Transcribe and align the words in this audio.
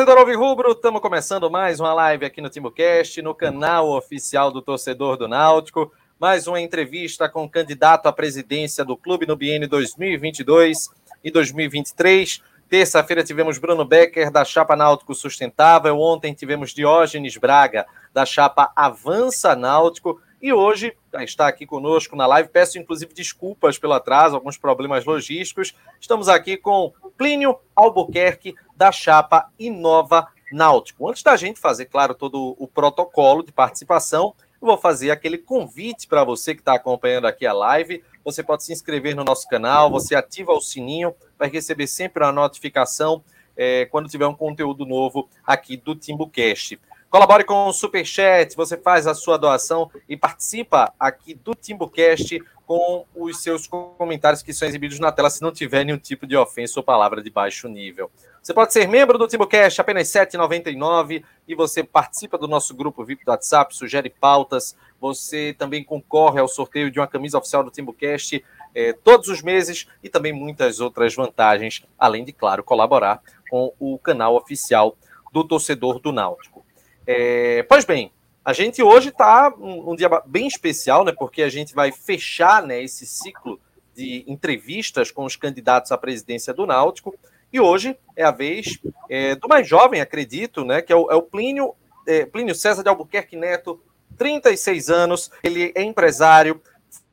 Torcedor 0.00 0.18
Alvirrubro! 0.20 0.72
Estamos 0.72 1.02
começando 1.02 1.50
mais 1.50 1.78
uma 1.78 1.92
live 1.92 2.24
aqui 2.24 2.40
no 2.40 2.48
TimbuCast, 2.48 3.20
no 3.20 3.34
canal 3.34 3.90
oficial 3.90 4.50
do 4.50 4.62
torcedor 4.62 5.18
do 5.18 5.28
Náutico. 5.28 5.92
Mais 6.18 6.46
uma 6.46 6.58
entrevista 6.58 7.28
com 7.28 7.44
o 7.44 7.50
candidato 7.50 8.06
à 8.06 8.12
presidência 8.12 8.82
do 8.82 8.96
clube 8.96 9.26
no 9.26 9.36
biênio 9.36 9.68
2022 9.68 10.88
e 11.22 11.30
2023. 11.30 12.42
Terça-feira 12.66 13.22
tivemos 13.22 13.58
Bruno 13.58 13.84
Becker, 13.84 14.30
da 14.30 14.42
Chapa 14.42 14.74
Náutico 14.74 15.14
Sustentável. 15.14 15.98
Ontem 15.98 16.32
tivemos 16.32 16.72
Diógenes 16.72 17.36
Braga, 17.36 17.84
da 18.10 18.24
Chapa 18.24 18.72
Avança 18.74 19.54
Náutico. 19.54 20.18
E 20.40 20.50
hoje 20.50 20.96
está 21.18 21.46
aqui 21.46 21.66
conosco 21.66 22.16
na 22.16 22.26
live. 22.26 22.48
Peço 22.48 22.78
inclusive 22.78 23.12
desculpas 23.12 23.76
pelo 23.76 23.92
atraso, 23.92 24.34
alguns 24.34 24.56
problemas 24.56 25.04
logísticos. 25.04 25.74
Estamos 26.00 26.26
aqui 26.26 26.56
com 26.56 26.90
Plínio 27.18 27.58
Albuquerque, 27.76 28.54
da 28.80 28.90
chapa 28.90 29.50
Inova 29.58 30.28
Náutico. 30.50 31.06
Antes 31.06 31.22
da 31.22 31.36
gente 31.36 31.60
fazer, 31.60 31.84
claro, 31.84 32.14
todo 32.14 32.56
o 32.58 32.66
protocolo 32.66 33.42
de 33.42 33.52
participação, 33.52 34.34
eu 34.58 34.66
vou 34.68 34.78
fazer 34.78 35.10
aquele 35.10 35.36
convite 35.36 36.08
para 36.08 36.24
você 36.24 36.54
que 36.54 36.62
está 36.62 36.72
acompanhando 36.72 37.26
aqui 37.26 37.44
a 37.44 37.52
live. 37.52 38.02
Você 38.24 38.42
pode 38.42 38.64
se 38.64 38.72
inscrever 38.72 39.14
no 39.14 39.22
nosso 39.22 39.46
canal, 39.48 39.90
você 39.90 40.14
ativa 40.14 40.52
o 40.52 40.62
sininho 40.62 41.14
para 41.36 41.46
receber 41.46 41.86
sempre 41.86 42.24
a 42.24 42.32
notificação 42.32 43.22
é, 43.54 43.84
quando 43.84 44.08
tiver 44.08 44.26
um 44.26 44.34
conteúdo 44.34 44.86
novo 44.86 45.28
aqui 45.46 45.76
do 45.76 45.94
TimbuCast. 45.94 46.80
Colabore 47.10 47.44
com 47.44 47.66
o 47.66 47.72
Superchat, 47.74 48.56
você 48.56 48.78
faz 48.78 49.06
a 49.06 49.14
sua 49.14 49.36
doação 49.36 49.90
e 50.08 50.16
participa 50.16 50.90
aqui 50.98 51.34
do 51.34 51.54
TimbuCast 51.54 52.42
com 52.64 53.04
os 53.14 53.42
seus 53.42 53.66
comentários 53.66 54.42
que 54.42 54.54
são 54.54 54.66
exibidos 54.66 54.98
na 55.00 55.12
tela 55.12 55.28
se 55.28 55.42
não 55.42 55.52
tiver 55.52 55.84
nenhum 55.84 55.98
tipo 55.98 56.26
de 56.26 56.34
ofensa 56.34 56.80
ou 56.80 56.84
palavra 56.84 57.20
de 57.20 57.28
baixo 57.28 57.68
nível. 57.68 58.10
Você 58.42 58.54
pode 58.54 58.72
ser 58.72 58.88
membro 58.88 59.18
do 59.18 59.28
TimbuCast, 59.28 59.80
apenas 59.80 60.14
R$ 60.14 60.26
7,99 60.26 61.22
e 61.46 61.54
você 61.54 61.84
participa 61.84 62.38
do 62.38 62.48
nosso 62.48 62.74
grupo 62.74 63.04
VIP 63.04 63.24
do 63.24 63.30
WhatsApp, 63.30 63.76
sugere 63.76 64.08
pautas, 64.08 64.74
você 64.98 65.54
também 65.58 65.84
concorre 65.84 66.40
ao 66.40 66.48
sorteio 66.48 66.90
de 66.90 66.98
uma 66.98 67.06
camisa 67.06 67.36
oficial 67.36 67.62
do 67.62 67.70
TimbuCast 67.70 68.42
eh, 68.74 68.94
todos 69.04 69.28
os 69.28 69.42
meses 69.42 69.86
e 70.02 70.08
também 70.08 70.32
muitas 70.32 70.80
outras 70.80 71.14
vantagens, 71.14 71.84
além 71.98 72.24
de, 72.24 72.32
claro, 72.32 72.64
colaborar 72.64 73.22
com 73.50 73.72
o 73.78 73.98
canal 73.98 74.36
oficial 74.36 74.96
do 75.32 75.44
torcedor 75.44 75.98
do 75.98 76.12
Náutico. 76.12 76.64
É, 77.06 77.62
pois 77.64 77.84
bem, 77.84 78.12
a 78.44 78.52
gente 78.52 78.82
hoje 78.82 79.10
está 79.10 79.52
um, 79.58 79.92
um, 79.92 79.96
dia 79.96 80.08
bem 80.26 80.46
especial, 80.46 81.04
né? 81.04 81.12
Porque 81.12 81.42
a 81.42 81.48
gente 81.48 81.74
vai 81.74 81.92
fechar 81.92 82.62
né, 82.62 82.82
esse 82.82 83.04
ciclo 83.04 83.60
de 83.94 84.24
entrevistas 84.26 85.10
com 85.10 85.24
os 85.24 85.36
candidatos 85.36 85.92
à 85.92 85.98
presidência 85.98 86.54
do 86.54 86.66
Náutico. 86.66 87.14
E 87.52 87.60
hoje 87.60 87.96
é 88.16 88.22
a 88.22 88.30
vez 88.30 88.78
é, 89.08 89.34
do 89.34 89.48
mais 89.48 89.66
jovem, 89.66 90.00
acredito, 90.00 90.64
né? 90.64 90.82
Que 90.82 90.92
é 90.92 90.96
o, 90.96 91.10
é 91.10 91.14
o 91.14 91.22
Plínio, 91.22 91.74
é, 92.06 92.24
Plínio 92.24 92.54
César 92.54 92.82
de 92.82 92.88
Albuquerque 92.88 93.36
Neto, 93.36 93.80
36 94.16 94.90
anos, 94.90 95.30
ele 95.42 95.72
é 95.74 95.82
empresário, 95.82 96.60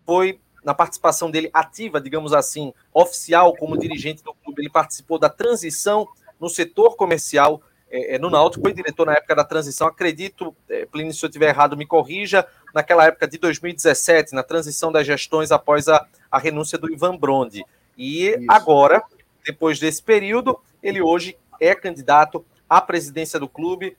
foi 0.05 0.39
na 0.63 0.73
participação 0.73 1.31
dele 1.31 1.49
ativa, 1.53 2.01
digamos 2.01 2.33
assim, 2.33 2.73
oficial 2.93 3.55
como 3.55 3.77
dirigente 3.77 4.21
do 4.21 4.33
clube, 4.33 4.61
ele 4.61 4.69
participou 4.69 5.17
da 5.17 5.29
transição 5.29 6.07
no 6.39 6.49
setor 6.49 6.97
comercial 6.97 7.61
é, 7.89 8.15
é, 8.15 8.19
no 8.19 8.29
Náutico, 8.29 8.63
foi 8.63 8.73
diretor 8.73 9.05
na 9.05 9.13
época 9.13 9.33
da 9.33 9.45
transição, 9.45 9.87
acredito, 9.87 10.53
é, 10.69 10.85
Plínio, 10.85 11.13
se 11.13 11.23
eu 11.23 11.29
estiver 11.29 11.47
errado, 11.47 11.77
me 11.77 11.85
corrija, 11.85 12.45
naquela 12.73 13.05
época 13.05 13.27
de 13.27 13.37
2017, 13.37 14.35
na 14.35 14.43
transição 14.43 14.91
das 14.91 15.07
gestões 15.07 15.51
após 15.51 15.87
a, 15.87 16.05
a 16.29 16.37
renúncia 16.37 16.77
do 16.77 16.91
Ivan 16.91 17.15
Brondi. 17.15 17.65
E 17.97 18.27
Isso. 18.27 18.45
agora, 18.49 19.01
depois 19.47 19.79
desse 19.79 20.03
período, 20.03 20.59
ele 20.83 21.01
hoje 21.01 21.37
é 21.59 21.73
candidato 21.73 22.45
à 22.69 22.81
presidência 22.81 23.39
do 23.39 23.47
clube 23.47 23.95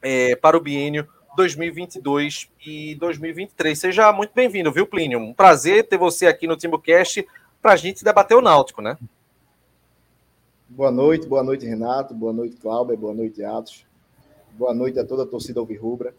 é, 0.00 0.34
para 0.36 0.56
o 0.56 0.60
biênio 0.60 1.06
2022 1.36 2.50
e 2.66 2.94
2023. 2.94 3.78
Seja 3.78 4.10
muito 4.10 4.32
bem-vindo, 4.34 4.72
viu, 4.72 4.86
Plínio? 4.86 5.18
Um 5.18 5.34
prazer 5.34 5.86
ter 5.86 5.98
você 5.98 6.26
aqui 6.26 6.46
no 6.46 6.56
TimbuCast 6.56 7.26
para 7.60 7.72
a 7.72 7.76
gente 7.76 8.02
debater 8.02 8.36
o 8.36 8.40
Náutico, 8.40 8.80
né? 8.80 8.96
Boa 10.66 10.90
noite, 10.90 11.26
boa 11.26 11.42
noite, 11.42 11.66
Renato, 11.66 12.14
boa 12.14 12.32
noite, 12.32 12.56
Cláudio, 12.56 12.96
boa 12.96 13.12
noite, 13.12 13.44
Atos. 13.44 13.84
Boa 14.52 14.72
noite 14.72 14.98
a 14.98 15.04
toda 15.04 15.24
a 15.24 15.26
torcida 15.26 15.60
Alvirrubra. 15.60 16.14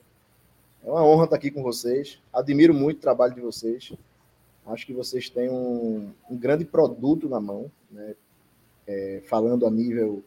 É 0.85 0.89
uma 0.89 1.03
honra 1.03 1.23
estar 1.23 1.35
aqui 1.35 1.49
com 1.49 1.63
vocês. 1.63 2.21
Admiro 2.31 2.75
muito 2.75 2.97
o 2.97 3.01
trabalho 3.01 3.33
de 3.33 3.41
vocês. 3.41 3.91
Acho 4.67 4.85
que 4.85 4.93
vocês 4.93 5.29
têm 5.29 5.49
um, 5.49 6.11
um 6.29 6.37
grande 6.37 6.63
produto 6.63 7.27
na 7.27 7.39
mão, 7.39 7.71
né? 7.89 8.15
É, 8.87 9.21
falando 9.25 9.65
a 9.65 9.71
nível 9.71 10.23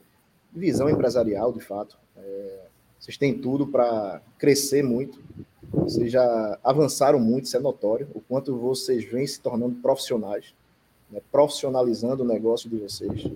de 0.53 0.61
visão 0.61 0.89
empresarial, 0.89 1.53
de 1.53 1.61
fato. 1.61 1.99
É, 2.17 2.59
vocês 2.99 3.17
têm 3.17 3.39
tudo 3.39 3.67
para 3.67 4.21
crescer 4.39 4.83
muito. 4.83 5.21
Vocês 5.73 6.11
já 6.11 6.59
avançaram 6.65 7.21
muito, 7.21 7.45
isso 7.45 7.57
é 7.57 7.61
notório. 7.61 8.09
O 8.15 8.21
quanto 8.21 8.57
vocês 8.57 9.05
vêm 9.05 9.27
se 9.27 9.41
tornando 9.41 9.77
profissionais, 9.77 10.55
né? 11.11 11.21
profissionalizando 11.31 12.23
o 12.23 12.27
negócio 12.27 12.69
de 12.69 12.77
vocês. 12.77 13.31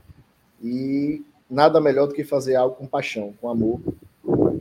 E 0.62 1.24
nada 1.48 1.80
melhor 1.80 2.06
do 2.06 2.14
que 2.14 2.24
fazer 2.24 2.56
algo 2.56 2.76
com 2.76 2.86
paixão, 2.86 3.34
com 3.40 3.48
amor. 3.48 3.80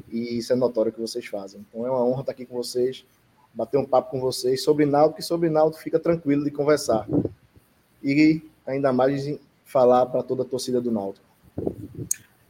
E 0.10 0.38
isso 0.38 0.52
é 0.52 0.56
notório 0.56 0.92
que 0.92 1.00
vocês 1.00 1.26
fazem. 1.26 1.66
Então 1.68 1.86
é 1.86 1.90
uma 1.90 2.04
honra 2.06 2.22
estar 2.22 2.34
aqui 2.34 2.46
com 2.46 2.56
vocês, 2.56 3.06
bater 3.54 3.78
um 3.78 3.86
papo 3.86 4.12
com 4.12 4.20
vocês 4.20 4.62
sobre 4.62 4.86
Náutico, 4.86 5.18
que 5.18 5.24
sobre 5.24 5.50
Náutico 5.50 5.82
fica 5.82 6.00
tranquilo 6.00 6.44
de 6.44 6.52
conversar. 6.52 7.08
E 8.04 8.42
ainda 8.66 8.92
mais 8.92 9.26
falar 9.72 10.06
para 10.08 10.22
toda 10.22 10.44
a 10.44 10.46
torcida 10.46 10.82
do 10.82 10.92
Náutico. 10.92 11.26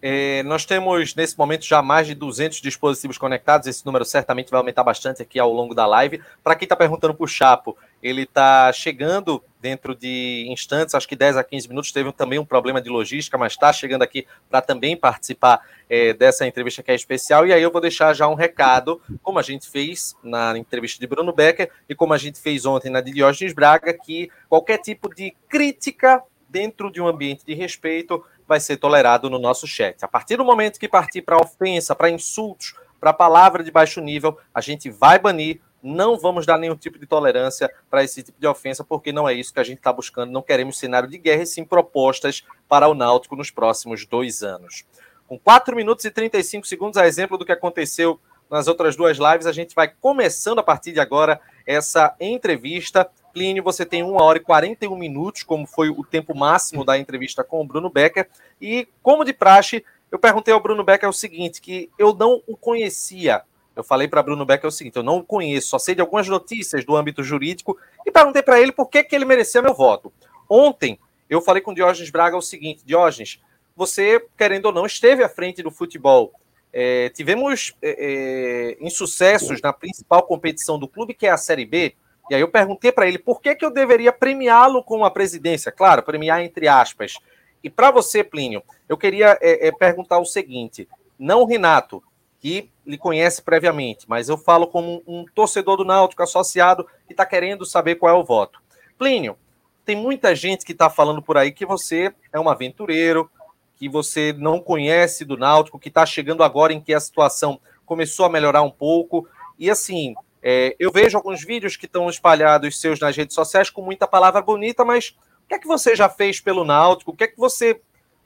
É, 0.01 0.41
nós 0.43 0.65
temos 0.65 1.13
nesse 1.13 1.37
momento 1.37 1.63
já 1.63 1.79
mais 1.81 2.07
de 2.07 2.15
200 2.15 2.59
dispositivos 2.59 3.19
conectados. 3.19 3.67
Esse 3.67 3.85
número 3.85 4.03
certamente 4.03 4.49
vai 4.49 4.57
aumentar 4.57 4.83
bastante 4.83 5.21
aqui 5.21 5.37
ao 5.37 5.53
longo 5.53 5.75
da 5.75 5.85
live. 5.85 6.19
Para 6.43 6.55
quem 6.55 6.65
está 6.65 6.75
perguntando 6.75 7.13
para 7.13 7.23
o 7.23 7.27
Chapo, 7.27 7.77
ele 8.01 8.23
está 8.23 8.73
chegando 8.73 9.43
dentro 9.61 9.95
de 9.95 10.47
instantes, 10.49 10.95
acho 10.95 11.07
que 11.07 11.15
10 11.15 11.37
a 11.37 11.43
15 11.43 11.67
minutos. 11.69 11.91
Teve 11.91 12.11
também 12.11 12.39
um 12.39 12.45
problema 12.45 12.81
de 12.81 12.89
logística, 12.89 13.37
mas 13.37 13.53
está 13.53 13.71
chegando 13.71 14.01
aqui 14.01 14.25
para 14.49 14.59
também 14.59 14.97
participar 14.97 15.61
é, 15.87 16.13
dessa 16.13 16.47
entrevista 16.47 16.81
que 16.81 16.89
é 16.89 16.95
especial. 16.95 17.45
E 17.45 17.53
aí 17.53 17.61
eu 17.61 17.71
vou 17.71 17.79
deixar 17.79 18.11
já 18.15 18.27
um 18.27 18.33
recado, 18.33 18.99
como 19.21 19.37
a 19.37 19.43
gente 19.43 19.69
fez 19.69 20.15
na 20.23 20.57
entrevista 20.57 20.99
de 20.99 21.05
Bruno 21.05 21.31
Becker 21.31 21.69
e 21.87 21.93
como 21.93 22.13
a 22.13 22.17
gente 22.17 22.39
fez 22.39 22.65
ontem 22.65 22.89
na 22.89 23.01
de 23.01 23.11
Diógenes 23.11 23.53
Braga, 23.53 23.93
que 23.93 24.31
qualquer 24.49 24.79
tipo 24.79 25.13
de 25.13 25.35
crítica 25.47 26.23
dentro 26.51 26.91
de 26.91 27.01
um 27.01 27.07
ambiente 27.07 27.45
de 27.45 27.53
respeito 27.53 28.23
vai 28.47 28.59
ser 28.59 28.77
tolerado 28.77 29.29
no 29.29 29.39
nosso 29.39 29.65
chat. 29.65 30.03
A 30.03 30.07
partir 30.07 30.35
do 30.35 30.43
momento 30.43 30.79
que 30.79 30.87
partir 30.87 31.21
para 31.21 31.37
ofensa, 31.37 31.95
para 31.95 32.09
insultos, 32.09 32.75
para 32.99 33.13
palavra 33.13 33.63
de 33.63 33.71
baixo 33.71 34.01
nível, 34.01 34.37
a 34.53 34.59
gente 34.59 34.89
vai 34.89 35.17
banir. 35.17 35.61
Não 35.81 36.19
vamos 36.19 36.45
dar 36.45 36.59
nenhum 36.59 36.75
tipo 36.75 36.99
de 36.99 37.07
tolerância 37.07 37.73
para 37.89 38.03
esse 38.03 38.21
tipo 38.21 38.39
de 38.39 38.45
ofensa, 38.45 38.83
porque 38.83 39.11
não 39.11 39.27
é 39.27 39.33
isso 39.33 39.53
que 39.53 39.59
a 39.59 39.63
gente 39.63 39.77
está 39.77 39.91
buscando. 39.91 40.31
Não 40.31 40.43
queremos 40.43 40.77
cenário 40.77 41.09
de 41.09 41.17
guerra, 41.17 41.41
e 41.41 41.47
sim 41.47 41.63
propostas 41.63 42.45
para 42.67 42.87
o 42.87 42.93
Náutico 42.93 43.35
nos 43.35 43.49
próximos 43.49 44.05
dois 44.05 44.43
anos. 44.43 44.85
Com 45.27 45.39
4 45.39 45.75
minutos 45.75 46.05
e 46.05 46.11
35 46.11 46.67
segundos, 46.67 46.97
a 46.97 47.07
exemplo 47.07 47.37
do 47.37 47.45
que 47.45 47.51
aconteceu 47.51 48.19
nas 48.49 48.67
outras 48.67 48.97
duas 48.97 49.17
lives, 49.17 49.47
a 49.47 49.53
gente 49.53 49.73
vai 49.73 49.87
começando 49.87 50.59
a 50.59 50.63
partir 50.63 50.91
de 50.91 50.99
agora 50.99 51.39
essa 51.65 52.13
entrevista 52.19 53.09
Plínio, 53.31 53.63
você 53.63 53.85
tem 53.85 54.03
1 54.03 54.13
hora 54.15 54.37
e 54.37 54.41
41 54.41 54.95
minutos, 54.95 55.43
como 55.43 55.65
foi 55.65 55.89
o 55.89 56.03
tempo 56.03 56.35
máximo 56.35 56.83
da 56.83 56.97
entrevista 56.97 57.43
com 57.43 57.61
o 57.61 57.65
Bruno 57.65 57.89
Becker. 57.89 58.27
E, 58.61 58.87
como 59.01 59.25
de 59.25 59.33
praxe, 59.33 59.83
eu 60.11 60.19
perguntei 60.19 60.53
ao 60.53 60.59
Bruno 60.59 60.83
Becker 60.83 61.09
o 61.09 61.13
seguinte: 61.13 61.61
que 61.61 61.89
eu 61.97 62.13
não 62.13 62.41
o 62.45 62.57
conhecia. 62.57 63.43
Eu 63.75 63.83
falei 63.83 64.07
para 64.07 64.21
Bruno 64.21 64.45
Becker 64.45 64.67
o 64.67 64.71
seguinte: 64.71 64.97
eu 64.97 65.03
não 65.03 65.17
o 65.17 65.23
conheço, 65.23 65.69
só 65.69 65.79
sei 65.79 65.95
de 65.95 66.01
algumas 66.01 66.27
notícias 66.27 66.83
do 66.83 66.95
âmbito 66.95 67.23
jurídico 67.23 67.77
e 68.05 68.11
perguntei 68.11 68.43
para 68.43 68.59
ele 68.59 68.71
por 68.71 68.89
que, 68.89 69.03
que 69.03 69.15
ele 69.15 69.25
merecia 69.25 69.61
meu 69.61 69.73
voto. 69.73 70.11
Ontem, 70.49 70.99
eu 71.29 71.41
falei 71.41 71.61
com 71.61 71.71
o 71.71 71.75
Diógenes 71.75 72.09
Braga 72.09 72.35
o 72.35 72.41
seguinte: 72.41 72.83
Diógenes, 72.85 73.41
você, 73.75 74.23
querendo 74.37 74.65
ou 74.65 74.73
não, 74.73 74.85
esteve 74.85 75.23
à 75.23 75.29
frente 75.29 75.63
do 75.63 75.71
futebol. 75.71 76.33
É, 76.73 77.09
tivemos 77.09 77.75
é, 77.81 78.77
é, 78.79 78.85
insucessos 78.85 79.61
na 79.61 79.73
principal 79.73 80.23
competição 80.23 80.79
do 80.79 80.87
clube, 80.87 81.13
que 81.13 81.27
é 81.27 81.31
a 81.31 81.37
Série 81.37 81.65
B. 81.65 81.95
E 82.31 82.33
aí 82.33 82.39
eu 82.39 82.47
perguntei 82.47 82.93
para 82.93 83.05
ele 83.05 83.17
por 83.17 83.41
que, 83.41 83.53
que 83.53 83.65
eu 83.65 83.69
deveria 83.69 84.13
premiá-lo 84.13 84.81
com 84.81 85.03
a 85.03 85.11
presidência. 85.11 85.69
Claro, 85.69 86.01
premiar 86.01 86.41
entre 86.41 86.65
aspas. 86.65 87.15
E 87.61 87.69
para 87.69 87.91
você, 87.91 88.23
Plínio, 88.23 88.63
eu 88.87 88.97
queria 88.97 89.37
é, 89.41 89.67
é, 89.67 89.71
perguntar 89.73 90.17
o 90.17 90.23
seguinte: 90.23 90.87
não 91.19 91.41
o 91.41 91.45
Renato, 91.45 92.01
que 92.39 92.71
lhe 92.85 92.97
conhece 92.97 93.41
previamente, 93.41 94.05
mas 94.07 94.29
eu 94.29 94.37
falo 94.37 94.65
como 94.65 95.03
um, 95.05 95.19
um 95.19 95.25
torcedor 95.35 95.75
do 95.75 95.83
Náutico 95.83 96.23
associado 96.23 96.87
que 97.05 97.11
está 97.11 97.25
querendo 97.25 97.65
saber 97.65 97.95
qual 97.95 98.15
é 98.15 98.17
o 98.17 98.23
voto. 98.23 98.61
Plínio, 98.97 99.35
tem 99.83 99.97
muita 99.97 100.33
gente 100.33 100.63
que 100.63 100.71
está 100.71 100.89
falando 100.89 101.21
por 101.21 101.37
aí 101.37 101.51
que 101.51 101.65
você 101.65 102.13
é 102.31 102.39
um 102.39 102.47
aventureiro, 102.47 103.29
que 103.75 103.89
você 103.89 104.31
não 104.31 104.61
conhece 104.61 105.25
do 105.25 105.35
Náutico, 105.35 105.77
que 105.77 105.89
está 105.89 106.05
chegando 106.05 106.45
agora 106.45 106.71
em 106.71 106.79
que 106.79 106.93
a 106.93 106.99
situação 107.01 107.59
começou 107.85 108.25
a 108.25 108.29
melhorar 108.29 108.61
um 108.61 108.71
pouco. 108.71 109.27
E 109.59 109.69
assim, 109.69 110.15
é, 110.41 110.75
eu 110.79 110.91
vejo 110.91 111.17
alguns 111.17 111.43
vídeos 111.43 111.77
que 111.77 111.85
estão 111.85 112.09
espalhados 112.09 112.79
seus 112.79 112.99
nas 112.99 113.15
redes 113.15 113.35
sociais 113.35 113.69
com 113.69 113.81
muita 113.81 114.07
palavra 114.07 114.41
bonita, 114.41 114.83
mas 114.83 115.15
o 115.45 115.47
que 115.47 115.55
é 115.55 115.59
que 115.59 115.67
você 115.67 115.95
já 115.95 116.09
fez 116.09 116.39
pelo 116.39 116.63
Náutico? 116.63 117.11
O 117.11 117.15
que 117.15 117.25
é 117.25 117.27
que 117.27 117.37
você 117.37 117.79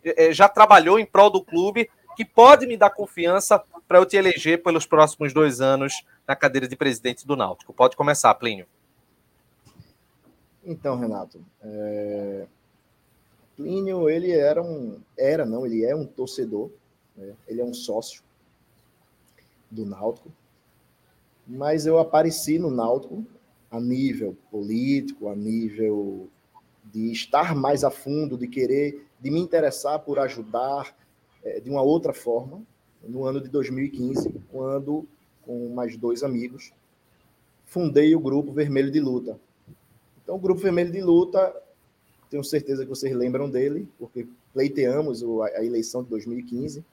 é, 0.04 0.28
é 0.28 0.34
já 0.34 0.48
trabalhou 0.48 0.98
em 0.98 1.06
prol 1.06 1.30
do 1.30 1.44
clube 1.44 1.90
que 2.16 2.24
pode 2.24 2.66
me 2.66 2.78
dar 2.78 2.92
confiança 2.92 3.62
para 3.88 3.98
eu 3.98 4.06
te 4.06 4.16
eleger 4.16 4.64
pelos 4.64 4.86
próximos 4.86 5.34
dois 5.34 5.60
anos 5.60 6.06
na 6.26 6.36
cadeira 6.36 6.68
de 6.68 6.76
presidente 6.76 7.28
do 7.28 7.36
Náutico? 7.36 7.74
Pode 7.74 7.98
começar, 7.98 8.34
Plínio. 8.36 8.66
Então, 10.64 10.98
Renato, 10.98 11.44
é... 11.62 12.48
Plínio, 13.56 14.10
ele 14.10 14.32
era 14.32 14.62
um, 14.62 15.00
era 15.18 15.46
não, 15.46 15.66
ele 15.66 15.86
é 15.86 15.96
um 15.96 16.06
torcedor, 16.06 16.70
né? 17.16 17.34
ele 17.48 17.62
é 17.62 17.64
um 17.64 17.74
sócio 17.74 18.22
do 19.72 19.86
Náutico, 19.86 20.30
mas 21.48 21.86
eu 21.86 22.00
apareci 22.00 22.58
no 22.58 22.72
Náutico 22.72 23.26
a 23.70 23.80
nível 23.80 24.38
político, 24.50 25.28
a 25.28 25.36
nível 25.36 26.30
de 26.86 27.12
estar 27.12 27.56
mais 27.56 27.84
a 27.84 27.92
fundo, 27.92 28.38
de 28.38 28.48
querer, 28.48 29.06
de 29.20 29.30
me 29.30 29.40
interessar 29.40 30.00
por 30.00 30.20
ajudar 30.20 30.96
é, 31.44 31.60
de 31.60 31.70
uma 31.70 31.82
outra 31.82 32.14
forma, 32.14 32.62
no 33.04 33.26
ano 33.26 33.42
de 33.42 33.50
2015, 33.50 34.34
quando, 34.52 35.08
com 35.44 35.70
mais 35.70 35.96
dois 35.98 36.24
amigos, 36.24 36.72
fundei 37.66 38.16
o 38.16 38.20
grupo 38.20 38.52
Vermelho 38.52 38.92
de 38.92 39.00
Luta. 39.00 39.40
Então, 40.24 40.36
o 40.36 40.40
grupo 40.40 40.62
Vermelho 40.62 40.92
de 40.92 41.02
Luta, 41.02 41.56
tenho 42.30 42.44
certeza 42.44 42.84
que 42.84 42.90
vocês 42.90 43.16
lembram 43.16 43.50
dele, 43.50 43.88
porque 44.00 44.28
pleiteamos 44.54 45.24
a 45.54 45.64
eleição 45.64 46.04
de 46.04 46.10
2015. 46.10 46.84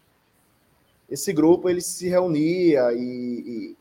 Esse 1.09 1.33
grupo 1.33 1.69
ele 1.69 1.81
se 1.81 2.09
reunia 2.09 2.93
e, 2.93 2.99
e 2.99 3.77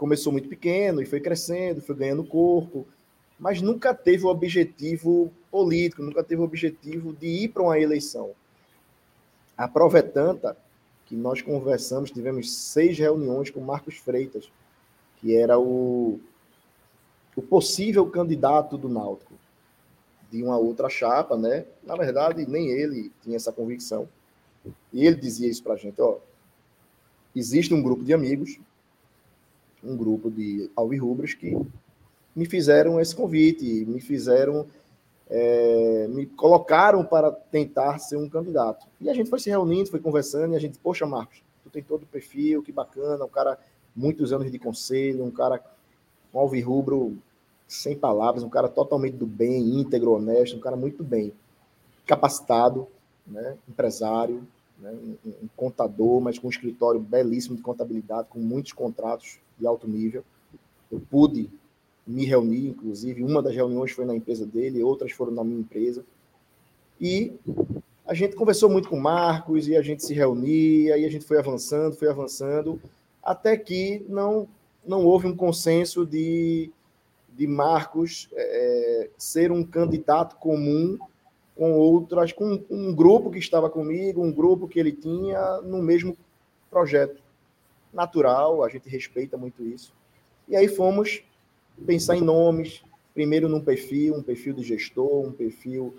começou 0.00 0.32
muito 0.32 0.48
pequeno 0.48 1.02
e 1.02 1.04
foi 1.04 1.20
crescendo, 1.20 1.82
foi 1.82 1.94
ganhando 1.94 2.24
corpo, 2.24 2.88
mas 3.38 3.60
nunca 3.60 3.92
teve 3.92 4.24
o 4.24 4.30
objetivo 4.30 5.30
político, 5.50 6.02
nunca 6.02 6.24
teve 6.24 6.40
o 6.40 6.44
objetivo 6.44 7.12
de 7.12 7.26
ir 7.26 7.48
para 7.48 7.62
uma 7.64 7.78
eleição. 7.78 8.30
A 9.58 9.68
prova 9.68 9.98
é 9.98 10.56
que 11.04 11.14
nós 11.14 11.42
conversamos, 11.42 12.10
tivemos 12.10 12.50
seis 12.50 12.98
reuniões 12.98 13.50
com 13.50 13.60
Marcos 13.60 13.98
Freitas, 13.98 14.50
que 15.18 15.36
era 15.36 15.58
o, 15.58 16.18
o 17.36 17.42
possível 17.42 18.06
candidato 18.06 18.78
do 18.78 18.88
Náutico 18.88 19.34
de 20.32 20.42
uma 20.42 20.56
outra 20.56 20.88
chapa, 20.88 21.36
né? 21.36 21.66
Na 21.84 21.94
verdade, 21.94 22.46
nem 22.48 22.70
ele 22.70 23.12
tinha 23.22 23.36
essa 23.36 23.52
convicção. 23.52 24.08
E 24.94 25.06
ele 25.06 25.16
dizia 25.16 25.50
isso 25.50 25.62
para 25.62 25.74
a 25.74 25.76
gente, 25.76 26.00
ó, 26.00 26.16
existe 27.36 27.74
um 27.74 27.82
grupo 27.82 28.02
de 28.02 28.14
amigos, 28.14 28.58
um 29.82 29.96
grupo 29.96 30.30
de 30.30 30.70
alvirrubros 30.76 31.34
que 31.34 31.56
me 32.34 32.46
fizeram 32.46 33.00
esse 33.00 33.14
convite, 33.14 33.84
me 33.86 34.00
fizeram 34.00 34.66
é, 35.28 36.08
me 36.08 36.26
colocaram 36.26 37.04
para 37.04 37.30
tentar 37.30 37.98
ser 37.98 38.16
um 38.16 38.28
candidato. 38.28 38.86
E 39.00 39.08
a 39.08 39.14
gente 39.14 39.30
foi 39.30 39.38
se 39.38 39.48
reunindo, 39.48 39.88
foi 39.88 40.00
conversando, 40.00 40.54
e 40.54 40.56
a 40.56 40.60
gente, 40.60 40.76
poxa, 40.78 41.06
Marcos, 41.06 41.40
tu 41.62 41.70
tem 41.70 41.82
todo 41.82 42.02
o 42.02 42.06
perfil, 42.06 42.62
que 42.62 42.72
bacana, 42.72 43.24
um 43.24 43.28
cara, 43.28 43.56
muitos 43.94 44.32
anos 44.32 44.50
de 44.50 44.58
conselho, 44.58 45.24
um 45.24 45.30
cara 45.30 45.62
um 46.32 46.38
alvirrubro 46.38 47.16
sem 47.66 47.96
palavras, 47.96 48.42
um 48.42 48.48
cara 48.48 48.68
totalmente 48.68 49.16
do 49.16 49.26
bem, 49.26 49.80
íntegro, 49.80 50.12
honesto, 50.12 50.56
um 50.56 50.60
cara 50.60 50.76
muito 50.76 51.04
bem, 51.04 51.32
capacitado, 52.06 52.86
né, 53.26 53.56
empresário, 53.68 54.46
né, 54.78 54.90
um, 55.24 55.30
um 55.44 55.48
contador, 55.56 56.20
mas 56.20 56.38
com 56.38 56.48
um 56.48 56.50
escritório 56.50 57.00
belíssimo 57.00 57.56
de 57.56 57.62
contabilidade, 57.62 58.28
com 58.28 58.40
muitos 58.40 58.72
contratos 58.72 59.38
de 59.60 59.66
alto 59.66 59.86
nível. 59.86 60.24
Eu 60.90 61.00
pude 61.10 61.48
me 62.06 62.24
reuni, 62.24 62.68
inclusive, 62.68 63.22
uma 63.22 63.40
das 63.42 63.54
reuniões 63.54 63.92
foi 63.92 64.04
na 64.04 64.16
empresa 64.16 64.44
dele, 64.44 64.82
outras 64.82 65.12
foram 65.12 65.32
na 65.32 65.44
minha 65.44 65.60
empresa. 65.60 66.04
E 67.00 67.34
a 68.06 68.14
gente 68.14 68.34
conversou 68.34 68.68
muito 68.68 68.88
com 68.88 68.96
o 68.96 69.00
Marcos 69.00 69.68
e 69.68 69.76
a 69.76 69.82
gente 69.82 70.04
se 70.04 70.12
reunia 70.12 70.98
e 70.98 71.04
a 71.04 71.08
gente 71.08 71.24
foi 71.24 71.38
avançando, 71.38 71.94
foi 71.94 72.08
avançando, 72.08 72.80
até 73.22 73.56
que 73.56 74.04
não, 74.08 74.48
não 74.84 75.04
houve 75.04 75.28
um 75.28 75.36
consenso 75.36 76.04
de, 76.04 76.70
de 77.36 77.46
Marcos 77.46 78.28
é, 78.32 79.10
ser 79.16 79.52
um 79.52 79.62
candidato 79.62 80.36
comum 80.36 80.98
com 81.56 81.72
outras, 81.72 82.32
com 82.32 82.60
um 82.70 82.94
grupo 82.94 83.30
que 83.30 83.38
estava 83.38 83.70
comigo, 83.70 84.22
um 84.22 84.32
grupo 84.32 84.66
que 84.66 84.80
ele 84.80 84.92
tinha 84.92 85.60
no 85.60 85.82
mesmo 85.82 86.16
projeto. 86.70 87.22
Natural, 87.92 88.62
a 88.62 88.68
gente 88.68 88.88
respeita 88.88 89.36
muito 89.36 89.64
isso. 89.64 89.92
E 90.48 90.56
aí 90.56 90.68
fomos 90.68 91.22
pensar 91.86 92.16
em 92.16 92.20
nomes, 92.20 92.82
primeiro 93.14 93.48
num 93.48 93.60
perfil, 93.60 94.14
um 94.14 94.22
perfil 94.22 94.54
de 94.54 94.62
gestor, 94.62 95.26
um 95.26 95.32
perfil 95.32 95.94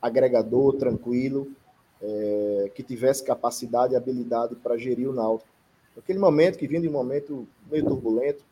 agregador, 0.00 0.74
tranquilo, 0.76 1.48
é, 2.02 2.70
que 2.74 2.82
tivesse 2.82 3.22
capacidade 3.22 3.92
e 3.92 3.96
habilidade 3.96 4.54
para 4.56 4.76
gerir 4.76 5.08
o 5.08 5.12
Náutico. 5.12 5.50
Aquele 5.96 6.18
momento 6.18 6.58
que 6.58 6.66
vinha 6.66 6.80
de 6.80 6.88
um 6.88 6.92
momento 6.92 7.46
meio 7.70 7.84
turbulento, 7.84 8.44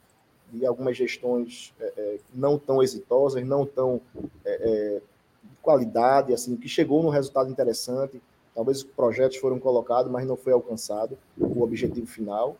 de 0.52 0.64
algumas 0.66 0.96
gestões 0.96 1.74
é, 1.80 1.92
é, 1.96 2.18
não 2.34 2.58
tão 2.58 2.82
exitosas, 2.82 3.44
não 3.44 3.66
tão 3.66 4.00
de 4.44 5.56
qualidade, 5.62 6.32
assim, 6.32 6.56
que 6.56 6.68
chegou 6.68 7.02
num 7.02 7.10
resultado 7.10 7.50
interessante. 7.50 8.20
Talvez 8.54 8.78
os 8.78 8.84
projetos 8.84 9.36
foram 9.36 9.58
colocados, 9.58 10.10
mas 10.10 10.26
não 10.26 10.36
foi 10.36 10.52
alcançado 10.52 11.16
o 11.38 11.62
objetivo 11.62 12.06
final. 12.06 12.56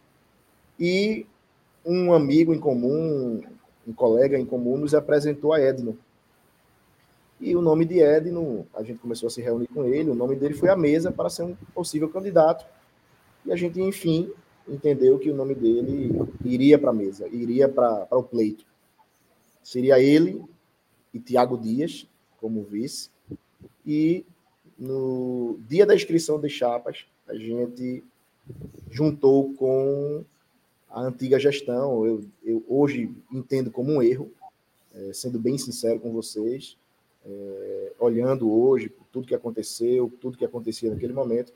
E 0.78 1.26
um 1.85 2.12
amigo 2.12 2.54
em 2.54 2.58
comum, 2.58 3.42
um 3.87 3.92
colega 3.92 4.38
em 4.38 4.44
comum 4.44 4.76
nos 4.76 4.94
apresentou 4.94 5.52
a 5.52 5.61
Edno. 5.61 5.99
E 7.40 7.54
o 7.56 7.62
nome 7.62 7.85
de 7.85 8.00
Edno, 8.00 8.66
a 8.75 8.82
gente 8.82 8.99
começou 8.99 9.28
a 9.28 9.30
se 9.30 9.40
reunir 9.40 9.68
com 9.68 9.85
ele, 9.85 10.11
o 10.11 10.14
nome 10.14 10.37
dele 10.37 10.54
foi 10.54 10.68
a 10.68 10.76
mesa 10.76 11.11
para 11.11 11.30
ser 11.30 11.44
um 11.44 11.54
possível 11.75 12.08
candidato. 12.08 12.66
E 13.47 13.52
a 13.52 13.56
gente, 13.56 13.80
enfim, 13.80 14.30
entendeu 14.68 15.18
que 15.18 15.30
o 15.30 15.35
nome 15.35 15.54
dele 15.54 16.11
iria 16.44 16.78
para 16.78 16.90
a 16.90 16.94
mesa, 16.94 17.28
iria 17.28 17.68
para 17.68 18.06
o 18.11 18.23
pleito. 18.23 18.66
Seria 19.62 20.00
ele 20.00 20.44
e 21.12 21.18
Tiago 21.18 21.56
Dias 21.56 22.06
como 22.40 22.62
vice. 22.62 23.11
E 23.87 24.25
no 24.78 25.58
dia 25.68 25.87
da 25.87 25.94
inscrição 25.94 26.40
de 26.40 26.49
chapas, 26.49 27.06
a 27.26 27.35
gente 27.35 28.04
juntou 28.90 29.54
com 29.54 30.25
a 30.90 31.02
antiga 31.02 31.38
gestão, 31.38 32.07
eu, 32.07 32.25
eu 32.45 32.64
hoje 32.68 33.11
entendo 33.33 33.71
como 33.71 33.92
um 33.92 34.02
erro, 34.02 34.30
é, 34.95 35.12
sendo 35.12 35.38
bem 35.38 35.59
sincero 35.59 36.00
com 36.00 36.12
vocês, 36.12 36.76
é, 37.26 37.92
olhando 37.99 38.50
hoje 38.50 38.92
tudo 39.12 39.26
que 39.26 39.35
aconteceu, 39.35 40.12
tudo 40.21 40.38
que 40.38 40.45
acontecia 40.45 40.90
naquele 40.90 41.12
momento, 41.12 41.52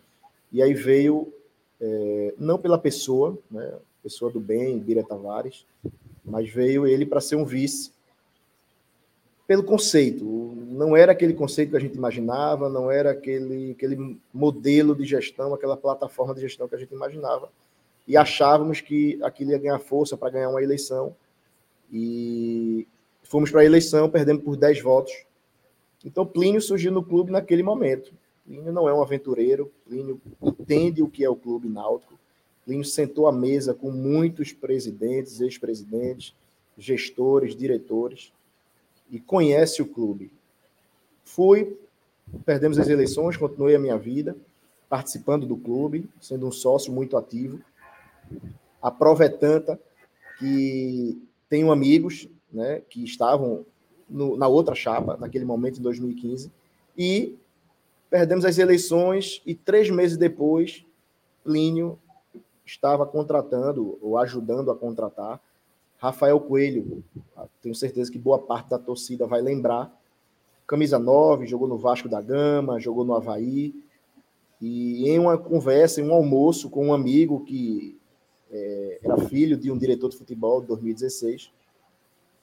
e 0.52 0.62
aí 0.62 0.74
veio, 0.74 1.32
é, 1.80 2.34
não 2.38 2.58
pela 2.58 2.78
pessoa, 2.78 3.38
né, 3.50 3.74
pessoa 4.02 4.30
do 4.30 4.40
bem, 4.40 4.78
Bira 4.78 5.02
Tavares, 5.02 5.64
mas 6.24 6.48
veio 6.48 6.86
ele 6.86 7.06
para 7.06 7.20
ser 7.20 7.36
um 7.36 7.44
vice, 7.44 7.92
pelo 9.46 9.64
conceito, 9.64 10.24
não 10.68 10.96
era 10.96 11.12
aquele 11.12 11.34
conceito 11.34 11.70
que 11.70 11.76
a 11.76 11.80
gente 11.80 11.96
imaginava, 11.96 12.68
não 12.68 12.90
era 12.90 13.10
aquele, 13.10 13.72
aquele 13.72 14.18
modelo 14.32 14.94
de 14.94 15.04
gestão, 15.04 15.52
aquela 15.52 15.76
plataforma 15.76 16.34
de 16.34 16.40
gestão 16.40 16.68
que 16.68 16.74
a 16.74 16.78
gente 16.78 16.94
imaginava, 16.94 17.50
e 18.06 18.16
achávamos 18.16 18.80
que 18.80 19.18
aquilo 19.22 19.50
ia 19.52 19.58
ganhar 19.58 19.78
força 19.78 20.16
para 20.16 20.30
ganhar 20.30 20.48
uma 20.48 20.62
eleição. 20.62 21.14
E 21.92 22.86
fomos 23.22 23.50
para 23.50 23.60
a 23.60 23.64
eleição, 23.64 24.10
perdemos 24.10 24.42
por 24.42 24.56
10 24.56 24.80
votos. 24.82 25.12
Então, 26.04 26.26
Plínio 26.26 26.60
surgiu 26.60 26.90
no 26.90 27.02
clube 27.02 27.30
naquele 27.30 27.62
momento. 27.62 28.12
Plínio 28.44 28.72
não 28.72 28.88
é 28.88 28.94
um 28.94 29.02
aventureiro, 29.02 29.72
Plínio 29.86 30.20
entende 30.42 31.02
o 31.02 31.08
que 31.08 31.24
é 31.24 31.28
o 31.28 31.36
clube 31.36 31.68
náutico. 31.68 32.18
Plínio 32.64 32.84
sentou 32.84 33.26
à 33.26 33.32
mesa 33.32 33.74
com 33.74 33.90
muitos 33.90 34.52
presidentes, 34.52 35.40
ex-presidentes, 35.40 36.34
gestores, 36.76 37.54
diretores 37.54 38.32
e 39.10 39.20
conhece 39.20 39.82
o 39.82 39.86
clube. 39.86 40.32
Fui, 41.24 41.76
perdemos 42.44 42.78
as 42.78 42.88
eleições, 42.88 43.36
continuei 43.36 43.74
a 43.74 43.78
minha 43.78 43.98
vida 43.98 44.36
participando 44.88 45.46
do 45.46 45.56
clube, 45.56 46.06
sendo 46.20 46.46
um 46.46 46.52
sócio 46.52 46.92
muito 46.92 47.16
ativo. 47.16 47.58
A 48.80 48.90
prova 48.90 49.24
é 49.24 49.28
tanta 49.28 49.78
que 50.38 51.22
tenho 51.48 51.70
amigos 51.70 52.28
né, 52.52 52.82
que 52.88 53.04
estavam 53.04 53.64
no, 54.08 54.36
na 54.36 54.48
outra 54.48 54.74
chapa, 54.74 55.16
naquele 55.16 55.44
momento, 55.44 55.78
em 55.78 55.82
2015, 55.82 56.50
e 56.96 57.38
perdemos 58.10 58.44
as 58.44 58.58
eleições 58.58 59.40
e 59.46 59.54
três 59.54 59.88
meses 59.88 60.16
depois, 60.16 60.84
Plínio 61.42 61.98
estava 62.64 63.06
contratando 63.06 63.98
ou 64.00 64.18
ajudando 64.18 64.70
a 64.70 64.76
contratar 64.76 65.40
Rafael 65.98 66.40
Coelho. 66.40 67.02
Tenho 67.60 67.74
certeza 67.74 68.10
que 68.10 68.18
boa 68.18 68.38
parte 68.38 68.70
da 68.70 68.78
torcida 68.78 69.26
vai 69.26 69.40
lembrar. 69.40 69.92
Camisa 70.66 70.98
9, 70.98 71.46
jogou 71.46 71.68
no 71.68 71.78
Vasco 71.78 72.08
da 72.08 72.20
Gama, 72.20 72.80
jogou 72.80 73.04
no 73.04 73.14
Havaí. 73.14 73.74
E 74.60 75.08
em 75.08 75.18
uma 75.18 75.36
conversa, 75.38 76.00
em 76.00 76.04
um 76.04 76.12
almoço 76.12 76.70
com 76.70 76.88
um 76.88 76.94
amigo 76.94 77.44
que 77.44 77.98
é, 78.52 79.00
era 79.02 79.16
filho 79.28 79.56
de 79.56 79.70
um 79.70 79.78
diretor 79.78 80.10
de 80.10 80.16
futebol 80.16 80.60
de 80.60 80.66
2016, 80.68 81.50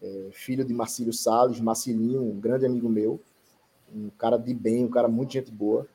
é, 0.02 0.30
filho 0.32 0.66
de 0.66 0.74
Marcílio 0.74 1.14
Salles, 1.14 1.60
Marcilinho, 1.60 2.24
um 2.24 2.40
grande 2.40 2.66
amigo 2.66 2.90
meu, 2.90 3.20
um 3.94 4.10
cara 4.10 4.38
de 4.38 4.54
bem, 4.54 4.86
um 4.86 4.90
cara 4.90 5.08
muito 5.08 5.34
gente 5.34 5.52
boa. 5.52 5.88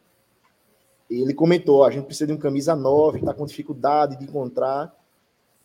ele 1.11 1.35
comentou: 1.35 1.85
a 1.85 1.91
gente 1.91 2.05
precisa 2.05 2.29
de 2.29 2.33
um 2.33 2.39
camisa 2.39 2.77
9, 2.77 3.19
está 3.19 3.35
com 3.35 3.45
dificuldade 3.45 4.17
de 4.17 4.25
encontrar. 4.25 4.95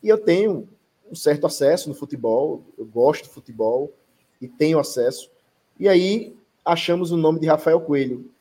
E 0.02 0.10
eu 0.10 0.18
tenho 0.18 0.68
um 1.12 1.16
certo 1.16 1.46
acesso 1.46 1.90
no 1.90 1.96
futebol, 1.96 2.64
eu 2.78 2.86
gosto 2.86 3.24
de 3.24 3.30
futebol 3.30 3.94
e 4.42 4.48
tenho 4.48 4.80
acesso. 4.80 5.30
E 5.78 5.88
aí 5.88 6.36
achamos 6.64 7.12
o 7.12 7.18
nome 7.18 7.40
de 7.40 7.48
Rafael 7.48 7.82
Coelho. 7.82 8.32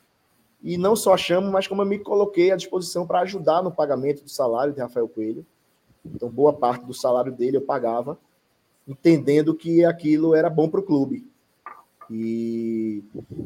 E 0.62 0.76
não 0.76 0.96
só 0.96 1.14
achamos, 1.14 1.50
mas 1.50 1.66
como 1.66 1.82
eu 1.82 1.86
me 1.86 1.98
coloquei 1.98 2.50
à 2.50 2.56
disposição 2.56 3.06
para 3.06 3.20
ajudar 3.20 3.62
no 3.62 3.70
pagamento 3.70 4.24
do 4.24 4.30
salário 4.30 4.72
de 4.72 4.80
Rafael 4.80 5.08
Coelho. 5.08 5.46
Então, 6.04 6.28
boa 6.28 6.52
parte 6.52 6.84
do 6.86 6.94
salário 6.94 7.32
dele 7.32 7.56
eu 7.56 7.62
pagava, 7.62 8.18
entendendo 8.86 9.54
que 9.54 9.84
aquilo 9.84 10.34
era 10.34 10.48
bom 10.48 10.68
para 10.68 10.80
o 10.80 10.82
clube. 10.82 11.26
E 12.10 13.04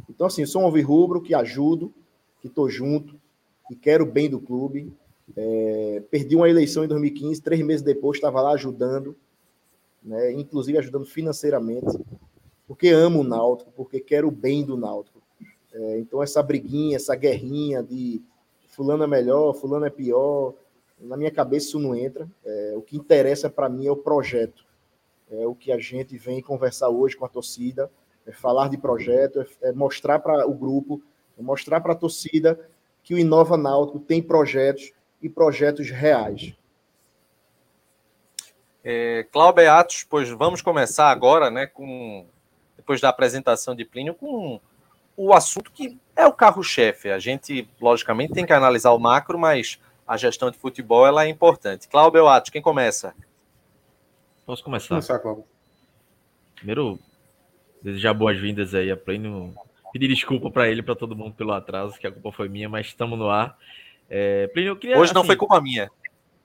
então, 0.09 0.26
assim, 0.26 0.47
sou 0.47 0.62
um 0.62 0.82
rubro 0.82 1.21
que 1.21 1.35
ajudo, 1.35 1.92
que 2.40 2.47
estou 2.47 2.68
junto, 2.68 3.21
que 3.68 3.75
quero 3.75 4.04
o 4.04 4.11
bem 4.11 4.30
do 4.30 4.40
clube. 4.40 4.92
É, 5.37 6.02
perdi 6.11 6.37
uma 6.37 6.49
eleição 6.49 6.85
em 6.85 6.88
2015, 6.88 7.40
três 7.40 7.64
meses 7.64 7.82
depois 7.82 8.18
estava 8.18 8.40
lá 8.40 8.52
ajudando, 8.52 9.16
né, 10.02 10.32
inclusive 10.32 10.76
ajudando 10.78 11.06
financeiramente, 11.06 11.99
porque 12.66 12.88
amo 12.88 13.21
o 13.21 13.25
Náutico, 13.25 13.73
porque 13.75 14.00
quero 14.00 14.28
o 14.28 14.32
bem 14.32 14.64
do 14.64 14.76
Náutico. 14.76 15.23
É, 15.73 15.99
então, 15.99 16.23
essa 16.23 16.42
briguinha, 16.42 16.97
essa 16.97 17.14
guerrinha 17.14 17.82
de 17.82 18.21
fulano 18.68 19.04
é 19.04 19.06
melhor, 19.06 19.54
fulano 19.54 19.87
é 19.87 19.90
pior, 19.90 20.54
na 21.02 21.16
minha 21.16 21.30
cabeça 21.30 21.66
isso 21.66 21.78
não 21.78 21.94
entra. 21.94 22.28
É, 22.44 22.75
o 22.76 22.82
que 22.82 22.97
interessa 22.97 23.50
para 23.50 23.68
mim 23.68 23.87
é 23.87 23.90
o 23.90 23.97
projeto. 23.97 24.64
É 25.30 25.47
o 25.47 25.54
que 25.54 25.73
a 25.73 25.78
gente 25.78 26.16
vem 26.16 26.42
conversar 26.42 26.88
hoje 26.88 27.16
com 27.16 27.25
a 27.25 27.28
torcida, 27.28 27.90
é 28.26 28.32
falar 28.32 28.68
de 28.68 28.76
projeto, 28.76 29.40
é, 29.40 29.68
é 29.68 29.73
mostrar 29.73 30.18
para 30.18 30.47
o 30.47 30.54
grupo, 30.54 31.02
é 31.38 31.42
mostrar 31.42 31.80
para 31.80 31.92
a 31.92 31.97
torcida 31.97 32.59
que 33.02 33.14
o 33.14 33.18
Inova 33.18 33.56
Náutico 33.56 33.99
tem 33.99 34.23
projetos 34.23 34.92
e 35.21 35.28
projetos 35.28 35.90
reais. 35.90 36.54
É, 38.85 39.26
Cláudio 39.30 39.71
Atos, 39.71 40.04
pois 40.09 40.28
vamos 40.28 40.61
começar 40.61 41.11
agora, 41.11 41.50
né, 41.50 41.66
com 41.66 42.26
depois 42.76 43.00
da 43.00 43.09
apresentação 43.09 43.76
de 43.76 43.85
Plínio, 43.85 44.14
com 44.14 44.61
o 45.16 45.32
assunto 45.32 45.71
que 45.71 45.99
é 46.16 46.26
o 46.26 46.32
carro-chefe. 46.32 47.11
A 47.11 47.18
gente, 47.18 47.68
logicamente, 47.80 48.32
tem 48.32 48.44
que 48.44 48.52
analisar 48.52 48.90
o 48.90 48.99
macro, 48.99 49.38
mas 49.38 49.78
a 50.06 50.16
gestão 50.16 50.50
de 50.50 50.59
futebol 50.59 51.06
ela 51.06 51.25
é 51.25 51.28
importante. 51.28 51.88
Cláudio 51.88 52.26
Atos, 52.26 52.50
quem 52.50 52.62
começa? 52.62 53.14
Posso 54.44 54.62
começar? 54.62 54.88
Começar, 54.88 55.18
Cláudio. 55.18 55.44
Primeiro, 56.56 56.99
desejar 57.82 58.14
boas-vindas 58.14 58.75
aí 58.75 58.90
a 58.90 58.97
Plínio 58.97 59.54
pedir 59.92 60.09
desculpa 60.09 60.50
para 60.50 60.68
ele, 60.68 60.82
para 60.82 60.94
todo 60.94 61.14
mundo 61.14 61.35
pelo 61.35 61.52
atraso, 61.52 61.99
que 61.99 62.06
a 62.06 62.12
culpa 62.12 62.32
foi 62.32 62.49
minha, 62.49 62.68
mas 62.68 62.87
estamos 62.87 63.18
no 63.18 63.28
ar. 63.28 63.59
É, 64.09 64.47
Plínio, 64.49 64.75
queria, 64.76 64.97
hoje 64.97 65.12
não 65.12 65.21
assim, 65.21 65.28
foi 65.28 65.37
culpa 65.37 65.61
minha. 65.61 65.90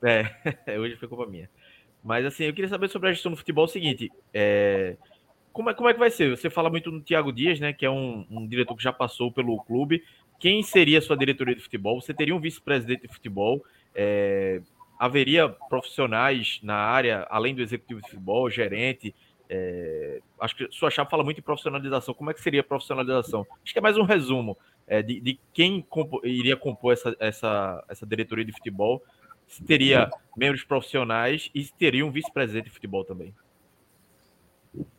É, 0.04 0.78
hoje 0.78 0.96
foi 0.98 1.08
culpa 1.08 1.26
minha. 1.26 1.50
Mas 2.04 2.26
assim, 2.26 2.44
eu 2.44 2.54
queria 2.54 2.70
saber 2.70 2.90
sobre 2.90 3.10
a 3.10 3.14
gestão 3.14 3.32
do 3.32 3.38
futebol 3.38 3.66
o 3.66 3.68
seguinte: 3.68 4.12
é, 4.34 4.98
como, 5.54 5.70
é, 5.70 5.74
como 5.74 5.90
é 5.90 5.94
que 5.94 6.00
vai 6.00 6.12
ser? 6.12 6.30
Você 6.30 6.50
fala 6.50 6.70
muito 6.70 6.92
no 6.92 7.02
Thiago 7.02 7.32
Dias, 7.32 7.60
né? 7.60 7.74
Que 7.74 7.86
é 7.86 7.90
um, 7.90 8.26
um 8.30 8.48
diretor 8.48 8.76
que 8.76 8.84
já 8.84 8.94
passou 8.94 9.32
pelo 9.32 9.58
clube. 9.64 10.04
Quem 10.40 10.62
seria 10.62 11.02
sua 11.02 11.18
diretoria 11.18 11.56
de 11.56 11.62
futebol? 11.62 12.00
Você 12.02 12.14
teria 12.14 12.36
um 12.36 12.40
vice-presidente 12.40 13.04
de 13.04 13.14
futebol? 13.14 13.64
É, 13.94 14.62
haveria 15.00 15.50
profissionais 15.50 16.60
na 16.62 16.76
área, 16.76 17.26
além 17.30 17.56
do 17.56 17.62
executivo 17.62 18.02
de 18.02 18.10
futebol, 18.10 18.50
gerente? 18.50 19.16
É, 19.50 20.22
acho 20.40 20.56
que 20.56 20.68
sua 20.72 20.90
chave 20.90 21.10
fala 21.10 21.24
muito 21.24 21.40
em 21.40 21.44
profissionalização. 21.44 22.14
Como 22.14 22.30
é 22.30 22.34
que 22.34 22.42
seria 22.42 22.62
a 22.62 22.64
profissionalização? 22.64 23.46
Acho 23.64 23.74
que 23.74 23.80
é 23.80 23.82
mais 23.82 23.98
um 23.98 24.04
resumo 24.04 24.58
é, 24.86 25.02
de, 25.02 25.20
de, 25.20 25.40
quem 25.54 25.82
compo, 25.82 26.26
iria 26.26 26.56
compor 26.56 26.94
essa, 26.94 27.16
essa, 27.20 27.84
essa 27.88 28.06
diretoria 28.06 28.46
de 28.46 28.52
futebol. 28.52 29.02
Se 29.48 29.64
teria 29.64 30.10
membros 30.36 30.64
profissionais 30.64 31.50
e 31.56 31.64
se 31.64 31.74
teria 31.74 32.06
um 32.06 32.12
vice-presidente 32.12 32.66
de 32.66 32.72
futebol 32.72 33.06
também. 33.06 33.34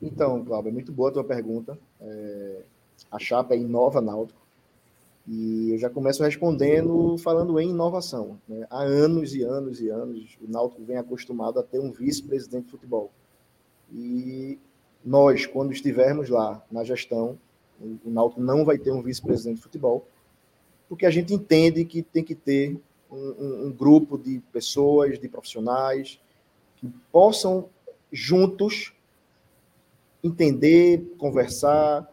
Então, 0.01 0.45
Cláudio, 0.45 0.71
é 0.71 0.73
muito 0.73 0.91
boa 0.91 1.11
a 1.11 1.13
tua 1.13 1.25
pergunta. 1.25 1.79
É, 2.01 2.63
a 3.11 3.19
chapa 3.19 3.55
é 3.55 3.59
Inova 3.59 4.01
Náutico. 4.01 4.48
E 5.31 5.73
eu 5.73 5.79
já 5.79 5.91
começo 5.91 6.23
respondendo 6.23 7.19
falando 7.19 7.61
em 7.61 7.69
inovação. 7.69 8.41
Né? 8.49 8.67
Há 8.71 8.81
anos 8.81 9.35
e 9.35 9.43
anos 9.43 9.79
e 9.81 9.91
anos, 9.91 10.39
o 10.41 10.51
Náutico 10.51 10.83
vem 10.83 10.97
acostumado 10.97 11.61
a 11.61 11.63
ter 11.63 11.79
um 11.79 11.93
vice-presidente 11.93 12.65
de 12.65 12.71
futebol. 12.71 13.11
E 13.93 14.59
nós, 15.05 15.45
quando 15.45 15.71
estivermos 15.71 16.31
lá 16.31 16.65
na 16.71 16.83
gestão, 16.83 17.39
o 17.79 18.11
Náutico 18.11 18.41
não 18.41 18.65
vai 18.65 18.79
ter 18.79 18.91
um 18.91 19.03
vice-presidente 19.03 19.57
de 19.57 19.63
futebol, 19.63 20.07
porque 20.89 21.05
a 21.05 21.11
gente 21.11 21.35
entende 21.35 21.85
que 21.85 22.03
tem 22.03 22.25
que 22.25 22.35
ter 22.35 22.81
um, 23.11 23.17
um, 23.17 23.67
um 23.67 23.73
grupo 23.73 24.17
de 24.17 24.41
pessoas, 24.51 25.19
de 25.19 25.29
profissionais, 25.29 26.19
que 26.77 26.89
possam 27.13 27.69
juntos 28.11 28.95
entender, 30.25 31.15
conversar 31.19 32.09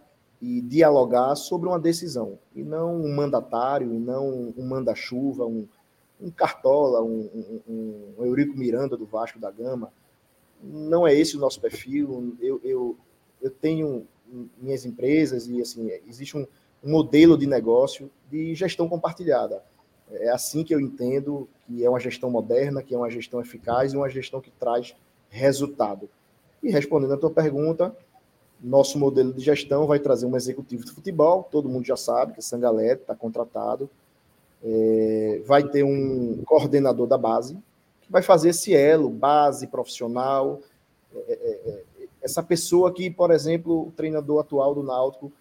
e 0.45 0.61
dialogar 0.61 1.35
sobre 1.35 1.67
uma 1.67 1.79
decisão, 1.79 2.37
e 2.55 2.63
não 2.63 2.95
um 3.01 3.15
mandatário, 3.15 3.91
e 3.91 3.97
não 3.97 4.53
um 4.55 4.63
manda-chuva, 4.63 5.43
um, 5.43 5.67
um 6.21 6.29
Cartola, 6.29 7.01
um, 7.01 7.61
um, 7.67 8.13
um 8.19 8.25
Eurico 8.25 8.55
Miranda 8.55 8.95
do 8.95 9.07
Vasco 9.07 9.39
da 9.39 9.49
Gama, 9.49 9.91
não 10.61 11.07
é 11.07 11.15
esse 11.15 11.35
o 11.35 11.39
nosso 11.39 11.59
perfil. 11.59 12.37
Eu, 12.39 12.61
eu, 12.63 12.97
eu 13.41 13.49
tenho 13.49 14.05
minhas 14.61 14.85
empresas 14.85 15.47
e 15.47 15.59
assim 15.59 15.89
existe 16.07 16.37
um, 16.37 16.45
um 16.83 16.91
modelo 16.91 17.35
de 17.35 17.47
negócio 17.47 18.11
de 18.29 18.53
gestão 18.53 18.87
compartilhada. 18.87 19.63
É 20.11 20.29
assim 20.29 20.63
que 20.63 20.75
eu 20.75 20.79
entendo 20.79 21.49
que 21.65 21.83
é 21.83 21.89
uma 21.89 21.99
gestão 21.99 22.29
moderna, 22.29 22.83
que 22.83 22.93
é 22.93 22.97
uma 22.97 23.09
gestão 23.09 23.41
eficaz 23.41 23.93
e 23.93 23.97
uma 23.97 24.09
gestão 24.09 24.39
que 24.39 24.51
traz 24.51 24.95
resultado. 25.27 26.07
E 26.61 26.69
respondendo 26.69 27.13
à 27.13 27.17
tua 27.17 27.31
pergunta, 27.31 27.95
nosso 28.61 28.97
modelo 28.97 29.33
de 29.33 29.41
gestão 29.41 29.85
vai 29.85 29.99
trazer 29.99 30.25
um 30.25 30.35
executivo 30.35 30.85
de 30.85 30.91
futebol, 30.91 31.47
todo 31.51 31.69
mundo 31.69 31.85
já 31.85 31.97
sabe 31.97 32.33
que 32.33 32.39
é 32.39 32.41
Sangalete 32.41 33.01
está 33.01 33.15
contratado, 33.15 33.89
é, 34.63 35.41
vai 35.45 35.63
ter 35.63 35.83
um 35.83 36.41
coordenador 36.45 37.07
da 37.07 37.17
base, 37.17 37.57
que 38.01 38.11
vai 38.11 38.21
fazer 38.21 38.49
esse 38.49 38.73
elo, 38.73 39.09
base 39.09 39.67
profissional, 39.67 40.61
é, 41.13 41.19
é, 41.29 41.69
é, 41.69 41.83
essa 42.21 42.41
pessoa 42.41 42.91
que, 42.91 43.09
por 43.09 43.31
exemplo, 43.31 43.87
o 43.87 43.91
treinador 43.91 44.39
atual 44.39 44.73
do 44.73 44.81
Náutico 44.81 45.31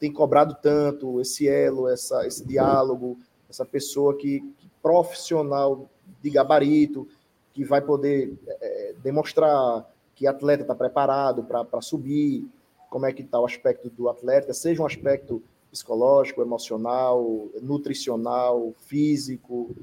tem 0.00 0.12
cobrado 0.12 0.56
tanto, 0.60 1.20
esse 1.20 1.46
elo, 1.46 1.88
essa, 1.88 2.26
esse 2.26 2.44
diálogo, 2.44 3.18
essa 3.48 3.64
pessoa 3.64 4.16
que, 4.16 4.40
que 4.58 4.68
profissional 4.82 5.88
de 6.22 6.30
gabarito, 6.30 7.06
que 7.52 7.64
vai 7.64 7.80
poder 7.82 8.32
é, 8.48 8.94
demonstrar 9.02 9.86
que 10.22 10.26
atleta 10.28 10.62
está 10.62 10.72
preparado 10.72 11.42
para 11.42 11.80
subir, 11.80 12.48
como 12.88 13.06
é 13.06 13.12
que 13.12 13.22
está 13.22 13.40
o 13.40 13.44
aspecto 13.44 13.90
do 13.90 14.08
atleta, 14.08 14.54
seja 14.54 14.80
um 14.80 14.86
aspecto 14.86 15.42
psicológico, 15.68 16.40
emocional, 16.40 17.48
nutricional, 17.60 18.72
físico, 18.86 19.74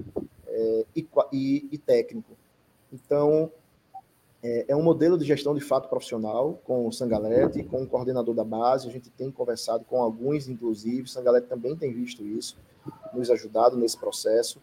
é, 0.48 0.86
e, 0.96 1.06
e, 1.34 1.70
e, 1.74 1.78
técnico. 1.78 2.38
Então, 2.94 3.52
é, 4.42 4.68
é, 4.70 4.76
um 4.78 4.82
modelo 4.82 5.18
de 5.18 5.26
gestão 5.26 5.54
de 5.54 5.60
fato 5.60 5.90
profissional, 5.90 6.58
com 6.64 6.88
o 6.88 6.92
Sangalete, 6.94 7.62
com 7.64 7.84
o 7.84 7.88
coordenador 7.88 8.34
da 8.34 8.46
base, 8.46 8.88
a 8.88 8.92
gente 8.92 9.10
tem 9.10 9.30
conversado 9.30 9.84
com 9.84 10.02
alguns, 10.02 10.48
inclusive, 10.48 11.02
o 11.02 11.08
Sangalete 11.08 11.48
também 11.48 11.76
tem 11.76 11.92
visto 11.92 12.26
isso, 12.26 12.58
nos 13.14 13.30
ajudado 13.30 13.76
nesse 13.76 13.98
processo, 13.98 14.62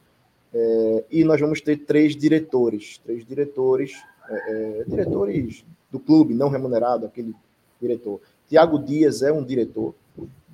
é, 0.55 1.05
e 1.11 1.23
nós 1.23 1.39
vamos 1.39 1.61
ter 1.61 1.85
três 1.85 2.17
diretores, 2.17 2.97
três 2.97 3.27
diretores, 3.27 3.93
é, 4.29 4.81
é, 4.81 4.85
diretores 4.85 5.65
do 5.91 5.99
clube, 5.99 6.35
não 6.35 6.49
remunerado, 6.49 7.07
aquele 7.07 7.35
diretor. 7.81 8.21
Tiago 8.49 8.79
Dias 8.79 9.23
é 9.23 9.33
um 9.33 9.43
diretor, 9.43 9.95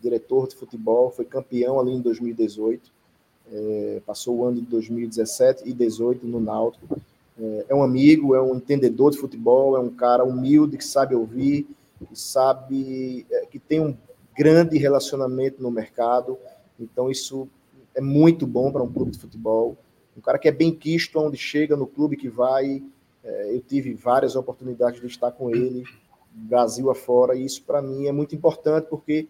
diretor 0.00 0.48
de 0.48 0.56
futebol, 0.56 1.10
foi 1.10 1.24
campeão 1.24 1.78
ali 1.78 1.92
em 1.92 2.00
2018, 2.00 2.90
é, 3.52 4.02
passou 4.06 4.38
o 4.38 4.44
ano 4.44 4.60
de 4.60 4.66
2017 4.66 5.62
e 5.68 5.72
2018 5.72 6.26
no 6.26 6.40
Náutico. 6.40 7.00
É, 7.38 7.66
é, 7.68 7.74
um 7.74 7.82
amigo, 7.82 8.34
é 8.34 8.42
um 8.42 8.56
entendedor 8.56 9.10
de 9.10 9.18
futebol, 9.18 9.76
é 9.76 9.80
um 9.80 9.90
cara 9.90 10.24
humilde 10.24 10.76
que 10.76 10.84
sabe 10.84 11.14
ouvir, 11.14 11.66
que 12.08 12.18
sabe, 12.18 13.26
é, 13.30 13.46
que 13.46 13.58
tem 13.58 13.80
um 13.80 13.96
grande 14.36 14.78
relacionamento 14.78 15.62
no 15.62 15.70
mercado. 15.70 16.38
Então 16.78 17.10
isso 17.10 17.48
é 17.94 18.00
muito 18.00 18.46
bom 18.46 18.70
para 18.70 18.82
um 18.82 18.92
clube 18.92 19.10
de 19.10 19.18
futebol. 19.18 19.76
Um 20.16 20.20
cara 20.20 20.38
que 20.38 20.48
é 20.48 20.52
bem 20.52 20.74
quisto 20.74 21.18
onde 21.18 21.36
chega, 21.36 21.76
no 21.76 21.86
clube 21.86 22.16
que 22.16 22.28
vai. 22.28 22.82
É, 23.24 23.54
eu 23.54 23.60
tive 23.60 23.94
várias 23.94 24.34
oportunidades 24.36 25.00
de 25.00 25.06
estar 25.06 25.30
com 25.30 25.50
ele, 25.50 25.84
Brasil 26.32 26.90
afora, 26.90 27.34
e 27.34 27.44
isso 27.44 27.62
para 27.62 27.82
mim 27.82 28.06
é 28.06 28.12
muito 28.12 28.34
importante 28.34 28.86
porque 28.88 29.28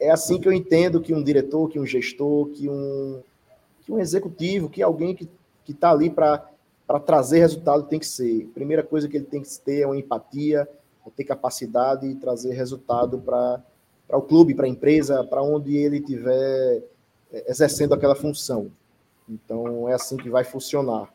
é 0.00 0.10
assim 0.10 0.40
que 0.40 0.48
eu 0.48 0.52
entendo 0.52 1.00
que 1.00 1.14
um 1.14 1.22
diretor, 1.22 1.68
que 1.68 1.78
um 1.78 1.86
gestor, 1.86 2.48
que 2.48 2.68
um, 2.68 3.22
que 3.82 3.92
um 3.92 3.98
executivo, 3.98 4.68
que 4.68 4.82
alguém 4.82 5.14
que 5.14 5.28
está 5.68 5.90
ali 5.90 6.10
para 6.10 6.48
trazer 7.06 7.38
resultado 7.38 7.84
tem 7.84 7.98
que 7.98 8.06
ser. 8.06 8.48
A 8.50 8.54
primeira 8.54 8.82
coisa 8.82 9.08
que 9.08 9.16
ele 9.16 9.26
tem 9.26 9.42
que 9.42 9.58
ter 9.60 9.82
é 9.82 9.86
uma 9.86 9.96
empatia, 9.96 10.68
é 11.06 11.10
ter 11.10 11.24
capacidade 11.24 12.08
de 12.08 12.14
trazer 12.16 12.52
resultado 12.52 13.18
para 13.18 13.62
o 14.10 14.22
clube, 14.22 14.54
para 14.54 14.66
a 14.66 14.68
empresa, 14.68 15.22
para 15.24 15.42
onde 15.42 15.76
ele 15.76 15.98
estiver 15.98 16.82
é, 17.32 17.50
exercendo 17.50 17.94
aquela 17.94 18.14
função. 18.14 18.70
Então, 19.28 19.88
é 19.88 19.94
assim 19.94 20.16
que 20.16 20.28
vai 20.28 20.44
funcionar. 20.44 21.12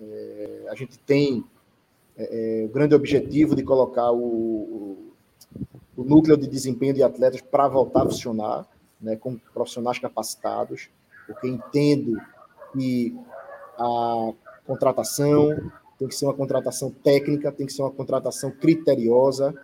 É, 0.00 0.66
a 0.68 0.74
gente 0.74 0.98
tem 0.98 1.44
é, 2.16 2.62
é 2.62 2.64
o 2.64 2.68
grande 2.68 2.94
objetivo 2.94 3.54
de 3.54 3.62
colocar 3.62 4.10
o, 4.10 4.18
o, 4.18 5.12
o 5.96 6.04
núcleo 6.04 6.36
de 6.36 6.46
desempenho 6.46 6.94
de 6.94 7.02
atletas 7.02 7.40
para 7.40 7.68
voltar 7.68 8.02
a 8.02 8.06
funcionar, 8.06 8.66
né, 9.00 9.16
com 9.16 9.38
profissionais 9.52 9.98
capacitados, 9.98 10.88
porque 11.26 11.48
entendo 11.48 12.20
que 12.72 13.16
a 13.78 14.32
contratação 14.66 15.70
tem 15.98 16.08
que 16.08 16.14
ser 16.14 16.26
uma 16.26 16.34
contratação 16.34 16.90
técnica, 16.90 17.52
tem 17.52 17.66
que 17.66 17.72
ser 17.72 17.82
uma 17.82 17.90
contratação 17.90 18.50
criteriosa, 18.50 19.54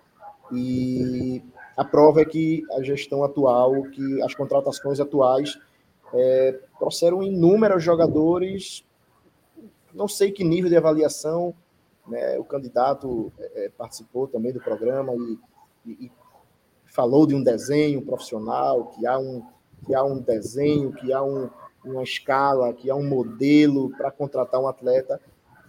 e 0.53 1.43
a 1.77 1.85
prova 1.85 2.21
é 2.21 2.25
que 2.25 2.65
a 2.73 2.83
gestão 2.83 3.25
atual, 3.25 3.83
que 3.85 4.23
as 4.23 4.35
contratações 4.35 5.01
atuais 5.01 5.59
é, 6.13 6.59
trouxeram 6.79 7.23
inúmeros 7.23 7.83
jogadores, 7.83 8.85
não 9.94 10.09
sei 10.09 10.30
que 10.30 10.44
nível 10.44 10.70
de 10.70 10.76
avaliação, 10.76 11.54
né, 12.06 12.38
o 12.38 12.44
candidato 12.44 13.32
é, 13.38 13.66
é 13.66 13.68
participou 13.70 14.26
também 14.26 14.52
do 14.52 14.61
programa 14.61 15.14
e, 15.14 15.38
e, 15.87 16.06
e, 16.06 16.12
falou 16.87 17.26
de 17.26 17.35
um 17.35 17.42
desenho 17.42 18.02
profissional, 18.02 18.87
que 18.87 19.06
há 19.06 19.18
um, 19.18 19.42
que 19.87 19.94
há 19.94 20.04
um 20.04 20.18
desenho, 20.18 20.92
que 20.92 21.12
há 21.12 21.23
um, 21.23 21.49
uma 21.85 22.02
escala, 22.02 22.73
que 22.73 22.90
há 22.90 22.97
um 22.97 23.06
modelo 23.06 23.90
para 23.90 24.11
contratar 24.11 24.61
um 24.61 24.68
atleta, 24.68 25.20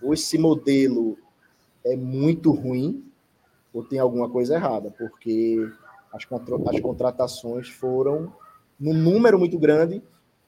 ou 0.02 0.14
esse 0.14 0.38
modelo 0.38 1.18
é 1.86 1.96
muito 1.96 2.52
ruim, 2.52 3.06
ou 3.74 3.84
tem 3.84 4.00
alguma 4.00 4.30
coisa 4.30 4.56
errada, 4.56 4.92
porque 4.98 5.58
as, 6.12 6.28
as 6.68 6.80
contratações 6.80 7.70
foram 7.70 8.34
num 8.80 8.94
número 8.94 9.38
muito 9.38 9.60
grande, 9.60 10.02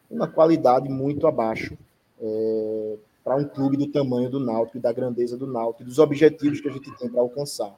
uma 0.10 0.28
qualidade 0.28 0.90
muito 0.90 1.28
abaixo. 1.28 1.78
É, 2.20 2.98
para 3.24 3.36
um 3.36 3.48
clube 3.48 3.78
do 3.78 3.88
tamanho 3.88 4.30
do 4.30 4.40
Náutico 4.40 4.78
e 4.78 4.82
da 4.82 4.92
grandeza 4.92 5.38
do 5.38 5.48
Náutico 5.48 5.84
e 5.84 5.86
dos 5.86 6.00
objetivos 6.00 6.60
que 6.60 6.68
a 6.68 6.72
gente 6.72 6.92
tem 6.98 7.10
para 7.10 7.22
alcançar. 7.22 7.74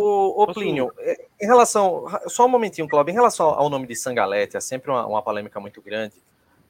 O, 0.00 0.42
o 0.42 0.46
Plínio, 0.54 0.92
é, 0.98 1.26
em 1.40 1.46
relação. 1.46 2.06
Só 2.26 2.46
um 2.46 2.48
momentinho, 2.48 2.88
Cláudio. 2.88 3.10
Em 3.12 3.14
relação 3.14 3.48
ao 3.48 3.68
nome 3.68 3.86
de 3.86 3.94
Sangalete, 3.94 4.56
é 4.56 4.60
sempre 4.60 4.90
uma, 4.90 5.06
uma 5.06 5.22
polêmica 5.22 5.60
muito 5.60 5.82
grande, 5.82 6.14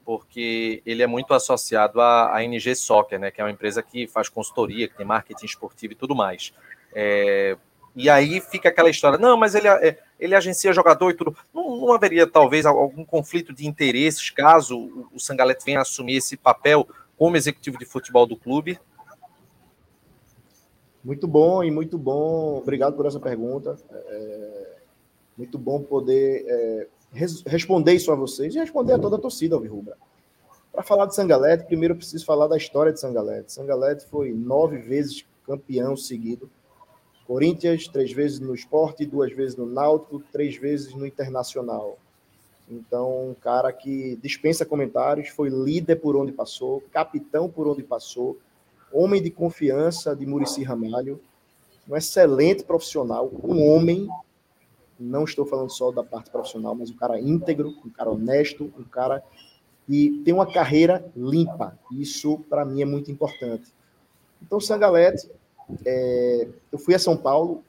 porque 0.03 0.81
ele 0.85 1.01
é 1.01 1.07
muito 1.07 1.33
associado 1.33 2.01
à, 2.01 2.35
à 2.35 2.43
NG 2.43 2.75
Soccer, 2.75 3.19
né, 3.19 3.31
que 3.31 3.39
é 3.39 3.43
uma 3.43 3.51
empresa 3.51 3.81
que 3.81 4.07
faz 4.07 4.27
consultoria, 4.27 4.87
que 4.87 4.97
tem 4.97 5.05
marketing 5.05 5.45
esportivo 5.45 5.93
e 5.93 5.95
tudo 5.95 6.15
mais. 6.15 6.53
É, 6.93 7.57
e 7.95 8.09
aí 8.09 8.39
fica 8.39 8.69
aquela 8.69 8.89
história, 8.89 9.17
não, 9.17 9.35
mas 9.35 9.53
ele, 9.53 9.67
é, 9.67 9.99
ele 10.19 10.33
agencia 10.33 10.71
jogador 10.71 11.09
e 11.09 11.13
tudo. 11.13 11.35
Não, 11.53 11.77
não 11.77 11.93
haveria, 11.93 12.25
talvez, 12.25 12.65
algum 12.65 13.03
conflito 13.03 13.53
de 13.53 13.67
interesses 13.67 14.29
caso 14.29 15.07
o, 15.13 15.19
Sangalete 15.19 15.65
venha 15.65 15.81
assumir 15.81 16.15
esse 16.15 16.37
papel 16.37 16.87
como 17.17 17.35
executivo 17.35 17.77
de 17.77 17.85
futebol 17.85 18.25
do 18.25 18.37
clube? 18.37 18.79
Muito 21.03 21.27
bom 21.27 21.63
e 21.63 21.71
muito 21.71 21.97
bom. 21.97 22.59
Obrigado 22.59 22.95
por 22.95 23.05
essa 23.05 23.19
pergunta. 23.19 23.77
É, 23.91 24.75
muito 25.37 25.57
bom 25.57 25.81
poder 25.81 26.45
é, 26.47 26.87
res, 27.11 27.43
responder 27.45 27.93
isso 27.93 28.11
a 28.11 28.15
vocês 28.15 28.55
e 28.55 28.59
responder 28.59 28.93
a 28.93 28.99
toda 28.99 29.17
a 29.17 29.19
torcida 29.19 29.55
Alvirrubra. 29.55 29.97
Para 30.71 30.83
falar 30.83 31.07
de 31.07 31.15
Sangalete, 31.15 31.65
primeiro 31.65 31.93
eu 31.93 31.97
preciso 31.97 32.23
falar 32.23 32.47
da 32.47 32.55
história 32.55 32.93
de 32.93 32.99
Sangalete. 33.01 33.51
Sangalete 33.51 34.05
foi 34.05 34.31
nove 34.31 34.77
vezes 34.77 35.25
campeão 35.45 35.97
seguido 35.97 36.49
Corinthians, 37.31 37.87
três 37.87 38.11
vezes 38.11 38.41
no 38.41 38.53
esporte, 38.53 39.05
duas 39.05 39.31
vezes 39.31 39.55
no 39.55 39.65
Náutico, 39.65 40.21
três 40.33 40.57
vezes 40.57 40.93
no 40.93 41.07
Internacional. 41.07 41.97
Então, 42.69 43.29
um 43.29 43.33
cara 43.33 43.71
que 43.71 44.17
dispensa 44.21 44.65
comentários, 44.65 45.29
foi 45.29 45.47
líder 45.47 45.95
por 45.95 46.17
onde 46.17 46.33
passou, 46.33 46.83
capitão 46.91 47.49
por 47.49 47.69
onde 47.69 47.83
passou, 47.83 48.37
homem 48.91 49.23
de 49.23 49.31
confiança 49.31 50.13
de 50.13 50.25
Murici 50.25 50.61
Ramalho, 50.61 51.21
um 51.89 51.95
excelente 51.95 52.65
profissional, 52.65 53.31
um 53.41 53.65
homem, 53.65 54.09
não 54.99 55.23
estou 55.23 55.45
falando 55.45 55.69
só 55.69 55.89
da 55.89 56.03
parte 56.03 56.29
profissional, 56.29 56.75
mas 56.75 56.91
um 56.91 56.97
cara 56.97 57.17
íntegro, 57.17 57.69
um 57.85 57.89
cara 57.89 58.11
honesto, 58.11 58.73
um 58.77 58.83
cara 58.83 59.23
que 59.87 60.21
tem 60.25 60.33
uma 60.33 60.51
carreira 60.51 61.09
limpa. 61.15 61.79
Isso, 61.93 62.39
para 62.49 62.65
mim, 62.65 62.81
é 62.81 62.85
muito 62.85 63.09
importante. 63.09 63.73
Então, 64.41 64.59
Sangalete 64.59 65.29
é, 65.85 66.47
eu 66.71 66.77
fui 66.77 66.93
a 66.95 66.99
São 66.99 67.15
Paulo 67.17 67.63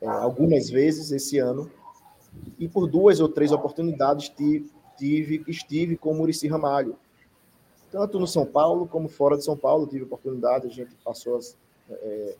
é, 0.00 0.06
algumas 0.06 0.70
vezes 0.70 1.10
esse 1.10 1.38
ano 1.38 1.70
e 2.58 2.68
por 2.68 2.86
duas 2.86 3.20
ou 3.20 3.28
três 3.28 3.52
oportunidades 3.52 4.28
tive, 4.28 4.70
tive 4.96 5.44
estive 5.46 5.96
com 5.96 6.12
o 6.12 6.14
Murici 6.14 6.46
Ramalho. 6.48 6.96
Tanto 7.90 8.20
no 8.20 8.26
São 8.26 8.46
Paulo 8.46 8.86
como 8.86 9.08
fora 9.08 9.36
de 9.36 9.44
São 9.44 9.56
Paulo 9.56 9.86
tive 9.86 10.04
oportunidade, 10.04 10.66
a 10.66 10.70
gente 10.70 10.94
passou 11.04 11.36
as, 11.36 11.56
é, 11.90 12.34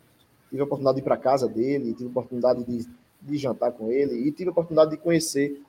tive 0.49 0.61
a 0.61 0.65
oportunidade 0.65 0.95
de 0.95 1.01
ir 1.01 1.03
para 1.03 1.17
casa 1.17 1.47
dele, 1.47 1.93
tive 1.93 2.05
a 2.05 2.11
oportunidade 2.11 2.63
de, 2.63 2.87
de 3.21 3.37
jantar 3.37 3.71
com 3.73 3.91
ele 3.91 4.27
e 4.27 4.31
tive 4.31 4.49
a 4.49 4.51
oportunidade 4.51 4.91
de 4.91 4.97
conhecer 4.97 5.61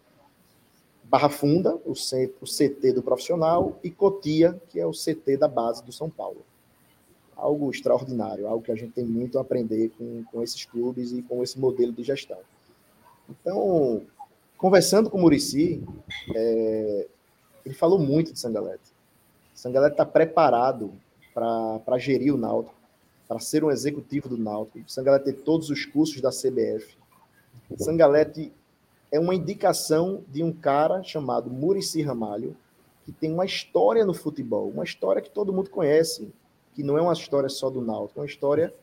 Barra 1.05 1.29
Funda, 1.29 1.79
o, 1.85 1.95
C, 1.95 2.33
o 2.41 2.47
CT 2.47 2.93
do 2.93 3.03
profissional, 3.03 3.79
e 3.85 3.91
Cotia, 3.91 4.59
que 4.71 4.81
é 4.81 4.87
o 4.87 4.93
CT 4.93 5.37
da 5.37 5.47
base 5.47 5.85
do 5.85 5.93
São 5.93 6.09
Paulo 6.09 6.43
algo 7.37 7.71
extraordinário, 7.71 8.47
algo 8.47 8.63
que 8.63 8.73
a 8.73 8.77
gente 8.77 8.93
tem 8.93 9.05
muito 9.05 9.39
a 9.39 9.43
aprender 9.43 9.91
com, 9.97 10.25
com 10.25 10.43
esses 10.43 10.65
clubes 10.65 11.13
e 11.13 11.23
com 11.23 11.43
esse 11.43 11.59
modelo 11.59 11.93
de 11.93 12.03
gestão. 12.03 12.39
Então, 13.29 14.03
conversando 14.57 15.11
com 15.11 15.19
o 15.19 15.21
Murici, 15.21 15.83
é, 16.35 17.09
ele 17.65 17.75
falou 17.75 17.99
muito 17.99 18.33
de 18.33 18.39
Sangalete. 18.39 18.93
Sangalete 19.55 19.95
está 19.95 20.05
preparado 20.05 20.93
para 21.35 21.99
gerir 21.99 22.35
o 22.35 22.39
Náutico, 22.39 22.77
para 23.27 23.39
ser 23.39 23.65
um 23.65 23.71
executivo 23.71 24.29
do 24.29 24.37
Náutico. 24.37 24.91
Sangalete 24.91 25.27
tem 25.27 25.35
todos 25.35 25.71
os 25.71 25.85
cursos 25.85 26.21
da 26.21 26.31
CBF. 26.31 26.97
Sangalete 27.79 28.53
é 29.11 29.19
uma 29.19 29.35
indicação 29.35 30.23
de 30.29 30.43
um 30.43 30.53
cara 30.53 31.03
chamado 31.03 31.51
Murici 31.51 32.03
Ramalho, 32.03 32.57
que 33.05 33.13
tem 33.13 33.33
uma 33.33 33.45
história 33.45 34.05
no 34.05 34.15
futebol, 34.15 34.69
uma 34.69 34.85
história 34.85 35.21
que 35.21 35.31
todo 35.31 35.53
mundo 35.53 35.71
conhece 35.71 36.33
que 36.75 36.83
não 36.83 36.97
é 36.97 37.03
uma 37.03 37.13
história 37.13 37.49
só 37.49 37.71
do 37.71 37.81
Náutico, 37.81 38.21
é 38.21 38.23
uma 38.23 38.29
história 38.29 38.75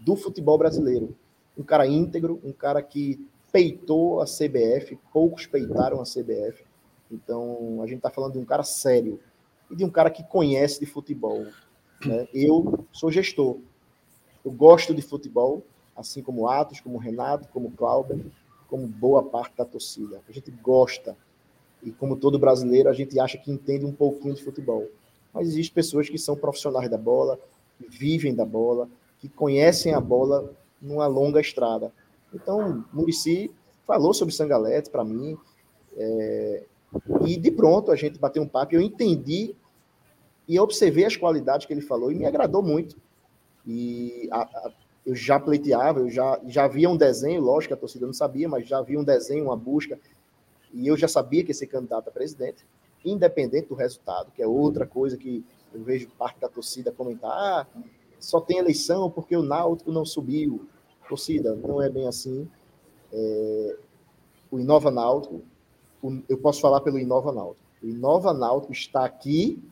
do 0.00 0.16
futebol 0.16 0.56
brasileiro. 0.56 1.16
Um 1.56 1.62
cara 1.62 1.86
íntegro, 1.86 2.40
um 2.42 2.52
cara 2.52 2.82
que 2.82 3.24
peitou 3.52 4.20
a 4.20 4.24
CBF, 4.24 4.98
poucos 5.12 5.46
peitaram 5.46 6.00
a 6.00 6.04
CBF. 6.04 6.64
Então, 7.10 7.80
a 7.82 7.86
gente 7.86 7.98
está 7.98 8.10
falando 8.10 8.32
de 8.32 8.38
um 8.38 8.44
cara 8.44 8.64
sério 8.64 9.20
e 9.70 9.76
de 9.76 9.84
um 9.84 9.90
cara 9.90 10.10
que 10.10 10.24
conhece 10.24 10.80
de 10.80 10.86
futebol. 10.86 11.46
Né? 12.04 12.28
Eu 12.34 12.86
sou 12.92 13.10
gestor. 13.10 13.58
Eu 14.44 14.50
gosto 14.50 14.94
de 14.94 15.02
futebol, 15.02 15.62
assim 15.96 16.22
como 16.22 16.48
Atos, 16.48 16.80
como 16.80 16.98
Renato, 16.98 17.48
como 17.48 17.70
Cláudio, 17.70 18.30
como 18.68 18.86
boa 18.86 19.22
parte 19.22 19.56
da 19.56 19.64
torcida. 19.64 20.20
A 20.28 20.32
gente 20.32 20.50
gosta. 20.50 21.16
E 21.82 21.92
como 21.92 22.16
todo 22.16 22.38
brasileiro, 22.38 22.88
a 22.88 22.94
gente 22.94 23.20
acha 23.20 23.38
que 23.38 23.52
entende 23.52 23.84
um 23.84 23.92
pouquinho 23.92 24.34
de 24.34 24.42
futebol 24.42 24.88
mas 25.34 25.48
existem 25.48 25.74
pessoas 25.74 26.08
que 26.08 26.16
são 26.16 26.36
profissionais 26.36 26.88
da 26.88 26.96
bola, 26.96 27.38
que 27.76 27.88
vivem 27.88 28.32
da 28.32 28.44
bola, 28.44 28.88
que 29.18 29.28
conhecem 29.28 29.92
a 29.92 30.00
bola 30.00 30.54
numa 30.80 31.08
longa 31.08 31.40
estrada. 31.40 31.92
Então, 32.32 32.84
Murici 32.92 33.50
falou 33.84 34.14
sobre 34.14 34.32
Sangalete 34.32 34.90
para 34.90 35.04
mim, 35.04 35.36
é, 35.96 36.64
e 37.26 37.36
de 37.36 37.50
pronto 37.50 37.90
a 37.90 37.96
gente 37.96 38.18
bateu 38.18 38.42
um 38.42 38.48
papo, 38.48 38.74
eu 38.74 38.80
entendi 38.80 39.54
e 40.46 40.58
observei 40.60 41.04
as 41.04 41.16
qualidades 41.16 41.66
que 41.66 41.72
ele 41.72 41.80
falou 41.80 42.12
e 42.12 42.14
me 42.14 42.26
agradou 42.26 42.62
muito. 42.62 42.96
E 43.66 44.28
a, 44.30 44.42
a, 44.42 44.72
eu 45.04 45.14
já 45.14 45.40
pleiteava, 45.40 46.00
eu 46.00 46.10
já, 46.10 46.40
já 46.46 46.68
via 46.68 46.88
um 46.88 46.96
desenho, 46.96 47.42
lógico 47.42 47.74
a 47.74 47.76
torcida 47.76 48.06
não 48.06 48.12
sabia, 48.12 48.48
mas 48.48 48.68
já 48.68 48.78
havia 48.78 48.98
um 48.98 49.04
desenho, 49.04 49.46
uma 49.46 49.56
busca, 49.56 49.98
e 50.72 50.86
eu 50.86 50.96
já 50.96 51.08
sabia 51.08 51.44
que 51.44 51.52
ser 51.52 51.66
candidato 51.66 52.08
a 52.08 52.12
presidente 52.12 52.64
independente 53.04 53.68
do 53.68 53.74
resultado, 53.74 54.30
que 54.32 54.42
é 54.42 54.46
outra 54.46 54.86
coisa 54.86 55.16
que 55.16 55.44
eu 55.72 55.82
vejo 55.82 56.08
parte 56.18 56.40
da 56.40 56.48
torcida 56.48 56.92
comentar, 56.92 57.30
ah, 57.30 57.66
só 58.18 58.40
tem 58.40 58.58
eleição 58.58 59.10
porque 59.10 59.36
o 59.36 59.42
Náutico 59.42 59.92
não 59.92 60.04
subiu. 60.04 60.66
Torcida, 61.08 61.54
não 61.54 61.82
é 61.82 61.90
bem 61.90 62.08
assim. 62.08 62.48
É, 63.12 63.76
o 64.50 64.58
Inova 64.58 64.90
Náutico, 64.90 65.42
o, 66.02 66.22
eu 66.28 66.38
posso 66.38 66.60
falar 66.60 66.80
pelo 66.80 66.98
Inova 66.98 67.32
Náutico. 67.32 67.60
O 67.82 67.86
Inova 67.86 68.32
Náutico 68.32 68.72
está 68.72 69.04
aqui 69.04 69.62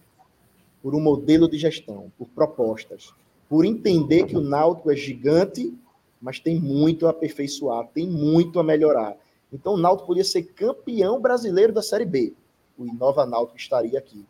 por 0.83 0.95
um 0.95 1.01
modelo 1.01 1.49
de 1.49 1.57
gestão, 1.57 2.13
por 2.19 2.29
propostas, 2.29 3.15
por 3.49 3.65
entender 3.65 4.27
que 4.27 4.37
o 4.37 4.41
Náutico 4.41 4.91
é 4.91 4.97
gigante, 4.97 5.75
mas 6.21 6.39
tem 6.39 6.61
muito 6.61 7.07
a 7.07 7.11
aperfeiçoar, 7.11 7.89
tem 7.95 8.07
muito 8.07 8.61
a 8.61 8.65
melhorar. 8.65 9.17
Então 9.51 9.75
o 9.75 9.79
Náutico 9.79 10.09
podia 10.09 10.25
ser 10.25 10.43
campeão 10.43 11.21
brasileiro 11.21 11.73
da 11.73 11.83
Série 11.83 12.05
B 12.05 12.35
o 12.77 12.87
Inova 12.87 13.27
Náutico 13.27 13.59
estaria 13.59 13.99
aqui. 13.99 14.25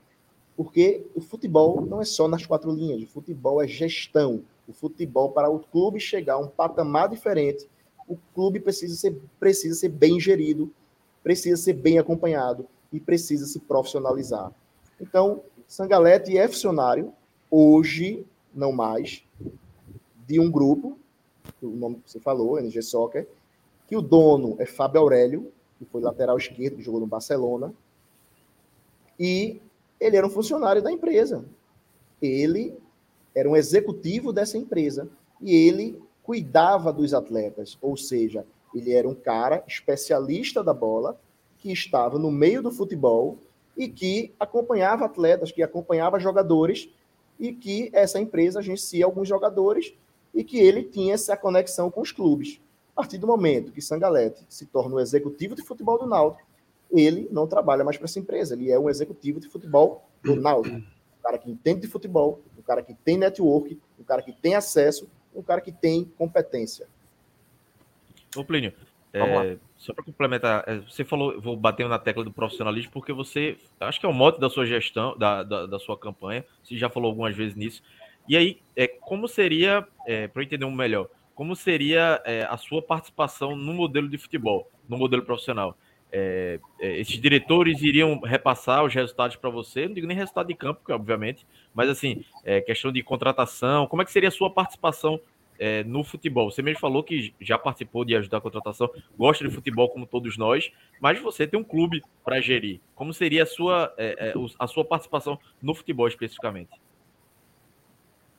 Porque 0.56 1.06
o 1.14 1.20
futebol 1.20 1.80
não 1.80 2.00
é 2.00 2.04
só 2.04 2.28
nas 2.28 2.44
quatro 2.44 2.70
linhas, 2.72 3.02
o 3.02 3.06
futebol 3.06 3.62
é 3.62 3.66
gestão. 3.66 4.42
O 4.68 4.72
futebol, 4.72 5.30
para 5.30 5.50
o 5.50 5.58
clube 5.58 5.98
chegar 5.98 6.34
a 6.34 6.38
um 6.38 6.48
patamar 6.48 7.08
diferente, 7.08 7.68
o 8.06 8.16
clube 8.34 8.60
precisa 8.60 8.94
ser, 8.94 9.18
precisa 9.40 9.74
ser 9.74 9.88
bem 9.88 10.20
gerido, 10.20 10.72
precisa 11.22 11.56
ser 11.56 11.74
bem 11.74 11.98
acompanhado. 11.98 12.66
e 12.92 13.00
precisa 13.00 13.46
se 13.46 13.58
profissionalizar. 13.58 14.52
Então, 15.00 15.42
Sangalete 15.66 16.36
é 16.36 16.46
funcionário, 16.46 17.10
hoje, 17.50 18.26
não 18.54 18.70
mais, 18.70 19.24
de 20.26 20.38
um 20.38 20.50
grupo, 20.50 20.98
o 21.62 21.68
nome 21.68 21.96
que 21.96 22.10
você 22.10 22.20
falou, 22.20 22.60
NG 22.60 22.82
Soccer, 22.82 23.26
que 23.86 23.96
o 23.96 24.02
dono 24.02 24.56
é 24.58 24.66
Fábio 24.66 25.00
Aurélio, 25.00 25.50
que 25.78 25.86
foi 25.86 26.02
lateral 26.02 26.36
esquerdo, 26.36 26.76
que 26.76 26.82
jogou 26.82 27.00
no 27.00 27.06
Barcelona, 27.06 27.72
e 29.22 29.60
ele 30.00 30.16
era 30.16 30.26
um 30.26 30.30
funcionário 30.30 30.82
da 30.82 30.90
empresa. 30.90 31.44
Ele 32.20 32.76
era 33.32 33.48
um 33.48 33.54
executivo 33.54 34.32
dessa 34.32 34.58
empresa 34.58 35.08
e 35.40 35.54
ele 35.54 36.02
cuidava 36.24 36.92
dos 36.92 37.14
atletas, 37.14 37.78
ou 37.80 37.96
seja, 37.96 38.44
ele 38.74 38.92
era 38.92 39.08
um 39.08 39.14
cara 39.14 39.62
especialista 39.68 40.62
da 40.64 40.74
bola 40.74 41.16
que 41.58 41.70
estava 41.70 42.18
no 42.18 42.32
meio 42.32 42.64
do 42.64 42.72
futebol 42.72 43.38
e 43.76 43.86
que 43.86 44.34
acompanhava 44.40 45.04
atletas, 45.04 45.52
que 45.52 45.62
acompanhava 45.62 46.18
jogadores 46.18 46.88
e 47.38 47.52
que 47.52 47.90
essa 47.92 48.18
empresa 48.18 48.58
agencia 48.58 49.04
alguns 49.04 49.28
jogadores 49.28 49.94
e 50.34 50.42
que 50.42 50.58
ele 50.58 50.82
tinha 50.82 51.14
essa 51.14 51.36
conexão 51.36 51.92
com 51.92 52.00
os 52.00 52.10
clubes. 52.10 52.60
A 52.96 53.02
partir 53.02 53.18
do 53.18 53.26
momento 53.28 53.70
que 53.70 53.80
Sangalete 53.80 54.44
se 54.48 54.66
torna 54.66 54.96
o 54.96 55.00
executivo 55.00 55.54
de 55.54 55.62
futebol 55.62 55.96
do 55.96 56.08
Náutico, 56.08 56.51
ele 57.00 57.28
não 57.30 57.46
trabalha 57.46 57.84
mais 57.84 57.96
para 57.96 58.04
essa 58.04 58.18
empresa, 58.18 58.54
ele 58.54 58.70
é 58.70 58.78
um 58.78 58.90
executivo 58.90 59.40
de 59.40 59.48
futebol 59.48 60.08
do 60.22 60.36
Náutico. 60.36 60.76
Um 60.76 61.22
cara 61.22 61.38
que 61.38 61.50
entende 61.50 61.82
de 61.82 61.88
futebol, 61.88 62.42
um 62.58 62.62
cara 62.62 62.82
que 62.82 62.94
tem 62.94 63.16
network, 63.16 63.78
um 63.98 64.04
cara 64.04 64.22
que 64.22 64.32
tem 64.32 64.54
acesso, 64.54 65.08
um 65.34 65.42
cara 65.42 65.60
que 65.60 65.72
tem 65.72 66.04
competência. 66.16 66.86
Ô 68.36 68.44
Plínio, 68.44 68.72
é, 69.12 69.58
só 69.76 69.92
para 69.92 70.04
complementar, 70.04 70.64
é, 70.66 70.78
você 70.78 71.04
falou, 71.04 71.38
vou 71.40 71.54
bater 71.54 71.86
na 71.86 71.98
tecla 71.98 72.24
do 72.24 72.32
profissionalismo, 72.32 72.90
porque 72.90 73.12
você, 73.12 73.58
acho 73.78 74.00
que 74.00 74.06
é 74.06 74.08
o 74.08 74.12
mote 74.12 74.40
da 74.40 74.48
sua 74.48 74.64
gestão, 74.64 75.16
da, 75.18 75.42
da, 75.42 75.66
da 75.66 75.78
sua 75.78 75.98
campanha, 75.98 76.44
você 76.62 76.76
já 76.78 76.88
falou 76.88 77.10
algumas 77.10 77.36
vezes 77.36 77.54
nisso. 77.54 77.82
E 78.26 78.36
aí, 78.36 78.60
é, 78.74 78.86
como 78.86 79.28
seria, 79.28 79.86
é, 80.06 80.28
para 80.28 80.42
eu 80.42 80.46
entender 80.46 80.64
um 80.64 80.72
melhor, 80.72 81.08
como 81.34 81.54
seria 81.54 82.22
é, 82.24 82.44
a 82.44 82.56
sua 82.56 82.80
participação 82.80 83.54
no 83.54 83.74
modelo 83.74 84.08
de 84.08 84.16
futebol, 84.16 84.70
no 84.88 84.96
modelo 84.96 85.22
profissional? 85.24 85.76
É, 86.14 86.60
é, 86.78 87.00
esses 87.00 87.18
diretores 87.18 87.80
iriam 87.80 88.20
repassar 88.20 88.84
os 88.84 88.94
resultados 88.94 89.34
para 89.34 89.48
você, 89.48 89.86
não 89.86 89.94
digo 89.94 90.06
nem 90.06 90.14
resultado 90.14 90.48
de 90.48 90.54
campo, 90.54 90.80
obviamente, 90.90 91.46
mas 91.74 91.88
assim, 91.88 92.22
é, 92.44 92.60
questão 92.60 92.92
de 92.92 93.02
contratação, 93.02 93.86
como 93.86 94.02
é 94.02 94.04
que 94.04 94.12
seria 94.12 94.28
a 94.28 94.32
sua 94.32 94.50
participação 94.50 95.18
é, 95.58 95.82
no 95.84 96.04
futebol? 96.04 96.50
Você 96.50 96.60
mesmo 96.60 96.80
falou 96.80 97.02
que 97.02 97.32
já 97.40 97.56
participou 97.56 98.04
de 98.04 98.14
ajudar 98.14 98.38
a 98.38 98.40
contratação, 98.42 98.90
gosta 99.16 99.48
de 99.48 99.54
futebol 99.54 99.88
como 99.88 100.06
todos 100.06 100.36
nós, 100.36 100.70
mas 101.00 101.18
você 101.18 101.46
tem 101.46 101.58
um 101.58 101.64
clube 101.64 102.02
para 102.22 102.42
gerir. 102.42 102.78
Como 102.94 103.14
seria 103.14 103.44
a 103.44 103.46
sua, 103.46 103.94
é, 103.96 104.32
é, 104.32 104.34
a 104.58 104.66
sua 104.66 104.84
participação 104.84 105.38
no 105.62 105.74
futebol 105.74 106.06
especificamente? 106.06 106.78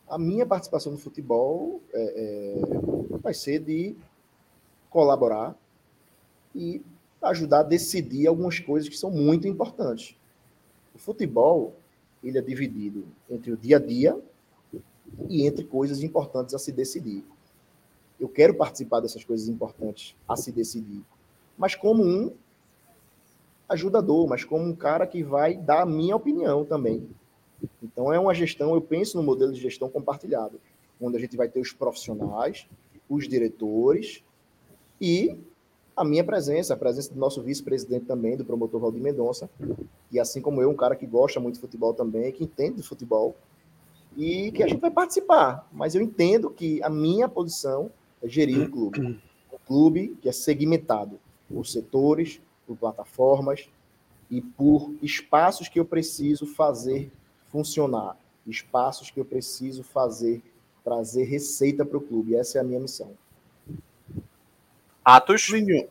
A 0.08 0.20
minha 0.20 0.46
participação 0.46 0.92
no 0.92 1.00
futebol 1.00 1.82
vai 3.24 3.34
ser 3.34 3.58
de 3.58 3.96
colaborar 4.92 5.56
e 6.54 6.84
ajudar 7.24 7.60
a 7.60 7.64
decidir 7.64 8.28
algumas 8.28 8.60
coisas 8.60 8.90
que 8.90 8.98
são 8.98 9.10
muito 9.10 9.48
importantes. 9.48 10.16
O 10.94 10.98
futebol, 10.98 11.76
ele 12.24 12.38
é 12.38 12.42
dividido 12.42 13.06
entre 13.30 13.52
o 13.52 13.58
dia 13.58 13.78
a 13.78 13.80
dia 13.80 14.20
e 15.30 15.46
entre 15.46 15.64
coisas 15.64 16.04
importantes 16.04 16.54
a 16.54 16.60
se 16.60 16.72
decidir. 16.72 17.24
Eu 18.20 18.30
quero 18.30 18.54
participar 18.54 19.00
dessas 19.00 19.24
coisas 19.24 19.50
importantes 19.50 20.16
a 20.28 20.36
se 20.36 20.52
decidir, 20.52 21.02
mas 21.58 21.76
como 21.76 22.04
um 22.04 22.34
ajudador, 23.68 24.28
mas 24.28 24.44
como 24.44 24.66
um 24.66 24.76
cara 24.76 25.08
que 25.08 25.24
vai 25.24 25.58
dar 25.58 25.82
a 25.82 25.86
minha 25.86 26.16
opinião 26.16 26.64
também. 26.64 27.08
Então 27.82 28.12
é 28.12 28.20
uma 28.20 28.34
gestão, 28.34 28.76
eu 28.76 28.82
penso 28.82 29.18
no 29.18 29.24
modelo 29.24 29.52
de 29.52 29.60
gestão 29.60 29.90
compartilhado, 29.90 30.60
onde 31.02 31.18
a 31.18 31.20
gente 31.20 31.36
vai 31.36 31.50
ter 31.50 31.60
os 31.60 31.74
profissionais, 31.74 32.68
os 33.10 33.28
diretores 33.28 34.24
e 35.02 35.38
a 35.96 36.04
minha 36.04 36.24
presença, 36.24 36.74
a 36.74 36.78
presença 36.78 37.14
do 37.14 37.20
nosso 37.20 37.42
vice-presidente 37.42 38.06
também, 38.06 38.36
do 38.36 38.46
promotor 38.46 38.80
Valdir 38.80 39.02
Mendonça, 39.02 39.50
e 40.12 40.20
assim 40.20 40.42
como 40.42 40.62
eu, 40.62 40.70
um 40.70 40.76
cara 40.76 40.96
que 40.96 41.06
gosta 41.06 41.40
muito 41.40 41.56
de 41.56 41.62
futebol 41.62 41.94
também, 41.94 42.32
que 42.32 42.44
entende 42.44 42.78
de 42.78 42.84
futebol, 42.84 43.36
e 44.16 44.52
que 44.52 44.64
a 44.64 44.68
gente 44.68 44.80
vai 44.80 44.92
participar. 44.92 45.68
Mas 45.72 45.96
eu 45.96 46.02
entendo 46.02 46.50
que 46.50 46.82
a 46.84 46.90
minha 46.90 47.28
posição 47.28 47.92
é 48.22 48.28
gerir 48.28 48.62
o 48.62 48.70
clube. 48.70 49.00
Um 49.52 49.58
clube 49.66 50.18
que 50.22 50.30
é 50.30 50.32
segmentado 50.32 51.20
por 51.50 51.66
setores, 51.66 52.40
por 52.66 52.78
plataformas 52.78 53.70
e 54.30 54.42
por 54.42 54.94
espaços 55.02 55.68
que 55.68 55.80
eu 55.80 55.86
preciso 55.86 56.46
fazer 56.46 57.12
funcionar, 57.48 58.18
espaços 58.48 59.12
que 59.12 59.20
eu 59.20 59.26
preciso 59.26 59.84
fazer 59.84 60.42
trazer 60.84 61.24
receita 61.24 61.86
para 61.86 61.98
o 61.98 62.02
clube. 62.02 62.36
Essa 62.36 62.58
é 62.58 62.62
a 62.62 62.64
minha 62.64 62.80
missão. 62.80 63.12
Atos. 65.04 65.46
Plínio, 65.48 65.88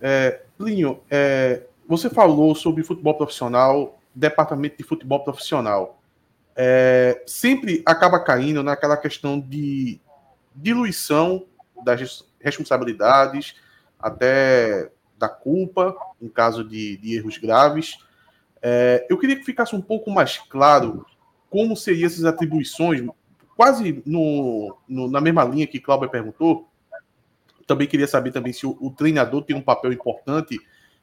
é, 0.00 0.42
Plínio 0.58 1.00
é, 1.10 1.62
você 1.86 2.10
falou 2.10 2.54
sobre 2.54 2.82
futebol 2.82 3.14
profissional, 3.14 3.98
departamento 4.14 4.78
de 4.78 4.84
futebol 4.84 5.22
profissional. 5.22 6.00
É, 6.54 7.22
sempre 7.26 7.82
acaba 7.84 8.18
caindo 8.18 8.62
naquela 8.62 8.96
questão 8.96 9.38
de 9.38 10.00
diluição 10.54 11.44
das 11.84 12.24
responsabilidades, 12.40 13.56
até 13.98 14.90
da 15.18 15.28
culpa, 15.28 15.94
em 16.20 16.28
caso 16.28 16.64
de, 16.64 16.96
de 16.96 17.16
erros 17.16 17.38
graves. 17.38 17.98
É, 18.62 19.06
eu 19.08 19.18
queria 19.18 19.36
que 19.36 19.44
ficasse 19.44 19.76
um 19.76 19.80
pouco 19.80 20.10
mais 20.10 20.38
claro 20.38 21.04
como 21.50 21.76
seriam 21.76 22.06
essas 22.06 22.24
atribuições, 22.24 23.06
quase 23.56 24.02
no, 24.04 24.76
no, 24.88 25.08
na 25.08 25.20
mesma 25.20 25.44
linha 25.44 25.66
que 25.66 25.80
Cláudio 25.80 26.08
perguntou, 26.10 26.68
também 27.66 27.86
queria 27.86 28.06
saber 28.06 28.30
também 28.30 28.52
se 28.52 28.66
o, 28.66 28.76
o 28.80 28.90
treinador 28.90 29.42
tem 29.42 29.56
um 29.56 29.62
papel 29.62 29.92
importante, 29.92 30.58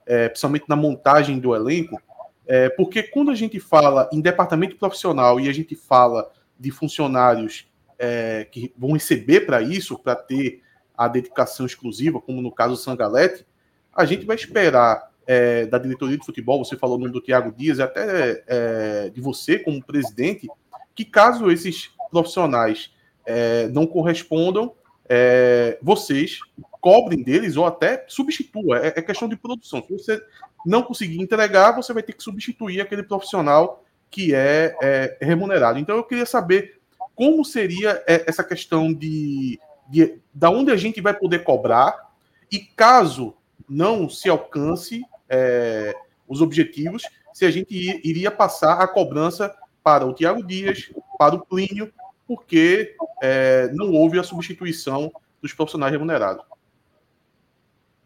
é, 0.05 0.29
principalmente 0.29 0.65
na 0.67 0.75
montagem 0.75 1.39
do 1.39 1.55
elenco, 1.55 2.01
é, 2.45 2.69
porque 2.69 3.03
quando 3.03 3.31
a 3.31 3.35
gente 3.35 3.59
fala 3.59 4.09
em 4.11 4.21
departamento 4.21 4.75
profissional 4.75 5.39
e 5.39 5.49
a 5.49 5.53
gente 5.53 5.75
fala 5.75 6.29
de 6.59 6.71
funcionários 6.71 7.67
é, 7.97 8.47
que 8.51 8.73
vão 8.77 8.93
receber 8.93 9.41
para 9.41 9.61
isso, 9.61 9.97
para 9.97 10.15
ter 10.15 10.61
a 10.97 11.07
dedicação 11.07 11.65
exclusiva, 11.65 12.21
como 12.21 12.41
no 12.41 12.51
caso 12.51 12.73
do 12.73 12.79
Sangalete, 12.79 13.45
a 13.93 14.05
gente 14.05 14.25
vai 14.25 14.35
esperar 14.35 15.11
é, 15.25 15.65
da 15.65 15.77
diretoria 15.77 16.17
de 16.17 16.25
futebol, 16.25 16.63
você 16.63 16.77
falou 16.77 16.97
o 16.97 16.99
nome 16.99 17.11
do 17.11 17.21
Thiago 17.21 17.51
Dias, 17.51 17.79
até 17.79 18.43
é, 18.47 19.09
de 19.09 19.21
você 19.21 19.57
como 19.57 19.83
presidente, 19.83 20.47
que 20.93 21.05
caso 21.05 21.49
esses 21.49 21.91
profissionais 22.11 22.91
é, 23.25 23.67
não 23.69 23.87
correspondam, 23.87 24.73
é, 25.09 25.77
vocês 25.81 26.39
cobrem 26.79 27.23
deles 27.23 27.55
ou 27.55 27.65
até 27.65 28.05
substitua. 28.07 28.79
É, 28.79 28.87
é, 28.87 29.01
questão 29.01 29.27
de 29.27 29.35
produção. 29.35 29.83
Se 29.83 29.93
você 29.93 30.21
não 30.65 30.83
conseguir 30.83 31.21
entregar, 31.21 31.71
você 31.71 31.93
vai 31.93 32.03
ter 32.03 32.13
que 32.13 32.23
substituir 32.23 32.81
aquele 32.81 33.03
profissional 33.03 33.83
que 34.09 34.33
é, 34.33 34.75
é 34.81 35.17
remunerado. 35.21 35.79
Então 35.79 35.95
eu 35.95 36.03
queria 36.03 36.25
saber 36.25 36.79
como 37.15 37.43
seria 37.45 38.03
é, 38.07 38.23
essa 38.27 38.43
questão 38.43 38.93
de, 38.93 39.59
de 39.89 40.19
da 40.33 40.49
onde 40.49 40.71
a 40.71 40.77
gente 40.77 40.99
vai 41.01 41.13
poder 41.13 41.43
cobrar 41.43 42.11
e 42.51 42.59
caso 42.59 43.33
não 43.67 44.09
se 44.09 44.29
alcance 44.29 45.03
é, 45.29 45.95
os 46.27 46.41
objetivos, 46.41 47.03
se 47.33 47.45
a 47.45 47.51
gente 47.51 47.73
iria 48.07 48.29
passar 48.29 48.79
a 48.79 48.87
cobrança 48.87 49.53
para 49.83 50.05
o 50.05 50.13
Tiago 50.13 50.43
Dias, 50.43 50.91
para 51.17 51.35
o 51.35 51.45
Plínio 51.45 51.91
porque 52.27 52.95
é, 53.21 53.69
não 53.73 53.91
houve 53.91 54.19
a 54.19 54.23
substituição 54.23 55.11
dos 55.41 55.53
profissionais 55.53 55.91
remunerados. 55.91 56.45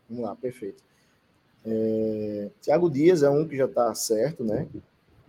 Vamos 0.10 0.23
lá, 0.23 0.36
perfeito. 0.36 0.84
É, 1.65 2.49
Tiago 2.62 2.89
Dias 2.89 3.23
é 3.23 3.30
um 3.30 3.47
que 3.47 3.58
já 3.58 3.65
está 3.65 3.93
certo, 3.93 4.43
né? 4.43 4.67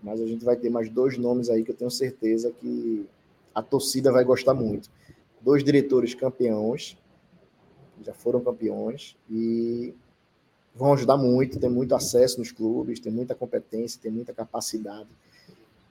Mas 0.03 0.21
a 0.21 0.27
gente 0.27 0.45
vai 0.45 0.57
ter 0.57 0.71
mais 0.71 0.89
dois 0.89 1.19
nomes 1.19 1.51
aí 1.51 1.65
que 1.65 1.73
eu 1.73 1.77
tenho 1.77 1.91
certeza 1.91 2.53
que 2.53 3.07
a 3.55 3.63
torcida 3.63 4.13
vai 4.13 4.25
gostar 4.25 4.55
muito. 4.55 4.89
Dois 5.41 5.65
diretores 5.65 6.15
campeões, 6.15 6.97
já 8.05 8.15
foram 8.15 8.41
campeões 8.41 9.17
e 9.29 9.93
vão 10.75 10.93
ajudar 10.93 11.17
muito, 11.17 11.59
tem 11.59 11.69
muito 11.69 11.95
acesso 11.95 12.39
nos 12.39 12.53
clubes, 12.53 13.01
tem 13.01 13.11
muita 13.11 13.35
competência, 13.35 14.01
tem 14.01 14.13
muita 14.13 14.33
capacidade 14.33 15.09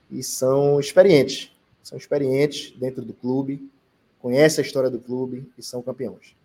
e 0.10 0.24
são 0.24 0.80
experientes 0.80 1.52
são 1.88 1.98
experientes 1.98 2.78
dentro 2.78 3.06
do 3.06 3.14
clube, 3.14 3.72
conhecem 4.20 4.62
a 4.62 4.66
história 4.68 4.90
do 4.90 5.00
clube 5.00 5.50
e 5.58 5.64
são 5.64 5.82
campeões. 5.82 6.36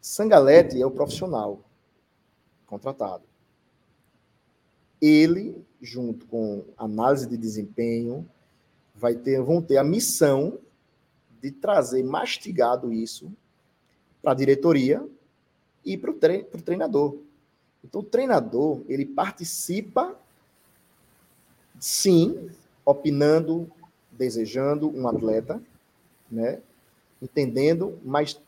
Sangalete 0.00 0.80
é 0.80 0.86
o 0.86 0.90
profissional 0.90 1.60
contratado. 2.66 3.24
Ele, 5.02 5.62
junto 5.82 6.24
com 6.28 6.64
análise 6.78 7.28
de 7.28 7.36
desempenho, 7.36 8.26
vai 8.94 9.14
ter, 9.14 9.38
vão 9.42 9.60
ter 9.60 9.76
a 9.76 9.84
missão 9.84 10.58
de 11.42 11.50
trazer 11.50 12.02
mastigado 12.02 12.90
isso 12.90 13.30
para 14.22 14.32
a 14.32 14.34
diretoria 14.34 15.06
e 15.84 15.98
para 15.98 16.10
o 16.10 16.62
treinador. 16.62 17.18
Então, 17.84 18.00
o 18.00 18.04
treinador, 18.04 18.80
ele 18.88 19.04
participa, 19.04 20.18
sim, 21.78 22.48
opinando, 22.82 23.70
desejando 24.16 24.88
um 24.88 25.06
atleta, 25.08 25.60
né? 26.30 26.60
entendendo, 27.20 27.98
mas 28.04 28.40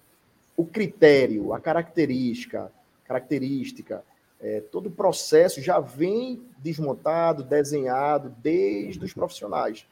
o 0.56 0.64
critério, 0.64 1.52
a 1.52 1.60
característica, 1.60 2.70
característica, 3.04 4.04
é, 4.40 4.60
todo 4.60 4.86
o 4.86 4.92
processo 4.92 5.60
já 5.60 5.80
vem 5.80 6.42
desmontado, 6.58 7.42
desenhado 7.42 8.34
desde 8.42 9.04
os 9.04 9.12
profissionais. 9.12 9.86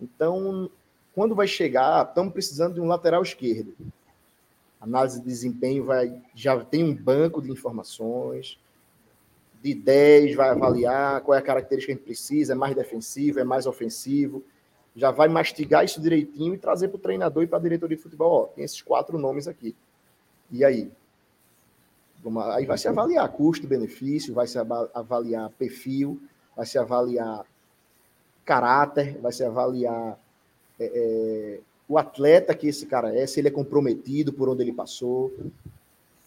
Então, 0.00 0.70
quando 1.14 1.34
vai 1.34 1.46
chegar, 1.46 2.06
estamos 2.06 2.32
precisando 2.32 2.74
de 2.74 2.80
um 2.80 2.86
lateral 2.86 3.22
esquerdo. 3.22 3.74
Análise 4.80 5.20
de 5.20 5.26
desempenho 5.26 5.84
vai, 5.84 6.20
já 6.34 6.58
tem 6.64 6.82
um 6.82 6.94
banco 6.94 7.42
de 7.42 7.50
informações. 7.50 8.58
De 9.62 9.74
10 9.74 10.34
vai 10.36 10.48
avaliar 10.48 11.20
qual 11.20 11.36
é 11.36 11.38
a 11.38 11.42
característica 11.42 11.92
que 11.92 11.92
a 11.92 11.96
gente 11.96 12.06
precisa, 12.06 12.54
é 12.54 12.56
mais 12.56 12.74
defensivo, 12.74 13.38
é 13.40 13.44
mais 13.44 13.66
ofensivo. 13.66 14.42
Já 14.96 15.10
vai 15.10 15.28
mastigar 15.28 15.84
isso 15.84 16.00
direitinho 16.00 16.54
e 16.54 16.58
trazer 16.58 16.88
para 16.88 16.96
o 16.96 17.00
treinador 17.00 17.42
e 17.42 17.46
para 17.46 17.58
a 17.58 17.62
diretoria 17.62 17.96
de 17.96 18.02
futebol. 18.02 18.42
Ó, 18.42 18.46
tem 18.46 18.64
esses 18.64 18.82
quatro 18.82 19.18
nomes 19.18 19.46
aqui. 19.46 19.74
E 20.50 20.64
aí? 20.64 20.90
Aí 22.54 22.66
vai 22.66 22.76
se 22.76 22.86
avaliar 22.86 23.28
custo-benefício, 23.30 24.34
vai 24.34 24.46
se 24.46 24.58
avaliar 24.58 25.48
perfil, 25.50 26.20
vai 26.54 26.66
se 26.66 26.78
avaliar 26.78 27.46
caráter, 28.44 29.18
vai 29.18 29.32
se 29.32 29.44
avaliar 29.44 30.18
é, 30.78 30.84
é, 30.84 31.60
o 31.88 31.96
atleta 31.96 32.54
que 32.54 32.66
esse 32.66 32.84
cara 32.86 33.14
é, 33.16 33.26
se 33.26 33.40
ele 33.40 33.48
é 33.48 33.50
comprometido 33.50 34.32
por 34.32 34.48
onde 34.48 34.62
ele 34.62 34.72
passou. 34.72 35.32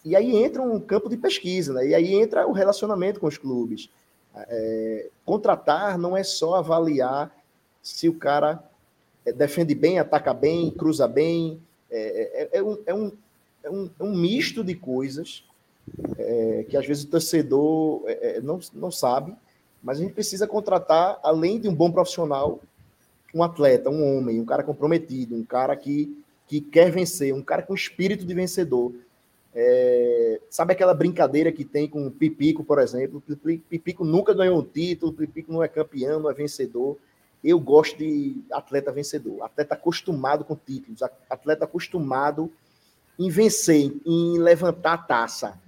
E 0.04 0.16
aí 0.16 0.36
entra 0.36 0.62
um 0.62 0.80
campo 0.80 1.08
de 1.08 1.16
pesquisa, 1.16 1.72
né? 1.72 1.86
E 1.86 1.94
aí 1.94 2.14
entra 2.14 2.46
o 2.46 2.52
relacionamento 2.52 3.20
com 3.20 3.26
os 3.26 3.38
clubes. 3.38 3.88
É, 4.34 5.08
contratar 5.24 5.96
não 5.96 6.16
é 6.16 6.24
só 6.24 6.56
avaliar 6.56 7.34
se 7.84 8.08
o 8.08 8.14
cara 8.14 8.64
é, 9.26 9.32
defende 9.32 9.74
bem, 9.74 9.98
ataca 9.98 10.32
bem, 10.32 10.70
cruza 10.70 11.06
bem. 11.06 11.60
É, 11.90 12.48
é, 12.52 12.58
é 12.58 12.62
um, 12.62 12.78
é, 12.86 12.94
um, 12.94 13.12
é, 13.62 13.70
um, 13.70 13.90
é 14.00 14.02
um 14.02 14.16
misto 14.16 14.64
de 14.64 14.74
coisas 14.74 15.44
é, 16.18 16.64
que 16.68 16.76
às 16.76 16.86
vezes 16.86 17.04
o 17.04 17.08
torcedor 17.08 18.02
é, 18.06 18.36
é, 18.36 18.40
não, 18.40 18.58
não 18.72 18.90
sabe, 18.90 19.34
mas 19.82 19.98
a 19.98 20.02
gente 20.02 20.14
precisa 20.14 20.46
contratar, 20.46 21.20
além 21.22 21.60
de 21.60 21.68
um 21.68 21.74
bom 21.74 21.92
profissional, 21.92 22.60
um 23.34 23.42
atleta, 23.42 23.90
um 23.90 24.16
homem, 24.16 24.40
um 24.40 24.46
cara 24.46 24.62
comprometido, 24.62 25.36
um 25.36 25.44
cara 25.44 25.76
que, 25.76 26.16
que 26.46 26.60
quer 26.60 26.90
vencer, 26.90 27.34
um 27.34 27.42
cara 27.42 27.62
com 27.62 27.74
espírito 27.74 28.24
de 28.24 28.32
vencedor. 28.32 28.94
É, 29.54 30.40
sabe 30.48 30.72
aquela 30.72 30.94
brincadeira 30.94 31.52
que 31.52 31.64
tem 31.64 31.86
com 31.86 32.06
o 32.06 32.10
Pipico, 32.10 32.64
por 32.64 32.80
exemplo? 32.80 33.22
Pipico 33.68 34.04
nunca 34.04 34.32
ganhou 34.32 34.58
um 34.58 34.64
título, 34.64 35.12
Pipico 35.12 35.52
não 35.52 35.62
é 35.62 35.68
campeão, 35.68 36.18
não 36.18 36.30
é 36.30 36.34
vencedor. 36.34 36.96
Eu 37.44 37.60
gosto 37.60 37.98
de 37.98 38.42
atleta 38.50 38.90
vencedor, 38.90 39.42
atleta 39.42 39.74
acostumado 39.74 40.44
com 40.44 40.56
títulos, 40.56 41.02
atleta 41.28 41.66
acostumado 41.66 42.50
em 43.18 43.28
vencer, 43.28 43.92
em 44.06 44.38
levantar 44.38 44.94
a 44.94 44.98
taça. 44.98 45.60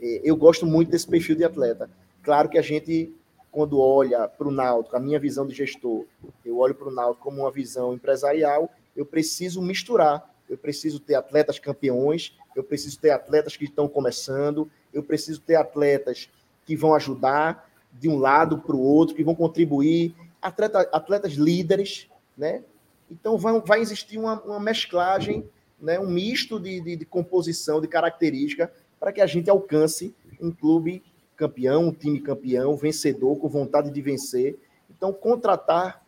É, 0.00 0.20
eu 0.22 0.36
gosto 0.36 0.66
muito 0.66 0.90
desse 0.90 1.06
perfil 1.06 1.34
de 1.34 1.44
atleta. 1.44 1.88
Claro 2.22 2.50
que 2.50 2.58
a 2.58 2.62
gente, 2.62 3.10
quando 3.50 3.80
olha 3.80 4.28
para 4.28 4.46
o 4.46 4.50
Náutico, 4.50 4.94
a 4.94 5.00
minha 5.00 5.18
visão 5.18 5.46
de 5.46 5.54
gestor, 5.54 6.04
eu 6.44 6.58
olho 6.58 6.74
para 6.74 6.88
o 6.88 6.92
Náutico 6.92 7.24
como 7.24 7.40
uma 7.40 7.50
visão 7.50 7.94
empresarial, 7.94 8.70
eu 8.94 9.06
preciso 9.06 9.62
misturar. 9.62 10.30
Eu 10.52 10.58
preciso 10.58 11.00
ter 11.00 11.14
atletas 11.14 11.58
campeões, 11.58 12.36
eu 12.54 12.62
preciso 12.62 12.98
ter 12.98 13.08
atletas 13.08 13.56
que 13.56 13.64
estão 13.64 13.88
começando, 13.88 14.70
eu 14.92 15.02
preciso 15.02 15.40
ter 15.40 15.54
atletas 15.54 16.28
que 16.66 16.76
vão 16.76 16.94
ajudar 16.94 17.70
de 17.90 18.06
um 18.06 18.18
lado 18.18 18.58
para 18.58 18.76
o 18.76 18.80
outro, 18.80 19.14
que 19.14 19.24
vão 19.24 19.34
contribuir, 19.34 20.14
atleta, 20.42 20.80
atletas 20.92 21.32
líderes, 21.34 22.08
né? 22.36 22.62
Então 23.10 23.38
vai, 23.38 23.60
vai 23.60 23.80
existir 23.80 24.18
uma, 24.18 24.40
uma 24.42 24.60
mesclagem, 24.60 25.48
né? 25.80 25.98
um 26.00 26.10
misto 26.10 26.58
de, 26.58 26.80
de, 26.80 26.96
de 26.96 27.04
composição, 27.04 27.80
de 27.80 27.86
característica, 27.86 28.72
para 28.98 29.12
que 29.12 29.20
a 29.20 29.26
gente 29.26 29.48
alcance 29.48 30.14
um 30.40 30.50
clube 30.50 31.02
campeão, 31.36 31.88
um 31.88 31.92
time 31.92 32.20
campeão, 32.20 32.76
vencedor, 32.76 33.36
com 33.36 33.48
vontade 33.48 33.90
de 33.90 34.02
vencer. 34.02 34.58
Então, 34.90 35.12
contratar 35.12 36.02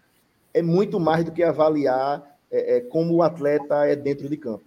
é 0.53 0.63
muito 0.63 1.01
mais 1.01 1.25
do 1.25 1.33
que 1.33 1.43
avaliar 1.43 2.39
é, 2.51 2.77
é, 2.77 2.81
como 2.81 3.15
o 3.15 3.23
atleta 3.23 3.85
é 3.85 3.97
dentro 3.97 4.29
de 4.29 4.37
campo. 4.37 4.65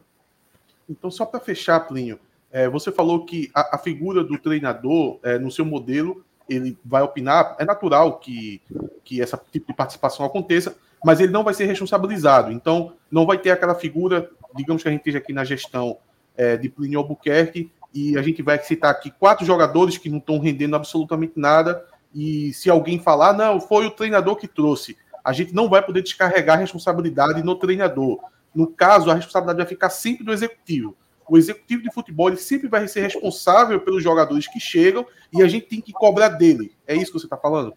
Então, 0.89 1.09
só 1.09 1.25
para 1.25 1.39
fechar, 1.39 1.79
Plinho, 1.81 2.19
é, 2.51 2.67
você 2.67 2.91
falou 2.91 3.25
que 3.25 3.49
a, 3.53 3.75
a 3.75 3.77
figura 3.77 4.23
do 4.23 4.37
treinador, 4.37 5.19
é, 5.23 5.39
no 5.39 5.49
seu 5.49 5.65
modelo, 5.65 6.25
ele 6.49 6.77
vai 6.83 7.01
opinar. 7.01 7.55
É 7.59 7.65
natural 7.65 8.19
que, 8.19 8.61
que 9.03 9.19
esse 9.19 9.37
tipo 9.51 9.67
de 9.67 9.73
participação 9.73 10.25
aconteça, 10.25 10.75
mas 11.03 11.19
ele 11.19 11.31
não 11.31 11.43
vai 11.43 11.53
ser 11.53 11.65
responsabilizado. 11.65 12.51
Então, 12.51 12.93
não 13.11 13.25
vai 13.25 13.37
ter 13.37 13.51
aquela 13.51 13.75
figura, 13.75 14.29
digamos 14.55 14.81
que 14.81 14.89
a 14.89 14.91
gente 14.91 15.01
esteja 15.01 15.17
aqui 15.17 15.33
na 15.33 15.43
gestão 15.43 15.97
é, 16.35 16.57
de 16.57 16.69
Plínio 16.69 16.99
Albuquerque, 16.99 17.71
e 17.93 18.17
a 18.17 18.21
gente 18.21 18.41
vai 18.41 18.59
citar 18.59 18.91
aqui 18.91 19.09
quatro 19.11 19.45
jogadores 19.45 19.97
que 19.97 20.09
não 20.09 20.17
estão 20.19 20.39
rendendo 20.39 20.75
absolutamente 20.75 21.33
nada. 21.35 21.83
E 22.13 22.53
se 22.53 22.69
alguém 22.69 22.99
falar, 22.99 23.33
não, 23.33 23.59
foi 23.59 23.85
o 23.85 23.91
treinador 23.91 24.35
que 24.35 24.47
trouxe, 24.47 24.97
a 25.23 25.33
gente 25.33 25.53
não 25.53 25.67
vai 25.69 25.81
poder 25.81 26.01
descarregar 26.01 26.57
a 26.57 26.59
responsabilidade 26.59 27.43
no 27.43 27.55
treinador. 27.55 28.19
No 28.53 28.67
caso, 28.67 29.09
a 29.09 29.15
responsabilidade 29.15 29.57
vai 29.57 29.67
ficar 29.67 29.89
sempre 29.89 30.23
do 30.23 30.31
executivo. 30.31 30.95
O 31.29 31.37
executivo 31.37 31.83
de 31.83 31.93
futebol 31.93 32.35
sempre 32.37 32.67
vai 32.67 32.87
ser 32.87 33.01
responsável 33.01 33.79
pelos 33.81 34.01
jogadores 34.01 34.47
que 34.47 34.59
chegam 34.59 35.05
e 35.31 35.41
a 35.41 35.47
gente 35.47 35.67
tem 35.67 35.81
que 35.81 35.91
cobrar 35.91 36.29
dele. 36.29 36.71
É 36.85 36.95
isso 36.95 37.11
que 37.11 37.19
você 37.19 37.25
está 37.25 37.37
falando? 37.37 37.73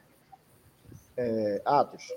É, 1.16 1.60
Atos, 1.64 2.12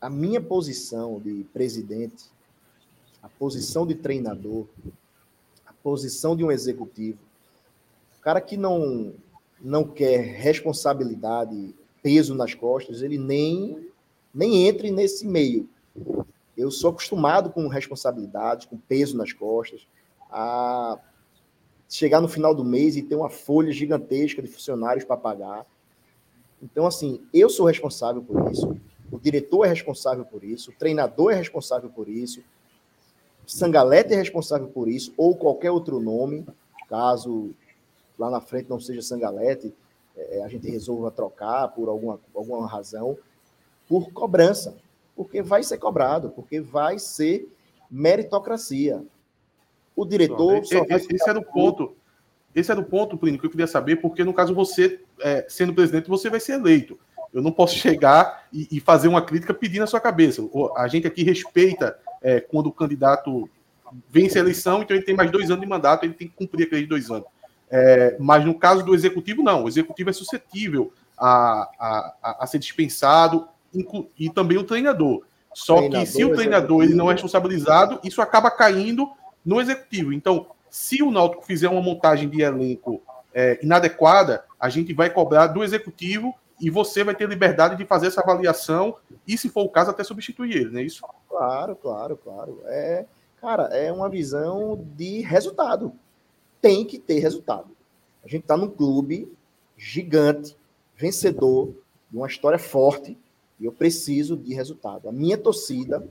a 0.00 0.10
minha 0.10 0.40
posição 0.40 1.20
de 1.20 1.44
presidente, 1.52 2.24
a 3.22 3.28
posição 3.28 3.86
de 3.86 3.94
treinador, 3.94 4.66
posição 5.82 6.36
de 6.36 6.44
um 6.44 6.50
executivo. 6.50 7.18
O 8.18 8.22
cara 8.22 8.40
que 8.40 8.56
não, 8.56 9.14
não 9.60 9.84
quer 9.84 10.20
responsabilidade, 10.20 11.74
peso 12.02 12.34
nas 12.34 12.54
costas, 12.54 13.02
ele 13.02 13.18
nem, 13.18 13.88
nem 14.32 14.66
entre 14.66 14.90
nesse 14.90 15.26
meio. 15.26 15.68
Eu 16.60 16.70
sou 16.70 16.90
acostumado 16.90 17.50
com 17.50 17.66
responsabilidade, 17.68 18.68
com 18.68 18.76
peso 18.76 19.16
nas 19.16 19.32
costas, 19.32 19.86
a 20.30 20.98
chegar 21.88 22.20
no 22.20 22.28
final 22.28 22.54
do 22.54 22.64
mês 22.64 22.96
e 22.96 23.02
ter 23.02 23.16
uma 23.16 23.30
folha 23.30 23.72
gigantesca 23.72 24.40
de 24.40 24.48
funcionários 24.48 25.04
para 25.04 25.16
pagar. 25.16 25.66
Então, 26.62 26.86
assim, 26.86 27.20
eu 27.32 27.48
sou 27.48 27.66
responsável 27.66 28.22
por 28.22 28.50
isso, 28.52 28.76
o 29.10 29.18
diretor 29.18 29.64
é 29.64 29.68
responsável 29.68 30.24
por 30.24 30.44
isso, 30.44 30.70
o 30.70 30.74
treinador 30.74 31.32
é 31.32 31.36
responsável 31.36 31.88
por 31.90 32.08
isso, 32.08 32.42
Sangalete 33.46 34.12
é 34.12 34.16
responsável 34.16 34.68
por 34.68 34.88
isso, 34.88 35.12
ou 35.16 35.34
qualquer 35.34 35.70
outro 35.70 35.98
nome, 35.98 36.46
caso 36.88 37.50
lá 38.18 38.30
na 38.30 38.40
frente 38.40 38.68
não 38.68 38.78
seja 38.78 39.02
Sangalete, 39.02 39.74
é, 40.16 40.44
a 40.44 40.48
gente 40.48 40.70
resolva 40.70 41.10
trocar 41.10 41.68
por 41.68 41.88
alguma, 41.88 42.20
alguma 42.34 42.68
razão, 42.68 43.16
por 43.88 44.12
cobrança, 44.12 44.76
porque 45.20 45.42
vai 45.42 45.62
ser 45.62 45.76
cobrado, 45.76 46.30
porque 46.30 46.62
vai 46.62 46.98
ser 46.98 47.46
meritocracia. 47.90 49.04
O 49.94 50.06
diretor. 50.06 50.64
Só 50.64 50.82
esse, 50.88 51.14
esse 51.14 51.28
era 51.28 51.38
o 51.38 51.44
ponto. 51.44 51.94
Esse 52.54 52.70
era 52.70 52.80
o 52.80 52.84
ponto, 52.84 53.18
Plínio, 53.18 53.38
que 53.38 53.44
eu 53.44 53.50
queria 53.50 53.66
saber, 53.66 53.96
porque 53.96 54.24
no 54.24 54.32
caso 54.32 54.54
você, 54.54 54.98
é, 55.20 55.44
sendo 55.46 55.74
presidente, 55.74 56.08
você 56.08 56.30
vai 56.30 56.40
ser 56.40 56.54
eleito. 56.54 56.98
Eu 57.34 57.42
não 57.42 57.52
posso 57.52 57.76
chegar 57.76 58.48
e, 58.50 58.66
e, 58.72 58.80
fazer 58.80 59.08
uma 59.08 59.20
crítica 59.20 59.52
pedindo 59.52 59.82
a 59.82 59.86
sua 59.86 60.00
cabeça. 60.00 60.40
A 60.74 60.88
gente 60.88 61.06
aqui 61.06 61.22
respeita 61.22 61.98
é, 62.22 62.40
quando 62.40 62.68
o 62.68 62.72
candidato 62.72 63.46
vence 64.08 64.38
a 64.38 64.40
eleição, 64.40 64.80
então 64.80 64.96
ele 64.96 65.04
tem 65.04 65.14
mais 65.14 65.30
dois 65.30 65.50
anos 65.50 65.60
de 65.60 65.68
mandato, 65.68 66.04
ele 66.04 66.14
tem 66.14 66.28
que 66.28 66.34
cumprir 66.34 66.66
aqueles 66.66 66.88
dois 66.88 67.10
anos. 67.10 67.28
É, 67.68 68.16
mas 68.18 68.42
no 68.42 68.58
caso 68.58 68.82
do 68.82 68.94
executivo, 68.94 69.42
não. 69.42 69.64
O 69.64 69.68
executivo 69.68 70.08
é 70.08 70.14
suscetível 70.14 70.90
a, 71.18 71.68
a, 71.78 72.36
a 72.40 72.46
ser 72.46 72.58
dispensado 72.58 73.46
e 74.18 74.30
também 74.30 74.58
o 74.58 74.64
treinador. 74.64 75.22
Só 75.52 75.76
treinador, 75.76 76.06
que 76.06 76.12
se 76.12 76.24
o 76.24 76.34
treinador 76.34 76.84
ele 76.84 76.94
não 76.94 77.10
é 77.10 77.14
responsabilizado, 77.14 78.00
isso 78.04 78.22
acaba 78.22 78.50
caindo 78.50 79.10
no 79.44 79.60
executivo. 79.60 80.12
Então, 80.12 80.46
se 80.68 81.02
o 81.02 81.10
Náutico 81.10 81.44
fizer 81.44 81.68
uma 81.68 81.82
montagem 81.82 82.28
de 82.28 82.40
elenco 82.40 83.02
é, 83.34 83.58
inadequada, 83.62 84.44
a 84.58 84.68
gente 84.68 84.92
vai 84.92 85.10
cobrar 85.10 85.48
do 85.48 85.64
executivo 85.64 86.34
e 86.60 86.70
você 86.70 87.02
vai 87.02 87.14
ter 87.14 87.28
liberdade 87.28 87.76
de 87.76 87.84
fazer 87.84 88.08
essa 88.08 88.20
avaliação 88.20 88.96
e, 89.26 89.36
se 89.36 89.48
for 89.48 89.62
o 89.62 89.68
caso, 89.68 89.90
até 89.90 90.04
substituir 90.04 90.56
ele, 90.56 90.70
não 90.70 90.80
é 90.80 90.84
isso? 90.84 91.02
Claro, 91.28 91.74
claro, 91.74 92.16
claro. 92.16 92.60
É, 92.66 93.06
cara, 93.40 93.64
é 93.74 93.90
uma 93.90 94.08
visão 94.08 94.84
de 94.94 95.20
resultado. 95.22 95.92
Tem 96.60 96.84
que 96.84 96.98
ter 96.98 97.18
resultado. 97.18 97.68
A 98.22 98.28
gente 98.28 98.42
está 98.42 98.56
num 98.56 98.68
clube 98.68 99.32
gigante, 99.76 100.54
vencedor, 100.94 101.74
de 102.10 102.18
uma 102.18 102.26
história 102.26 102.58
forte, 102.58 103.16
e 103.60 103.66
eu 103.66 103.72
preciso 103.72 104.36
de 104.36 104.54
resultado. 104.54 105.08
A 105.08 105.12
minha 105.12 105.36
torcida, 105.36 106.02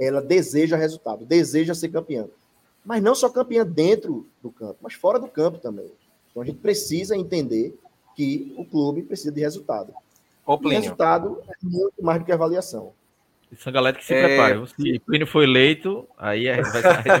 ela 0.00 0.22
deseja 0.22 0.76
resultado, 0.76 1.26
deseja 1.26 1.74
ser 1.74 1.90
campeã. 1.90 2.26
Mas 2.84 3.02
não 3.02 3.14
só 3.14 3.28
campeã 3.28 3.64
dentro 3.64 4.26
do 4.42 4.50
campo, 4.50 4.78
mas 4.80 4.94
fora 4.94 5.18
do 5.18 5.28
campo 5.28 5.58
também. 5.58 5.90
Então 6.30 6.42
a 6.42 6.46
gente 6.46 6.58
precisa 6.58 7.16
entender 7.16 7.78
que 8.16 8.54
o 8.56 8.64
clube 8.64 9.02
precisa 9.02 9.30
de 9.30 9.40
resultado. 9.40 9.92
Plínio, 10.60 10.80
resultado 10.80 11.42
é 11.48 11.54
muito 11.62 12.02
mais 12.02 12.18
do 12.18 12.24
que 12.24 12.32
avaliação. 12.32 12.92
Essa 13.52 13.70
galera 13.70 13.96
que 13.96 14.04
se 14.04 14.12
É, 14.12 14.26
prepara. 14.26 14.66
Se 14.66 14.98
Plínio 15.00 15.26
foi 15.26 15.44
eleito, 15.44 16.06
aí 16.18 16.48
a 16.48 16.56
gente 16.56 16.70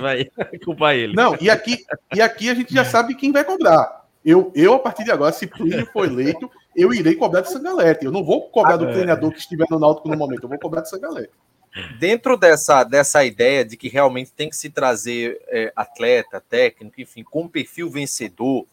vai 0.00 0.30
culpar 0.64 0.94
ele. 0.94 1.14
Não, 1.14 1.36
e 1.40 1.48
aqui, 1.48 1.84
e 2.14 2.20
aqui 2.20 2.50
a 2.50 2.54
gente 2.54 2.74
já 2.74 2.84
sabe 2.84 3.14
quem 3.14 3.32
vai 3.32 3.44
cobrar. 3.44 4.04
Eu, 4.24 4.50
eu, 4.54 4.74
a 4.74 4.78
partir 4.78 5.04
de 5.04 5.10
agora, 5.10 5.32
se 5.32 5.46
Plínio 5.46 5.86
for 5.92 6.06
eleito, 6.06 6.50
eu 6.76 6.92
irei 6.92 7.14
cobrar 7.14 7.40
de 7.42 7.50
Sangalete. 7.50 8.04
Eu 8.04 8.12
não 8.12 8.24
vou 8.24 8.48
cobrar 8.48 8.76
do 8.76 8.86
É. 8.88 8.92
treinador 8.92 9.30
que 9.32 9.38
estiver 9.38 9.66
no 9.70 9.78
Náutico 9.78 10.08
no 10.08 10.16
momento, 10.16 10.42
eu 10.44 10.48
vou 10.48 10.58
cobrar 10.58 10.80
de 10.82 10.88
Sangalete. 10.90 11.30
dentro 11.98 12.36
dessa, 12.36 12.84
dessa 12.84 13.24
ideia 13.24 13.64
de 13.64 13.76
que 13.76 13.88
realmente 13.88 14.30
tem 14.32 14.48
que 14.48 14.56
se 14.56 14.70
trazer 14.70 15.40
é, 15.48 15.72
atleta, 15.74 16.40
técnico, 16.40 17.00
enfim, 17.00 17.24
com 17.24 17.42
um 17.42 17.48
perfil 17.48 17.90
vencedor, 17.90 18.64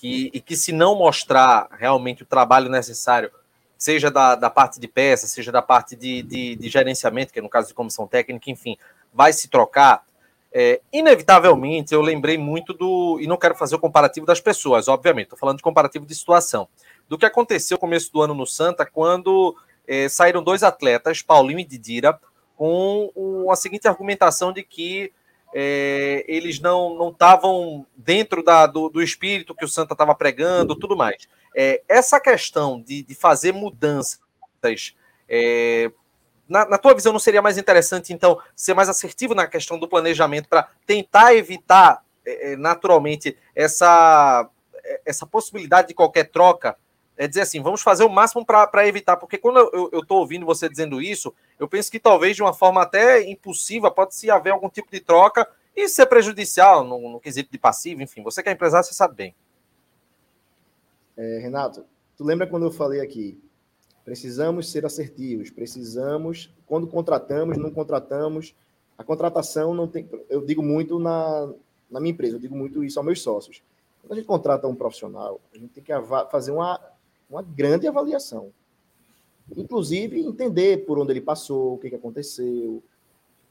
que, 0.00 0.30
e 0.32 0.40
que 0.40 0.56
se 0.56 0.70
não 0.72 0.94
mostrar 0.96 1.68
realmente 1.76 2.22
o 2.22 2.26
trabalho 2.26 2.70
necessário, 2.70 3.30
seja 3.76 4.10
da, 4.12 4.36
da 4.36 4.48
parte 4.48 4.78
de 4.78 4.86
peça, 4.86 5.26
seja 5.26 5.50
da 5.50 5.60
parte 5.60 5.96
de, 5.96 6.22
de, 6.22 6.54
de 6.54 6.68
gerenciamento, 6.68 7.32
que 7.32 7.40
é 7.40 7.42
no 7.42 7.48
caso 7.48 7.66
de 7.68 7.74
comissão 7.74 8.06
técnica, 8.06 8.48
enfim, 8.50 8.76
vai 9.12 9.32
se 9.32 9.48
trocar. 9.48 10.04
é, 10.52 10.80
inevitavelmente, 10.92 11.92
eu 11.92 12.00
lembrei 12.00 12.38
muito 12.38 12.72
do. 12.72 13.18
E 13.20 13.26
não 13.26 13.36
quero 13.36 13.54
fazer 13.54 13.74
o 13.74 13.78
comparativo 13.78 14.24
das 14.24 14.40
pessoas, 14.40 14.88
obviamente, 14.88 15.24
estou 15.24 15.38
falando 15.38 15.56
de 15.58 15.62
comparativo 15.62 16.06
de 16.06 16.14
situação. 16.14 16.68
Do 17.08 17.16
que 17.18 17.26
aconteceu 17.26 17.76
no 17.76 17.80
começo 17.80 18.12
do 18.12 18.20
ano 18.20 18.34
no 18.34 18.46
Santa, 18.46 18.84
quando 18.84 19.56
é, 19.86 20.08
saíram 20.08 20.42
dois 20.42 20.62
atletas, 20.62 21.22
Paulinho 21.22 21.60
e 21.60 21.64
Didira, 21.64 22.18
com 22.56 23.46
a 23.50 23.56
seguinte 23.56 23.86
argumentação 23.86 24.52
de 24.52 24.62
que 24.62 25.12
é, 25.54 26.24
eles 26.26 26.58
não 26.60 27.10
estavam 27.10 27.86
dentro 27.96 28.42
da- 28.42 28.66
do, 28.66 28.88
do 28.88 29.02
espírito 29.02 29.54
que 29.54 29.64
o 29.64 29.68
Santa 29.68 29.94
estava 29.94 30.14
pregando, 30.14 30.74
tudo 30.74 30.96
mais. 30.96 31.28
É, 31.54 31.82
essa 31.88 32.20
questão 32.20 32.80
de, 32.80 33.02
de 33.02 33.14
fazer 33.14 33.52
mudanças, 33.52 34.20
é, 35.28 35.90
na, 36.48 36.66
na 36.66 36.78
tua 36.78 36.94
visão, 36.94 37.12
não 37.12 37.18
seria 37.18 37.40
mais 37.42 37.56
interessante, 37.58 38.12
então, 38.12 38.38
ser 38.54 38.74
mais 38.74 38.88
assertivo 38.88 39.34
na 39.34 39.46
questão 39.46 39.78
do 39.78 39.88
planejamento 39.88 40.48
para 40.48 40.68
tentar 40.86 41.34
evitar 41.34 42.02
é, 42.24 42.52
é, 42.52 42.56
naturalmente 42.56 43.36
essa, 43.54 44.48
essa 45.04 45.26
possibilidade 45.26 45.88
de 45.88 45.94
qualquer 45.94 46.24
troca? 46.30 46.76
É 47.16 47.26
dizer 47.26 47.40
assim, 47.40 47.62
vamos 47.62 47.80
fazer 47.80 48.04
o 48.04 48.10
máximo 48.10 48.44
para 48.44 48.86
evitar, 48.86 49.16
porque 49.16 49.38
quando 49.38 49.58
eu 49.72 50.00
estou 50.00 50.18
ouvindo 50.18 50.44
você 50.44 50.68
dizendo 50.68 51.00
isso, 51.00 51.32
eu 51.58 51.66
penso 51.66 51.90
que 51.90 51.98
talvez 51.98 52.36
de 52.36 52.42
uma 52.42 52.52
forma 52.52 52.82
até 52.82 53.22
impulsiva 53.22 53.90
pode-se 53.90 54.30
haver 54.30 54.50
algum 54.50 54.68
tipo 54.68 54.90
de 54.90 55.00
troca 55.00 55.48
e 55.74 55.88
ser 55.88 56.06
prejudicial 56.06 56.84
no, 56.84 57.10
no 57.10 57.20
quesito 57.20 57.50
de 57.50 57.58
passivo, 57.58 58.02
enfim. 58.02 58.22
Você 58.22 58.42
que 58.42 58.48
é 58.48 58.52
empresário, 58.52 58.86
você 58.86 58.94
sabe 58.94 59.14
bem. 59.14 59.34
É, 61.16 61.38
Renato, 61.38 61.84
tu 62.16 62.24
lembra 62.24 62.46
quando 62.46 62.66
eu 62.66 62.70
falei 62.70 63.00
aqui? 63.00 63.40
Precisamos 64.04 64.70
ser 64.70 64.84
assertivos, 64.86 65.50
precisamos, 65.50 66.54
quando 66.66 66.86
contratamos, 66.86 67.56
não 67.56 67.70
contratamos. 67.70 68.54
A 68.96 69.02
contratação 69.02 69.74
não 69.74 69.88
tem. 69.88 70.08
Eu 70.30 70.44
digo 70.44 70.62
muito 70.62 70.98
na, 70.98 71.52
na 71.90 71.98
minha 71.98 72.12
empresa, 72.12 72.36
eu 72.36 72.40
digo 72.40 72.54
muito 72.54 72.84
isso 72.84 72.98
aos 72.98 73.06
meus 73.06 73.20
sócios. 73.20 73.62
Quando 74.00 74.12
a 74.12 74.14
gente 74.16 74.26
contrata 74.26 74.68
um 74.68 74.74
profissional, 74.74 75.40
a 75.52 75.58
gente 75.58 75.72
tem 75.72 75.82
que 75.82 75.92
fazer 76.30 76.52
uma, 76.52 76.80
uma 77.28 77.42
grande 77.42 77.86
avaliação. 77.86 78.52
Inclusive, 79.56 80.20
entender 80.20 80.84
por 80.84 80.98
onde 80.98 81.12
ele 81.12 81.20
passou, 81.20 81.74
o 81.74 81.78
que, 81.78 81.88
que 81.90 81.96
aconteceu. 81.96 82.82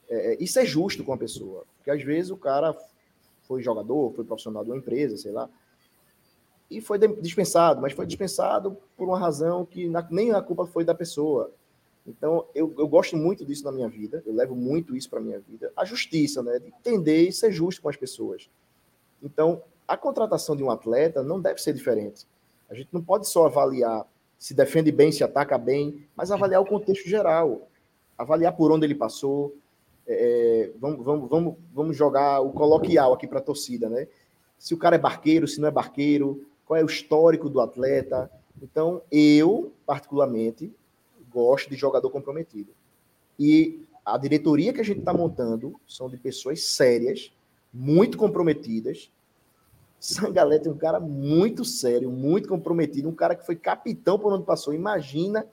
É, 0.08 0.32
é, 0.32 0.36
e 0.38 0.46
ser 0.46 0.66
justo 0.66 1.02
com 1.04 1.12
a 1.12 1.18
pessoa. 1.18 1.64
Porque 1.76 1.90
às 1.90 2.02
vezes 2.02 2.30
o 2.30 2.36
cara 2.36 2.76
foi 3.42 3.62
jogador, 3.62 4.12
foi 4.14 4.24
profissional 4.24 4.64
de 4.64 4.70
uma 4.70 4.76
empresa, 4.76 5.16
sei 5.16 5.32
lá, 5.32 5.48
e 6.70 6.80
foi 6.80 6.98
dispensado, 7.20 7.80
mas 7.80 7.92
foi 7.92 8.06
dispensado 8.06 8.76
por 8.96 9.08
uma 9.08 9.18
razão 9.18 9.64
que 9.64 9.88
na- 9.88 10.06
nem 10.10 10.32
a 10.32 10.42
culpa 10.42 10.66
foi 10.66 10.84
da 10.84 10.94
pessoa. 10.94 11.52
Então, 12.06 12.46
eu, 12.54 12.72
eu 12.78 12.86
gosto 12.86 13.16
muito 13.16 13.44
disso 13.44 13.64
na 13.64 13.72
minha 13.72 13.88
vida, 13.88 14.22
eu 14.26 14.34
levo 14.34 14.54
muito 14.54 14.96
isso 14.96 15.08
para 15.08 15.20
minha 15.20 15.40
vida. 15.40 15.72
A 15.76 15.84
justiça, 15.84 16.42
né? 16.42 16.58
De 16.58 16.68
entender 16.68 17.28
e 17.28 17.32
ser 17.32 17.52
justo 17.52 17.82
com 17.82 17.88
as 17.88 17.96
pessoas. 17.96 18.48
Então, 19.22 19.62
a 19.88 19.96
contratação 19.96 20.56
de 20.56 20.62
um 20.62 20.70
atleta 20.70 21.22
não 21.22 21.40
deve 21.40 21.60
ser 21.60 21.72
diferente. 21.72 22.26
A 22.68 22.74
gente 22.74 22.88
não 22.92 23.02
pode 23.02 23.28
só 23.28 23.46
avaliar 23.46 24.06
se 24.38 24.54
defende 24.54 24.92
bem, 24.92 25.10
se 25.10 25.24
ataca 25.24 25.56
bem, 25.56 26.06
mas 26.14 26.30
avaliar 26.30 26.60
o 26.60 26.66
contexto 26.66 27.08
geral. 27.08 27.68
Avaliar 28.16 28.54
por 28.54 28.70
onde 28.70 28.86
ele 28.86 28.94
passou. 28.94 29.56
É, 30.06 30.70
vamos, 30.78 31.04
vamos, 31.04 31.28
vamos, 31.28 31.54
vamos 31.74 31.96
jogar 31.96 32.40
o 32.40 32.50
coloquial 32.52 33.12
aqui 33.12 33.26
para 33.26 33.38
a 33.38 33.42
torcida, 33.42 33.88
né? 33.88 34.06
Se 34.58 34.72
o 34.72 34.78
cara 34.78 34.96
é 34.96 34.98
barqueiro, 34.98 35.48
se 35.48 35.60
não 35.60 35.68
é 35.68 35.70
barqueiro, 35.70 36.46
qual 36.64 36.78
é 36.78 36.82
o 36.82 36.86
histórico 36.86 37.48
do 37.48 37.60
atleta. 37.60 38.30
Então, 38.62 39.02
eu, 39.10 39.72
particularmente, 39.84 40.72
gosto 41.30 41.68
de 41.68 41.76
jogador 41.76 42.08
comprometido. 42.10 42.72
E 43.38 43.82
a 44.04 44.16
diretoria 44.16 44.72
que 44.72 44.80
a 44.80 44.84
gente 44.84 45.00
está 45.00 45.12
montando 45.12 45.78
são 45.86 46.08
de 46.08 46.16
pessoas 46.16 46.62
sérias, 46.62 47.32
muito 47.72 48.16
comprometidas. 48.16 49.10
Sangalete 49.98 50.68
é 50.68 50.70
um 50.70 50.76
cara 50.76 51.00
muito 51.00 51.64
sério, 51.64 52.10
muito 52.10 52.48
comprometido, 52.48 53.08
um 53.08 53.14
cara 53.14 53.34
que 53.34 53.44
foi 53.46 53.56
capitão 53.56 54.18
por 54.18 54.32
onde 54.32 54.44
passou. 54.44 54.72
Imagina 54.74 55.46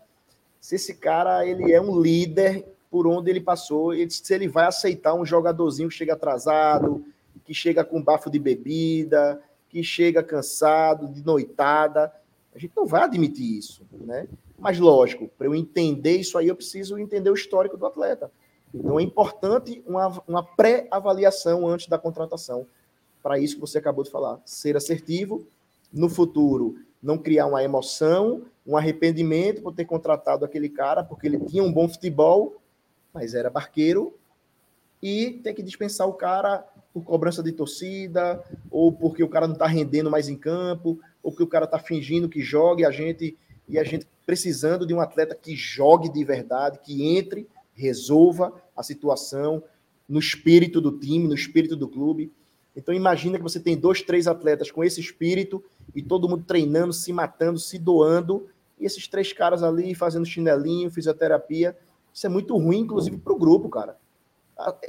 se 0.60 0.75
esse 0.75 0.95
cara 0.95 1.45
ele 1.45 1.71
é 1.71 1.82
um 1.82 1.99
líder 1.99 2.65
por 2.91 3.08
onde 3.08 3.29
ele 3.29 3.41
passou, 3.41 3.93
ele- 3.93 4.12
se 4.12 4.34
ele 4.34 4.47
vai 4.47 4.65
aceitar 4.65 5.13
um 5.13 5.25
jogadorzinho 5.25 5.89
que 5.89 5.95
chega 5.95 6.13
atrasado, 6.13 7.03
que 7.43 7.53
chega 7.53 7.84
com 7.84 8.01
bafo 8.01 8.29
de 8.29 8.38
bebida, 8.39 9.41
que 9.69 9.84
chega 9.84 10.21
cansado, 10.21 11.08
de 11.08 11.25
noitada. 11.25 12.13
A 12.53 12.60
gente 12.60 12.73
não 12.77 12.86
vai 12.86 13.03
admitir 13.03 13.58
isso, 13.58 13.82
né? 13.91 14.27
Mas 14.60 14.79
lógico, 14.79 15.27
para 15.38 15.47
eu 15.47 15.56
entender 15.56 16.17
isso 16.17 16.38
aí, 16.38 16.47
eu 16.47 16.56
preciso 16.56 16.97
entender 16.97 17.29
o 17.29 17.34
histórico 17.34 17.75
do 17.75 17.86
atleta. 17.86 18.32
Então 18.73 18.99
é 18.99 19.03
importante 19.03 19.84
uma, 19.88 20.21
uma 20.27 20.43
pré-avaliação 20.43 21.67
antes 21.67 21.88
da 21.88 21.97
contratação. 21.97 22.67
Para 23.23 23.39
isso 23.39 23.55
que 23.55 23.62
você 23.62 23.79
acabou 23.79 24.03
de 24.03 24.12
falar. 24.12 24.39
Ser 24.45 24.77
assertivo, 24.77 25.47
no 25.91 26.09
futuro, 26.09 26.75
não 27.01 27.17
criar 27.17 27.47
uma 27.47 27.63
emoção, 27.63 28.43
um 28.67 28.77
arrependimento 28.77 29.62
por 29.62 29.73
ter 29.73 29.86
contratado 29.86 30.45
aquele 30.45 30.69
cara, 30.69 31.03
porque 31.03 31.27
ele 31.27 31.39
tinha 31.39 31.63
um 31.63 31.71
bom 31.71 31.88
futebol, 31.88 32.62
mas 33.13 33.33
era 33.33 33.49
barqueiro, 33.49 34.13
e 35.01 35.39
ter 35.43 35.53
que 35.53 35.63
dispensar 35.63 36.07
o 36.07 36.13
cara 36.13 36.65
por 36.93 37.04
cobrança 37.04 37.41
de 37.41 37.52
torcida, 37.52 38.43
ou 38.69 38.91
porque 38.91 39.23
o 39.23 39.29
cara 39.29 39.48
não 39.48 39.54
está 39.54 39.65
rendendo 39.65 40.12
mais 40.12 40.29
em 40.29 40.35
campo, 40.35 41.00
ou 41.21 41.31
que 41.31 41.43
o 41.43 41.48
cara 41.48 41.65
está 41.65 41.79
fingindo 41.79 42.29
que 42.29 42.41
joga 42.41 42.81
e 42.81 42.85
a 42.85 42.91
gente 42.91 43.37
e 43.67 43.79
a 43.79 43.83
gente 43.83 44.06
precisando 44.25 44.85
de 44.85 44.93
um 44.93 45.00
atleta 45.00 45.35
que 45.35 45.56
jogue 45.56 46.10
de 46.10 46.23
verdade, 46.23 46.79
que 46.79 47.17
entre, 47.17 47.48
resolva 47.73 48.54
a 48.75 48.83
situação 48.83 49.63
no 50.08 50.19
espírito 50.19 50.81
do 50.81 50.98
time, 50.98 51.27
no 51.27 51.33
espírito 51.33 51.75
do 51.75 51.87
clube. 51.87 52.31
Então 52.76 52.94
imagina 52.94 53.38
que 53.38 53.44
você 53.44 53.60
tem 53.60 53.78
dois, 53.78 54.02
três 54.02 54.28
atletas 54.28 54.71
com 54.71 54.84
esse 54.84 55.00
espírito 55.00 55.63
e 55.96 56.02
todo 56.02 56.28
mundo 56.28 56.44
treinando, 56.46 56.92
se 56.92 57.13
matando, 57.13 57.60
se 57.60 57.78
doando, 57.78 58.48
e 58.80 58.86
esses 58.86 59.08
três 59.08 59.32
caras 59.32 59.62
ali 59.63 59.94
fazendo 59.94 60.26
chinelinho, 60.26 60.90
fisioterapia. 60.90 61.78
Isso 62.13 62.26
é 62.26 62.30
muito 62.30 62.58
ruim, 62.58 62.80
inclusive, 62.80 63.17
para 63.17 63.34
o 63.34 63.38
grupo, 63.38 63.69
cara. 63.69 63.98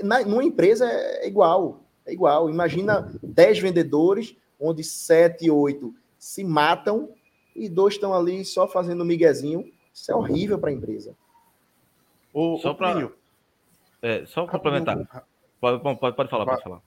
Na, 0.03 0.24
numa 0.24 0.45
empresa 0.45 0.87
é 0.87 1.26
igual, 1.26 1.80
é 2.07 2.12
igual. 2.12 2.49
Imagina 2.51 3.12
10 3.22 3.59
vendedores, 3.59 4.37
onde 4.59 4.82
7, 4.82 5.51
8 5.51 5.95
se 6.18 6.43
matam 6.43 7.11
e 7.55 7.68
dois 7.68 7.95
estão 7.95 8.14
ali 8.14 8.45
só 8.45 8.66
fazendo 8.66 9.05
miguezinho. 9.05 9.70
Isso 9.93 10.11
é 10.11 10.14
horrível 10.14 10.59
para 10.59 10.70
a 10.70 10.72
empresa. 10.72 11.14
Ô, 12.32 12.59
Só 12.59 12.74
Plínio, 12.74 13.14
É, 14.03 14.26
só 14.26 14.47
complementar. 14.47 15.26
Pode, 15.61 15.82
pode, 15.82 16.16
pode 16.16 16.30
falar, 16.30 16.45
pode 16.45 16.62
falar. 16.62 16.82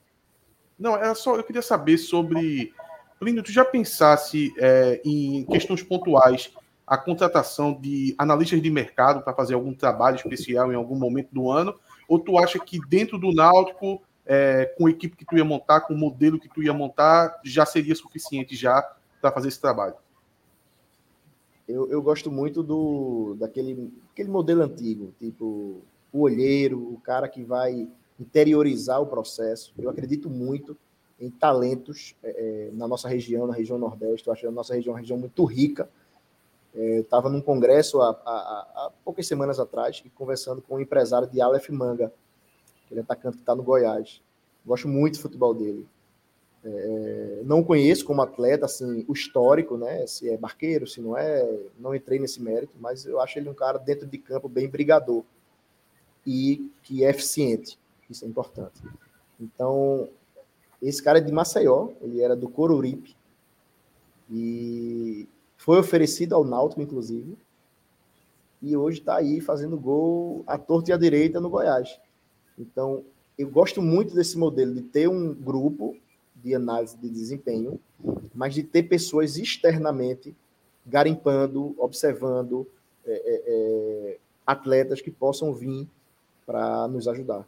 Não, 0.78 0.96
era 0.96 1.16
só, 1.16 1.36
eu 1.36 1.44
queria 1.44 1.62
saber 1.62 1.98
sobre. 1.98 2.74
Plínio, 3.20 3.42
tu 3.42 3.52
já 3.52 3.66
pensasse 3.66 4.54
é, 4.60 5.02
em 5.04 5.44
questões 5.46 5.82
pontuais 5.82 6.54
a 6.86 6.98
contratação 6.98 7.74
de 7.74 8.16
analistas 8.18 8.62
de 8.62 8.70
mercado 8.70 9.22
para 9.22 9.34
fazer 9.34 9.56
algum 9.56 9.74
trabalho 9.74 10.16
especial 10.16 10.72
em 10.72 10.76
algum 10.76 10.96
momento 10.96 11.30
do 11.34 11.52
ano? 11.52 11.76
Ou 12.08 12.20
tu 12.20 12.38
acha 12.38 12.60
que 12.60 12.80
dentro 12.88 13.18
do 13.18 13.34
Náutico, 13.34 14.02
é, 14.26 14.66
com 14.78 14.86
a 14.86 14.90
equipe 14.90 15.18
que 15.18 15.26
tu 15.26 15.36
ia 15.36 15.44
montar, 15.44 15.82
com 15.82 15.94
o 15.94 15.98
modelo 15.98 16.40
que 16.40 16.48
tu 16.48 16.62
ia 16.62 16.74
montar, 16.74 17.42
já 17.44 17.66
seria 17.66 17.96
suficiente 17.96 18.56
já 18.56 18.82
para 19.20 19.32
fazer 19.32 19.48
esse 19.48 19.60
trabalho? 19.60 19.96
Eu, 21.68 21.92
eu 21.92 22.02
gosto 22.02 22.32
muito 22.32 22.64
do 22.64 23.36
daquele 23.38 23.92
aquele 24.14 24.30
modelo 24.30 24.62
antigo, 24.62 25.14
tipo 25.20 25.84
o 26.14 26.22
olheiro, 26.22 26.80
o 26.80 27.00
cara 27.02 27.28
que 27.28 27.44
vai 27.44 27.90
interiorizar 28.20 29.02
o 29.02 29.06
processo. 29.06 29.74
Eu 29.78 29.90
acredito 29.90 30.30
muito 30.30 30.78
em 31.20 31.30
talentos 31.30 32.16
é, 32.24 32.68
é, 32.68 32.72
na 32.74 32.88
nossa 32.88 33.08
região, 33.08 33.48
na 33.48 33.54
região 33.54 33.78
Nordeste. 33.78 34.28
Eu 34.28 34.34
acho 34.34 34.48
a 34.48 34.52
nossa 34.52 34.74
região 34.76 34.94
uma 34.94 35.00
região 35.00 35.18
muito 35.18 35.44
rica. 35.46 35.90
É, 36.76 36.98
eu 37.00 37.02
estava 37.02 37.30
num 37.30 37.42
congresso 37.42 38.02
há, 38.02 38.10
há- 38.10 38.68
há 38.86 38.92
poucas 39.04 39.26
semanas 39.28 39.60
atrás 39.60 40.02
e 40.06 40.10
conversando 40.10 40.62
com 40.62 40.76
um 40.76 40.80
empresário 40.80 41.28
de 41.28 41.42
Aleph 41.42 41.70
Manga, 41.70 42.12
aquele 42.86 43.02
atacante 43.02 43.38
que 43.38 43.44
está 43.44 43.56
no 43.56 43.64
Goiás. 43.64 44.22
Gosto 44.66 44.88
muito 44.88 45.16
do 45.16 45.22
futebol 45.22 45.54
dele. 45.54 45.88
É, 46.64 47.42
não 47.46 47.64
conheço 47.64 48.04
como 48.04 48.22
atleta 48.22 48.66
assim 48.66 49.06
o 49.08 49.14
histórico, 49.14 49.78
né? 49.78 50.06
Se 50.06 50.30
é 50.30 50.36
barqueiro, 50.38 50.86
se 50.86 51.00
não 51.00 51.18
é, 51.18 51.48
não 51.80 51.96
entrei 51.96 52.20
nesse 52.20 52.42
mérito, 52.42 52.74
mas 52.80 53.06
eu 53.06 53.20
acho 53.22 53.40
ele 53.40 53.48
um 53.50 53.54
cara 53.54 53.78
dentro 53.78 54.06
de 54.06 54.18
campo 54.18 54.50
bem 54.50 54.68
brigador 54.68 55.24
e 56.26 56.70
que 56.84 57.04
é 57.06 57.10
eficiente. 57.10 57.80
Isso 58.10 58.26
é 58.26 58.28
importante. 58.28 58.82
Então, 59.40 60.10
esse 60.82 61.02
cara 61.02 61.18
é 61.18 61.22
de 61.22 61.32
Maceió, 61.32 61.90
ele 62.02 62.22
era 62.22 62.36
do 62.36 62.50
Coruripe 62.50 63.16
e 64.30 65.28
foi 65.58 65.80
oferecido 65.80 66.34
ao 66.34 66.44
Náutico, 66.44 66.82
inclusive, 66.82 67.38
e 68.62 68.76
hoje 68.76 69.00
está 69.00 69.18
aí 69.18 69.40
fazendo 69.40 69.78
gol 69.78 70.44
à 70.48 70.58
torta 70.58 70.92
e 70.92 70.94
à 70.94 70.98
direita 70.98 71.40
no 71.40 71.50
Goiás. 71.50 72.00
Então, 72.58 73.04
eu 73.38 73.50
gosto 73.50 73.82
muito 73.82 74.16
desse 74.16 74.38
modelo 74.38 74.74
de 74.74 74.82
ter 74.82 75.08
um 75.08 75.34
grupo 75.34 75.96
de 76.36 76.56
análise 76.56 76.98
de 76.98 77.10
desempenho, 77.10 77.80
mas 78.34 78.54
de 78.54 78.64
ter 78.64 78.84
pessoas 78.84 79.38
externamente 79.38 80.36
garimpando, 80.86 81.76
observando 81.78 82.66
é, 83.06 83.12
é, 83.12 83.44
é 83.46 84.18
atletas 84.46 85.02
que 85.02 85.12
possam 85.12 85.54
vir 85.54 85.88
para 86.46 86.88
nos 86.88 87.08
ajudar. 87.08 87.48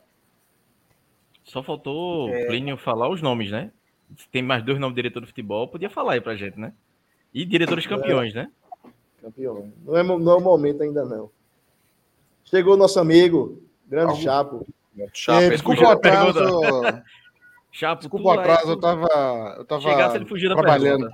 Só 1.49 1.63
faltou 1.63 2.29
é... 2.29 2.45
Plínio 2.45 2.77
falar 2.77 3.09
os 3.09 3.23
nomes, 3.23 3.49
né? 3.49 3.71
Se 4.15 4.29
tem 4.29 4.43
mais 4.43 4.63
dois 4.63 4.79
nomes 4.79 4.95
de 4.95 5.01
diretor 5.01 5.21
de 5.21 5.27
futebol, 5.27 5.67
podia 5.67 5.89
falar 5.89 6.13
aí 6.13 6.21
pra 6.21 6.35
gente, 6.35 6.59
né? 6.59 6.73
E 7.33 7.43
diretores 7.43 7.87
campeões, 7.87 8.35
né? 8.35 8.51
Campeão. 9.19 9.73
Não 9.83 9.97
é, 9.97 10.03
não 10.03 10.31
é 10.31 10.35
o 10.35 10.41
momento 10.41 10.83
ainda, 10.83 11.03
não. 11.05 11.31
Chegou 12.45 12.77
nosso 12.77 12.99
amigo, 12.99 13.63
grande 13.87 14.11
Algum... 14.11 14.21
Chapo. 14.21 14.67
Chapo, 15.13 15.41
é, 15.41 15.49
desculpa 15.49 15.83
o 15.83 15.89
atraso. 15.89 16.39
Chapo, 17.71 18.01
desculpa 18.01 18.27
o 18.27 18.31
atraso, 18.31 18.71
eu 18.71 18.79
tava, 18.79 19.55
eu 19.57 19.65
tava 19.65 19.81
Chegasse, 19.81 20.17
ele 20.17 20.25
fugiu 20.25 20.49
da 20.49 20.55
trabalhando. 20.55 21.09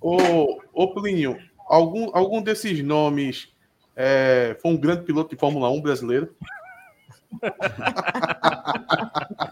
Ô, 0.00 0.60
ô 0.72 0.94
Plínio, 0.94 1.36
algum, 1.66 2.16
algum 2.16 2.42
desses 2.42 2.82
nomes 2.82 3.52
é, 3.96 4.56
foi 4.60 4.72
um 4.72 4.76
grande 4.76 5.04
piloto 5.04 5.30
de 5.30 5.40
Fórmula 5.40 5.70
1 5.70 5.80
brasileiro? 5.80 6.34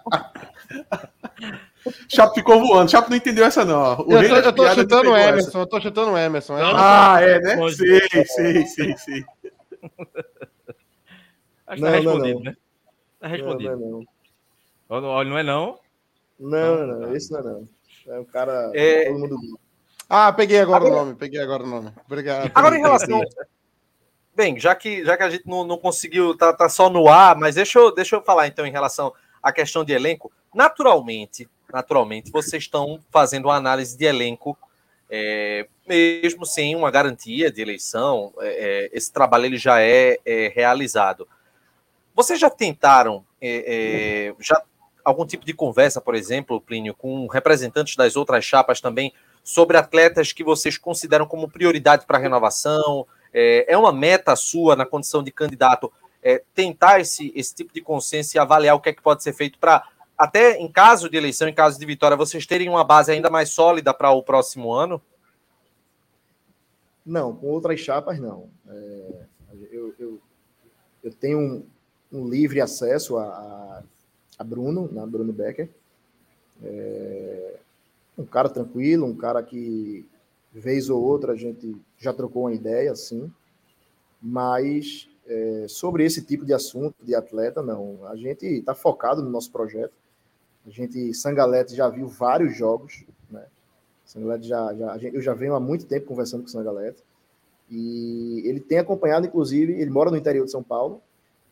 Chapo 2.09 2.35
ficou 2.35 2.61
voando. 2.61 2.91
Chapo 2.91 3.11
não 3.11 3.17
entendeu 3.17 3.45
essa, 3.45 3.65
não. 3.65 4.01
O 4.01 4.13
eu, 4.13 4.29
tô, 4.29 4.37
eu 4.37 4.53
tô 4.53 4.75
chutando 4.75 5.11
o 5.11 5.17
Emerson, 5.17 5.49
essa. 5.49 5.59
eu 5.59 5.67
tô 5.67 5.81
chutando 5.81 6.11
o 6.13 6.19
Emerson. 6.19 6.55
ah, 6.57 7.21
é, 7.21 7.41
né? 7.41 7.57
Pode, 7.57 7.77
sei, 7.77 8.25
sei, 8.27 8.67
sei, 8.67 8.97
sei. 8.97 9.25
Acho 11.67 11.77
que 11.77 11.83
tá 11.83 11.91
respondido, 11.91 12.41
né? 12.41 12.57
Tá 13.21 13.29
respondido. 13.29 13.71
Não, 13.77 13.79
não, 13.79 15.01
não. 15.01 15.09
Olha, 15.09 15.31
não 15.31 15.39
é 15.39 15.43
não? 15.43 15.79
Não, 16.39 16.87
não, 16.87 17.17
esse 17.17 17.33
não 17.33 17.41
é 17.41 17.43
não. 17.43 17.69
É 18.09 18.19
um 18.19 18.25
cara. 18.25 18.71
É... 18.75 19.05
Todo 19.11 19.19
mundo... 19.19 19.61
Ah, 20.09 20.33
peguei 20.33 20.61
agora, 20.61 20.85
agora, 20.85 21.03
o 21.03 21.05
nome, 21.05 21.17
peguei 21.17 21.41
agora 21.41 21.65
o 21.65 21.67
nome. 21.67 21.93
Obrigado. 22.05 22.51
Agora, 22.55 22.77
em 22.77 22.81
relação. 22.81 23.21
Bem, 24.35 24.61
já 24.61 24.75
que, 24.75 25.05
já 25.05 25.17
que 25.17 25.23
a 25.23 25.31
gente 25.31 25.47
não, 25.49 25.65
não 25.65 25.79
conseguiu, 25.79 26.37
tá, 26.37 26.53
tá 26.53 26.69
só 26.69 26.91
no 26.91 27.09
ar, 27.09 27.35
mas 27.37 27.55
deixa 27.55 27.79
eu, 27.79 27.93
deixa 27.93 28.17
eu 28.17 28.23
falar 28.23 28.47
então 28.47 28.67
em 28.67 28.71
relação 28.71 29.13
à 29.43 29.51
questão 29.51 29.85
de 29.85 29.93
elenco. 29.93 30.31
Naturalmente, 30.57 31.47
naturalmente, 31.71 32.31
vocês 32.31 32.63
estão 32.63 32.99
fazendo 33.11 33.45
uma 33.45 33.57
análise 33.57 33.95
de 33.95 34.07
elenco, 34.07 34.57
é, 35.11 35.69
mesmo 35.87 36.47
sem 36.47 36.75
uma 36.75 36.91
garantia 36.91 37.53
de 37.53 37.61
eleição, 37.61 38.33
é, 38.39 38.89
é 38.89 38.91
esse 38.97 39.13
trabalho 39.13 39.45
ele 39.45 39.59
já 39.59 39.83
é, 39.83 40.19
é 40.25 40.49
realizado. 40.49 41.29
Vocês 42.15 42.41
já 42.41 42.49
tentaram, 42.49 43.23
é, 43.39 44.31
é, 44.31 44.35
já 44.43 44.59
algum 45.05 45.27
tipo 45.27 45.45
de 45.45 45.53
conversa, 45.53 46.01
por 46.01 46.15
exemplo, 46.15 46.59
Plínio, 46.59 46.95
com 46.95 47.27
representantes 47.27 47.95
das 47.95 48.17
outras 48.17 48.43
chapas 48.43 48.81
também, 48.81 49.13
sobre 49.45 49.77
atletas 49.77 50.33
que 50.33 50.43
vocês 50.43 50.79
consideram 50.79 51.27
como 51.27 51.51
prioridade 51.51 52.07
para 52.07 52.17
a 52.17 52.21
renovação, 52.21 53.07
é, 53.31 53.77
uma 53.77 53.93
meta 53.93 54.35
sua 54.35 54.75
na 54.75 54.87
condição 54.87 55.23
de 55.23 55.31
candidato 55.31 55.93
tentar 56.55 56.99
esse, 56.99 57.33
esse 57.37 57.55
tipo 57.55 57.73
de 57.73 57.81
consciência 57.81 58.37
e 58.37 58.41
avaliar 58.41 58.75
o 58.75 58.81
que 58.81 58.89
é 58.89 58.93
que 58.93 59.01
pode 59.01 59.23
ser 59.23 59.33
feito 59.33 59.61
para, 59.61 59.85
até 60.17 60.59
em 60.59 60.71
caso 60.71 61.09
de 61.09 61.17
eleição, 61.17 61.49
em 61.49 61.55
caso 61.55 61.79
de 61.79 61.87
vitória, 61.87 62.17
vocês 62.17 62.47
terem 62.47 62.69
uma 62.69 62.85
base 62.85 63.13
ainda 63.13 63.31
mais 63.31 63.51
sólida 63.51 63.93
para 63.93 64.11
o 64.11 64.23
próximo 64.23 64.73
ano? 64.73 65.01
Não, 67.05 67.35
com 67.35 67.47
outras 67.49 67.79
chapas 67.79 68.19
não. 68.19 68.49
É, 68.69 69.27
eu, 69.71 69.95
eu, 69.99 70.21
eu, 71.05 71.13
tenho 71.13 71.39
um, 71.39 71.67
um, 72.13 72.29
livre 72.29 72.61
acesso 72.61 73.17
a, 73.17 73.83
a 74.39 74.45
Bruno, 74.45 74.89
né, 74.91 75.07
Bruno 75.07 75.33
Becker. 75.33 75.69
É, 76.65 77.57
um 78.19 78.25
cara 78.25 78.49
tranquilo, 78.49 79.07
um 79.07 79.17
cara 79.17 79.43
que 79.43 80.05
vez 80.53 80.89
ou 80.89 81.03
outra 81.03 81.33
a 81.33 81.37
gente 81.37 81.77
já 81.99 82.13
trocou 82.13 82.45
uma 82.45 82.55
ideia, 82.55 82.95
sim, 82.97 83.31
mas 84.21 85.09
é, 85.27 85.67
sobre 85.69 86.05
esse 86.05 86.23
tipo 86.23 86.45
de 86.45 86.55
assunto 86.55 86.95
de 87.03 87.15
atleta, 87.15 87.63
não. 87.63 88.07
A 88.07 88.17
gente 88.17 88.47
está 88.47 88.75
focado 88.75 89.23
no 89.23 89.31
nosso 89.31 89.51
projeto. 89.51 89.93
A 90.67 90.71
gente, 90.71 91.15
Sangalete 91.15 91.75
já 91.75 91.89
viu 91.89 92.09
vários 92.09 92.57
jogos, 92.57 93.05
né? 93.31 93.45
Sangalete 94.05 94.49
já, 94.49 94.75
já 94.75 94.99
eu 95.13 95.21
já 95.21 95.33
venho 95.33 95.55
há 95.55 95.61
muito 95.61 95.87
tempo 95.87 96.07
conversando 96.07 96.43
com 96.43 96.49
o 96.49 96.51
Sangalete 96.51 97.03
e 97.71 98.43
ele 98.45 98.61
tem 98.61 98.79
acompanhado, 98.79 99.27
inclusive, 99.27 99.73
ele 99.73 99.91
mora 99.91 100.11
no 100.11 100.17
interior 100.17 100.45
de 100.45 100.51
São 100.51 100.63
Paulo 100.63 101.01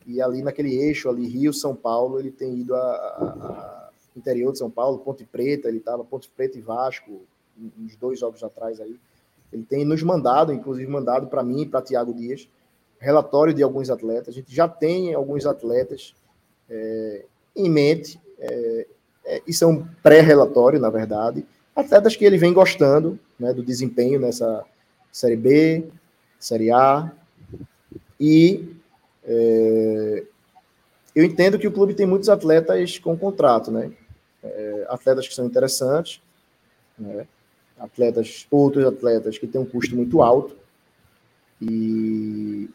e 0.05 0.21
ali 0.21 0.41
naquele 0.41 0.75
eixo 0.75 1.09
ali 1.09 1.27
Rio 1.27 1.53
São 1.53 1.75
Paulo 1.75 2.19
ele 2.19 2.31
tem 2.31 2.59
ido 2.59 2.75
a, 2.75 2.79
a, 2.79 3.25
a 3.25 3.89
interior 4.15 4.51
de 4.51 4.57
São 4.57 4.69
Paulo, 4.69 4.99
Ponte 4.99 5.25
Preta, 5.25 5.67
ele 5.67 5.77
estava 5.77 6.03
Ponte 6.03 6.29
Preta 6.29 6.57
e 6.57 6.61
Vasco, 6.61 7.21
uns 7.79 7.95
dois 7.95 8.19
jogos 8.19 8.43
atrás 8.43 8.79
aí. 8.79 8.97
Ele 9.51 9.63
tem 9.63 9.85
nos 9.85 10.01
mandado, 10.03 10.51
inclusive 10.51 10.89
mandado 10.89 11.27
para 11.27 11.43
mim 11.43 11.61
e 11.61 11.65
para 11.65 11.81
Tiago 11.81 12.13
Dias, 12.13 12.49
relatório 12.99 13.53
de 13.53 13.63
alguns 13.63 13.89
atletas. 13.89 14.29
A 14.29 14.31
gente 14.31 14.53
já 14.53 14.67
tem 14.67 15.13
alguns 15.13 15.45
atletas 15.45 16.15
é, 16.69 17.25
em 17.55 17.69
mente. 17.69 18.19
É, 18.39 18.87
é, 19.25 19.41
isso 19.47 19.63
é 19.63 19.67
um 19.67 19.85
pré-relatório, 20.03 20.79
na 20.79 20.89
verdade. 20.89 21.45
Atletas 21.75 22.15
que 22.15 22.23
ele 22.23 22.37
vem 22.37 22.53
gostando 22.53 23.19
né, 23.39 23.53
do 23.53 23.63
desempenho 23.63 24.19
nessa 24.19 24.63
Série 25.11 25.35
B, 25.35 25.87
Série 26.39 26.71
A. 26.71 27.11
E 28.19 28.75
é, 29.23 30.23
eu 31.15 31.23
entendo 31.23 31.57
que 31.57 31.67
o 31.67 31.71
clube 31.71 31.93
tem 31.93 32.05
muitos 32.05 32.29
atletas 32.29 32.99
com 32.99 33.17
contrato, 33.17 33.71
né? 33.71 33.91
É, 34.43 34.85
atletas 34.89 35.27
que 35.27 35.33
são 35.33 35.45
interessantes, 35.45 36.21
né? 36.97 37.25
atletas, 37.79 38.45
outros 38.49 38.85
atletas 38.85 39.37
que 39.37 39.47
têm 39.47 39.59
um 39.59 39.65
custo 39.65 39.95
muito 39.95 40.21
alto 40.21 40.55
e 41.61 42.69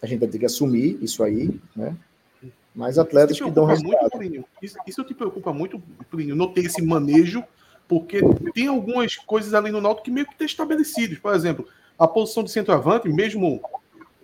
a 0.00 0.06
gente 0.06 0.20
vai 0.20 0.28
ter 0.28 0.38
que 0.38 0.46
assumir 0.46 0.98
isso 1.02 1.22
aí, 1.22 1.58
né? 1.74 1.96
Mas 2.76 2.98
atletas 2.98 3.40
que 3.40 3.50
dão 3.50 3.64
resultado. 3.64 4.16
Muito, 4.16 4.44
isso, 4.60 4.76
isso 4.86 5.02
te 5.02 5.14
preocupa 5.14 5.50
muito, 5.50 5.82
Plínio, 6.10 6.36
não 6.36 6.52
ter 6.52 6.66
esse 6.66 6.82
manejo, 6.82 7.42
porque 7.88 8.20
tem 8.52 8.68
algumas 8.68 9.16
coisas 9.16 9.54
ali 9.54 9.70
no 9.70 9.80
Náutico 9.80 10.04
que 10.04 10.10
meio 10.10 10.26
que 10.26 10.32
estão 10.32 10.46
estabelecidas. 10.46 11.18
Por 11.18 11.34
exemplo, 11.34 11.66
a 11.98 12.06
posição 12.06 12.44
de 12.44 12.50
centroavante, 12.50 13.08
mesmo 13.08 13.62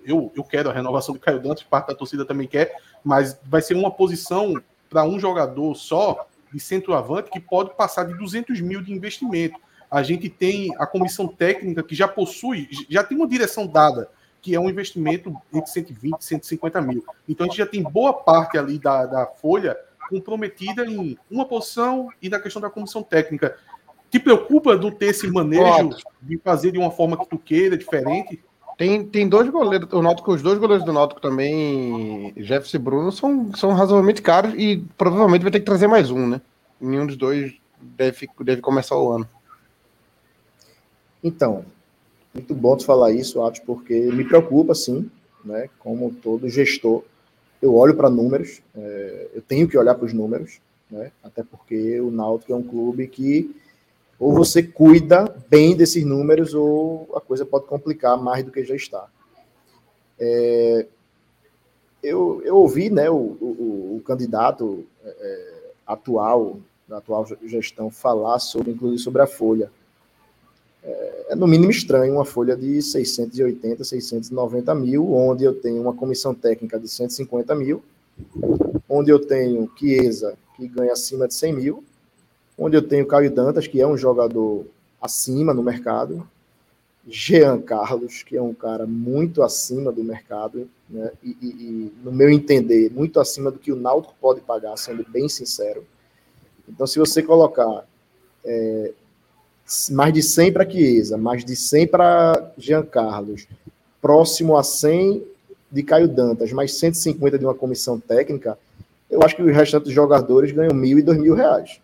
eu, 0.05 0.31
eu 0.37 0.45
quero 0.45 0.69
a 0.69 0.73
renovação 0.73 1.15
do 1.15 1.21
Caio 1.21 1.41
Dantas, 1.41 1.63
parte 1.63 1.89
da 1.89 1.95
torcida 1.95 2.27
também 2.27 2.47
quer, 2.47 2.77
mas 3.03 3.39
vai 3.45 3.63
ser 3.63 3.75
uma 3.75 3.91
posição 3.91 4.55
para 4.91 5.03
um 5.05 5.19
jogador 5.19 5.75
só, 5.75 6.29
de 6.53 6.61
centroavante 6.61 7.31
que 7.31 7.41
pode 7.41 7.75
passar 7.75 8.05
de 8.05 8.13
200 8.19 8.61
mil 8.61 8.83
de 8.83 8.93
investimento. 8.93 9.59
A 9.91 10.03
gente 10.03 10.29
tem 10.29 10.75
a 10.79 10.87
comissão 10.87 11.27
técnica 11.27 11.83
que 11.83 11.95
já 11.95 12.07
possui, 12.07 12.69
já 12.91 13.03
tem 13.03 13.17
uma 13.17 13.27
direção 13.27 13.67
dada, 13.67 14.11
que 14.43 14.55
é 14.57 14.61
um 14.61 14.69
investimento 14.69 15.35
entre 15.55 15.71
120 15.71 16.21
e 16.21 16.25
150 16.25 16.83
mil. 16.83 17.05
Então 17.29 17.47
a 17.47 17.49
gente 17.49 17.59
já 17.59 17.67
tem 17.67 17.81
boa 17.81 18.13
parte 18.13 18.59
ali 18.59 18.77
da, 18.77 19.07
da 19.07 19.25
folha 19.25 19.79
comprometida 20.11 20.85
em 20.85 21.17
uma 21.31 21.47
posição 21.47 22.09
e 22.21 22.29
na 22.29 22.41
questão 22.41 22.61
da 22.61 22.69
comissão 22.69 23.03
técnica. 23.03 23.57
Te 24.11 24.19
preocupa 24.19 24.77
do 24.77 24.91
ter 24.91 25.07
esse 25.07 25.31
manejo 25.31 25.97
de 26.21 26.37
fazer 26.39 26.73
de 26.73 26.79
uma 26.79 26.91
forma 26.91 27.17
que 27.17 27.27
tu 27.27 27.39
queira, 27.39 27.79
diferente? 27.79 28.43
Tem, 28.77 29.05
tem 29.07 29.29
dois 29.29 29.49
goleiros, 29.49 29.91
o 29.93 30.03
Náutico, 30.03 30.33
os 30.33 30.43
dois 30.43 30.59
goleiros 30.59 30.85
do 30.85 30.93
Náutico 30.93 31.21
também, 31.21 32.33
Jefferson 32.37 32.77
e 32.77 32.81
Bruno, 32.81 33.13
são, 33.13 33.55
são 33.55 33.73
razoavelmente 33.73 34.21
caros 34.21 34.53
e 34.57 34.85
provavelmente 34.99 35.43
vai 35.43 35.53
ter 35.53 35.61
que 35.61 35.67
trazer 35.67 35.87
mais 35.87 36.11
um, 36.11 36.27
né? 36.27 36.41
Nenhum 36.81 37.07
dos 37.07 37.17
dois 37.17 37.55
deve, 37.81 38.29
deve 38.41 38.61
começar 38.61 38.97
o 38.97 39.13
ano. 39.13 39.29
Então, 41.23 41.65
muito 42.35 42.55
bom 42.55 42.77
tu 42.77 42.85
falar 42.85 43.13
isso, 43.13 43.43
Atos, 43.43 43.61
porque 43.61 43.95
me 43.95 44.25
preocupa, 44.25 44.75
sim, 44.75 45.11
né? 45.45 45.69
Como 45.79 46.13
todo 46.15 46.49
gestor, 46.49 47.03
eu 47.61 47.75
olho 47.75 47.95
para 47.95 48.11
números, 48.11 48.61
é, 48.75 49.29
eu 49.35 49.43
tenho 49.43 49.69
que 49.69 49.79
olhar 49.79 49.95
para 49.95 50.07
os 50.07 50.13
números, 50.13 50.61
né? 50.91 51.13
Até 51.23 51.43
porque 51.43 52.01
o 52.01 52.11
Náutico 52.11 52.53
é 52.53 52.57
um 52.57 52.63
clube 52.63 53.07
que 53.07 53.55
ou 54.19 54.33
você 54.33 54.63
cuida 54.63 55.35
bem 55.51 55.75
desses 55.75 56.05
números, 56.05 56.55
ou 56.55 57.11
a 57.15 57.21
coisa 57.21 57.45
pode 57.45 57.67
complicar 57.67 58.17
mais 58.17 58.45
do 58.45 58.53
que 58.53 58.63
já 58.65 58.77
está. 58.77 59.09
É, 60.17 60.87
eu, 62.01 62.41
eu 62.45 62.57
ouvi 62.57 62.89
né, 62.89 63.11
o, 63.11 63.17
o, 63.17 63.97
o 63.97 64.03
candidato 64.05 64.87
é, 65.05 65.73
atual 65.85 66.59
da 66.87 66.99
atual 66.99 67.27
gestão 67.45 67.91
falar 67.91 68.39
sobre, 68.39 68.71
inclusive 68.71 69.03
sobre 69.03 69.23
a 69.23 69.27
folha. 69.27 69.71
É, 70.83 71.27
é 71.31 71.35
no 71.37 71.47
mínimo 71.47 71.71
estranho 71.71 72.15
uma 72.15 72.25
folha 72.25 72.57
de 72.57 72.83
680, 72.83 73.85
690 73.85 74.75
mil, 74.75 75.13
onde 75.13 75.45
eu 75.45 75.55
tenho 75.55 75.81
uma 75.81 75.95
comissão 75.95 76.35
técnica 76.35 76.79
de 76.79 76.89
150 76.89 77.55
mil, 77.55 77.83
onde 78.89 79.11
eu 79.11 79.19
tenho 79.19 79.71
Chiesa, 79.77 80.37
que 80.57 80.67
ganha 80.67 80.93
acima 80.93 81.29
de 81.29 81.35
100 81.35 81.53
mil, 81.53 81.85
onde 82.59 82.77
eu 82.77 82.83
tenho 82.83 83.07
Caio 83.07 83.31
Dantas, 83.31 83.67
que 83.67 83.81
é 83.81 83.87
um 83.87 83.97
jogador 83.97 84.67
acima 85.01 85.55
no 85.55 85.63
mercado, 85.63 86.27
Jean 87.09 87.61
Carlos, 87.61 88.23
que 88.23 88.37
é 88.37 88.43
um 88.43 88.55
cara 88.55 88.87
muito 88.87 89.43
acima 89.43 89.91
do 89.91 90.05
mercado, 90.05 90.69
né? 90.89 91.11
E, 91.23 91.37
e, 91.41 91.47
e, 91.47 91.93
no 92.05 92.13
meu 92.13 92.31
entender, 92.31 92.93
muito 92.93 93.19
acima 93.19 93.51
do 93.51 93.59
que 93.59 93.73
o 93.73 93.77
Náutico 93.77 94.15
pode 94.21 94.41
pagar, 94.41 94.77
sendo 94.77 95.05
bem 95.09 95.29
sincero. 95.29 95.85
Então, 96.69 96.87
se 96.87 96.99
você 97.01 97.21
colocar 97.21 97.85
é, 98.45 98.93
mais 99.91 100.13
de 100.13 100.23
100 100.23 100.53
para 100.53 100.69
Chiesa, 100.69 101.17
mais 101.17 101.45
de 101.45 101.57
100 101.57 101.87
para 101.89 102.53
Jean 102.59 102.85
Carlos, 102.85 103.47
próximo 104.01 104.57
a 104.57 104.63
100 104.63 105.23
de 105.71 105.83
Caio 105.83 106.09
Dantas, 106.09 106.53
mais 106.53 106.75
150 106.75 107.39
de 107.39 107.45
uma 107.45 107.55
comissão 107.55 107.99
técnica, 107.99 108.59
eu 109.11 109.23
acho 109.23 109.37
que 109.37 109.43
os 109.43 109.55
restantes 109.55 109.93
jogadores 109.93 110.53
ganham 110.53 110.75
mil 110.75 110.99
e 110.99 111.03
dois 111.03 111.19
mil 111.19 111.35
reais. 111.35 111.81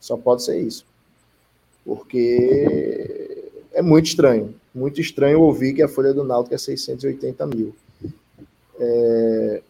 Só 0.00 0.16
pode 0.16 0.44
ser 0.44 0.60
isso. 0.60 0.86
Porque 1.84 3.50
é 3.72 3.82
muito 3.82 4.06
estranho. 4.06 4.54
Muito 4.74 5.00
estranho 5.00 5.40
ouvir 5.40 5.74
que 5.74 5.82
a 5.82 5.88
folha 5.88 6.14
do 6.14 6.22
Náutico 6.22 6.54
é 6.54 6.58
680 6.58 7.46
mil. 7.46 7.74
É... 8.78 9.62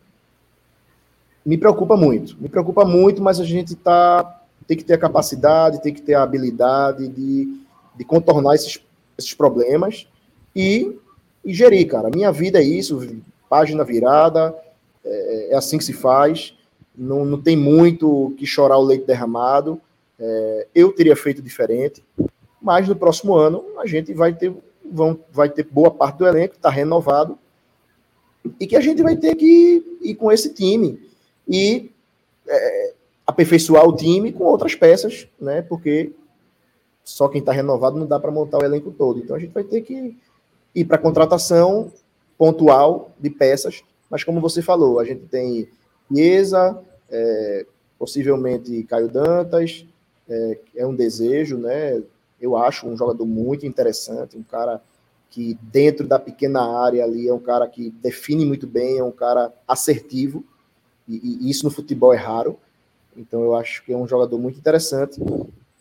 Me 1.46 1.56
preocupa 1.56 1.96
muito. 1.96 2.36
Me 2.38 2.48
preocupa 2.48 2.84
muito, 2.84 3.22
mas 3.22 3.40
a 3.40 3.44
gente 3.44 3.74
tá, 3.74 4.38
tem 4.68 4.76
que 4.76 4.84
ter 4.84 4.94
a 4.94 4.98
capacidade, 4.98 5.82
tem 5.82 5.94
que 5.94 6.02
ter 6.02 6.12
a 6.12 6.22
habilidade 6.22 7.08
de, 7.08 7.58
de 7.96 8.04
contornar 8.04 8.54
esses, 8.54 8.78
esses 9.16 9.32
problemas 9.32 10.06
e, 10.54 10.94
e 11.42 11.54
gerir, 11.54 11.88
cara. 11.88 12.10
Minha 12.10 12.30
vida 12.30 12.60
é 12.60 12.62
isso, 12.62 13.00
página 13.48 13.82
virada, 13.82 14.54
é, 15.02 15.52
é 15.52 15.56
assim 15.56 15.78
que 15.78 15.84
se 15.84 15.94
faz. 15.94 16.54
Não, 16.94 17.24
não 17.24 17.40
tem 17.40 17.56
muito 17.56 18.34
que 18.36 18.44
chorar 18.44 18.76
o 18.76 18.84
leite 18.84 19.06
derramado. 19.06 19.80
É, 20.20 20.66
eu 20.74 20.92
teria 20.92 21.16
feito 21.16 21.40
diferente, 21.40 22.04
mas 22.60 22.86
no 22.86 22.94
próximo 22.94 23.34
ano 23.34 23.64
a 23.78 23.86
gente 23.86 24.12
vai 24.12 24.34
ter, 24.34 24.54
vão, 24.84 25.18
vai 25.32 25.48
ter 25.48 25.64
boa 25.64 25.90
parte 25.90 26.18
do 26.18 26.26
elenco, 26.26 26.56
está 26.56 26.68
renovado, 26.68 27.38
e 28.60 28.66
que 28.66 28.76
a 28.76 28.80
gente 28.80 29.02
vai 29.02 29.16
ter 29.16 29.34
que 29.34 29.98
ir 30.02 30.14
com 30.16 30.30
esse 30.30 30.52
time 30.52 31.00
e 31.48 31.90
é, 32.46 32.94
aperfeiçoar 33.39 33.86
o 33.86 33.95
time 33.95 34.32
com 34.32 34.43
outras 34.43 34.74
peças, 34.74 35.28
né? 35.41 35.62
Porque 35.62 36.12
só 37.05 37.28
quem 37.28 37.39
está 37.39 37.53
renovado 37.53 37.97
não 37.97 38.07
dá 38.07 38.18
para 38.18 38.32
montar 38.32 38.59
o 38.59 38.64
elenco 38.64 38.91
todo. 38.91 39.20
Então 39.20 39.36
a 39.36 39.39
gente 39.39 39.53
vai 39.53 39.62
ter 39.62 39.82
que 39.82 40.16
ir 40.74 40.84
para 40.84 40.99
contratação 40.99 41.93
pontual 42.36 43.12
de 43.18 43.30
peças, 43.30 43.84
mas 44.11 44.24
como 44.24 44.41
você 44.41 44.61
falou, 44.61 44.99
a 44.99 45.05
gente 45.05 45.22
tem 45.26 45.68
Chiesa, 46.12 46.82
é, 47.09 47.66
possivelmente 47.97 48.82
Caio 48.84 49.09
Dantas, 49.09 49.86
é, 50.28 50.59
é 50.76 50.86
um 50.86 50.95
desejo, 50.95 51.57
né? 51.57 52.03
Eu 52.41 52.57
acho 52.57 52.89
um 52.89 52.97
jogador 52.97 53.24
muito 53.24 53.64
interessante, 53.64 54.36
um 54.36 54.43
cara 54.43 54.82
que 55.30 55.57
dentro 55.62 56.07
da 56.09 56.18
pequena 56.18 56.62
área 56.62 57.05
ali 57.05 57.28
é 57.28 57.34
um 57.34 57.41
cara 57.41 57.68
que 57.68 57.91
define 57.91 58.45
muito 58.45 58.66
bem, 58.66 58.99
é 58.99 59.05
um 59.05 59.12
cara 59.12 59.53
assertivo, 59.66 60.45
e, 61.07 61.47
e 61.47 61.51
isso 61.51 61.64
no 61.64 61.70
futebol 61.70 62.12
é 62.12 62.16
raro. 62.16 62.59
Então 63.18 63.42
eu 63.42 63.56
acho 63.56 63.82
que 63.84 63.92
é 63.92 63.96
um 63.96 64.06
jogador 64.06 64.38
muito 64.38 64.58
interessante, 64.58 65.20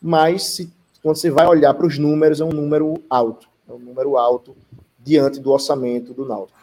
mas 0.02 0.44
se, 0.44 0.72
quando 1.02 1.16
você 1.16 1.30
vai 1.30 1.46
olhar 1.46 1.72
para 1.72 1.86
os 1.86 1.96
números, 1.96 2.40
é 2.40 2.44
um 2.44 2.50
número 2.50 3.00
alto, 3.08 3.48
é 3.68 3.72
um 3.72 3.78
número 3.78 4.16
alto 4.16 4.56
diante 4.98 5.38
do 5.38 5.52
orçamento 5.52 6.12
do 6.12 6.26
Náutico. 6.26 6.58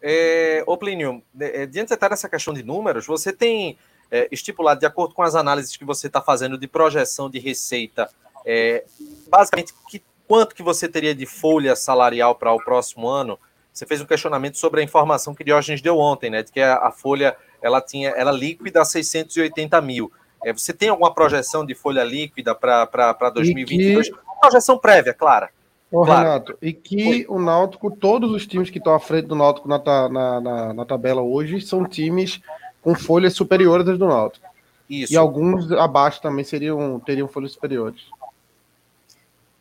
É, 0.00 0.62
ô 0.66 0.76
Plínio, 0.76 1.22
é, 1.40 1.66
diante 1.66 1.96
de 1.96 2.08
nessa 2.08 2.28
questão 2.28 2.52
de 2.52 2.62
números, 2.62 3.06
você 3.06 3.32
tem 3.32 3.78
é, 4.10 4.28
estipulado, 4.30 4.78
de 4.78 4.86
acordo 4.86 5.14
com 5.14 5.22
as 5.22 5.34
análises 5.34 5.76
que 5.76 5.84
você 5.84 6.06
está 6.06 6.20
fazendo 6.20 6.58
de 6.58 6.68
projeção 6.68 7.28
de 7.28 7.38
receita, 7.38 8.08
é, 8.44 8.84
basicamente, 9.26 9.74
que, 9.88 10.02
quanto 10.28 10.54
que 10.54 10.62
você 10.62 10.86
teria 10.86 11.14
de 11.14 11.26
folha 11.26 11.74
salarial 11.74 12.34
para 12.34 12.52
o 12.52 12.62
próximo 12.62 13.08
ano? 13.08 13.38
Você 13.72 13.84
fez 13.84 14.00
um 14.00 14.06
questionamento 14.06 14.56
sobre 14.56 14.80
a 14.80 14.84
informação 14.84 15.34
que 15.34 15.42
Diógenes 15.42 15.82
deu 15.82 15.98
ontem, 15.98 16.30
né? 16.30 16.42
De 16.42 16.52
que 16.52 16.60
a, 16.60 16.76
a 16.76 16.92
folha 16.92 17.36
ela 17.62 17.80
tinha 17.80 18.10
era 18.10 18.30
líquida 18.30 18.82
a 18.82 18.84
680 18.84 19.80
mil. 19.80 20.12
É, 20.44 20.52
você 20.52 20.72
tem 20.72 20.88
alguma 20.88 21.12
projeção 21.12 21.64
de 21.64 21.74
folha 21.74 22.04
líquida 22.04 22.54
para 22.54 23.30
2022? 23.34 24.10
Que... 24.10 24.16
Projeção 24.40 24.78
prévia, 24.78 25.14
clara. 25.14 25.50
Ô, 25.90 26.04
claro. 26.04 26.28
Renato, 26.28 26.58
e 26.60 26.72
que 26.72 27.24
o 27.28 27.38
Náutico, 27.38 27.90
todos 27.90 28.32
os 28.32 28.46
times 28.46 28.70
que 28.70 28.78
estão 28.78 28.94
à 28.94 29.00
frente 29.00 29.26
do 29.26 29.34
Náutico 29.34 29.68
na, 29.68 29.78
na, 30.08 30.40
na, 30.40 30.74
na 30.74 30.84
tabela 30.84 31.22
hoje 31.22 31.60
são 31.60 31.84
times 31.84 32.40
com 32.82 32.94
folhas 32.94 33.34
superiores 33.34 33.88
às 33.88 33.98
do 33.98 34.06
Náutico. 34.06 34.46
Isso. 34.88 35.12
E 35.12 35.16
alguns 35.16 35.70
abaixo 35.72 36.20
também 36.20 36.44
seriam, 36.44 37.00
teriam 37.00 37.26
folhas 37.26 37.52
superiores. 37.52 38.02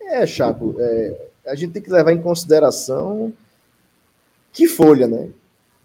É, 0.01 0.25
Chaco, 0.27 0.75
é, 0.77 1.27
a 1.47 1.55
gente 1.55 1.73
tem 1.73 1.81
que 1.81 1.89
levar 1.89 2.11
em 2.11 2.21
consideração 2.21 3.33
que 4.53 4.67
folha, 4.67 5.07
né? 5.07 5.29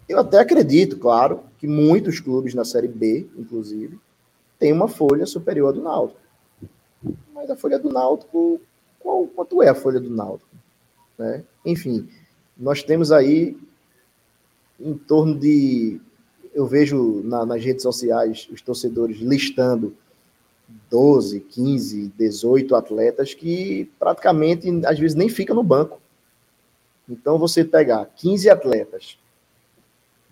Eu 0.07 0.19
até 0.19 0.39
acredito, 0.39 0.97
claro, 0.97 1.41
que 1.61 1.67
muitos 1.67 2.19
clubes 2.19 2.55
na 2.55 2.65
Série 2.65 2.87
B, 2.87 3.27
inclusive, 3.37 3.99
têm 4.57 4.73
uma 4.73 4.87
folha 4.87 5.27
superior 5.27 5.69
à 5.69 5.71
do 5.71 5.83
Náutico. 5.83 6.19
Mas 7.35 7.51
a 7.51 7.55
folha 7.55 7.77
do 7.77 7.87
Náutico, 7.87 8.59
qual, 8.99 9.27
quanto 9.27 9.61
é 9.61 9.69
a 9.69 9.75
folha 9.75 9.99
do 9.99 10.09
Náutico? 10.09 10.49
Né? 11.19 11.43
Enfim, 11.63 12.09
nós 12.57 12.81
temos 12.81 13.11
aí 13.11 13.55
em 14.79 14.95
torno 14.97 15.37
de 15.37 16.01
eu 16.51 16.65
vejo 16.65 17.21
na, 17.23 17.45
nas 17.45 17.63
redes 17.63 17.83
sociais 17.83 18.49
os 18.51 18.59
torcedores 18.59 19.19
listando 19.19 19.95
12, 20.89 21.41
15, 21.41 22.11
18 22.17 22.75
atletas 22.75 23.35
que 23.35 23.87
praticamente 23.99 24.67
às 24.87 24.97
vezes 24.97 25.13
nem 25.13 25.29
fica 25.29 25.53
no 25.53 25.61
banco. 25.61 26.01
Então 27.07 27.37
você 27.37 27.63
pegar 27.63 28.03
15 28.15 28.49
atletas, 28.49 29.19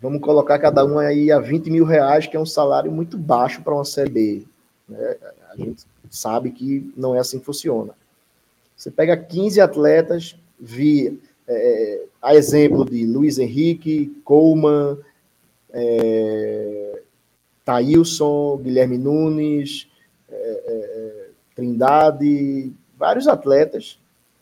vamos 0.02 0.22
colocar 0.22 0.60
cada 0.60 0.86
um 0.86 0.97
aí 0.97 1.32
a 1.32 1.39
20 1.39 1.70
mil 1.70 1.86
reais, 1.86 2.28
que 2.28 2.38
é 2.38 2.39
um 2.39 2.45
salário 2.45 2.91
muito 2.91 3.18
baixo 3.18 3.62
para 3.62 3.74
uma 3.74 3.86
Série 3.86 4.10
B. 4.10 4.43
Né? 4.88 5.16
A 5.52 5.56
gente 5.56 5.86
sabe 6.10 6.52
que 6.52 6.91
não 6.95 7.16
é 7.16 7.20
assim 7.20 7.39
que 7.39 7.45
funciona. 7.45 7.93
Você 8.76 8.89
pega 8.89 9.18
15 9.18 9.60
atletas, 9.60 10.36
via, 10.60 11.14
é, 11.47 12.04
a 12.22 12.36
exemplo 12.36 12.86
de 12.86 13.06
Luiz 13.06 13.38
Henrique, 13.38 14.22
Coleman, 14.24 14.97
é, 15.72 17.02
Thailson, 17.66 18.58
Guilherme 18.58 18.97
Nunes, 18.97 19.89
é, 20.30 20.36
é, 20.36 20.74
é, 20.74 21.30
Trindade, 21.56 22.72
vários 22.97 23.28
atletas, 23.28 24.00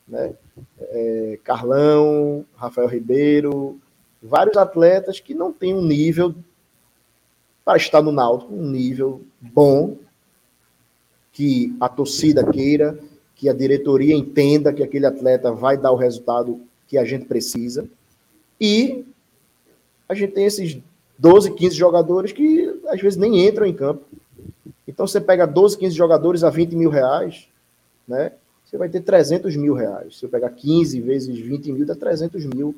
né? 0.08 0.34
É, 0.80 1.40
Carlão, 1.44 2.46
Rafael 2.56 2.88
Ribeiro, 2.88 3.80
vários 4.22 4.58
atletas 4.58 5.20
que 5.20 5.34
não 5.34 5.52
têm 5.52 5.74
um 5.74 5.82
nível 5.82 6.36
para 7.64 7.78
estar 7.78 8.02
no 8.02 8.12
Náutico, 8.12 8.54
um 8.54 8.70
nível 8.70 9.22
bom, 9.42 9.98
que 11.34 11.76
a 11.80 11.90
torcida 11.90 12.50
queira, 12.50 12.98
que 13.36 13.48
a 13.50 13.54
diretoria 13.54 14.16
entenda 14.16 14.74
que 14.74 14.82
aquele 14.82 15.06
atleta 15.06 15.52
vai 15.52 15.78
dar 15.78 15.92
o 15.92 15.96
resultado 15.96 16.62
que 16.88 16.98
a 16.98 17.06
gente 17.06 17.26
precisa. 17.26 17.88
E 18.60 19.06
a 20.10 20.16
gente 20.16 20.34
tem 20.34 20.46
esses 20.46 20.80
12, 21.20 21.52
15 21.52 21.76
jogadores 21.76 22.32
que 22.32 22.80
às 22.88 23.02
vezes 23.02 23.18
nem 23.18 23.46
entram 23.48 23.66
em 23.66 23.74
campo. 23.74 24.04
Então 24.88 25.06
você 25.06 25.20
pega 25.20 25.46
12, 25.46 25.78
15 25.78 25.96
jogadores 25.96 26.44
a 26.44 26.50
20 26.50 26.76
mil 26.76 26.90
reais, 26.90 27.48
né? 28.08 28.32
Você 28.66 28.78
vai 28.78 28.90
ter 28.90 29.02
300 29.02 29.56
mil 29.56 29.74
reais. 29.74 30.18
Se 30.18 30.26
eu 30.26 30.30
pegar 30.30 30.50
15 30.50 31.00
vezes 31.02 31.38
20 31.38 31.72
mil, 31.72 31.86
dá 31.86 31.96
300 31.96 32.46
mil. 32.46 32.76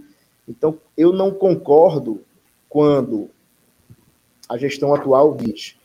Então 0.50 0.78
eu 0.98 1.14
não 1.14 1.32
concordo 1.32 2.22
quando 2.68 3.30
a 4.50 4.58
gestão 4.58 4.94
atual 4.94 5.36
diz: 5.36 5.78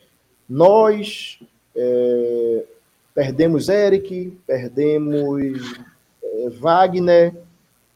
nós 0.49 1.39
é, 1.75 2.65
perdemos 3.13 3.69
Eric, 3.69 4.37
perdemos 4.47 5.79
é, 6.23 6.49
Wagner, 6.49 7.35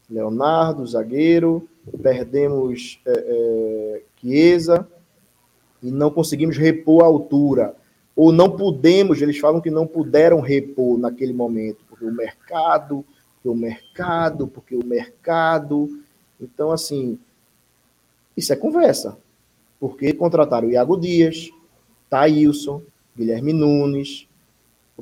Leonardo, 0.08 0.86
zagueiro, 0.86 1.68
perdemos 2.00 3.00
é, 3.04 4.02
Chiesa 4.16 4.86
e 5.82 5.90
não 5.90 6.10
conseguimos 6.10 6.56
repor 6.56 7.02
a 7.02 7.06
altura. 7.06 7.74
Ou 8.14 8.32
não 8.32 8.50
pudemos, 8.50 9.22
eles 9.22 9.38
falam 9.38 9.60
que 9.60 9.70
não 9.70 9.86
puderam 9.86 10.40
repor 10.40 10.98
naquele 10.98 11.32
momento, 11.32 11.78
porque 11.88 12.04
o 12.04 12.12
mercado, 12.12 13.04
porque 13.34 13.48
o 13.48 13.54
mercado, 13.54 14.46
porque 14.46 14.76
o 14.76 14.84
mercado. 14.84 15.88
Então, 16.40 16.70
assim, 16.72 17.18
isso 18.36 18.52
é 18.52 18.56
conversa. 18.56 19.18
Porque 19.78 20.12
contrataram 20.12 20.68
o 20.68 20.70
Iago 20.70 20.96
Dias, 20.96 21.50
Thailson, 22.08 22.82
Guilherme 23.16 23.52
Nunes, 23.52 24.26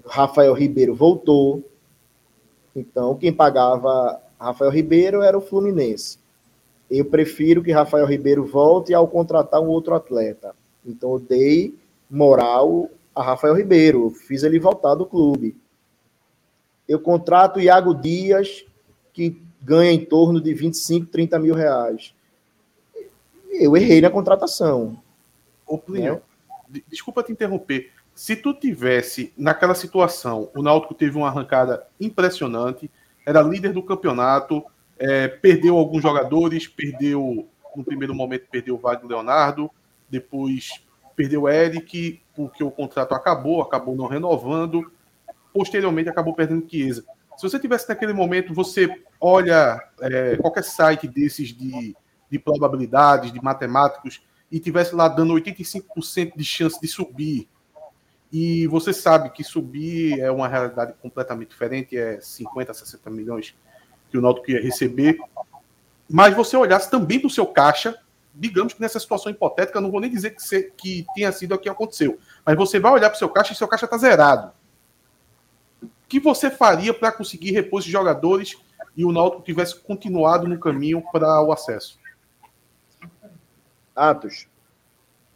Rafael 0.07 0.53
Ribeiro 0.55 0.95
voltou. 0.95 1.63
Então, 2.75 3.17
quem 3.17 3.33
pagava 3.33 4.21
Rafael 4.39 4.71
Ribeiro 4.71 5.23
era 5.23 5.37
o 5.37 5.41
Fluminense. 5.41 6.19
Eu 6.91 7.05
prefiro 7.05 7.63
que 7.63 7.73
Rafael 7.73 8.07
Ribeiro 8.07 8.47
volte 8.47 8.95
ao 8.95 9.09
contratar 9.09 9.61
um 9.61 9.69
outro 9.69 9.95
atleta. 9.95 10.55
Então, 10.87 11.15
eu 11.15 11.19
dei 11.19 11.75
moral 12.09 12.89
a 13.15 13.23
Rafael 13.23 13.55
Ribeiro, 13.55 14.11
fiz 14.11 14.43
ele 14.43 14.59
voltar 14.59 14.95
do 14.95 15.05
clube. 15.05 15.57
Eu 16.89 17.01
contrato 17.01 17.61
Iago 17.61 17.93
Dias, 17.95 18.65
que 19.13 19.43
ganha 19.61 19.93
em 19.93 20.05
torno 20.05 20.41
de 20.41 20.53
25, 20.55 21.07
30 21.07 21.39
mil 21.39 21.55
reais. 21.55 22.15
Eu 23.51 23.77
errei 23.77 24.01
na 24.01 24.11
contratação. 24.11 25.03
Ô, 25.67 25.77
Plínio, 25.77 26.23
né? 26.71 26.81
desculpa 26.89 27.23
te 27.23 27.33
interromper. 27.33 27.91
Se 28.15 28.35
tu 28.35 28.53
tivesse 28.53 29.33
naquela 29.37 29.75
situação, 29.75 30.51
o 30.57 30.63
Náutico 30.63 30.95
teve 30.95 31.17
uma 31.17 31.29
arrancada 31.29 31.87
impressionante, 32.01 32.91
era 33.25 33.43
líder 33.43 33.73
do 33.73 33.83
campeonato, 33.83 34.65
é, 34.99 35.29
perdeu 35.29 35.77
alguns 35.77 36.03
jogadores, 36.03 36.67
perdeu 36.67 37.49
no 37.77 37.85
primeiro 37.85 38.15
momento 38.15 38.47
perdeu 38.51 38.75
o 38.75 38.79
Wagner 38.79 39.09
Leonardo, 39.09 39.71
depois 40.11 40.83
perdeu 41.15 41.43
o 41.43 41.49
Eric, 41.49 42.21
porque 42.35 42.63
o 42.63 42.71
contrato 42.71 43.15
acabou, 43.15 43.63
acabou 43.63 43.95
não 43.95 44.07
renovando, 44.07 44.91
posteriormente 45.53 46.09
acabou 46.09 46.35
perdendo 46.35 46.69
Chiesa. 46.69 47.05
Se 47.39 47.49
você 47.49 47.57
tivesse 47.57 47.89
naquele 47.89 48.13
momento, 48.13 48.53
você 48.53 48.89
olha 49.21 49.81
é, 50.01 50.37
qualquer 50.39 50.65
site 50.65 51.07
desses 51.07 51.57
de, 51.57 51.95
de 52.29 52.39
probabilidades, 52.39 53.33
de 53.33 53.41
matemáticos, 53.41 54.21
e 54.51 54.59
tivesse 54.59 54.93
lá 54.93 55.07
dando 55.07 55.35
85% 55.35 56.33
de 56.35 56.45
chance 56.45 56.81
de 56.81 56.89
subir, 56.89 57.49
e 58.33 58.67
você 58.67 58.93
sabe 58.93 59.31
que 59.31 59.45
subir 59.45 60.19
é 60.19 60.33
uma 60.33 60.49
realidade 60.49 60.95
completamente 61.01 61.51
diferente, 61.51 61.97
é 61.97 62.21
50, 62.21 62.75
60 62.75 63.09
milhões 63.09 63.55
que 64.11 64.19
o 64.19 64.21
Náutico 64.21 64.51
ia 64.51 64.61
receber, 64.61 65.17
mas 66.11 66.35
você 66.35 66.57
olhasse 66.57 66.91
também 66.91 67.21
para 67.21 67.29
o 67.29 67.31
seu 67.31 67.47
caixa, 67.47 67.97
digamos 68.35 68.73
que 68.73 68.81
nessa 68.81 68.99
situação 68.99 69.31
hipotética, 69.31 69.81
não 69.81 69.93
vou 69.93 70.01
nem 70.01 70.11
dizer 70.11 70.31
que, 70.31 70.43
se, 70.43 70.73
que 70.77 71.07
tenha 71.15 71.31
sido 71.31 71.55
o 71.55 71.59
que 71.59 71.69
aconteceu, 71.69 72.19
mas 72.45 72.57
você 72.57 72.81
vai 72.81 72.91
olhar 72.91 73.11
para 73.11 73.17
o 73.17 73.19
seu 73.19 73.29
caixa 73.29 73.53
e 73.53 73.57
seu 73.57 73.69
caixa 73.69 73.85
está 73.85 73.97
zerado. 73.97 74.58
Que 76.09 76.19
você 76.19 76.51
faria 76.51 76.95
para 76.95 77.13
conseguir 77.13 77.53
repor 77.53 77.81
esses 77.81 77.93
jogadores 77.93 78.57
e 78.97 79.05
o 79.05 79.13
Náutico 79.13 79.43
tivesse 79.43 79.79
continuado 79.79 80.49
no 80.49 80.59
caminho 80.59 81.03
para 81.13 81.43
o 81.43 81.53
acesso? 81.53 81.99
Atos, 83.95 84.47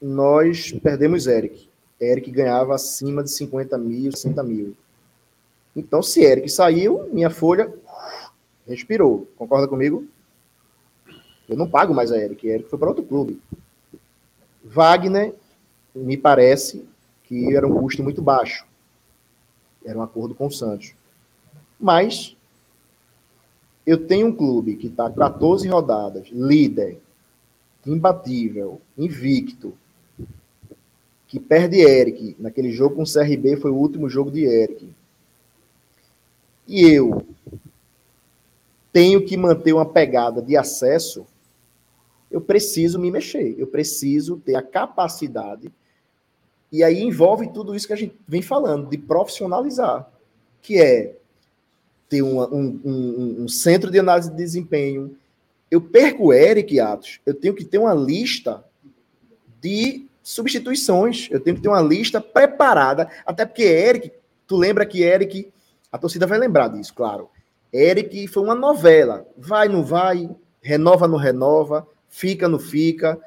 nós 0.01 0.73
perdemos 0.73 1.27
Eric. 1.27 1.69
Eric 2.01 2.31
ganhava 2.31 2.75
acima 2.75 3.23
de 3.23 3.31
50 3.31 3.77
mil, 3.79 4.11
60 4.11 4.43
mil. 4.43 4.77
Então, 5.77 6.03
se 6.03 6.23
Eric 6.23 6.49
saiu, 6.49 7.09
minha 7.13 7.31
folha 7.31 7.73
respirou. 8.67 9.29
Concorda 9.37 9.69
comigo? 9.69 10.07
Eu 11.49 11.57
não 11.57 11.69
pago 11.69 11.95
mais 11.95 12.11
a 12.11 12.19
Eric. 12.19 12.47
Eric 12.47 12.69
foi 12.69 12.79
para 12.79 12.89
outro 12.89 13.05
clube. 13.05 13.41
Wagner, 14.65 15.35
me 15.95 16.17
parece 16.17 16.85
que 17.25 17.55
era 17.55 17.67
um 17.67 17.81
custo 17.81 18.03
muito 18.03 18.23
baixo. 18.23 18.65
Era 19.85 19.99
um 19.99 20.03
acordo 20.03 20.35
com 20.35 20.47
o 20.47 20.53
Santos. 20.53 20.95
Mas 21.79 22.37
eu 23.87 24.07
tenho 24.07 24.29
um 24.29 24.37
clube 24.37 24.77
que 24.77 24.87
está 24.87 25.11
14 25.11 25.67
rodadas, 25.69 26.29
líder, 26.29 27.01
imbatível, 27.87 28.81
invicto, 28.97 29.75
que 31.27 31.41
perde 31.41 31.81
Eric. 31.81 32.37
Naquele 32.39 32.71
jogo 32.71 32.97
com 32.97 33.03
o 33.03 33.13
CRB 33.13 33.57
foi 33.57 33.71
o 33.71 33.77
último 33.77 34.09
jogo 34.09 34.31
de 34.31 34.45
Eric. 34.45 34.89
E 36.69 36.83
eu 36.83 37.27
tenho 38.93 39.25
que 39.25 39.37
manter 39.37 39.73
uma 39.73 39.87
pegada 39.87 40.41
de 40.41 40.57
acesso, 40.57 41.27
eu 42.31 42.41
preciso 42.41 42.99
me 42.99 43.11
mexer, 43.11 43.55
eu 43.59 43.67
preciso 43.67 44.37
ter 44.37 44.55
a 44.55 44.63
capacidade. 44.63 45.73
E 46.73 46.83
aí 46.83 47.03
envolve 47.03 47.53
tudo 47.53 47.77
isso 47.77 47.87
que 47.87 47.93
a 47.93 47.97
gente 47.97 48.17
vem 48.27 48.41
falando, 48.43 48.89
de 48.89 48.97
profissionalizar, 48.97 50.11
que 50.63 50.81
é 50.81 51.15
ter 52.09 52.23
uma, 52.23 52.49
um, 52.49 52.81
um, 52.85 53.37
um 53.45 53.49
centro 53.49 53.91
de 53.91 53.99
análise 53.99 54.31
de 54.31 54.37
desempenho. 54.37 55.15
Eu 55.71 55.81
perco 55.81 56.27
o 56.27 56.33
Eric 56.33 56.81
Atos, 56.81 57.21
eu 57.27 57.35
tenho 57.35 57.55
que 57.55 57.65
ter 57.65 57.79
uma 57.79 57.95
lista 57.95 58.65
de 59.61 60.07
substituições. 60.23 61.29
Eu 61.31 61.41
tenho 61.41 61.57
que 61.57 61.63
ter 61.63 61.69
uma 61.69 61.81
lista 61.81 62.21
preparada, 62.21 63.09
até 63.27 63.45
porque 63.45 63.63
Eric, 63.63 64.13
tu 64.47 64.57
lembra 64.57 64.87
que 64.87 65.03
Eric, 65.03 65.51
a 65.91 65.99
torcida 65.99 66.27
vai 66.27 66.39
lembrar 66.39 66.69
disso, 66.69 66.95
claro. 66.95 67.29
Eric 67.73 68.29
foi 68.29 68.43
uma 68.43 68.55
novela. 68.55 69.27
Vai, 69.37 69.69
não 69.69 69.85
vai, 69.85 70.31
renova, 70.61 71.09
não 71.09 71.19
renova, 71.19 71.87
fica, 72.09 72.49
não 72.49 72.59
fica, 72.59 73.19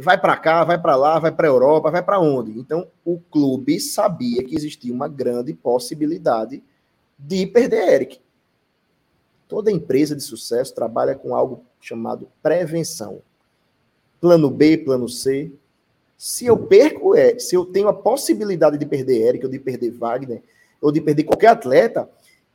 vai 0.00 0.20
para 0.20 0.36
cá, 0.36 0.64
vai 0.64 0.80
para 0.80 0.96
lá, 0.96 1.18
vai 1.18 1.32
para 1.32 1.46
a 1.46 1.50
Europa, 1.50 1.90
vai 1.90 2.02
para 2.02 2.20
onde? 2.20 2.58
Então, 2.58 2.88
o 3.04 3.18
clube 3.18 3.80
sabia 3.80 4.42
que 4.42 4.54
existia 4.54 4.92
uma 4.92 5.08
grande 5.08 5.54
possibilidade 5.54 6.62
de 7.18 7.46
perder 7.46 7.88
Eric. 7.88 8.20
Toda 9.48 9.70
empresa 9.70 10.14
de 10.14 10.22
sucesso 10.22 10.74
trabalha 10.74 11.14
com 11.14 11.34
algo 11.34 11.64
chamado 11.80 12.28
prevenção. 12.42 13.20
Plano 14.20 14.50
B, 14.50 14.78
plano 14.78 15.08
C, 15.08 15.52
se 16.16 16.46
eu 16.46 16.56
perco, 16.56 17.14
é, 17.14 17.38
se 17.38 17.54
eu 17.54 17.64
tenho 17.64 17.88
a 17.88 17.94
possibilidade 17.94 18.78
de 18.78 18.86
perder 18.86 19.28
Eric, 19.28 19.44
ou 19.44 19.50
de 19.50 19.58
perder 19.58 19.90
Wagner, 19.90 20.42
ou 20.80 20.90
de 20.90 21.00
perder 21.00 21.24
qualquer 21.24 21.48
atleta, 21.48 22.08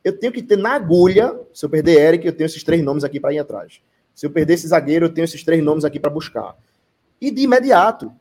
eu 0.04 0.18
tenho 0.18 0.32
que 0.32 0.42
ter 0.42 0.56
na 0.56 0.74
agulha, 0.74 1.38
se 1.54 1.64
eu 1.64 1.70
perder 1.70 1.98
Eric, 1.98 2.26
eu 2.26 2.32
tenho 2.32 2.46
esses 2.46 2.62
três 2.62 2.82
nomes 2.82 3.04
aqui 3.04 3.20
para 3.20 3.32
ir 3.32 3.38
atrás. 3.38 3.80
Se 4.14 4.26
eu 4.26 4.30
perder 4.30 4.54
esse 4.54 4.66
zagueiro, 4.66 5.06
eu 5.06 5.14
tenho 5.14 5.24
esses 5.24 5.42
três 5.42 5.62
nomes 5.62 5.84
aqui 5.84 5.98
para 5.98 6.10
buscar. 6.10 6.56
E 7.22 7.30
de 7.30 7.42
imediato. 7.42 8.12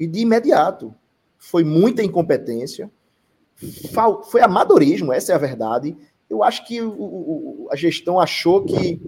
E 0.00 0.06
de 0.06 0.20
imediato. 0.20 0.94
Foi 1.36 1.62
muita 1.62 2.02
incompetência. 2.02 2.90
Foi 4.30 4.40
amadorismo, 4.40 5.12
essa 5.12 5.32
é 5.32 5.34
a 5.34 5.38
verdade. 5.38 5.94
Eu 6.30 6.42
acho 6.42 6.66
que 6.66 6.80
o, 6.80 6.90
o, 6.90 7.68
a 7.70 7.76
gestão 7.76 8.18
achou 8.18 8.64
que, 8.64 8.98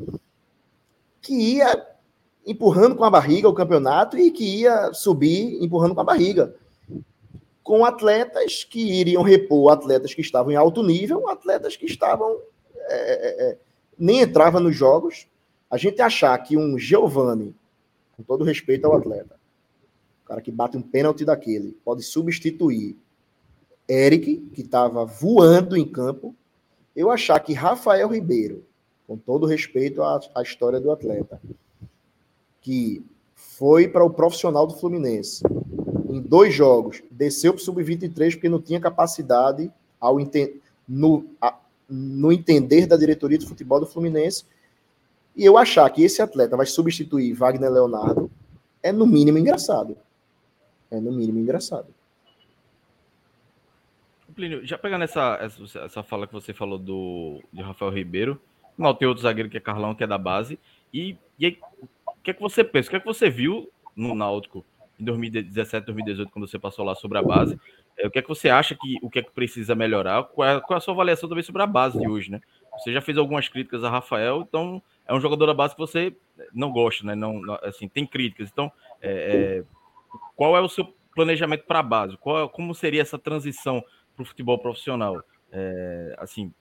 que 1.23 1.33
ia 1.33 1.87
empurrando 2.47 2.95
com 2.95 3.03
a 3.03 3.09
barriga 3.11 3.49
o 3.49 3.55
campeonato 3.55 4.19
e 4.19 4.31
que 4.31 4.61
ia 4.61 4.93
subir 4.93 5.57
empurrando 5.65 5.95
com 5.95 6.03
a 6.03 6.05
barriga. 6.05 6.55
Com 7.63 7.83
atletas 7.83 8.63
que 8.63 9.01
iriam 9.01 9.23
repor 9.23 9.73
atletas 9.73 10.13
que 10.13 10.21
estavam 10.21 10.53
em 10.53 10.57
alto 10.57 10.83
nível, 10.83 11.31
atletas 11.31 11.79
que 11.79 11.87
estavam. 11.87 12.39
É, 12.77 12.95
é, 12.95 13.49
é, 13.49 13.59
nem 13.99 14.21
entrava 14.21 14.61
nos 14.61 14.77
jogos. 14.77 15.27
A 15.71 15.79
gente 15.79 16.03
achar 16.03 16.37
que 16.41 16.59
um 16.59 16.79
Giovani, 16.79 17.57
com 18.17 18.23
todo 18.23 18.45
respeito 18.45 18.87
ao 18.87 18.97
atleta, 18.97 19.37
o 20.25 20.27
cara 20.27 20.41
que 20.41 20.51
bate 20.51 20.77
um 20.77 20.83
pênalti 20.83 21.25
daquele, 21.25 21.73
pode 21.85 22.03
substituir 22.03 22.97
Eric, 23.89 24.37
que 24.55 24.63
estava 24.63 25.05
voando 25.05 25.77
em 25.77 25.87
campo, 25.87 26.35
eu 26.97 27.11
achar 27.11 27.39
que 27.41 27.53
Rafael 27.53 28.09
Ribeiro, 28.09 28.65
com 29.07 29.17
todo 29.17 29.47
respeito 29.47 30.03
à, 30.03 30.21
à 30.35 30.43
história 30.43 30.81
do 30.81 30.91
atleta, 30.91 31.41
que 32.61 33.05
foi 33.35 33.87
para 33.87 34.05
o 34.05 34.11
profissional 34.11 34.67
do 34.67 34.75
Fluminense. 34.75 35.43
Em 36.09 36.21
dois 36.21 36.55
jogos, 36.55 37.03
desceu 37.11 37.53
para 37.53 37.61
o 37.61 37.65
sub-23 37.65 38.33
porque 38.33 38.49
não 38.49 38.61
tinha 38.61 38.81
capacidade 38.81 39.71
ao 40.01 40.17
no, 40.89 41.27
a, 41.41 41.59
no 41.89 42.33
entender 42.33 42.87
da 42.87 42.97
diretoria 42.97 43.39
de 43.39 43.47
futebol 43.47 43.81
do 43.81 43.87
Fluminense. 43.87 44.45
E 45.37 45.45
eu 45.45 45.59
achar 45.59 45.89
que 45.91 46.03
esse 46.03 46.23
atleta 46.23 46.57
vai 46.57 46.67
substituir 46.67 47.33
Wagner 47.33 47.71
Leonardo 47.71 48.31
é 48.83 48.93
no 48.93 49.07
mínimo 49.07 49.39
engraçado. 49.39 49.97
É 50.91 51.01
no 51.01 51.11
mínimo 51.11 51.39
engraçado. 51.39 51.87
Plínio, 54.35 54.67
já 54.67 54.77
pegando 54.77 55.05
essa, 55.05 55.39
essa, 55.41 55.79
essa, 55.81 56.03
fala 56.03 56.27
que 56.27 56.33
você 56.33 56.53
falou 56.53 56.77
do 56.77 57.41
de 57.53 57.63
Rafael 57.63 57.93
Ribeiro, 57.93 58.41
não 58.77 58.93
tem 58.93 59.07
outro 59.07 59.23
zagueiro 59.23 59.49
que 59.49 59.57
é 59.57 59.61
Carlão, 59.61 59.95
que 59.95 60.03
é 60.03 60.07
da 60.09 60.19
base, 60.19 60.59
e, 60.93 61.17
e 61.39 61.47
aí, 61.47 61.59
que 62.25 62.31
é 62.31 62.35
que 62.35 62.41
você 62.41 62.65
pensa? 62.65 62.89
O 62.89 62.91
que 62.91 62.97
é 62.97 63.01
que 63.01 63.07
você 63.07 63.29
viu 63.29 63.71
no 63.95 64.15
Náutico 64.15 64.65
em 64.99 65.05
2017, 65.05 65.87
2018, 65.87 66.33
quando 66.33 66.49
você 66.49 66.59
passou 66.59 66.85
lá 66.85 66.95
sobre 66.95 67.19
a 67.19 67.23
base? 67.23 67.61
É, 67.99 68.07
o 68.07 68.11
que 68.11 68.19
é 68.19 68.23
que 68.23 68.29
você 68.29 68.49
acha 68.49 68.75
que 68.75 68.99
o 69.03 69.11
que 69.11 69.19
é 69.19 69.23
que 69.23 69.31
precisa 69.31 69.75
melhorar? 69.75 70.25
Qual 70.25 70.49
é, 70.49 70.61
qual 70.61 70.77
é 70.77 70.79
a 70.79 70.81
sua 70.81 70.95
avaliação 70.95 71.29
também 71.29 71.45
sobre 71.45 71.63
a 71.63 71.67
base 71.67 71.99
de 71.99 72.09
hoje, 72.09 72.31
né? 72.31 72.41
Você 72.79 72.93
já 72.93 73.01
fez 73.01 73.19
algumas 73.19 73.49
críticas 73.49 73.85
a 73.85 73.91
Rafael, 73.91 74.45
então 74.49 74.83
é 75.07 75.15
um 75.15 75.21
jogador 75.21 75.47
da 75.47 75.55
base 75.55 75.75
que 75.75 75.81
você 75.81 76.17
não 76.53 76.73
gosta, 76.73 77.07
né? 77.07 77.15
Não, 77.15 77.41
assim, 77.63 77.89
tem 77.89 78.07
críticas. 78.07 78.49
Então, 78.51 78.73
é, 79.01 79.63
é, 79.63 79.65
qual 80.35 80.57
é 80.57 80.61
o 80.61 80.69
seu 80.69 80.95
planejamento 81.15 81.65
para 81.67 81.81
a 81.81 81.83
base? 81.83 82.17
Qual, 82.17 82.49
como 82.49 82.75
seria 82.75 83.03
essa 83.03 83.19
transição 83.19 83.83
para 84.15 84.23
o 84.23 84.27
futebol 84.27 84.59
profissional? 84.59 85.23
É, 85.53 86.15
assim, 86.19 86.53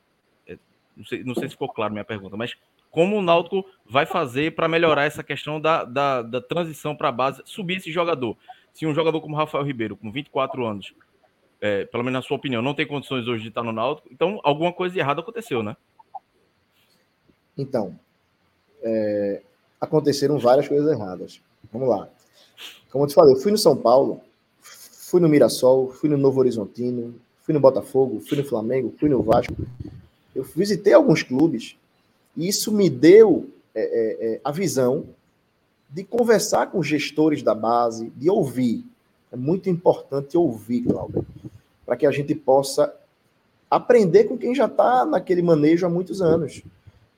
é, 0.46 0.58
não 0.96 1.06
sei, 1.06 1.24
não 1.24 1.36
sei 1.36 1.44
se 1.44 1.56
ficou 1.56 1.70
claro 1.70 1.94
minha 1.94 2.06
pergunta, 2.06 2.36
mas 2.36 2.56
como 2.92 3.18
o 3.18 3.22
Náutico 3.22 3.66
vai 3.86 4.06
fazer 4.06 4.54
para 4.54 4.68
melhorar 4.68 5.06
essa 5.06 5.24
questão 5.24 5.60
da, 5.60 5.84
da, 5.84 6.22
da 6.22 6.42
transição 6.42 6.96
para 6.96 7.10
a 7.10 7.12
base, 7.12 7.42
subir 7.46 7.78
esse 7.78 7.92
jogador. 7.92 8.38
Se 8.72 8.86
um 8.86 8.94
jogador 8.94 9.20
como 9.22 9.36
Rafael 9.36 9.64
Ribeiro, 9.64 9.96
com 9.96 10.12
24 10.12 10.66
anos, 10.66 10.94
é, 11.60 11.86
pelo 11.86 12.04
menos 12.04 12.20
na 12.20 12.22
sua 12.22 12.38
opinião, 12.38 12.62
não 12.62 12.76
tem 12.76 12.86
condições 12.86 13.28
hoje 13.28 13.44
de 13.44 13.50
estar 13.50 13.64
no 13.64 13.72
Náutico, 13.72 14.10
então 14.12 14.40
alguma 14.44 14.72
coisa 14.72 14.94
de 14.94 15.00
errado 15.00 15.22
aconteceu, 15.22 15.64
né? 15.64 15.76
Então, 17.58 17.98
é, 18.84 19.42
aconteceram 19.80 20.38
várias 20.38 20.68
coisas 20.68 20.92
erradas. 20.92 21.42
Vamos 21.72 21.90
lá. 21.90 22.10
Como 22.92 23.04
eu 23.04 23.08
te 23.08 23.14
falei, 23.14 23.34
eu 23.34 23.40
fui 23.40 23.52
no 23.52 23.58
São 23.58 23.76
Paulo, 23.76 24.22
fui 24.62 25.20
no 25.20 25.30
Mirassol, 25.30 25.92
fui 25.92 26.10
no 26.10 26.18
Novo 26.18 26.40
Horizontino, 26.40 27.16
fui 27.42 27.54
no 27.54 27.60
Botafogo, 27.60 28.22
fui 28.22 28.38
no 28.38 28.44
Flamengo, 28.44 28.94
fui 29.00 29.10
no 29.10 29.22
Vasco. 29.24 29.56
Eu 30.36 30.44
visitei 30.44 30.94
alguns 30.94 31.24
clubes 31.24 31.76
e 32.36 32.48
isso 32.48 32.72
me 32.72 32.90
deu 32.90 33.50
é, 33.76 33.82
é, 33.82 34.34
é 34.34 34.42
a 34.44 34.52
visão 34.52 35.06
de 35.90 36.04
conversar 36.04 36.68
com 36.68 36.82
gestores 36.82 37.44
da 37.44 37.54
base, 37.54 38.12
de 38.16 38.30
ouvir. 38.30 38.84
É 39.32 39.36
muito 39.36 39.70
importante 39.70 40.38
ouvir, 40.38 40.82
Cláudio, 40.82 41.26
para 41.86 41.96
que 41.96 42.06
a 42.06 42.12
gente 42.12 42.34
possa 42.34 42.94
aprender 43.70 44.26
com 44.26 44.38
quem 44.38 44.54
já 44.56 44.66
está 44.66 45.06
naquele 45.06 45.42
manejo 45.42 45.86
há 45.86 45.90
muitos 45.90 46.22
anos. 46.22 46.64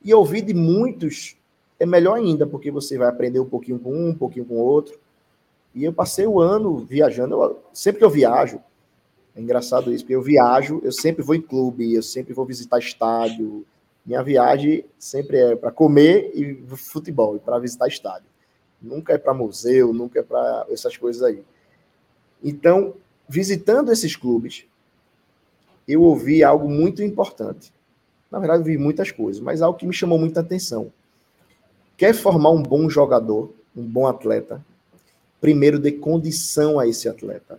E 0.04 0.12
ouvir 0.12 0.42
de 0.42 0.54
muitos 0.54 1.36
é 1.78 1.86
melhor 1.86 2.14
ainda, 2.14 2.46
porque 2.46 2.70
você 2.70 2.96
vai 2.96 3.08
aprender 3.08 3.40
um 3.40 3.48
pouquinho 3.48 3.78
com 3.78 3.92
um, 3.92 4.08
um 4.08 4.14
pouquinho 4.14 4.44
com 4.44 4.54
o 4.54 4.64
outro. 4.64 4.98
E 5.74 5.84
eu 5.84 5.92
passei 5.92 6.26
o 6.26 6.40
ano 6.40 6.78
viajando. 6.78 7.34
Eu, 7.34 7.62
sempre 7.72 7.98
que 7.98 8.04
eu 8.04 8.10
viajo, 8.10 8.60
é 9.34 9.40
engraçado 9.40 9.92
isso, 9.92 10.04
porque 10.04 10.14
eu 10.14 10.22
viajo, 10.22 10.80
eu 10.82 10.90
sempre 10.90 11.22
vou 11.22 11.34
em 11.34 11.42
clube, 11.42 11.94
eu 11.94 12.02
sempre 12.02 12.32
vou 12.32 12.46
visitar 12.46 12.78
estádio. 12.78 13.66
Minha 14.04 14.22
viagem 14.22 14.84
sempre 14.98 15.36
é 15.36 15.56
para 15.56 15.70
comer 15.70 16.32
e 16.34 16.54
futebol, 16.76 17.36
e 17.36 17.40
para 17.40 17.58
visitar 17.58 17.86
estádio. 17.86 18.28
Nunca 18.80 19.12
é 19.12 19.18
para 19.18 19.34
museu, 19.34 19.92
nunca 19.92 20.20
é 20.20 20.22
para 20.22 20.66
essas 20.70 20.96
coisas 20.96 21.22
aí. 21.22 21.44
Então, 22.42 22.94
visitando 23.28 23.92
esses 23.92 24.16
clubes, 24.16 24.64
eu 25.86 26.02
ouvi 26.02 26.42
algo 26.42 26.68
muito 26.68 27.02
importante. 27.02 27.72
Na 28.30 28.38
verdade, 28.38 28.60
eu 28.60 28.64
vi 28.64 28.78
muitas 28.78 29.10
coisas, 29.10 29.40
mas 29.40 29.60
algo 29.60 29.78
que 29.78 29.86
me 29.86 29.92
chamou 29.92 30.18
muita 30.18 30.40
atenção. 30.40 30.92
Quer 31.96 32.14
formar 32.14 32.50
um 32.50 32.62
bom 32.62 32.88
jogador, 32.90 33.52
um 33.76 33.82
bom 33.82 34.06
atleta? 34.06 34.64
Primeiro, 35.40 35.78
dê 35.78 35.92
condição 35.92 36.78
a 36.78 36.86
esse 36.86 37.08
atleta. 37.08 37.58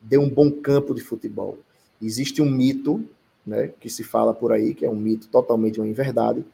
Dê 0.00 0.16
um 0.16 0.28
bom 0.28 0.50
campo 0.50 0.94
de 0.94 1.02
futebol. 1.02 1.58
Existe 2.00 2.40
um 2.40 2.50
mito, 2.50 3.04
né, 3.46 3.70
que 3.80 3.90
se 3.90 4.04
fala 4.04 4.32
por 4.32 4.52
aí, 4.52 4.74
que 4.74 4.84
é 4.84 4.90
um 4.90 4.96
mito 4.96 5.28
totalmente 5.28 5.80
uma 5.80 5.88
inverdade, 5.88 6.44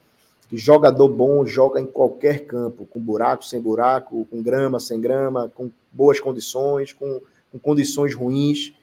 que 0.48 0.56
jogador 0.56 1.08
bom 1.08 1.44
joga 1.44 1.80
em 1.80 1.86
qualquer 1.86 2.46
campo, 2.46 2.86
com 2.86 3.00
buraco, 3.00 3.44
sem 3.44 3.60
buraco, 3.60 4.26
com 4.30 4.42
grama, 4.42 4.80
sem 4.80 5.00
grama, 5.00 5.50
com 5.54 5.70
boas 5.92 6.20
condições, 6.20 6.92
com 6.92 7.20
com 7.54 7.58
condições 7.60 8.12
ruins. 8.14 8.74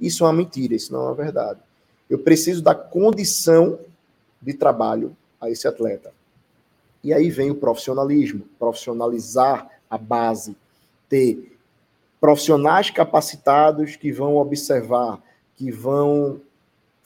Isso 0.00 0.24
é 0.24 0.26
uma 0.26 0.32
mentira, 0.32 0.74
isso 0.74 0.90
não 0.90 1.00
é 1.00 1.04
uma 1.04 1.14
verdade. 1.14 1.60
Eu 2.08 2.18
preciso 2.18 2.62
dar 2.62 2.74
condição 2.74 3.78
de 4.40 4.54
trabalho 4.54 5.14
a 5.38 5.50
esse 5.50 5.68
atleta. 5.68 6.10
E 7.04 7.12
aí 7.12 7.30
vem 7.30 7.50
o 7.50 7.54
profissionalismo, 7.54 8.44
profissionalizar 8.58 9.68
a 9.90 9.98
base, 9.98 10.56
ter 11.06 11.54
profissionais 12.18 12.88
capacitados 12.88 13.94
que 13.94 14.10
vão 14.10 14.36
observar, 14.36 15.22
que 15.54 15.70
vão 15.70 16.40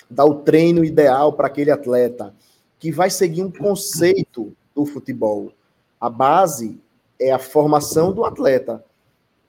dar 0.09 0.25
o 0.25 0.37
treino 0.37 0.85
ideal 0.85 1.33
para 1.33 1.49
aquele 1.49 1.73
atleta, 1.73 2.33
que 2.79 2.93
vai 2.93 3.11
seguir 3.11 3.43
um 3.43 3.51
conceito 3.51 4.55
do 4.73 4.87
futebol. 4.87 5.53
A 6.01 6.09
base 6.09 6.81
é 7.19 7.33
a 7.33 7.39
formação 7.39 8.13
do 8.13 8.25
atleta. 8.25 8.85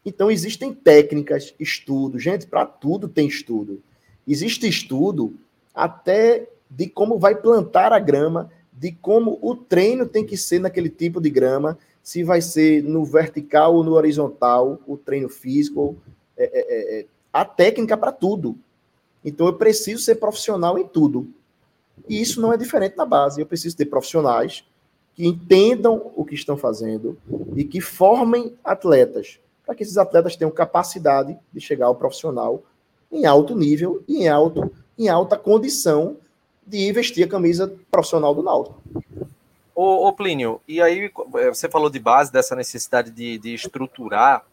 Então, 0.03 0.31
existem 0.31 0.73
técnicas, 0.73 1.53
estudos. 1.59 2.23
Gente, 2.23 2.47
para 2.47 2.65
tudo 2.65 3.07
tem 3.07 3.27
estudo. 3.27 3.83
Existe 4.27 4.67
estudo 4.67 5.35
até 5.75 6.49
de 6.67 6.87
como 6.87 7.19
vai 7.19 7.35
plantar 7.35 7.93
a 7.93 7.99
grama, 7.99 8.49
de 8.79 8.93
como 8.93 9.37
o 9.41 9.53
treino 9.55 10.05
tem 10.05 10.25
que 10.25 10.37
ser 10.37 10.59
naquele 10.59 10.89
tipo 10.89 11.19
de 11.19 11.29
grama, 11.29 11.77
se 12.01 12.23
vai 12.23 12.41
ser 12.41 12.81
no 12.81 13.03
vertical 13.03 13.75
ou 13.75 13.83
no 13.83 13.91
horizontal, 13.91 14.79
o 14.87 14.95
treino 14.95 15.27
físico. 15.27 15.97
É, 16.37 16.45
é, 16.45 16.59
é, 16.59 16.99
é 17.01 17.05
a 17.31 17.43
técnica 17.43 17.97
para 17.97 18.13
tudo. 18.13 18.57
Então, 19.23 19.45
eu 19.47 19.53
preciso 19.53 20.01
ser 20.01 20.15
profissional 20.15 20.79
em 20.79 20.87
tudo. 20.87 21.27
E 22.07 22.21
isso 22.21 22.39
não 22.39 22.53
é 22.53 22.57
diferente 22.57 22.95
na 22.95 23.05
base. 23.05 23.41
Eu 23.41 23.45
preciso 23.45 23.75
ter 23.75 23.85
profissionais 23.85 24.63
que 25.13 25.27
entendam 25.27 26.11
o 26.15 26.23
que 26.23 26.33
estão 26.33 26.55
fazendo 26.55 27.17
e 27.55 27.65
que 27.65 27.81
formem 27.81 28.55
atletas 28.63 29.39
para 29.65 29.75
que 29.75 29.83
esses 29.83 29.97
atletas 29.97 30.37
tenham 30.37 30.49
capacidade 30.49 31.37
de 31.51 31.59
chegar 31.59 31.87
ao 31.87 31.95
profissional 31.95 32.63
em 33.11 33.25
alto 33.25 33.55
nível 33.55 34.01
e 34.07 34.23
em, 34.23 34.29
alto, 34.29 34.71
em 34.97 35.09
alta 35.09 35.37
condição 35.37 36.17
de 36.69 36.91
vestir 36.91 37.23
a 37.23 37.27
camisa 37.27 37.73
profissional 37.89 38.33
do 38.35 38.43
Náutico. 38.43 38.79
Ô, 39.73 40.07
ô, 40.07 40.13
Plínio, 40.13 40.61
e 40.67 40.81
aí 40.81 41.11
é, 41.35 41.47
você 41.47 41.67
falou 41.67 41.89
de 41.89 41.99
base, 41.99 42.31
dessa 42.31 42.55
necessidade 42.55 43.09
de, 43.09 43.39
de 43.39 43.53
estruturar 43.55 44.45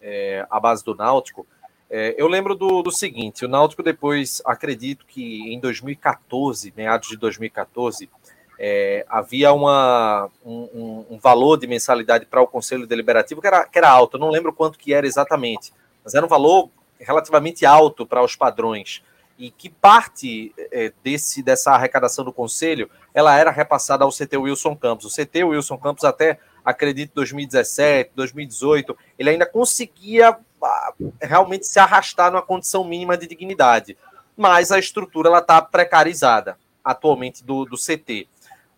é, 0.00 0.46
a 0.50 0.60
base 0.60 0.84
do 0.84 0.94
Náutico. 0.94 1.46
É, 1.88 2.14
eu 2.18 2.28
lembro 2.28 2.54
do, 2.54 2.82
do, 2.82 2.90
seguinte: 2.90 3.44
o 3.44 3.48
Náutico, 3.48 3.82
depois, 3.82 4.42
acredito 4.44 5.06
que 5.06 5.52
em 5.52 5.58
2014, 5.60 6.74
meados 6.76 7.08
de 7.08 7.16
2014, 7.16 8.10
é, 8.58 9.06
havia 9.08 9.52
uma, 9.52 10.28
um, 10.44 11.06
um, 11.10 11.18
valor 11.18 11.56
de 11.56 11.66
mensalidade 11.66 12.26
para 12.26 12.42
o 12.42 12.46
Conselho 12.46 12.86
Deliberativo 12.86 13.40
que 13.40 13.46
era, 13.46 13.64
que 13.64 13.78
era 13.78 13.88
alto, 13.88 14.16
eu 14.16 14.20
não 14.20 14.30
lembro 14.30 14.52
quanto 14.52 14.78
que 14.78 14.92
era 14.92 15.06
exatamente, 15.06 15.72
mas 16.04 16.14
era 16.14 16.24
um 16.24 16.28
valor 16.28 16.68
relativamente 17.00 17.64
alto 17.64 18.06
para 18.06 18.22
os 18.22 18.36
padrões 18.36 19.02
e 19.38 19.50
que 19.50 19.68
parte 19.68 20.54
é, 20.70 20.92
desse 21.02 21.42
dessa 21.42 21.72
arrecadação 21.72 22.24
do 22.24 22.32
Conselho 22.32 22.90
ela 23.14 23.36
era 23.36 23.50
repassada 23.50 24.04
ao 24.04 24.10
CT 24.10 24.36
Wilson 24.36 24.76
Campos. 24.76 25.06
O 25.06 25.14
CT 25.14 25.44
Wilson 25.44 25.76
Campos 25.78 26.04
até, 26.04 26.38
acredito, 26.64 27.12
2017, 27.14 28.12
2018, 28.14 28.96
ele 29.18 29.30
ainda 29.30 29.46
conseguia 29.46 30.38
ah, 30.62 30.94
realmente 31.20 31.66
se 31.66 31.78
arrastar 31.78 32.30
numa 32.30 32.42
condição 32.42 32.84
mínima 32.84 33.16
de 33.16 33.26
dignidade, 33.26 33.96
mas 34.36 34.72
a 34.72 34.78
estrutura 34.78 35.36
está 35.38 35.60
precarizada 35.60 36.56
atualmente 36.84 37.44
do, 37.44 37.64
do 37.64 37.76
CT. 37.76 38.28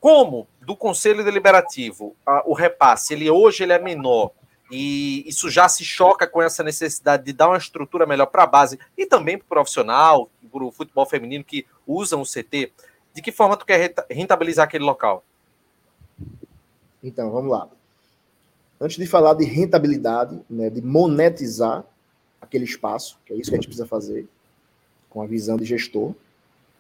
Como 0.01 0.47
do 0.61 0.77
Conselho 0.77 1.25
Deliberativo 1.25 2.15
a, 2.27 2.43
o 2.47 2.53
repasse, 2.53 3.15
ele 3.15 3.31
hoje 3.31 3.63
ele 3.63 3.73
é 3.73 3.79
menor 3.79 4.33
e 4.71 5.23
isso 5.29 5.51
já 5.51 5.69
se 5.69 5.85
choca 5.85 6.27
com 6.27 6.43
essa 6.43 6.63
necessidade 6.63 7.25
de 7.25 7.33
dar 7.33 7.49
uma 7.49 7.59
estrutura 7.59 8.07
melhor 8.07 8.27
para 8.27 8.43
a 8.43 8.47
base 8.47 8.79
e 8.97 9.07
também 9.07 9.39
para 9.39 9.45
o 9.45 9.49
profissional, 9.49 10.31
para 10.55 10.65
o 10.65 10.71
futebol 10.71 11.05
feminino 11.05 11.43
que 11.43 11.67
usam 11.85 12.23
o 12.23 12.25
CT, 12.25 12.73
de 13.13 13.21
que 13.21 13.33
forma 13.33 13.57
tu 13.57 13.67
quer 13.67 13.93
rentabilizar 14.09 14.67
aquele 14.67 14.85
local? 14.85 15.25
Então, 17.03 17.33
vamos 17.33 17.51
lá. 17.51 17.69
Antes 18.81 18.97
de 18.97 19.07
falar 19.07 19.35
de 19.35 19.45
rentabilidade, 19.45 20.41
né, 20.49 20.71
de 20.71 20.81
monetizar 20.81 21.85
aquele 22.41 22.65
espaço, 22.65 23.19
que 23.27 23.33
é 23.33 23.37
isso 23.37 23.51
que 23.51 23.57
a 23.57 23.59
gente 23.59 23.67
precisa 23.67 23.87
fazer, 23.87 24.29
com 25.11 25.21
a 25.21 25.27
visão 25.27 25.57
de 25.57 25.65
gestor, 25.65 26.15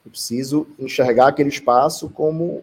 eu 0.04 0.10
preciso 0.10 0.68
enxergar 0.78 1.28
aquele 1.28 1.48
espaço 1.48 2.08
como 2.08 2.62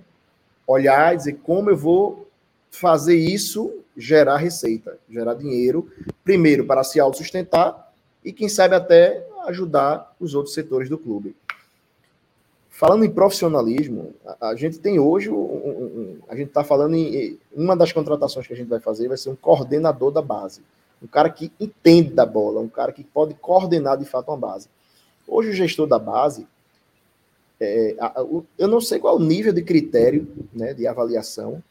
olhar 0.65 1.13
e 1.13 1.17
dizer 1.17 1.39
como 1.43 1.69
eu 1.69 1.77
vou 1.77 2.27
fazer 2.69 3.15
isso 3.15 3.83
gerar 3.97 4.37
receita, 4.37 4.97
gerar 5.09 5.33
dinheiro, 5.33 5.91
primeiro 6.23 6.65
para 6.65 6.83
se 6.83 6.99
autossustentar 6.99 7.91
e, 8.23 8.31
quem 8.31 8.47
sabe, 8.47 8.75
até 8.75 9.27
ajudar 9.47 10.15
os 10.19 10.33
outros 10.33 10.53
setores 10.53 10.89
do 10.89 10.97
clube. 10.97 11.35
Falando 12.69 13.03
em 13.03 13.09
profissionalismo, 13.09 14.13
a, 14.25 14.49
a 14.49 14.55
gente 14.55 14.79
tem 14.79 14.99
hoje, 14.99 15.29
um, 15.29 15.35
um, 15.35 16.17
a 16.27 16.35
gente 16.35 16.47
está 16.47 16.63
falando 16.63 16.95
em. 16.95 17.37
Uma 17.53 17.75
das 17.75 17.91
contratações 17.91 18.47
que 18.47 18.53
a 18.53 18.55
gente 18.55 18.69
vai 18.69 18.79
fazer 18.79 19.07
vai 19.07 19.17
ser 19.17 19.29
um 19.29 19.35
coordenador 19.35 20.11
da 20.11 20.21
base. 20.21 20.61
Um 21.01 21.07
cara 21.07 21.29
que 21.29 21.51
entende 21.59 22.11
da 22.11 22.25
bola, 22.25 22.61
um 22.61 22.69
cara 22.69 22.91
que 22.91 23.03
pode 23.03 23.33
coordenar 23.35 23.97
de 23.97 24.05
fato 24.05 24.29
uma 24.29 24.37
base. 24.37 24.67
Hoje, 25.27 25.49
o 25.49 25.53
gestor 25.53 25.87
da 25.87 25.99
base, 25.99 26.47
é, 27.59 27.95
eu 28.57 28.67
não 28.67 28.81
sei 28.81 28.99
qual 28.99 29.17
o 29.17 29.23
nível 29.23 29.53
de 29.53 29.61
critério 29.61 30.27
né, 30.53 30.73
de 30.73 30.87
avaliação 30.87 31.61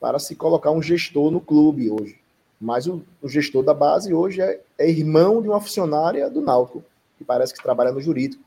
para 0.00 0.18
se 0.18 0.34
colocar 0.34 0.70
um 0.70 0.82
gestor 0.82 1.30
no 1.30 1.40
clube 1.40 1.90
hoje. 1.90 2.18
Mas 2.60 2.86
o, 2.86 3.02
o 3.20 3.28
gestor 3.28 3.62
da 3.62 3.74
base 3.74 4.14
hoje 4.14 4.40
é, 4.40 4.60
é, 4.78 4.88
irmão 4.88 5.42
de 5.42 5.48
uma 5.48 5.60
funcionária 5.60 6.30
do 6.30 6.40
Náutico, 6.40 6.84
que 7.24 7.26
parece 7.26 7.54
que 7.54 7.62
trabalha 7.62 7.90
no 7.90 8.00
jurídico. 8.00 8.42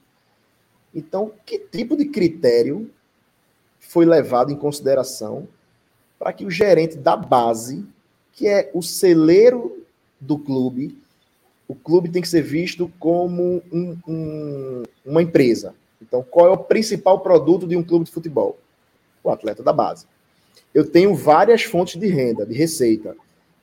Então, 0.93 1.31
que 1.45 1.59
tipo 1.59 1.97
de 1.97 2.05
critério 2.05 2.89
foi 3.79 4.05
levado 4.05 4.51
em 4.51 4.55
consideração 4.55 5.47
para 6.17 6.31
que 6.31 6.45
o 6.45 6.51
gerente 6.51 6.97
da 6.97 7.15
base, 7.15 7.85
que 8.31 8.47
é 8.47 8.71
o 8.73 8.81
celeiro 8.81 9.83
do 10.19 10.37
clube, 10.37 10.97
o 11.67 11.75
clube 11.75 12.09
tem 12.09 12.21
que 12.21 12.29
ser 12.29 12.41
visto 12.41 12.91
como 12.99 13.61
um, 13.71 13.97
um, 14.07 14.83
uma 15.05 15.21
empresa, 15.21 15.75
então, 16.01 16.23
qual 16.23 16.47
é 16.47 16.51
o 16.51 16.57
principal 16.57 17.19
produto 17.19 17.67
de 17.67 17.75
um 17.75 17.83
clube 17.83 18.05
de 18.05 18.11
futebol? 18.11 18.57
O 19.23 19.29
atleta 19.29 19.63
da 19.63 19.73
base. 19.73 20.05
Eu 20.73 20.89
tenho 20.89 21.15
várias 21.15 21.63
fontes 21.63 21.99
de 21.99 22.07
renda, 22.07 22.45
de 22.45 22.53
receita, 22.53 23.15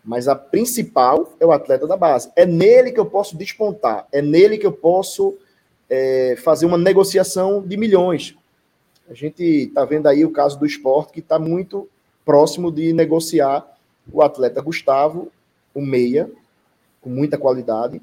mas 0.04 0.28
a 0.28 0.36
principal 0.36 1.32
é 1.40 1.46
o 1.46 1.52
atleta 1.52 1.86
da 1.86 1.96
base. 1.96 2.30
É 2.36 2.44
nele 2.44 2.92
que 2.92 3.00
eu 3.00 3.06
posso 3.06 3.36
despontar, 3.36 4.06
é 4.12 4.20
nele 4.20 4.58
que 4.58 4.66
eu 4.66 4.72
posso 4.72 5.34
é, 5.88 6.36
fazer 6.36 6.66
uma 6.66 6.76
negociação 6.76 7.62
de 7.62 7.76
milhões. 7.76 8.36
A 9.08 9.14
gente 9.14 9.42
está 9.42 9.84
vendo 9.84 10.06
aí 10.06 10.24
o 10.24 10.30
caso 10.30 10.58
do 10.58 10.66
esporte, 10.66 11.12
que 11.12 11.20
está 11.20 11.38
muito 11.38 11.88
próximo 12.24 12.70
de 12.70 12.92
negociar 12.92 13.66
o 14.12 14.22
atleta 14.22 14.60
Gustavo, 14.60 15.30
o 15.74 15.80
meia, 15.80 16.30
com 17.00 17.08
muita 17.08 17.38
qualidade, 17.38 18.00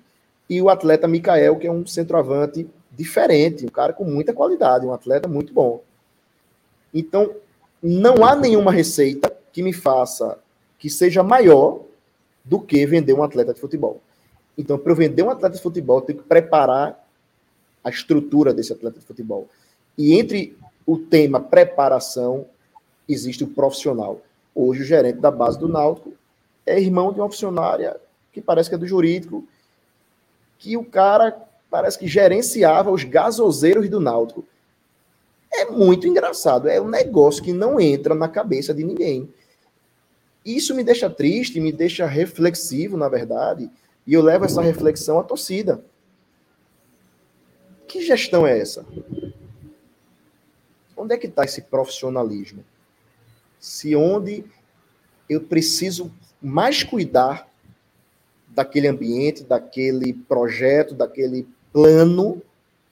e 0.49 0.61
o 0.61 0.69
atleta 0.69 1.07
Mikael, 1.07 1.55
que 1.57 1.67
é 1.67 1.71
um 1.71 1.85
centroavante 1.85 2.67
diferente, 2.91 3.65
um 3.65 3.69
cara 3.69 3.93
com 3.93 4.03
muita 4.03 4.33
qualidade, 4.33 4.85
um 4.85 4.93
atleta 4.93 5.27
muito 5.27 5.53
bom. 5.53 5.81
Então, 6.93 7.35
não 7.81 8.25
há 8.25 8.35
nenhuma 8.35 8.71
receita 8.71 9.31
que 9.51 9.63
me 9.63 9.73
faça 9.73 10.37
que 10.77 10.89
seja 10.89 11.23
maior 11.23 11.81
do 12.51 12.59
que 12.59 12.85
vender 12.85 13.13
um 13.13 13.23
atleta 13.23 13.53
de 13.53 13.61
futebol. 13.61 14.01
Então, 14.57 14.77
para 14.77 14.91
eu 14.91 14.95
vender 14.97 15.23
um 15.23 15.29
atleta 15.29 15.55
de 15.55 15.61
futebol, 15.61 15.99
eu 15.99 16.01
tenho 16.01 16.19
que 16.19 16.27
preparar 16.27 17.01
a 17.81 17.89
estrutura 17.89 18.53
desse 18.53 18.73
atleta 18.73 18.99
de 18.99 19.05
futebol. 19.05 19.47
E 19.97 20.19
entre 20.19 20.57
o 20.85 20.97
tema 20.97 21.39
preparação, 21.39 22.45
existe 23.07 23.45
o 23.45 23.47
profissional. 23.47 24.19
Hoje, 24.53 24.81
o 24.81 24.85
gerente 24.85 25.19
da 25.19 25.31
base 25.31 25.57
do 25.57 25.69
Náutico 25.69 26.11
é 26.65 26.77
irmão 26.77 27.13
de 27.13 27.21
uma 27.21 27.29
funcionária 27.29 27.95
que 28.33 28.41
parece 28.41 28.67
que 28.67 28.75
é 28.75 28.77
do 28.77 28.85
jurídico, 28.85 29.47
que 30.59 30.75
o 30.75 30.83
cara 30.83 31.41
parece 31.69 31.97
que 31.97 32.05
gerenciava 32.05 32.91
os 32.91 33.05
gasoseiros 33.05 33.89
do 33.89 34.01
Náutico. 34.01 34.43
É 35.53 35.67
muito 35.67 36.05
engraçado. 36.05 36.67
É 36.67 36.81
um 36.81 36.89
negócio 36.89 37.41
que 37.41 37.53
não 37.53 37.79
entra 37.79 38.13
na 38.13 38.27
cabeça 38.27 38.73
de 38.73 38.83
ninguém. 38.83 39.29
Isso 40.45 40.73
me 40.73 40.83
deixa 40.83 41.09
triste, 41.09 41.59
me 41.59 41.71
deixa 41.71 42.05
reflexivo, 42.05 42.97
na 42.97 43.07
verdade, 43.07 43.69
e 44.05 44.13
eu 44.13 44.21
levo 44.21 44.45
essa 44.45 44.61
reflexão 44.61 45.19
à 45.19 45.23
torcida. 45.23 45.83
Que 47.87 48.01
gestão 48.01 48.47
é 48.47 48.57
essa? 48.57 48.85
Onde 50.97 51.13
é 51.13 51.17
que 51.17 51.27
está 51.27 51.43
esse 51.43 51.61
profissionalismo? 51.61 52.63
Se 53.59 53.95
onde 53.95 54.43
eu 55.29 55.41
preciso 55.41 56.11
mais 56.41 56.83
cuidar 56.83 57.47
daquele 58.47 58.87
ambiente, 58.87 59.43
daquele 59.43 60.13
projeto, 60.13 60.95
daquele 60.95 61.47
plano, 61.71 62.41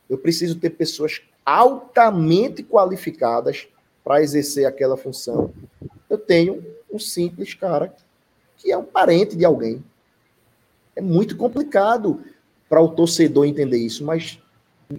eu 0.09 0.17
preciso 0.17 0.59
ter 0.59 0.71
pessoas 0.71 1.21
altamente 1.45 2.63
qualificadas 2.63 3.67
para 4.03 4.21
exercer 4.21 4.65
aquela 4.65 4.95
função. 4.95 5.53
Eu 6.09 6.17
tenho 6.17 6.63
um 6.91 6.99
simples 6.99 7.53
cara 7.53 7.93
que 8.57 8.71
é 8.71 8.77
um 8.77 8.83
parente 8.83 9.35
de 9.35 9.45
alguém. 9.45 9.83
É 10.95 11.01
muito 11.01 11.37
complicado 11.37 12.23
para 12.67 12.81
o 12.81 12.89
torcedor 12.89 13.45
entender 13.45 13.77
isso, 13.77 14.03
mas 14.03 14.39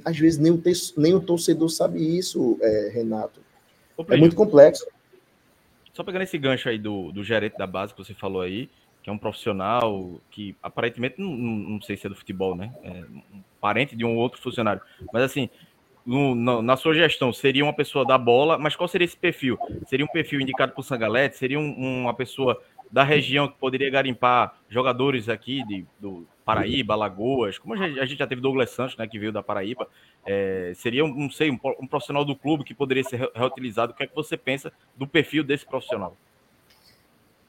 às 0.04 0.18
vezes 0.18 0.38
nem 0.38 0.52
o, 0.52 0.62
nem 0.96 1.14
o 1.14 1.20
torcedor 1.20 1.68
sabe 1.68 2.18
isso, 2.18 2.58
é, 2.60 2.90
Renato. 2.92 3.40
é 4.08 4.16
muito 4.16 4.34
complexo. 4.34 4.86
Só 5.92 6.02
pegando 6.02 6.22
esse 6.22 6.38
gancho 6.38 6.68
aí 6.68 6.78
do, 6.78 7.12
do 7.12 7.22
gerente 7.22 7.58
da 7.58 7.66
base 7.66 7.92
que 7.92 8.02
você 8.02 8.14
falou 8.14 8.40
aí, 8.40 8.70
que 9.02 9.10
é 9.10 9.12
um 9.12 9.18
profissional 9.18 10.20
que 10.30 10.56
aparentemente 10.62 11.20
não, 11.20 11.30
não 11.30 11.82
sei 11.82 11.96
se 11.96 12.06
é 12.06 12.10
do 12.10 12.16
futebol, 12.16 12.54
né? 12.54 12.72
É 12.82 12.90
um 13.34 13.42
parente 13.60 13.96
de 13.96 14.04
um 14.04 14.16
outro 14.16 14.40
funcionário. 14.40 14.80
Mas 15.12 15.24
assim, 15.24 15.50
no, 16.10 16.34
no, 16.34 16.60
na 16.60 16.76
sua 16.76 16.92
gestão, 16.92 17.32
seria 17.32 17.62
uma 17.62 17.72
pessoa 17.72 18.04
da 18.04 18.18
bola, 18.18 18.58
mas 18.58 18.74
qual 18.74 18.88
seria 18.88 19.04
esse 19.04 19.16
perfil? 19.16 19.56
Seria 19.86 20.04
um 20.04 20.08
perfil 20.08 20.40
indicado 20.40 20.72
por 20.72 20.82
Sangalete? 20.82 21.36
Seria 21.36 21.56
um, 21.56 22.00
uma 22.02 22.12
pessoa 22.12 22.60
da 22.90 23.04
região 23.04 23.46
que 23.46 23.56
poderia 23.56 23.88
garimpar 23.88 24.58
jogadores 24.68 25.28
aqui 25.28 25.64
de, 25.68 25.86
do 26.00 26.26
Paraíba, 26.44 26.96
Lagoas, 26.96 27.60
como 27.60 27.74
a 27.74 27.76
gente, 27.76 28.00
a 28.00 28.04
gente 28.04 28.18
já 28.18 28.26
teve 28.26 28.40
Douglas 28.40 28.70
Santos, 28.70 28.96
né, 28.96 29.06
que 29.06 29.20
veio 29.20 29.30
da 29.30 29.40
Paraíba, 29.40 29.86
é, 30.26 30.72
seria, 30.74 31.04
um, 31.04 31.14
não 31.14 31.30
sei, 31.30 31.48
um, 31.48 31.58
um, 31.80 31.86
profissional 31.86 32.24
do 32.24 32.34
clube 32.34 32.64
que 32.64 32.74
poderia 32.74 33.04
ser 33.04 33.30
reutilizado. 33.32 33.92
O 33.92 33.94
que 33.94 34.02
é 34.02 34.06
que 34.08 34.14
você 34.14 34.36
pensa 34.36 34.72
do 34.96 35.06
perfil 35.06 35.44
desse 35.44 35.64
profissional? 35.64 36.16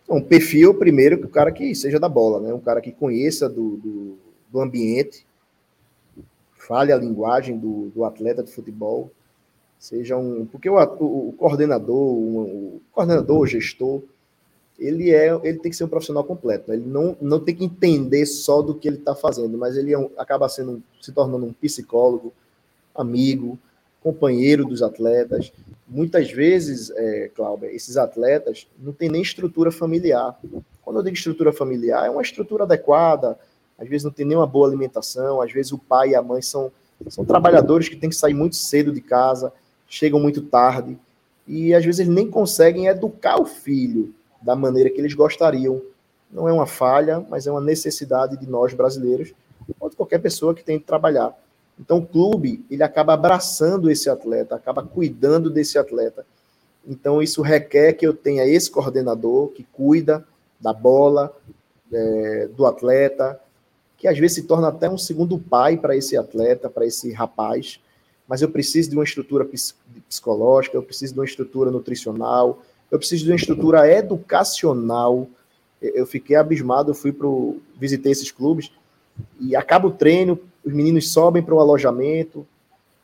Um 0.08 0.22
perfil, 0.22 0.76
primeiro, 0.76 1.18
que 1.18 1.26
o 1.26 1.30
cara 1.30 1.52
que 1.52 1.74
seja 1.74 2.00
da 2.00 2.08
bola, 2.08 2.40
né? 2.40 2.54
Um 2.54 2.60
cara 2.60 2.80
que 2.80 2.92
conheça 2.92 3.50
do, 3.50 3.78
do, 3.78 4.20
do 4.52 4.62
ambiente, 4.62 5.26
fale 6.72 6.94
a 6.94 6.98
linguagem 6.98 7.58
do, 7.58 7.92
do 7.94 8.06
atleta 8.06 8.42
de 8.42 8.50
futebol, 8.50 9.12
seja 9.78 10.16
um. 10.16 10.46
Porque 10.46 10.70
o, 10.70 10.82
o, 10.82 11.36
coordenador, 11.38 11.98
o 11.98 12.82
coordenador, 12.94 13.42
o 13.42 13.46
gestor, 13.46 14.02
ele 14.80 15.12
é 15.12 15.38
ele 15.44 15.60
tem 15.60 15.70
que 15.70 15.76
ser 15.76 15.84
um 15.84 15.90
profissional 15.90 16.24
completo. 16.24 16.70
Né? 16.70 16.78
Ele 16.78 16.86
não, 16.86 17.18
não 17.20 17.42
tem 17.42 17.54
que 17.54 17.66
entender 17.66 18.26
só 18.26 18.62
do 18.62 18.74
que 18.74 18.88
ele 18.88 18.96
está 19.00 19.14
fazendo, 19.14 19.58
mas 19.58 19.76
ele 19.76 19.92
é 19.92 20.00
um, 20.00 20.10
acaba 20.18 20.48
sendo 20.48 20.82
se 21.02 21.12
tornando 21.12 21.46
um 21.46 21.52
psicólogo, 21.52 22.32
amigo, 22.96 23.60
companheiro 24.02 24.64
dos 24.64 24.82
atletas. 24.82 25.52
Muitas 25.86 26.32
vezes, 26.32 26.90
é, 26.92 27.32
Cláudia, 27.36 27.68
esses 27.68 27.98
atletas 27.98 28.66
não 28.80 28.94
têm 28.94 29.10
nem 29.10 29.22
estrutura 29.22 29.74
familiar. 29.74 30.40
Quando 30.82 31.00
eu 31.00 31.04
digo 31.04 31.18
estrutura 31.18 31.52
familiar, 31.52 32.08
é 32.08 32.10
uma 32.10 32.22
estrutura 32.22 32.64
adequada, 32.64 33.38
às 33.82 33.90
vezes 33.90 34.04
não 34.04 34.12
tem 34.12 34.26
nenhuma 34.26 34.46
boa 34.46 34.68
alimentação, 34.68 35.42
às 35.42 35.52
vezes 35.52 35.72
o 35.72 35.78
pai 35.78 36.10
e 36.10 36.16
a 36.16 36.22
mãe 36.22 36.40
são, 36.42 36.72
são 37.08 37.26
trabalhadores 37.26 37.90
que 37.90 37.96
têm 37.96 38.12
que 38.12 38.16
sair 38.16 38.36
muito 38.36 38.56
cedo 38.56 38.92
de 38.92 39.02
casa, 39.02 39.52
chegam 39.88 40.20
muito 40.20 40.44
tarde, 40.44 41.00
e 41.48 41.74
às 41.74 41.84
vezes 41.84 42.00
eles 42.00 42.14
nem 42.14 42.30
conseguem 42.30 42.86
educar 42.86 43.42
o 43.42 43.46
filho 43.46 44.14
da 44.40 44.56
maneira 44.56 44.90
que 44.92 45.02
eles 45.02 45.16
gostariam. 45.16 45.82
Não 46.32 46.48
é 46.48 46.54
uma 46.54 46.68
falha, 46.68 47.26
mas 47.28 47.48
é 47.48 47.52
uma 47.52 47.60
necessidade 47.60 48.38
de 48.38 48.48
nós 48.48 48.72
brasileiros, 48.74 49.34
ou 49.80 49.90
de 49.90 49.96
qualquer 49.96 50.20
pessoa 50.20 50.54
que 50.54 50.64
tem 50.64 50.78
que 50.78 50.86
trabalhar. 50.86 51.36
Então 51.80 51.98
o 51.98 52.06
clube, 52.06 52.64
ele 52.70 52.84
acaba 52.84 53.14
abraçando 53.14 53.90
esse 53.90 54.12
atleta, 54.12 54.56
acaba 54.56 54.84
cuidando 54.84 55.50
desse 55.50 55.80
atleta. 55.80 56.24
Então 56.88 57.20
isso 57.20 57.42
requer 57.42 57.94
que 57.94 58.06
eu 58.06 58.14
tenha 58.14 58.46
esse 58.46 58.70
coordenador 58.70 59.48
que 59.50 59.64
cuida 59.74 60.24
da 60.60 60.72
bola, 60.72 61.36
é, 61.92 62.48
do 62.56 62.66
atleta, 62.68 63.40
que 64.02 64.08
às 64.08 64.18
vezes 64.18 64.38
se 64.38 64.44
torna 64.44 64.70
até 64.70 64.90
um 64.90 64.98
segundo 64.98 65.38
pai 65.38 65.78
para 65.78 65.96
esse 65.96 66.18
atleta, 66.18 66.68
para 66.68 66.88
esse 66.88 67.14
rapaz. 67.14 67.80
Mas 68.28 68.42
eu 68.42 68.50
preciso 68.50 68.90
de 68.90 68.96
uma 68.96 69.04
estrutura 69.04 69.48
psicológica, 70.08 70.76
eu 70.76 70.82
preciso 70.82 71.14
de 71.14 71.20
uma 71.20 71.26
estrutura 71.26 71.70
nutricional, 71.70 72.64
eu 72.90 72.98
preciso 72.98 73.26
de 73.26 73.30
uma 73.30 73.36
estrutura 73.36 73.88
educacional. 73.88 75.28
Eu 75.80 76.08
fiquei 76.08 76.36
abismado, 76.36 76.90
eu 76.90 76.96
fui 76.96 77.12
pro 77.12 77.60
visitei 77.80 78.12
esses 78.12 78.32
clubes 78.32 78.72
e 79.40 79.56
acaba 79.56 79.88
o 79.88 79.92
treino, 79.92 80.40
os 80.66 80.74
meninos 80.74 81.14
sobem 81.14 81.44
para 81.44 81.54
o 81.54 81.60
alojamento, 81.60 82.46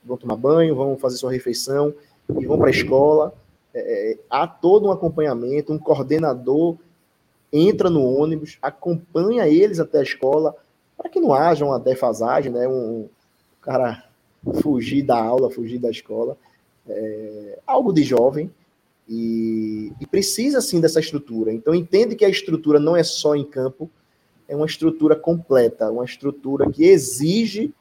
vão 0.04 0.18
tomar 0.18 0.36
banho, 0.36 0.76
vão 0.76 0.98
fazer 0.98 1.18
sua 1.18 1.32
refeição 1.32 1.93
e 2.28 2.43
vão 2.43 2.58
para 2.58 2.70
a 2.70 2.72
escola. 2.72 3.36
É, 3.72 4.14
é, 4.14 4.18
há 4.32 4.48
todo 4.48 4.88
um 4.88 4.91
acompanhamento, 4.91 5.72
um 5.72 5.78
coordenador 5.78 6.76
entra 7.54 7.88
no 7.88 8.04
ônibus, 8.04 8.58
acompanha 8.64 9.48
eles 9.48 9.80
até 9.80 10.00
a 10.00 10.04
escola, 10.04 10.56
para 10.98 11.10
que 11.10 11.20
não 11.20 11.34
haja 11.34 11.64
uma 11.64 11.80
defasagem, 11.80 12.52
né? 12.52 12.68
Um, 12.68 13.08
cara 13.62 14.04
fugir 14.62 15.04
da 15.04 15.18
aula, 15.18 15.52
fugir 15.52 15.78
da 15.78 15.89
escola. 15.89 16.38
É, 16.88 17.60
algo 17.68 17.91
de 17.91 18.02
jovem, 18.02 18.50
e, 19.08 19.91
e, 20.02 20.08
precisa 20.08 20.60
sim 20.62 20.82
dessa 20.82 21.00
estrutura. 21.00 21.54
Então 21.54 21.74
entende 21.74 22.16
que 22.16 22.26
a 22.26 22.30
estrutura 22.30 22.80
não 22.80 22.95
é 22.95 23.04
só 23.04 23.36
em 23.36 23.45
campo, 23.45 23.89
é 24.48 24.56
uma 24.56 24.66
estrutura 24.66 25.16
completa, 25.16 25.91
uma 25.91 26.06
estrutura 26.06 26.70
que 26.70 26.86
exige 26.86 27.74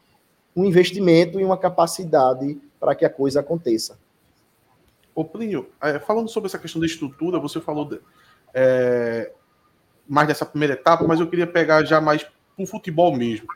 um 0.54 0.64
investimento 0.64 1.40
e 1.40 1.44
uma 1.44 1.56
capacidade 1.56 2.58
para 2.78 2.94
que 2.94 3.04
a 3.04 3.10
coisa 3.10 3.40
aconteça. 3.40 3.98
Ô 5.14 5.24
Plínio, 5.24 5.68
é, 5.80 5.98
falando 5.98 6.28
sobre 6.28 6.48
essa 6.48 6.58
questão 6.58 6.80
da 6.80 6.86
estrutura, 6.86 7.38
você 7.38 7.60
falou 7.60 7.84
de, 7.84 8.00
é, 8.54 9.32
mais 10.06 10.28
dessa 10.28 10.46
primeira 10.46 10.74
etapa, 10.74 11.04
mas 11.06 11.20
eu 11.20 11.28
queria 11.28 11.46
pegar 11.46 11.84
já 11.84 12.00
mais 12.00 12.26
o 12.56 12.66
futebol 12.66 13.14
mesmo. 13.16 13.46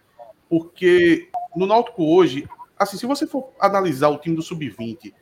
Porque 0.48 1.28
no 1.54 1.66
Náutico 1.66 2.04
hoje, 2.04 2.48
assim, 2.78 2.96
se 2.96 3.06
você 3.06 3.26
for 3.26 3.50
analisar 3.60 4.08
o 4.08 4.18
time 4.18 4.36
do 4.36 4.42
Sub-20, 4.42 5.12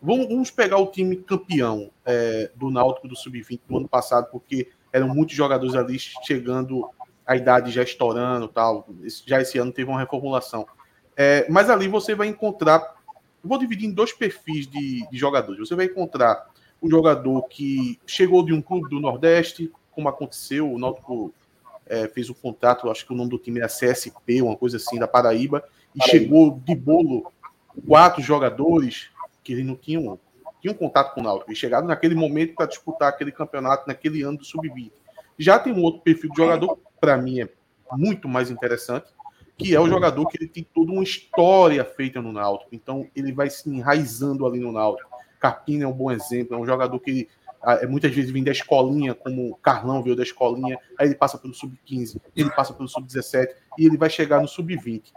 Vamos, 0.00 0.28
vamos 0.28 0.50
pegar 0.50 0.78
o 0.78 0.86
time 0.86 1.16
campeão 1.16 1.90
é, 2.06 2.50
do 2.54 2.70
Náutico 2.70 3.08
do 3.08 3.16
Sub-20 3.16 3.60
do 3.68 3.78
ano 3.78 3.88
passado, 3.88 4.28
porque 4.30 4.68
eram 4.92 5.08
muitos 5.08 5.34
jogadores 5.34 5.74
ali 5.74 5.98
chegando 5.98 6.88
a 7.26 7.36
idade 7.36 7.72
já 7.72 7.82
estourando 7.82 8.46
tal. 8.46 8.86
Já 9.26 9.40
esse 9.42 9.58
ano 9.58 9.72
teve 9.72 9.90
uma 9.90 9.98
reformulação. 9.98 10.66
É, 11.16 11.46
mas 11.50 11.68
ali 11.68 11.88
você 11.88 12.14
vai 12.14 12.28
encontrar. 12.28 12.96
Vou 13.42 13.58
dividir 13.58 13.88
em 13.88 13.92
dois 13.92 14.12
perfis 14.12 14.68
de, 14.68 15.06
de 15.10 15.18
jogadores. 15.18 15.68
Você 15.68 15.74
vai 15.74 15.86
encontrar 15.86 16.48
um 16.80 16.88
jogador 16.88 17.42
que 17.48 17.98
chegou 18.06 18.44
de 18.44 18.52
um 18.52 18.62
clube 18.62 18.88
do 18.88 19.00
Nordeste, 19.00 19.72
como 19.90 20.08
aconteceu, 20.08 20.72
o 20.72 20.78
Náutico 20.78 21.34
é, 21.88 22.08
fez 22.08 22.30
um 22.30 22.34
contrato, 22.34 22.90
acho 22.90 23.06
que 23.06 23.12
o 23.12 23.16
nome 23.16 23.30
do 23.30 23.38
time 23.38 23.60
era 23.60 23.68
CSP, 23.68 24.42
uma 24.42 24.56
coisa 24.56 24.76
assim, 24.76 24.98
da 24.98 25.08
Paraíba, 25.08 25.64
e 25.94 25.98
Paraíba. 25.98 26.18
chegou 26.18 26.60
de 26.64 26.74
bolo 26.74 27.32
quatro 27.86 28.22
jogadores 28.22 29.10
que 29.42 29.62
não 29.62 29.76
tinham, 29.76 30.18
tinham 30.60 30.74
contato 30.74 31.14
com 31.14 31.20
o 31.20 31.24
Náutico. 31.24 31.52
e 31.52 31.56
chegaram 31.56 31.86
naquele 31.86 32.14
momento 32.14 32.54
para 32.54 32.66
disputar 32.66 33.08
aquele 33.08 33.32
campeonato 33.32 33.86
naquele 33.86 34.22
ano 34.22 34.38
do 34.38 34.44
Sub-20. 34.44 34.92
Já 35.38 35.58
tem 35.58 35.72
um 35.72 35.82
outro 35.82 36.02
perfil 36.02 36.30
de 36.30 36.36
jogador, 36.36 36.78
para 37.00 37.16
mim 37.16 37.40
é 37.40 37.48
muito 37.92 38.28
mais 38.28 38.50
interessante, 38.50 39.06
que 39.56 39.74
é 39.74 39.80
o 39.80 39.88
jogador 39.88 40.26
que 40.26 40.36
ele 40.38 40.48
tem 40.48 40.66
toda 40.74 40.92
uma 40.92 41.02
história 41.02 41.84
feita 41.84 42.20
no 42.20 42.32
Náutico. 42.32 42.74
Então 42.74 43.08
ele 43.14 43.32
vai 43.32 43.48
se 43.50 43.68
enraizando 43.68 44.46
ali 44.46 44.60
no 44.60 44.72
Náutico. 44.72 45.10
Carpina 45.40 45.84
é 45.84 45.86
um 45.86 45.92
bom 45.92 46.10
exemplo, 46.10 46.56
é 46.56 46.58
um 46.58 46.66
jogador 46.66 46.98
que 47.00 47.10
é, 47.20 47.26
muitas 47.88 48.14
vezes 48.14 48.30
vem 48.30 48.44
da 48.44 48.52
escolinha, 48.52 49.14
como 49.14 49.50
o 49.50 49.56
Carlão 49.56 50.02
veio 50.02 50.16
da 50.16 50.22
escolinha, 50.22 50.78
aí 50.98 51.08
ele 51.08 51.14
passa 51.14 51.36
pelo 51.36 51.54
sub-15, 51.54 52.20
ele 52.36 52.50
passa 52.50 52.72
pelo 52.72 52.88
sub-17 52.88 53.48
e 53.78 53.86
ele 53.86 53.96
vai 53.96 54.08
chegar 54.08 54.40
no 54.40 54.48
sub-20. 54.48 55.12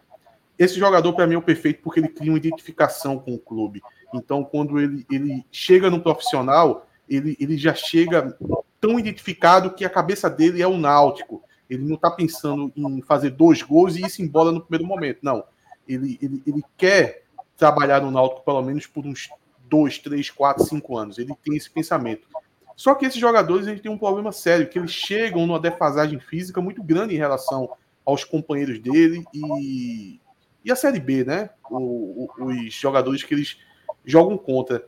Esse 0.57 0.79
jogador, 0.79 1.13
para 1.13 1.25
mim, 1.25 1.35
é 1.35 1.37
o 1.37 1.41
perfeito 1.41 1.81
porque 1.81 1.99
ele 1.99 2.07
cria 2.07 2.31
uma 2.31 2.37
identificação 2.37 3.17
com 3.17 3.33
o 3.33 3.39
clube. 3.39 3.81
Então, 4.13 4.43
quando 4.43 4.79
ele, 4.79 5.05
ele 5.11 5.45
chega 5.51 5.89
no 5.89 6.01
profissional, 6.01 6.87
ele, 7.09 7.35
ele 7.39 7.57
já 7.57 7.73
chega 7.73 8.37
tão 8.79 8.99
identificado 8.99 9.71
que 9.71 9.85
a 9.85 9.89
cabeça 9.89 10.29
dele 10.29 10.61
é 10.61 10.67
o 10.67 10.77
náutico. 10.77 11.43
Ele 11.69 11.83
não 11.83 11.95
está 11.95 12.11
pensando 12.11 12.71
em 12.75 13.01
fazer 13.01 13.31
dois 13.31 13.61
gols 13.61 13.95
e 13.95 14.01
ir 14.01 14.11
embora 14.19 14.51
no 14.51 14.61
primeiro 14.61 14.85
momento. 14.85 15.19
Não. 15.21 15.43
Ele, 15.87 16.19
ele, 16.21 16.43
ele 16.45 16.63
quer 16.77 17.23
trabalhar 17.57 18.01
no 18.01 18.11
náutico 18.11 18.43
pelo 18.43 18.61
menos 18.61 18.85
por 18.87 19.05
uns 19.05 19.29
dois, 19.71 19.97
três, 19.97 20.29
quatro, 20.29 20.65
cinco 20.65 20.97
anos. 20.97 21.17
Ele 21.17 21.33
tem 21.41 21.55
esse 21.55 21.69
pensamento. 21.69 22.27
Só 22.75 22.93
que 22.93 23.05
esses 23.05 23.19
jogadores 23.19 23.67
eles 23.67 23.79
têm 23.79 23.91
um 23.91 23.97
problema 23.97 24.31
sério, 24.31 24.67
que 24.67 24.77
eles 24.77 24.91
chegam 24.91 25.47
numa 25.47 25.59
defasagem 25.59 26.19
física 26.19 26.59
muito 26.61 26.83
grande 26.83 27.15
em 27.15 27.17
relação 27.17 27.69
aos 28.05 28.23
companheiros 28.23 28.79
dele 28.79 29.23
e, 29.33 30.19
e 30.65 30.71
a 30.71 30.75
Série 30.75 30.99
B, 30.99 31.23
né? 31.23 31.51
O, 31.69 32.27
o, 32.37 32.45
os 32.45 32.73
jogadores 32.73 33.23
que 33.23 33.33
eles 33.33 33.57
jogam 34.03 34.37
contra. 34.37 34.85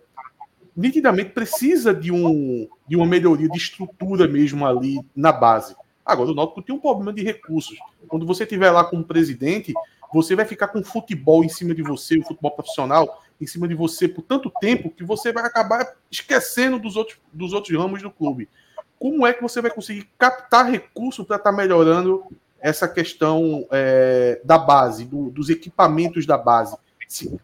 Nitidamente 0.75 1.29
precisa 1.29 1.93
de, 1.93 2.11
um, 2.11 2.67
de 2.87 2.95
uma 2.95 3.05
melhoria 3.05 3.47
de 3.47 3.57
estrutura 3.57 4.27
mesmo 4.27 4.65
ali 4.65 4.99
na 5.15 5.31
base. 5.31 5.75
Agora, 6.03 6.31
o 6.31 6.35
Náutico 6.35 6.61
tem 6.61 6.75
um 6.75 6.79
problema 6.79 7.13
de 7.13 7.23
recursos. 7.23 7.77
Quando 8.07 8.25
você 8.25 8.43
estiver 8.43 8.71
lá 8.71 8.83
como 8.83 9.03
presidente, 9.03 9.71
você 10.11 10.35
vai 10.35 10.45
ficar 10.45 10.67
com 10.67 10.83
futebol 10.83 11.43
em 11.43 11.49
cima 11.49 11.73
de 11.73 11.83
você, 11.83 12.17
o 12.17 12.23
futebol 12.23 12.51
profissional, 12.51 13.22
em 13.43 13.47
cima 13.47 13.67
de 13.67 13.75
você 13.75 14.07
por 14.07 14.21
tanto 14.21 14.51
tempo 14.59 14.89
que 14.89 15.03
você 15.03 15.31
vai 15.31 15.45
acabar 15.45 15.95
esquecendo 16.09 16.79
dos 16.79 16.95
outros, 16.95 17.19
dos 17.31 17.53
outros 17.53 17.77
ramos 17.77 18.01
do 18.01 18.09
clube. 18.09 18.49
Como 18.97 19.27
é 19.27 19.33
que 19.33 19.41
você 19.41 19.61
vai 19.61 19.69
conseguir 19.69 20.09
captar 20.17 20.69
recurso 20.69 21.25
para 21.25 21.35
estar 21.35 21.51
tá 21.51 21.55
melhorando 21.55 22.25
essa 22.59 22.87
questão 22.87 23.67
é, 23.71 24.39
da 24.43 24.57
base, 24.57 25.05
do, 25.05 25.29
dos 25.29 25.49
equipamentos 25.49 26.25
da 26.25 26.37
base? 26.37 26.77
Se, 27.07 27.37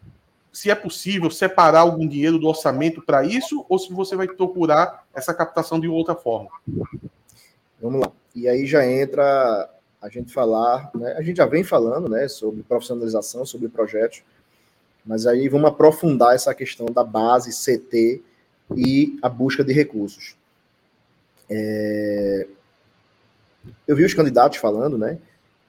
se 0.51 0.71
é 0.71 0.75
possível 0.75 1.29
separar 1.29 1.81
algum 1.81 2.07
dinheiro 2.07 2.39
do 2.39 2.47
orçamento 2.47 3.01
para 3.01 3.23
isso, 3.23 3.65
ou 3.67 3.77
se 3.77 3.91
você 3.91 4.15
vai 4.15 4.27
procurar 4.27 5.05
essa 5.13 5.33
captação 5.33 5.79
de 5.79 5.87
outra 5.87 6.15
forma. 6.15 6.49
Vamos 7.81 8.01
lá. 8.01 8.11
E 8.33 8.47
aí 8.47 8.65
já 8.65 8.85
entra 8.85 9.69
a 10.01 10.09
gente 10.09 10.31
falar, 10.31 10.89
né? 10.95 11.13
a 11.17 11.21
gente 11.21 11.37
já 11.37 11.45
vem 11.45 11.63
falando 11.63 12.09
né, 12.09 12.27
sobre 12.27 12.63
profissionalização, 12.63 13.45
sobre 13.45 13.67
projetos, 13.67 14.23
mas 15.09 15.25
aí 15.25 15.49
vamos 15.49 15.67
aprofundar 15.67 16.35
essa 16.35 16.53
questão 16.53 16.85
da 16.85 17.03
base, 17.03 17.49
CT 17.49 18.21
e 18.77 19.17
a 19.23 19.27
busca 19.27 19.63
de 19.63 19.73
recursos. 19.73 20.35
É... 21.49 22.45
Eu 23.87 23.95
vi 23.95 24.05
os 24.05 24.13
candidatos 24.13 24.59
falando, 24.59 24.99
né? 24.99 25.17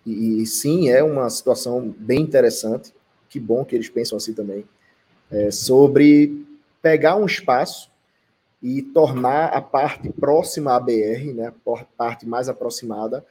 E, 0.05 0.43
e, 0.43 0.47
sim, 0.47 0.91
é 0.91 1.03
uma 1.03 1.31
situação 1.31 1.89
bem 1.99 2.21
interessante. 2.21 2.93
Que 3.31 3.41
bom 3.41 3.65
que 3.65 3.75
eles 3.75 3.89
pensam 3.89 4.19
assim 4.19 4.35
também. 4.35 4.63
É, 5.31 5.51
sobre 5.51 6.47
pegar 6.83 7.17
um 7.17 7.25
espaço 7.25 7.91
e 8.63 8.83
tornar 8.83 9.47
a 9.55 9.63
parte 9.63 10.11
próxima 10.11 10.77
à 10.77 10.81
BR, 10.81 11.33
né, 11.35 11.47
a 11.47 11.85
parte 11.97 12.27
mais 12.27 12.47
aproximada, 12.47 13.25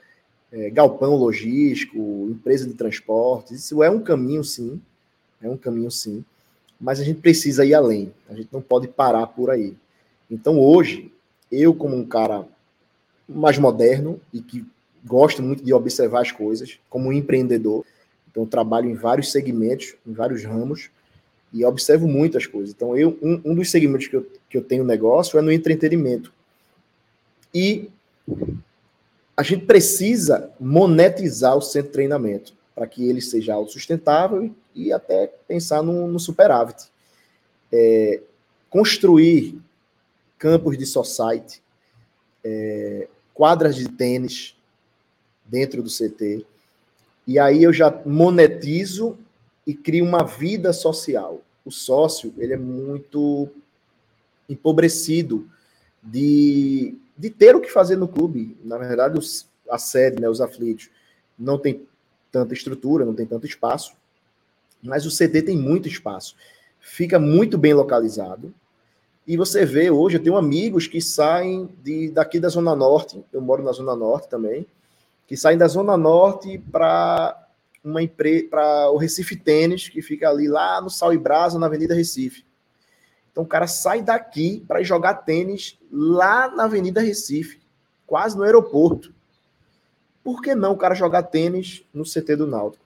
é, 0.51 0.72
galpão 0.72 1.16
logístico, 1.16 1.99
empresa 2.32 2.66
de 2.66 2.74
transportes. 2.74 3.51
Isso 3.51 3.84
é 3.84 3.91
um 3.91 4.01
caminho, 4.01 4.43
sim, 4.43 4.82
é 5.42 5.50
um 5.50 5.58
caminho 5.58 5.92
sim, 5.92 6.24
mas 6.80 7.00
a 7.00 7.04
gente 7.04 7.20
precisa 7.20 7.66
ir 7.66 7.74
além, 7.74 8.14
a 8.30 8.34
gente 8.34 8.50
não 8.52 8.62
pode 8.62 8.88
parar 8.88 9.28
por 9.28 9.50
aí. 9.50 9.76
Então 10.30 10.60
hoje, 10.60 11.12
eu 11.52 11.74
como 11.74 11.96
um 11.96 12.06
cara 12.06 12.48
mais 13.28 13.58
moderno 13.58 14.20
e 14.34 14.42
que 14.42 14.66
gosto 15.06 15.42
muito 15.42 15.64
de 15.64 15.74
observar 15.74 16.22
as 16.22 16.32
coisas, 16.32 16.80
como 16.90 17.10
um 17.10 17.14
empreendedor, 17.14 17.86
então 18.30 18.46
trabalho 18.46 18.90
em 18.90 18.96
vários 18.96 19.32
segmentos, 19.32 19.96
em 20.06 20.14
vários 20.14 20.44
ramos, 20.44 20.90
e 21.52 21.66
observo 21.66 22.08
muitas 22.08 22.46
coisas. 22.46 22.74
Então, 22.76 22.96
eu, 22.96 23.18
um, 23.22 23.42
um 23.44 23.56
dos 23.56 23.72
segmentos 23.72 24.08
que 24.08 24.16
eu, 24.16 24.28
que 24.50 24.58
eu 24.58 24.62
tenho 24.62 24.84
negócio 24.84 25.38
é 25.40 25.42
no 25.42 25.52
entretenimento. 25.52 26.32
E 27.54 27.90
a 29.36 29.42
gente 29.42 29.66
precisa 29.66 30.52
monetizar 30.60 31.58
o 31.58 31.62
centro 31.62 31.88
de 31.88 31.94
treinamento 31.94 32.54
para 32.80 32.88
que 32.88 33.10
ele 33.10 33.20
seja 33.20 33.54
autossustentável 33.54 34.56
e 34.74 34.94
até 34.94 35.28
pensar 35.46 35.84
no, 35.84 36.08
no 36.08 36.18
superávit. 36.18 36.90
É, 37.70 38.22
construir 38.70 39.60
campos 40.38 40.78
de 40.78 40.86
society, 40.86 41.62
é, 42.42 43.10
quadras 43.34 43.76
de 43.76 43.90
tênis 43.90 44.56
dentro 45.46 45.84
do 45.84 45.90
CT, 45.90 46.46
e 47.28 47.38
aí 47.38 47.62
eu 47.62 47.74
já 47.74 47.92
monetizo 48.06 49.18
e 49.68 49.74
crio 49.74 50.06
uma 50.06 50.24
vida 50.24 50.72
social. 50.72 51.42
O 51.66 51.72
sócio, 51.72 52.34
ele 52.38 52.54
é 52.54 52.58
muito 52.58 53.50
empobrecido 54.48 55.46
de, 56.02 56.96
de 57.18 57.30
ter 57.30 57.58
o 57.58 57.60
que 57.60 57.70
fazer 57.70 57.98
no 57.98 58.08
clube. 58.08 58.56
Na 58.64 58.78
verdade, 58.78 59.20
os, 59.20 59.46
a 59.70 59.78
sede, 59.78 60.22
né, 60.22 60.30
os 60.30 60.40
aflitos, 60.40 60.90
não 61.38 61.58
tem 61.58 61.89
tanta 62.32 62.54
estrutura, 62.54 63.06
não 63.06 63.14
tem 63.14 63.26
tanto 63.26 63.46
espaço, 63.46 63.94
mas 64.82 65.06
o 65.06 65.12
CD 65.12 65.42
tem 65.42 65.58
muito 65.58 65.88
espaço. 65.88 66.36
Fica 66.80 67.20
muito 67.20 67.58
bem 67.58 67.74
localizado. 67.74 68.54
E 69.28 69.38
você 69.38 69.66
vê 69.66 69.92
hoje, 69.92 70.18
eu 70.18 70.24
tenho 70.24 70.38
amigos 70.38 70.88
que 70.88 71.02
saem 71.02 71.70
de, 71.84 72.10
daqui 72.10 72.40
da 72.40 72.50
Zona 72.50 72.76
Norte, 72.76 73.24
eu 73.32 73.42
moro 73.42 73.62
na 73.62 73.72
Zona 73.72 73.96
Norte 73.96 74.28
também, 74.28 74.66
que 75.28 75.38
saem 75.38 75.58
da 75.58 75.68
Zona 75.68 75.96
Norte 75.96 76.58
para 76.72 77.48
uma 77.84 78.02
empresa 78.02 78.48
para 78.50 78.90
o 78.90 78.98
Recife 78.98 79.36
Tênis, 79.36 79.88
que 79.88 80.02
fica 80.02 80.30
ali 80.30 80.48
lá 80.48 80.82
no 80.82 80.90
Sal 80.90 81.14
e 81.14 81.18
Brasa, 81.18 81.60
na 81.60 81.68
Avenida 81.68 81.94
Recife. 81.94 82.44
Então 83.32 83.44
o 83.44 83.48
cara 83.48 83.68
sai 83.68 84.02
daqui 84.02 84.64
para 84.68 84.82
jogar 84.82 85.14
tênis 85.14 85.78
lá 85.92 86.50
na 86.50 86.64
Avenida 86.64 87.00
Recife, 87.00 87.60
quase 88.06 88.36
no 88.36 88.44
aeroporto. 88.44 89.14
Por 90.30 90.44
que 90.44 90.54
não 90.54 90.74
o 90.74 90.78
cara 90.78 90.94
jogar 90.94 91.24
tênis 91.24 91.84
no 91.92 92.04
CT 92.04 92.36
do 92.36 92.46
Náutico? 92.46 92.86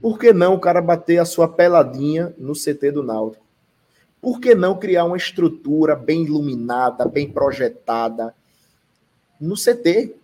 Por 0.00 0.16
que 0.16 0.32
não 0.32 0.54
o 0.54 0.60
cara 0.60 0.80
bater 0.80 1.18
a 1.18 1.24
sua 1.24 1.48
peladinha 1.48 2.32
no 2.38 2.52
CT 2.52 2.92
do 2.92 3.02
Náutico? 3.02 3.44
Por 4.22 4.38
que 4.38 4.54
não 4.54 4.78
criar 4.78 5.04
uma 5.04 5.16
estrutura 5.16 5.96
bem 5.96 6.22
iluminada, 6.22 7.06
bem 7.06 7.28
projetada 7.28 8.32
no 9.40 9.56
CT? 9.56 10.14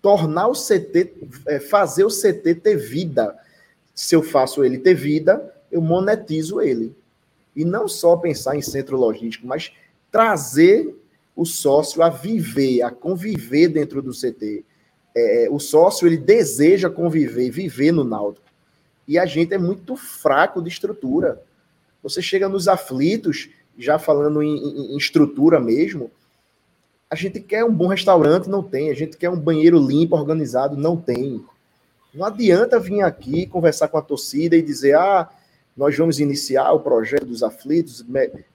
Tornar 0.00 0.46
o 0.46 0.52
CT, 0.52 1.12
é, 1.48 1.58
fazer 1.58 2.04
o 2.04 2.08
CT 2.08 2.54
ter 2.54 2.76
vida. 2.76 3.36
Se 3.92 4.14
eu 4.14 4.22
faço 4.22 4.64
ele 4.64 4.78
ter 4.78 4.94
vida, 4.94 5.52
eu 5.72 5.82
monetizo 5.82 6.60
ele. 6.60 6.94
E 7.56 7.64
não 7.64 7.88
só 7.88 8.16
pensar 8.16 8.54
em 8.54 8.62
centro 8.62 8.96
logístico, 8.96 9.44
mas 9.44 9.72
trazer 10.08 10.96
o 11.34 11.44
sócio 11.44 12.00
a 12.00 12.08
viver, 12.08 12.80
a 12.82 12.92
conviver 12.92 13.66
dentro 13.66 14.00
do 14.00 14.12
CT 14.12 14.69
é, 15.14 15.48
o 15.50 15.58
sócio 15.58 16.06
ele 16.06 16.16
deseja 16.16 16.88
conviver, 16.88 17.50
viver 17.50 17.92
no 17.92 18.04
Náutico. 18.04 18.46
E 19.06 19.18
a 19.18 19.26
gente 19.26 19.52
é 19.52 19.58
muito 19.58 19.96
fraco 19.96 20.62
de 20.62 20.68
estrutura. 20.68 21.42
Você 22.02 22.22
chega 22.22 22.48
nos 22.48 22.68
aflitos, 22.68 23.50
já 23.76 23.98
falando 23.98 24.42
em, 24.42 24.56
em, 24.56 24.94
em 24.94 24.96
estrutura 24.96 25.58
mesmo, 25.58 26.10
a 27.10 27.16
gente 27.16 27.40
quer 27.40 27.64
um 27.64 27.74
bom 27.74 27.88
restaurante, 27.88 28.48
não 28.48 28.62
tem. 28.62 28.88
A 28.88 28.94
gente 28.94 29.16
quer 29.16 29.28
um 29.28 29.38
banheiro 29.38 29.78
limpo, 29.78 30.14
organizado, 30.14 30.76
não 30.76 30.96
tem. 30.96 31.44
Não 32.14 32.24
adianta 32.24 32.78
vir 32.78 33.02
aqui 33.02 33.46
conversar 33.46 33.88
com 33.88 33.98
a 33.98 34.02
torcida 34.02 34.56
e 34.56 34.62
dizer, 34.62 34.94
ah, 34.96 35.28
nós 35.76 35.96
vamos 35.96 36.20
iniciar 36.20 36.72
o 36.72 36.80
projeto 36.80 37.24
dos 37.24 37.42
aflitos, 37.42 38.04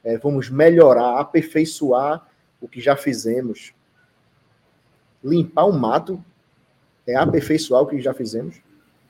é, 0.03 0.17
vamos 0.17 0.49
melhorar, 0.49 1.19
aperfeiçoar 1.19 2.25
o 2.61 2.67
que 2.67 2.79
já 2.79 2.95
fizemos. 2.95 3.73
Limpar 5.21 5.65
o 5.65 5.73
mato 5.73 6.23
é 7.07 7.15
aperfeiçoar 7.15 7.81
o 7.81 7.87
que 7.87 8.01
já 8.01 8.13
fizemos. 8.13 8.55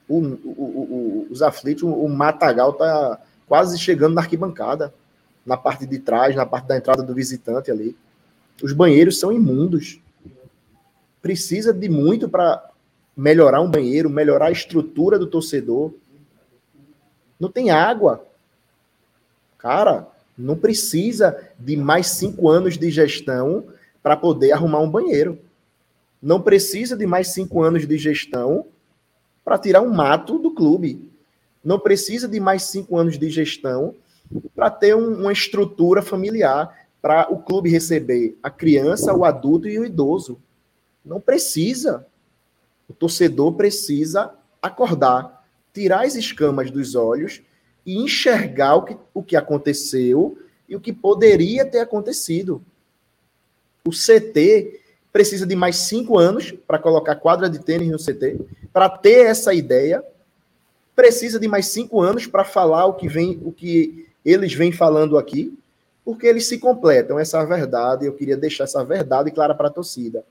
O, 0.08 0.20
o, 0.20 0.26
o, 0.26 1.28
os 1.30 1.42
aflitos, 1.42 1.84
o 1.84 2.08
Matagal 2.08 2.72
está 2.72 3.20
quase 3.48 3.78
chegando 3.80 4.16
na 4.16 4.22
arquibancada, 4.22 4.94
na 5.46 5.58
parte 5.58 5.86
de 5.86 6.00
trás, 6.00 6.36
na 6.36 6.46
parte 6.46 6.68
da 6.68 6.78
entrada 6.78 7.04
do 7.04 7.14
visitante 7.14 7.72
ali. 7.72 7.96
Os 8.62 8.74
banheiros 8.74 9.20
são 9.20 9.32
imundos. 9.32 10.00
Precisa 11.22 11.74
de 11.74 11.90
muito 11.90 12.30
para 12.30 12.72
melhorar 13.16 13.62
um 13.62 13.70
banheiro, 13.70 14.10
melhorar 14.10 14.48
a 14.48 14.52
estrutura 14.52 15.18
do 15.18 15.28
torcedor. 15.28 15.94
Não 17.40 17.50
tem 17.50 17.72
água. 17.72 18.26
Cara, 19.58 20.08
não 20.38 20.56
precisa 20.56 21.50
de 21.58 21.76
mais 21.78 22.08
cinco 22.08 22.50
anos 22.50 22.78
de 22.78 22.92
gestão 22.92 23.66
para 24.04 24.16
poder 24.16 24.52
arrumar 24.52 24.80
um 24.80 24.90
banheiro 24.90 25.40
não 26.26 26.42
precisa 26.42 26.98
de 26.98 27.06
mais 27.06 27.28
cinco 27.28 27.62
anos 27.62 27.88
de 27.88 28.00
gestão 28.00 28.66
para 29.44 29.60
tirar 29.60 29.82
um 29.82 29.94
mato 29.94 30.40
do 30.40 30.50
clube. 30.50 31.08
Não 31.64 31.78
precisa 31.78 32.28
de 32.28 32.40
mais 32.40 32.64
cinco 32.64 32.98
anos 32.98 33.20
de 33.20 33.30
gestão 33.30 33.94
para 34.56 34.72
ter 34.72 34.96
um, 34.96 35.22
uma 35.22 35.32
estrutura 35.32 36.02
familiar 36.02 36.88
para 37.00 37.32
o 37.32 37.38
clube 37.44 37.70
receber 37.70 38.36
a 38.42 38.50
criança, 38.50 39.14
o 39.14 39.24
adulto 39.24 39.68
e 39.68 39.78
o 39.78 39.86
idoso. 39.86 40.40
Não 41.06 41.22
precisa. 41.22 42.08
O 42.90 42.94
torcedor 42.94 43.54
precisa 43.54 44.34
acordar, 44.60 45.46
tirar 45.72 46.06
as 46.06 46.16
escamas 46.16 46.72
dos 46.72 46.96
olhos 46.96 47.44
e 47.86 48.02
enxergar 48.02 48.78
o 48.78 48.84
que, 48.84 48.98
o 49.14 49.22
que 49.22 49.36
aconteceu 49.36 50.40
e 50.68 50.76
o 50.76 50.82
que 50.82 50.92
poderia 50.92 51.64
ter 51.68 51.82
acontecido. 51.82 52.64
O 53.86 53.92
CT 53.92 54.85
precisa 55.16 55.46
de 55.46 55.56
mais 55.56 55.78
cinco 55.78 56.18
anos 56.18 56.52
para 56.68 56.78
colocar 56.78 57.16
quadra 57.16 57.50
de 57.50 57.60
tênis 57.60 57.90
no 57.90 57.98
CT, 57.98 58.38
para 58.74 58.90
ter 58.90 59.28
essa 59.28 59.54
ideia. 59.54 60.04
Precisa 60.94 61.40
de 61.40 61.48
mais 61.48 61.68
cinco 61.68 62.02
anos 62.02 62.28
para 62.28 62.44
falar 62.44 62.86
o 62.86 62.96
que 62.96 63.08
vem, 63.08 63.40
o 63.46 63.50
que 63.50 64.10
eles 64.26 64.54
vêm 64.54 64.74
falando 64.74 65.18
aqui, 65.18 65.58
porque 66.04 66.28
eles 66.28 66.48
se 66.48 66.58
completam. 66.58 67.18
Essa 67.18 67.38
é 67.38 67.42
a 67.42 67.46
verdade. 67.46 68.06
Eu 68.06 68.12
queria 68.12 68.36
deixar 68.36 68.66
essa 68.66 68.84
verdade 68.84 69.32
clara 69.32 69.56
para 69.56 69.70
a 69.70 69.72
torcida. 69.72 70.22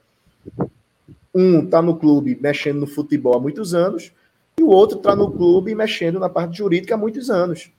Um 1.34 1.64
está 1.64 1.80
no 1.80 1.96
clube 1.96 2.36
mexendo 2.38 2.80
no 2.80 2.86
futebol 2.86 3.38
há 3.38 3.40
muitos 3.40 3.72
anos, 3.72 4.12
e 4.58 4.62
o 4.62 4.68
outro 4.68 4.98
está 4.98 5.16
no 5.16 5.30
clube 5.30 5.74
mexendo 5.74 6.20
na 6.20 6.28
parte 6.28 6.58
jurídica 6.58 6.94
há 6.94 6.98
muitos 6.98 7.30
anos. 7.30 7.70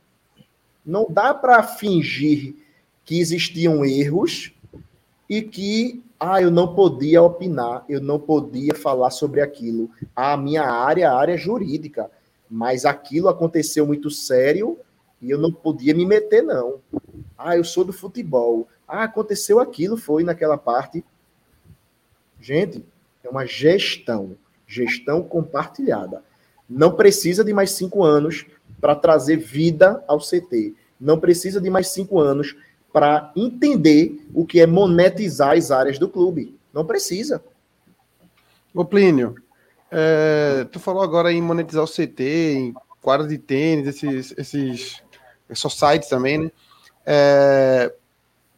Não 0.83 1.05
dá 1.07 1.35
para 1.35 1.61
fingir 1.61 2.55
que 3.05 3.19
existiam 3.19 3.85
erros 3.85 4.51
e 5.29 5.43
que 5.43 6.03
ah, 6.19 6.41
eu 6.41 6.49
não 6.49 6.73
podia 6.73 7.21
opinar, 7.21 7.83
eu 7.89 7.99
não 7.99 8.19
podia 8.19 8.73
falar 8.73 9.09
sobre 9.11 9.41
aquilo. 9.41 9.89
A 10.15 10.37
minha 10.37 10.63
área, 10.63 11.11
a 11.11 11.17
área 11.17 11.33
é 11.33 11.37
jurídica, 11.37 12.09
mas 12.49 12.85
aquilo 12.85 13.27
aconteceu 13.27 13.85
muito 13.85 14.09
sério 14.09 14.77
e 15.21 15.29
eu 15.29 15.37
não 15.37 15.51
podia 15.51 15.93
me 15.93 16.05
meter 16.05 16.41
não. 16.41 16.79
Ah, 17.37 17.57
eu 17.57 17.63
sou 17.63 17.83
do 17.83 17.91
futebol. 17.91 18.67
Ah, 18.87 19.03
aconteceu 19.03 19.59
aquilo, 19.59 19.97
foi 19.97 20.23
naquela 20.23 20.57
parte. 20.57 21.03
Gente, 22.39 22.85
é 23.23 23.29
uma 23.29 23.45
gestão, 23.45 24.37
gestão 24.65 25.21
compartilhada. 25.23 26.23
Não 26.69 26.95
precisa 26.95 27.43
de 27.43 27.53
mais 27.53 27.71
cinco 27.71 28.03
anos 28.03 28.45
para 28.79 28.95
trazer 28.95 29.37
vida 29.37 30.03
ao 30.07 30.19
CT. 30.19 30.73
Não 30.99 31.19
precisa 31.19 31.59
de 31.59 31.69
mais 31.69 31.89
cinco 31.89 32.19
anos 32.19 32.55
para 32.95 33.29
entender 33.35 34.25
o 34.33 34.45
que 34.45 34.61
é 34.61 34.65
monetizar 34.65 35.57
as 35.57 35.69
áreas 35.69 35.99
do 35.99 36.07
clube. 36.07 36.57
Não 36.73 36.85
precisa. 36.85 37.43
Ô 38.73 38.85
Plínio, 38.85 39.35
é, 39.91 40.65
tu 40.71 40.79
falou 40.79 41.03
agora 41.03 41.29
em 41.29 41.41
monetizar 41.41 41.83
o 41.83 41.87
CT, 41.87 42.23
em 42.53 42.73
quadra 43.01 43.27
de 43.27 43.37
tênis, 43.37 43.85
esses, 43.85 44.33
esses, 44.37 45.03
esses 45.49 45.73
sites 45.73 46.07
também, 46.07 46.37
né? 46.37 46.51
É, 47.05 47.93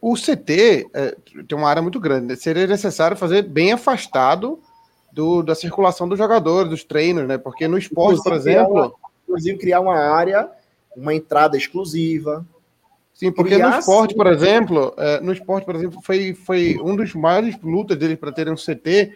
o 0.00 0.14
CT 0.14 0.88
é, 0.94 1.16
tem 1.48 1.58
uma 1.58 1.68
área 1.68 1.82
muito 1.82 1.98
grande. 1.98 2.28
Né? 2.28 2.36
Seria 2.36 2.68
necessário 2.68 3.16
fazer 3.16 3.42
bem 3.42 3.72
afastado 3.72 4.60
do, 5.10 5.42
da 5.42 5.56
circulação 5.56 6.08
dos 6.08 6.16
jogadores, 6.16 6.70
dos 6.70 6.84
treinos, 6.84 7.26
né? 7.26 7.38
Porque 7.38 7.66
no 7.66 7.76
esporte, 7.76 8.20
inclusive, 8.20 8.22
por 8.22 8.34
exemplo. 8.34 8.72
Criar 8.72 8.84
uma, 8.86 8.94
inclusive, 9.24 9.58
criar 9.58 9.80
uma 9.80 9.96
área, 9.96 10.48
uma 10.96 11.12
entrada 11.12 11.56
exclusiva. 11.56 12.46
Sim, 13.18 13.32
porque 13.32 13.56
criar, 13.56 13.70
no 13.70 13.78
esporte, 13.80 14.12
sim. 14.12 14.16
por 14.16 14.28
exemplo, 14.28 14.94
é, 14.96 15.20
no 15.20 15.32
esporte, 15.32 15.64
por 15.64 15.74
exemplo, 15.74 16.00
foi, 16.00 16.34
foi 16.34 16.78
um 16.80 16.94
dos 16.94 17.12
maiores 17.14 17.60
lutas 17.60 17.96
deles 17.98 18.16
para 18.16 18.30
terem 18.30 18.52
um 18.52 18.56
CT 18.56 19.12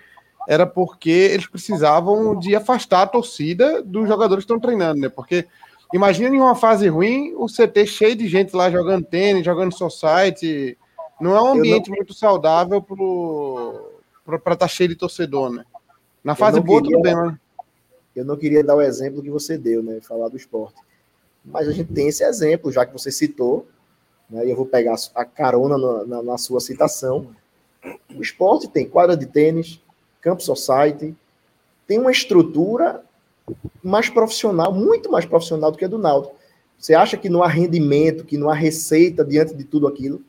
era 0.49 0.67
porque 0.67 1.09
eles 1.09 1.47
precisavam 1.47 2.37
de 2.37 2.57
afastar 2.57 3.03
a 3.03 3.07
torcida 3.07 3.81
dos 3.81 4.09
jogadores 4.09 4.45
que 4.45 4.53
estão 4.53 4.59
treinando, 4.59 5.01
né? 5.01 5.09
Porque 5.09 5.47
imagina 5.95 6.35
em 6.35 6.41
uma 6.41 6.57
fase 6.57 6.89
ruim, 6.89 7.33
o 7.37 7.47
CT 7.47 7.87
cheio 7.87 8.17
de 8.17 8.27
gente 8.27 8.57
lá 8.57 8.69
jogando 8.69 9.05
tênis, 9.05 9.45
jogando 9.45 9.73
society. 9.73 10.77
Não 11.21 11.37
é 11.37 11.41
um 11.41 11.53
ambiente 11.53 11.89
não... 11.89 11.97
muito 11.97 12.13
saudável 12.13 12.83
para 12.83 14.37
estar 14.37 14.57
tá 14.57 14.67
cheio 14.67 14.89
de 14.89 14.97
torcedor, 14.97 15.49
né? 15.49 15.65
Na 16.25 16.35
fase 16.35 16.59
boa, 16.59 16.83
queria, 16.83 16.97
tudo 16.97 17.05
bem, 17.05 17.15
mas... 17.15 17.35
Eu 18.17 18.25
não 18.25 18.37
queria 18.37 18.65
dar 18.65 18.75
o 18.75 18.83
exemplo 18.83 19.23
que 19.23 19.31
você 19.31 19.57
deu, 19.57 19.81
né? 19.81 20.01
Falar 20.01 20.29
do 20.29 20.37
esporte. 20.37 20.75
Mas 21.45 21.69
a 21.69 21.73
gente 21.73 21.93
tem 21.93 22.09
esse 22.09 22.25
exemplo, 22.25 22.73
já 22.73 22.85
que 22.85 22.93
você 22.93 23.13
citou, 23.13 23.65
né? 24.33 24.47
E 24.47 24.51
eu 24.51 24.57
vou 24.57 24.67
pegar 24.67 24.97
a 25.15 25.25
carona 25.25 25.77
na, 25.77 26.05
na, 26.05 26.23
na 26.23 26.39
sua 26.39 26.59
citação. 26.59 27.29
O 28.17 28.23
esporte 28.23 28.67
tem 28.67 28.89
quadra 28.89 29.17
de 29.17 29.27
tênis, 29.27 29.81
campo 30.21 30.43
society, 30.43 31.15
tem 31.87 31.99
uma 31.99 32.11
estrutura 32.11 33.03
mais 33.83 34.09
profissional, 34.09 34.73
muito 34.73 35.11
mais 35.11 35.27
profissional 35.27 35.71
do 35.71 35.77
que 35.77 35.85
a 35.85 35.89
do 35.89 35.99
Náutico. 35.99 36.35
Você 36.79 36.95
acha 36.95 37.17
que 37.17 37.29
não 37.29 37.43
há 37.43 37.49
rendimento, 37.49 38.25
que 38.25 38.39
não 38.39 38.49
há 38.49 38.55
receita 38.55 39.25
diante 39.25 39.55
de 39.55 39.65
tudo 39.65 39.87
aquilo? 39.87 40.23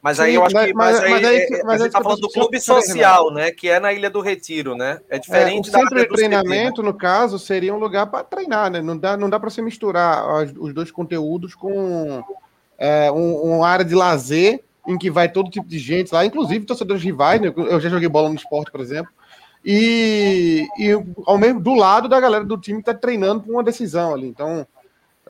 Mas 0.00 0.18
aí 0.18 0.32
Sim, 0.32 0.36
eu 0.36 0.44
acho 0.44 0.54
que. 0.54 0.74
Mas, 0.74 0.94
mas 0.94 1.00
aí, 1.00 1.10
mas 1.10 1.24
aí, 1.24 1.38
é, 1.38 1.64
mas 1.64 1.80
a 1.80 1.84
gente 1.84 1.92
tá 1.92 2.02
falando 2.02 2.20
do 2.20 2.28
clube 2.28 2.60
social, 2.60 3.32
né? 3.32 3.52
Que 3.52 3.68
é 3.68 3.78
na 3.78 3.92
Ilha 3.92 4.10
do 4.10 4.20
Retiro, 4.20 4.74
né? 4.74 5.00
É 5.08 5.18
diferente 5.18 5.68
é, 5.68 5.70
o 5.70 5.80
centro 5.80 5.96
de 5.96 6.08
treinamento, 6.08 6.82
no 6.82 6.92
caso, 6.92 7.38
seria 7.38 7.72
um 7.72 7.78
lugar 7.78 8.06
para 8.06 8.24
treinar, 8.24 8.70
né? 8.70 8.82
Não 8.82 8.98
dá, 8.98 9.16
não 9.16 9.30
dá 9.30 9.38
para 9.38 9.48
você 9.48 9.62
misturar 9.62 10.44
os 10.58 10.74
dois 10.74 10.90
conteúdos 10.90 11.54
com 11.54 12.24
é, 12.82 13.12
um, 13.12 13.36
uma 13.58 13.68
área 13.68 13.84
de 13.84 13.94
lazer 13.94 14.60
em 14.88 14.98
que 14.98 15.08
vai 15.08 15.30
todo 15.30 15.48
tipo 15.48 15.68
de 15.68 15.78
gente 15.78 16.12
lá, 16.12 16.26
inclusive 16.26 16.66
torcedores 16.66 17.00
rivais, 17.00 17.40
né? 17.40 17.52
Eu 17.56 17.78
já 17.78 17.88
joguei 17.88 18.08
bola 18.08 18.28
no 18.28 18.34
esporte, 18.34 18.72
por 18.72 18.80
exemplo. 18.80 19.12
E, 19.64 20.66
e 20.76 20.90
ao 21.24 21.38
mesmo 21.38 21.60
do 21.60 21.74
lado 21.74 22.08
da 22.08 22.18
galera 22.18 22.44
do 22.44 22.58
time 22.58 22.82
que 22.82 22.90
está 22.90 22.92
treinando 22.92 23.42
para 23.42 23.52
uma 23.52 23.62
decisão 23.62 24.12
ali. 24.12 24.26
Então, 24.26 24.66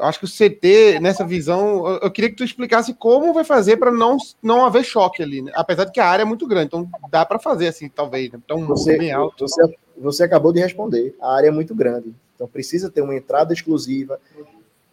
eu 0.00 0.06
acho 0.06 0.18
que 0.18 0.24
o 0.24 0.28
CT, 0.28 1.00
nessa 1.00 1.26
visão, 1.26 1.86
eu, 1.86 1.98
eu 1.98 2.10
queria 2.10 2.30
que 2.30 2.36
tu 2.36 2.42
explicasse 2.42 2.94
como 2.94 3.34
vai 3.34 3.44
fazer 3.44 3.76
para 3.76 3.92
não, 3.92 4.16
não 4.42 4.64
haver 4.64 4.82
choque 4.82 5.22
ali, 5.22 5.42
né? 5.42 5.52
apesar 5.54 5.84
de 5.84 5.92
que 5.92 6.00
a 6.00 6.06
área 6.06 6.22
é 6.22 6.26
muito 6.26 6.46
grande, 6.46 6.68
então 6.68 6.88
dá 7.10 7.26
para 7.26 7.38
fazer 7.38 7.68
assim, 7.68 7.90
talvez. 7.90 8.32
Né? 8.32 8.40
Então, 8.42 8.66
você, 8.66 8.96
bem 8.96 9.12
alto. 9.12 9.46
Você, 9.46 9.76
você 9.98 10.24
acabou 10.24 10.54
de 10.54 10.60
responder, 10.60 11.14
a 11.20 11.36
área 11.36 11.48
é 11.48 11.50
muito 11.50 11.74
grande, 11.74 12.14
então 12.34 12.48
precisa 12.48 12.90
ter 12.90 13.02
uma 13.02 13.14
entrada 13.14 13.52
exclusiva, 13.52 14.18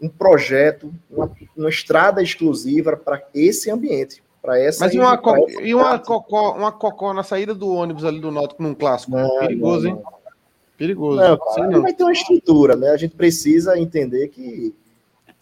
um 0.02 0.08
projeto, 0.08 0.94
uma, 1.10 1.32
uma 1.56 1.70
estrada 1.70 2.22
exclusiva 2.22 2.96
para 2.96 3.22
esse 3.34 3.70
ambiente. 3.70 4.24
Para 4.42 4.58
essa 4.58 4.86
Mas 4.86 4.94
e 4.94 5.00
uma, 5.00 5.18
co 5.18 5.50
e 5.62 5.76
uma 5.76 6.00
cocó, 6.00 6.56
uma 6.56 6.72
cocó 6.72 7.14
na 7.14 7.24
saída 7.24 7.54
do 7.54 7.70
ônibus 7.74 8.06
ali 8.06 8.22
do 8.22 8.32
Náutico 8.32 8.64
num 8.64 8.74
clássico? 8.74 9.12
Não, 9.12 9.40
Perigoso, 9.40 9.88
não, 9.88 9.96
não. 9.96 10.00
hein? 10.00 10.06
Perigoso. 10.78 11.18
Não, 11.18 11.38
cara, 11.38 11.68
não. 11.68 11.82
vai 11.82 11.94
ter 11.94 12.04
uma 12.04 12.14
estrutura, 12.14 12.76
né? 12.78 12.90
A 12.92 12.98
gente 12.98 13.16
precisa 13.16 13.78
entender 13.78 14.30
que 14.30 14.74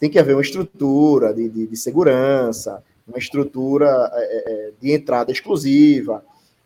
tem 0.00 0.10
que 0.10 0.18
haver 0.18 0.34
uma 0.34 0.42
estrutura 0.42 1.32
de, 1.32 1.48
de, 1.48 1.66
de 1.68 1.76
segurança, 1.76 2.82
uma 3.06 3.18
estrutura 3.18 4.10
é, 4.12 4.20
é, 4.20 4.52
é, 4.52 4.72
de 4.80 4.92
entrada 4.92 5.30
exclusiva, 5.30 6.24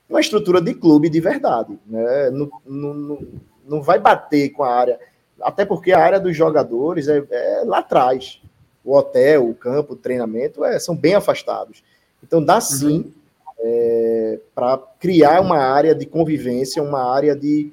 uma 0.09 0.21
estrutura 0.21 0.61
de 0.61 0.75
clube 0.75 1.09
de 1.09 1.21
verdade. 1.21 1.79
Né? 1.87 2.31
Não, 2.31 2.51
não, 2.67 3.19
não 3.67 3.83
vai 3.83 3.99
bater 3.99 4.51
com 4.51 4.63
a 4.63 4.75
área, 4.75 4.99
até 5.43 5.65
porque 5.65 5.93
a 5.93 5.99
área 5.99 6.21
dos 6.21 6.37
jogadores 6.37 7.09
é, 7.09 7.23
é 7.31 7.63
lá 7.65 7.79
atrás. 7.79 8.41
O 8.85 8.97
hotel, 8.97 9.49
o 9.49 9.55
campo, 9.55 9.93
o 9.93 9.97
treinamento 9.97 10.65
é, 10.65 10.79
são 10.79 10.97
bem 10.97 11.15
afastados. 11.15 11.83
Então 12.23 12.43
dá 12.43 12.57
uhum. 12.57 12.61
sim 12.61 12.97
uhum. 12.99 13.13
é, 13.61 14.39
para 14.55 14.79
criar 14.99 15.41
uma 15.41 15.59
área 15.59 15.95
de 15.95 16.07
convivência, 16.07 16.83
uma 16.83 17.13
área 17.15 17.37
de, 17.37 17.73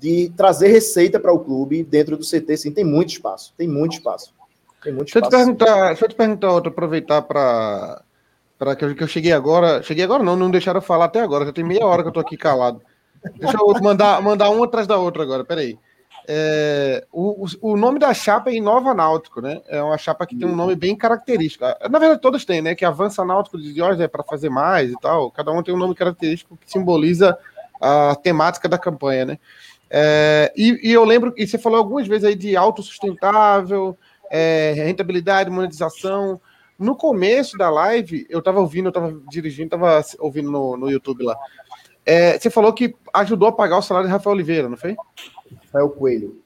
de 0.00 0.32
trazer 0.36 0.68
receita 0.68 1.18
para 1.18 1.32
o 1.32 1.40
clube 1.40 1.82
dentro 1.82 2.16
do 2.16 2.24
CT. 2.24 2.56
Sim, 2.56 2.72
tem 2.72 2.84
muito 2.84 3.10
espaço, 3.10 3.52
tem 3.56 3.66
muito 3.66 3.94
espaço. 3.94 4.32
Tem 4.82 4.92
muito 4.92 5.12
deixa, 5.12 5.18
eu 5.18 5.22
te 5.22 5.30
perguntar, 5.30 5.86
deixa 5.88 6.04
eu 6.04 6.08
te 6.08 6.14
perguntar 6.14 6.52
outra, 6.52 6.70
aproveitar 6.70 7.22
para 7.22 8.02
para 8.58 8.74
que, 8.74 8.84
eu, 8.84 8.94
que 8.94 9.02
eu 9.02 9.08
cheguei 9.08 9.32
agora. 9.32 9.82
Cheguei 9.82 10.04
agora, 10.04 10.22
não, 10.22 10.34
não 10.34 10.50
deixaram 10.50 10.78
eu 10.78 10.82
falar 10.82 11.06
até 11.06 11.20
agora, 11.20 11.46
já 11.46 11.52
tem 11.52 11.64
meia 11.64 11.86
hora 11.86 12.02
que 12.02 12.08
eu 12.08 12.12
tô 12.12 12.20
aqui 12.20 12.36
calado. 12.36 12.80
Deixa 13.36 13.56
eu 13.56 13.82
mandar, 13.82 14.20
mandar 14.22 14.50
uma 14.50 14.64
atrás 14.64 14.86
da 14.86 14.96
outra 14.96 15.22
agora, 15.22 15.44
peraí. 15.44 15.78
É, 16.30 17.06
o, 17.10 17.46
o 17.62 17.74
nome 17.74 17.98
da 17.98 18.12
chapa 18.12 18.50
é 18.50 18.54
Inova 18.54 18.92
Náutico, 18.92 19.40
né? 19.40 19.62
É 19.66 19.82
uma 19.82 19.96
chapa 19.96 20.26
que 20.26 20.36
tem 20.36 20.46
um 20.46 20.54
nome 20.54 20.76
bem 20.76 20.94
característico. 20.94 21.64
Na 21.64 21.98
verdade, 21.98 22.20
todas 22.20 22.44
têm, 22.44 22.60
né? 22.60 22.74
Que 22.74 22.84
Avança 22.84 23.24
Náutico 23.24 23.56
de 23.56 23.72
Diógenes 23.72 24.02
é 24.02 24.08
para 24.08 24.22
fazer 24.22 24.50
mais 24.50 24.92
e 24.92 25.00
tal. 25.00 25.30
Cada 25.30 25.50
um 25.50 25.62
tem 25.62 25.74
um 25.74 25.78
nome 25.78 25.94
característico 25.94 26.58
que 26.58 26.70
simboliza 26.70 27.38
a 27.80 28.14
temática 28.14 28.68
da 28.68 28.76
campanha, 28.76 29.24
né? 29.24 29.38
É, 29.88 30.52
e, 30.54 30.90
e, 30.90 30.92
eu 30.92 31.02
lembro, 31.02 31.32
e 31.34 31.46
você 31.46 31.56
falou 31.56 31.78
algumas 31.78 32.06
vezes 32.06 32.24
aí 32.26 32.34
de 32.34 32.54
autossustentável, 32.54 33.96
é, 34.30 34.74
rentabilidade, 34.76 35.48
monetização. 35.48 36.38
No 36.78 36.94
começo 36.94 37.56
da 37.56 37.70
live, 37.70 38.26
eu 38.28 38.40
estava 38.40 38.60
ouvindo, 38.60 38.86
eu 38.86 38.90
estava 38.90 39.18
dirigindo, 39.30 39.74
estava 39.74 40.04
ouvindo 40.18 40.50
no, 40.50 40.76
no 40.76 40.90
YouTube 40.90 41.24
lá. 41.24 41.38
É, 42.04 42.38
você 42.38 42.50
falou 42.50 42.72
que 42.72 42.94
ajudou 43.14 43.48
a 43.48 43.52
pagar 43.52 43.78
o 43.78 43.82
salário 43.82 44.08
de 44.08 44.12
Rafael 44.12 44.34
Oliveira, 44.34 44.68
não 44.68 44.76
foi? 44.76 44.94
Rafael 45.56 45.88
Coelho. 45.90 46.42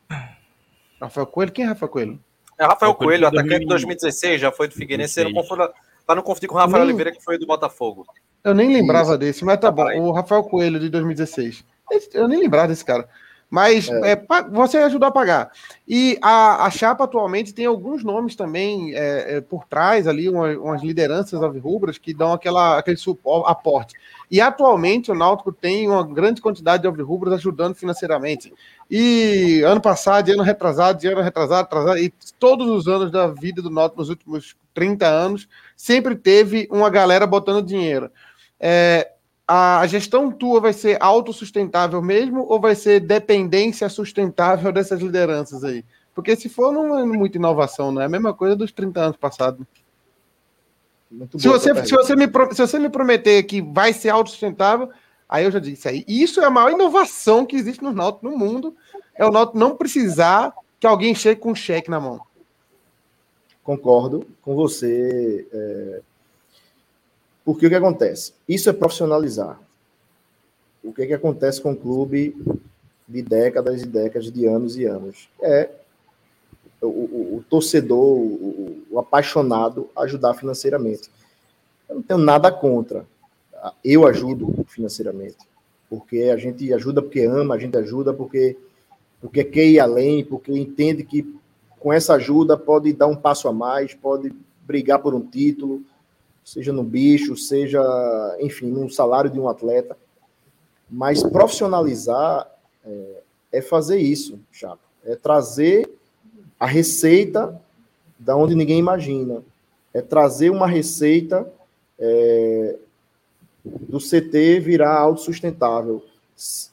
Rafael 1.00 1.26
Coelho? 1.26 1.52
Quem 1.52 1.64
é 1.64 1.68
Rafael 1.68 1.88
Coelho? 1.88 2.20
É 2.58 2.64
Rafael 2.64 2.94
Coelho, 2.94 3.26
atacante 3.26 3.60
de 3.60 3.66
2016, 3.66 4.40
já 4.40 4.52
foi 4.52 4.68
do 4.68 4.74
Figueirense. 4.74 5.14
Você 5.14 5.24
não 5.24 5.32
confunda, 5.32 5.72
tá 6.06 6.14
no 6.14 6.22
conflito 6.22 6.50
com 6.50 6.56
o 6.56 6.58
Rafael 6.58 6.84
nem, 6.84 6.94
Oliveira, 6.94 7.12
que 7.12 7.22
foi 7.22 7.38
do 7.38 7.46
Botafogo. 7.46 8.06
Eu 8.44 8.54
nem 8.54 8.72
lembrava 8.72 9.10
Isso. 9.10 9.18
desse, 9.18 9.44
mas 9.44 9.58
tá 9.58 9.70
bom. 9.70 9.84
O 10.00 10.12
Rafael 10.12 10.42
Coelho, 10.44 10.78
de 10.78 10.88
2016. 10.88 11.64
Eu 12.12 12.28
nem 12.28 12.38
lembrava 12.38 12.68
desse 12.68 12.84
cara. 12.84 13.08
Mas 13.52 13.90
é. 13.90 14.12
É, 14.12 14.26
você 14.50 14.78
ajudou 14.78 15.06
a 15.06 15.12
pagar. 15.12 15.52
E 15.86 16.18
a, 16.22 16.64
a 16.64 16.70
chapa 16.70 17.04
atualmente 17.04 17.52
tem 17.52 17.66
alguns 17.66 18.02
nomes 18.02 18.34
também 18.34 18.94
é, 18.94 19.36
é 19.36 19.40
por 19.42 19.66
trás 19.66 20.08
ali, 20.08 20.26
umas, 20.26 20.56
umas 20.56 20.82
lideranças 20.82 21.42
alvirrubras 21.42 21.98
que 21.98 22.14
dão 22.14 22.32
aquela, 22.32 22.78
aquele 22.78 22.96
suporte, 22.96 23.50
aporte. 23.50 23.94
E 24.32 24.40
atualmente 24.40 25.10
o 25.12 25.14
Náutico 25.14 25.52
tem 25.52 25.86
uma 25.86 26.02
grande 26.02 26.40
quantidade 26.40 26.80
de 26.80 26.86
alvirrubras 26.86 27.34
ajudando 27.34 27.74
financeiramente. 27.74 28.50
E 28.90 29.60
ano 29.60 29.78
passado, 29.78 30.30
ano 30.32 30.42
retrasado, 30.42 31.06
ano 31.06 31.20
retrasado, 31.20 31.60
atrasado, 31.60 31.98
e 31.98 32.08
todos 32.38 32.66
os 32.66 32.88
anos 32.88 33.12
da 33.12 33.26
vida 33.26 33.60
do 33.60 33.68
Náutico 33.68 34.00
nos 34.00 34.08
últimos 34.08 34.56
30 34.72 35.06
anos, 35.06 35.46
sempre 35.76 36.16
teve 36.16 36.66
uma 36.70 36.88
galera 36.88 37.26
botando 37.26 37.62
dinheiro. 37.62 38.10
É, 38.58 39.12
a 39.46 39.86
gestão 39.86 40.32
tua 40.32 40.62
vai 40.62 40.72
ser 40.72 40.96
autossustentável 40.98 42.00
mesmo 42.00 42.46
ou 42.48 42.58
vai 42.58 42.74
ser 42.74 43.00
dependência 43.00 43.86
sustentável 43.90 44.72
dessas 44.72 45.02
lideranças 45.02 45.62
aí? 45.62 45.84
Porque 46.14 46.34
se 46.36 46.48
for, 46.48 46.72
não 46.72 46.98
é 46.98 47.04
muita 47.04 47.36
inovação, 47.36 47.92
não 47.92 48.00
é 48.00 48.06
a 48.06 48.08
mesma 48.08 48.32
coisa 48.32 48.56
dos 48.56 48.72
30 48.72 48.98
anos 48.98 49.16
passados. 49.18 49.66
Se 51.38 51.48
você, 51.48 51.86
se, 51.86 51.94
você 51.94 52.16
me, 52.16 52.26
se 52.26 52.66
você 52.66 52.78
me 52.78 52.88
prometer 52.88 53.42
que 53.42 53.60
vai 53.60 53.92
ser 53.92 54.10
autossustentável, 54.10 54.90
aí 55.28 55.44
eu 55.44 55.50
já 55.50 55.58
disse 55.58 55.88
aí. 55.88 56.04
Isso 56.08 56.40
é 56.40 56.44
a 56.44 56.50
maior 56.50 56.70
inovação 56.70 57.44
que 57.44 57.56
existe 57.56 57.82
no 57.82 57.92
Náutico 57.92 58.28
no 58.28 58.36
mundo. 58.36 58.74
É 59.14 59.24
o 59.24 59.30
Náutico 59.30 59.58
não 59.58 59.76
precisar 59.76 60.54
que 60.80 60.86
alguém 60.86 61.14
chegue 61.14 61.40
com 61.40 61.52
um 61.52 61.54
cheque 61.54 61.90
na 61.90 62.00
mão. 62.00 62.20
Concordo 63.62 64.26
com 64.40 64.54
você. 64.54 65.46
É 65.52 66.02
porque 67.44 67.66
o 67.66 67.68
que 67.68 67.74
acontece? 67.74 68.34
Isso 68.48 68.70
é 68.70 68.72
profissionalizar. 68.72 69.60
O 70.82 70.92
que, 70.92 71.06
que 71.06 71.14
acontece 71.14 71.60
com 71.60 71.72
o 71.72 71.76
clube 71.76 72.36
de 73.06 73.22
décadas 73.22 73.82
e 73.82 73.86
décadas, 73.86 74.30
de 74.30 74.46
anos 74.46 74.76
e 74.76 74.84
anos? 74.84 75.28
É 75.40 75.68
o, 76.82 76.88
o, 76.88 77.36
o 77.36 77.44
torcedor, 77.48 77.98
o, 77.98 78.84
o, 78.90 78.98
apaixonado, 78.98 79.88
ajudar 79.96 80.34
financeiramente. 80.34 81.10
Eu 81.88 81.96
não 81.96 82.02
tenho 82.02 82.20
nada 82.20 82.50
contra. 82.50 83.06
Eu 83.84 84.06
ajudo 84.06 84.64
financeiramente. 84.68 85.38
Porque 85.88 86.22
a 86.22 86.36
gente 86.36 86.72
ajuda 86.72 87.02
porque 87.02 87.20
ama, 87.20 87.54
a 87.54 87.58
gente 87.58 87.76
ajuda 87.76 88.12
porque, 88.12 88.56
porque 89.20 89.44
quer 89.44 89.66
ir 89.66 89.78
além, 89.78 90.24
porque 90.24 90.52
entende 90.52 91.04
que 91.04 91.36
com 91.78 91.92
essa 91.92 92.14
ajuda 92.14 92.56
pode 92.56 92.92
dar 92.92 93.06
um 93.06 93.16
passo 93.16 93.48
a 93.48 93.52
mais, 93.52 93.94
pode 93.94 94.32
brigar 94.62 95.00
por 95.00 95.14
um 95.14 95.20
título, 95.20 95.82
seja 96.44 96.72
no 96.72 96.82
bicho, 96.82 97.36
seja, 97.36 97.82
enfim, 98.40 98.66
no 98.66 98.88
salário 98.88 99.30
de 99.30 99.38
um 99.38 99.48
atleta. 99.48 99.96
Mas 100.90 101.22
profissionalizar 101.22 102.50
é, 102.84 103.22
é 103.52 103.62
fazer 103.62 103.98
isso, 103.98 104.38
Chapo. 104.50 104.82
É 105.04 105.16
trazer 105.16 105.90
a 106.62 106.66
receita 106.66 107.60
da 108.18 108.36
onde 108.36 108.54
ninguém 108.54 108.78
imagina. 108.78 109.42
É 109.92 110.00
trazer 110.00 110.50
uma 110.50 110.66
receita 110.66 111.50
é, 111.98 112.76
do 113.64 113.98
CT 113.98 114.60
virar 114.60 114.96
autossustentável. 114.96 116.02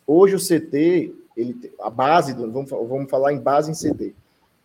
Hoje 0.07 0.35
o 0.35 0.39
CT, 0.39 1.13
ele, 1.35 1.71
a 1.81 1.89
base, 1.89 2.33
vamos, 2.33 2.69
vamos 2.69 3.09
falar 3.09 3.33
em 3.33 3.39
base 3.39 3.71
em 3.71 3.73
CT. 3.73 4.13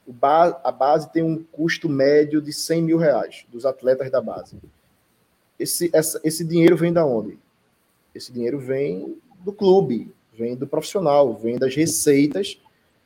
Ba, 0.07 0.61
a 0.63 0.71
base 0.71 1.11
tem 1.13 1.23
um 1.23 1.43
custo 1.43 1.89
médio 1.89 2.41
de 2.41 2.53
100 2.53 2.83
mil 2.83 2.99
reais 2.99 3.45
dos 3.51 3.65
atletas 3.65 4.11
da 4.11 4.21
base 4.21 4.57
esse, 5.59 5.91
essa, 5.93 6.21
esse 6.25 6.45
dinheiro 6.45 6.77
vem 6.77 6.93
da 6.93 7.05
onde? 7.05 7.39
Esse 8.15 8.33
dinheiro 8.33 8.59
vem 8.59 9.17
do 9.41 9.53
clube, 9.53 10.13
vem 10.33 10.57
do 10.57 10.67
profissional, 10.67 11.35
vem 11.35 11.59
das 11.59 11.75
receitas 11.75 12.59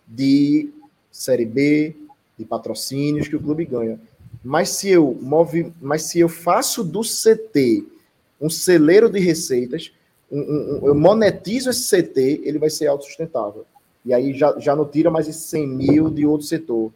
de 0.07 0.70
Série 1.11 1.45
B, 1.45 1.97
de 2.39 2.44
patrocínios 2.44 3.28
que 3.28 3.36
o 3.36 3.40
clube 3.40 3.65
ganha. 3.65 4.01
Mas 4.44 4.70
se 4.70 4.89
eu 4.89 5.19
move, 5.20 5.73
mas 5.81 6.02
se 6.02 6.20
eu 6.20 6.28
faço 6.28 6.85
do 6.85 7.01
CT 7.01 7.85
um 8.40 8.48
celeiro 8.48 9.10
de 9.10 9.19
receitas, 9.19 9.93
um, 10.31 10.40
um, 10.40 10.86
eu 10.86 10.94
monetizo 10.94 11.70
esse 11.70 11.89
CT, 11.89 12.43
ele 12.44 12.59
vai 12.59 12.70
ser 12.70 12.86
autossustentável. 12.86 13.66
E 14.05 14.15
aí 14.15 14.32
já, 14.32 14.56
já 14.59 14.77
não 14.77 14.86
tira 14.86 15.10
mais 15.10 15.27
esses 15.27 15.43
100 15.44 15.66
mil 15.66 16.10
de 16.10 16.24
outro 16.24 16.47
setor. 16.47 16.93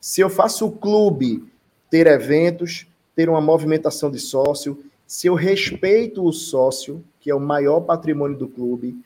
Se 0.00 0.20
eu 0.20 0.30
faço 0.30 0.66
o 0.66 0.70
clube 0.72 1.44
ter 1.90 2.06
eventos, 2.06 2.86
ter 3.16 3.28
uma 3.28 3.40
movimentação 3.40 4.10
de 4.10 4.20
sócio, 4.20 4.78
se 5.06 5.26
eu 5.26 5.34
respeito 5.34 6.24
o 6.24 6.32
sócio, 6.32 7.02
que 7.20 7.30
é 7.30 7.34
o 7.34 7.40
maior 7.40 7.80
patrimônio 7.80 8.36
do 8.36 8.48
clube, 8.48 8.96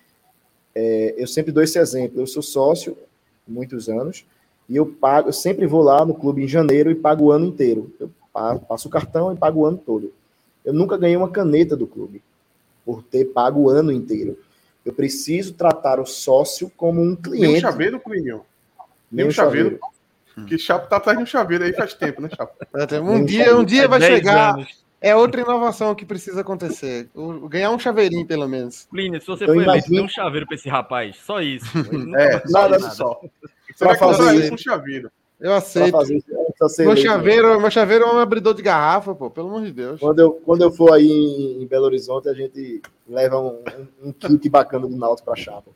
é, 0.75 1.15
eu 1.17 1.27
sempre 1.27 1.53
dou 1.53 1.63
esse 1.63 1.79
exemplo. 1.79 2.21
Eu 2.21 2.27
sou 2.27 2.43
sócio 2.43 2.97
muitos 3.47 3.89
anos 3.89 4.27
e 4.69 4.77
eu 4.77 4.87
pago, 4.87 5.29
eu 5.29 5.33
sempre 5.33 5.67
vou 5.67 5.83
lá 5.83 6.05
no 6.05 6.15
clube 6.15 6.45
em 6.45 6.49
janeiro 6.49 6.91
e 6.91 6.95
pago 6.95 7.25
o 7.25 7.33
ano 7.33 7.47
inteiro. 7.47 7.91
Eu 7.99 8.11
passo 8.69 8.89
o 8.89 8.91
cartão 8.91 9.33
e 9.33 9.37
pago 9.37 9.61
o 9.61 9.67
ano 9.67 9.79
todo. 9.79 10.13
Eu 10.65 10.75
nunca 10.75 10.99
ganhei 10.99 11.17
uma 11.17 11.31
caneta 11.31 11.77
do 11.77 11.87
clube 11.87 12.23
por 12.85 13.03
ter 13.03 13.25
pago 13.27 13.61
o 13.61 13.71
ano 13.71 13.91
inteiro. 13.91 14.39
Eu 14.85 14.93
preciso 14.93 15.55
tratar 15.55 15.99
o 15.99 16.07
sócio 16.07 16.71
como 16.77 17.01
um 17.01 17.17
cliente. 17.17 17.47
Nem 17.47 17.57
um 17.57 17.61
chaveiro, 17.61 18.01
Clinho. 18.01 18.43
Nem 19.11 19.27
um 19.27 19.31
chaveiro. 19.31 19.79
chaveiro. 19.81 19.99
Que 20.47 20.57
Chapo 20.57 20.89
tá 20.89 20.99
atrás 20.99 21.19
de 21.19 21.25
um 21.25 21.27
chaveiro 21.27 21.65
aí 21.65 21.73
faz 21.73 21.95
tempo, 21.95 22.23
né, 22.23 22.29
Chapo? 22.29 22.55
Um 23.03 23.25
dia, 23.25 23.57
um 23.57 23.65
dia 23.65 23.89
vai 23.89 24.01
chegar. 24.01 24.55
Anos. 24.55 24.85
É 25.01 25.15
outra 25.15 25.41
inovação 25.41 25.95
que 25.95 26.05
precisa 26.05 26.41
acontecer. 26.41 27.09
O, 27.15 27.49
ganhar 27.49 27.71
um 27.71 27.79
chaveirinho, 27.79 28.27
pelo 28.27 28.49
menos. 28.49 28.87
Plínio, 28.91 29.21
se 29.21 29.27
você 29.27 29.47
for 29.47 29.55
imagino... 29.55 29.73
eleito, 29.73 29.91
dê 29.91 30.01
um 30.01 30.09
chaveiro 30.09 30.47
pra 30.47 30.57
esse 30.57 30.69
rapaz. 30.69 31.17
Só 31.25 31.41
isso. 31.41 31.67
É, 32.19 32.43
nada, 32.51 32.79
nada 32.79 32.91
só. 32.91 33.21
Você 33.79 33.85
vai 33.85 33.97
fazer 33.97 34.35
isso 34.35 34.55
um 34.55 34.59
chaveiro. 34.59 35.09
Eu 35.39 35.55
aceito. 35.55 35.97
Meu 36.81 36.97
chaveiro, 36.97 37.61
meu 37.61 37.71
chaveiro 37.71 38.05
é 38.07 38.13
um 38.13 38.19
abridor 38.19 38.53
de 38.53 38.61
garrafa, 38.61 39.15
pô, 39.15 39.31
pelo 39.31 39.47
amor 39.47 39.63
de 39.63 39.71
Deus. 39.71 40.01
Quando 40.01 40.19
eu, 40.19 40.33
quando 40.33 40.63
eu 40.63 40.73
for 40.73 40.93
aí 40.93 41.09
em, 41.61 41.65
Belo 41.65 41.85
Horizonte, 41.85 42.29
a 42.29 42.35
gente 42.35 42.83
leva 43.09 43.39
um, 43.39 43.63
um, 44.03 44.13
kit 44.13 44.49
bacana 44.49 44.89
do 44.89 44.97
Náutico 44.97 45.27
pra 45.27 45.37
chapa. 45.37 45.71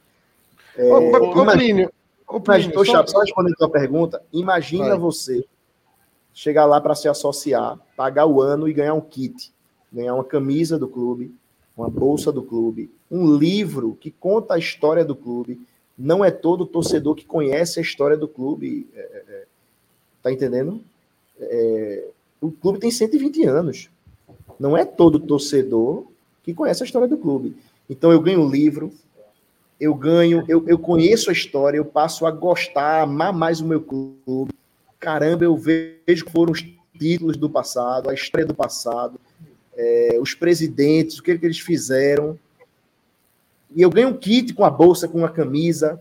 É, 0.76 0.82
ô, 0.82 1.42
ô, 1.42 1.46
Plínio, 1.46 1.92
ô, 2.26 2.40
Plínio, 2.40 2.74
só... 2.74 2.84
Chapa, 2.84 3.06
só 3.06 3.20
respondendo 3.20 3.52
a 3.52 3.58
tua 3.58 3.70
pergunta, 3.70 4.20
imagina 4.32 4.88
vai. 4.88 4.98
você 4.98 5.44
chegar 6.34 6.64
lá 6.64 6.80
para 6.80 6.96
se 6.96 7.06
associar, 7.06 7.78
pagar 7.96 8.26
o 8.26 8.40
ano 8.40 8.66
e 8.66 8.72
ganhar 8.72 8.94
um 8.94 9.00
kit, 9.00 9.52
ganhar 9.92 10.14
uma 10.14 10.24
camisa 10.24 10.76
do 10.76 10.88
clube, 10.88 11.32
uma 11.76 11.88
bolsa 11.88 12.32
do 12.32 12.42
clube, 12.42 12.90
um 13.08 13.36
livro 13.36 13.96
que 14.00 14.10
conta 14.10 14.54
a 14.54 14.58
história 14.58 15.04
do 15.04 15.14
clube. 15.14 15.64
Não 16.02 16.24
é 16.24 16.30
todo 16.30 16.66
torcedor 16.66 17.14
que 17.14 17.24
conhece 17.24 17.78
a 17.78 17.82
história 17.82 18.16
do 18.16 18.26
clube. 18.26 18.88
É, 18.94 19.00
é, 19.00 19.24
é 19.28 19.44
tá 20.22 20.32
entendendo? 20.32 20.80
É, 21.40 22.08
o 22.40 22.50
clube 22.50 22.78
tem 22.78 22.90
120 22.90 23.44
anos. 23.44 23.88
Não 24.58 24.76
é 24.76 24.84
todo 24.84 25.20
torcedor 25.20 26.06
que 26.42 26.52
conhece 26.52 26.82
a 26.82 26.86
história 26.86 27.06
do 27.06 27.16
clube. 27.16 27.56
Então 27.88 28.10
eu 28.10 28.20
ganho 28.20 28.42
o 28.42 28.50
livro, 28.50 28.92
eu 29.80 29.94
ganho, 29.94 30.44
eu, 30.48 30.64
eu 30.66 30.78
conheço 30.78 31.30
a 31.30 31.32
história, 31.32 31.76
eu 31.76 31.84
passo 31.84 32.26
a 32.26 32.30
gostar, 32.30 33.00
a 33.00 33.02
amar 33.02 33.32
mais 33.32 33.60
o 33.60 33.66
meu 33.66 33.80
clube 33.80 34.52
caramba, 35.02 35.44
eu 35.44 35.56
vejo 35.56 36.24
que 36.24 36.30
foram 36.30 36.52
os 36.52 36.64
títulos 36.96 37.36
do 37.36 37.50
passado, 37.50 38.08
a 38.08 38.14
história 38.14 38.46
do 38.46 38.54
passado, 38.54 39.20
é, 39.76 40.16
os 40.20 40.32
presidentes, 40.32 41.18
o 41.18 41.22
que, 41.24 41.36
que 41.36 41.44
eles 41.44 41.58
fizeram. 41.58 42.38
E 43.74 43.82
eu 43.82 43.90
ganho 43.90 44.08
um 44.08 44.16
kit 44.16 44.52
com 44.54 44.64
a 44.64 44.70
bolsa, 44.70 45.08
com 45.08 45.24
a 45.24 45.30
camisa. 45.30 46.00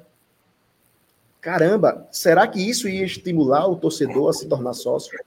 Caramba, 1.40 2.08
será 2.12 2.48
que 2.48 2.62
isso 2.62 2.88
ia 2.88 3.06
estimular 3.06 3.68
o 3.68 3.76
torcedor 3.76 4.30
a 4.30 4.34
se 4.34 4.48
tornar 4.48 4.74
sócio? 4.74 5.18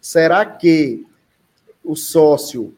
Será 0.00 0.44
que 0.46 1.06
o 1.84 1.96
sócio 1.96 2.74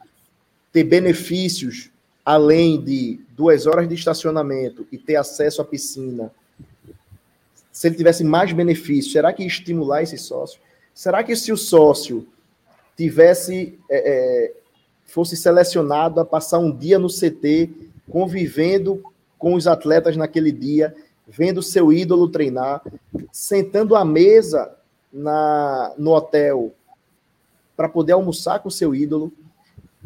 ter 0.72 0.84
benefícios 0.84 1.90
além 2.24 2.80
de 2.82 3.20
duas 3.36 3.66
horas 3.66 3.88
de 3.88 3.94
estacionamento 3.94 4.86
e 4.92 4.96
ter 4.96 5.16
acesso 5.16 5.60
à 5.60 5.64
piscina 5.64 6.32
se 7.72 7.88
ele 7.88 7.96
tivesse 7.96 8.22
mais 8.22 8.52
benefícios, 8.52 9.12
será 9.12 9.32
que 9.32 9.42
ia 9.42 9.48
estimular 9.48 10.02
esse 10.02 10.18
sócio? 10.18 10.60
Será 10.94 11.24
que 11.24 11.34
se 11.34 11.50
o 11.50 11.56
sócio 11.56 12.28
tivesse 12.94 13.78
é, 13.90 13.96
é, 13.96 14.52
fosse 15.06 15.36
selecionado 15.36 16.20
a 16.20 16.24
passar 16.24 16.58
um 16.58 16.70
dia 16.70 16.98
no 16.98 17.08
CT, 17.08 17.90
convivendo 18.12 19.02
com 19.38 19.54
os 19.54 19.66
atletas 19.66 20.18
naquele 20.18 20.52
dia, 20.52 20.94
vendo 21.26 21.62
seu 21.62 21.90
ídolo 21.90 22.28
treinar, 22.28 22.82
sentando 23.32 23.96
à 23.96 24.04
mesa 24.04 24.70
na, 25.10 25.94
no 25.96 26.10
hotel 26.10 26.74
para 27.74 27.88
poder 27.88 28.12
almoçar 28.12 28.58
com 28.58 28.68
seu 28.68 28.94
ídolo, 28.94 29.32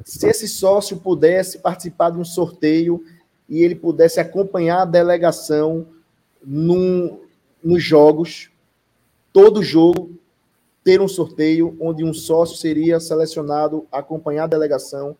se 0.04 0.28
esse 0.28 0.46
sócio 0.46 0.98
pudesse 0.98 1.58
participar 1.58 2.10
de 2.10 2.18
um 2.18 2.24
sorteio 2.24 3.04
e 3.48 3.60
ele 3.60 3.74
pudesse 3.74 4.20
acompanhar 4.20 4.82
a 4.82 4.84
delegação 4.84 5.88
num, 6.40 7.18
nos 7.62 7.82
jogos, 7.82 8.52
todo 9.32 9.64
jogo, 9.64 10.12
ter 10.84 11.00
um 11.00 11.08
sorteio 11.08 11.76
onde 11.80 12.04
um 12.04 12.14
sócio 12.14 12.56
seria 12.56 13.00
selecionado 13.00 13.84
acompanhar 13.90 14.44
a 14.44 14.48
delegação. 14.48 15.16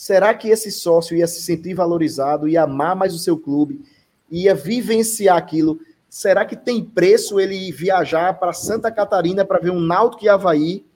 Será 0.00 0.32
que 0.32 0.48
esse 0.48 0.70
sócio 0.70 1.14
ia 1.14 1.26
se 1.26 1.42
sentir 1.42 1.74
valorizado, 1.74 2.48
ia 2.48 2.62
amar 2.62 2.96
mais 2.96 3.14
o 3.14 3.18
seu 3.18 3.36
clube, 3.36 3.84
ia 4.30 4.54
vivenciar 4.54 5.36
aquilo? 5.36 5.78
será 6.08 6.46
que 6.46 6.56
tem 6.56 6.82
preço 6.82 7.38
ele 7.38 7.70
viajar 7.70 8.32
para 8.40 8.54
Santa 8.54 8.90
Catarina 8.90 9.44
para 9.44 9.60
ver 9.60 9.70
um 9.70 9.78
Náutico 9.78 10.24
e 10.24 10.28
Havaí 10.30 10.86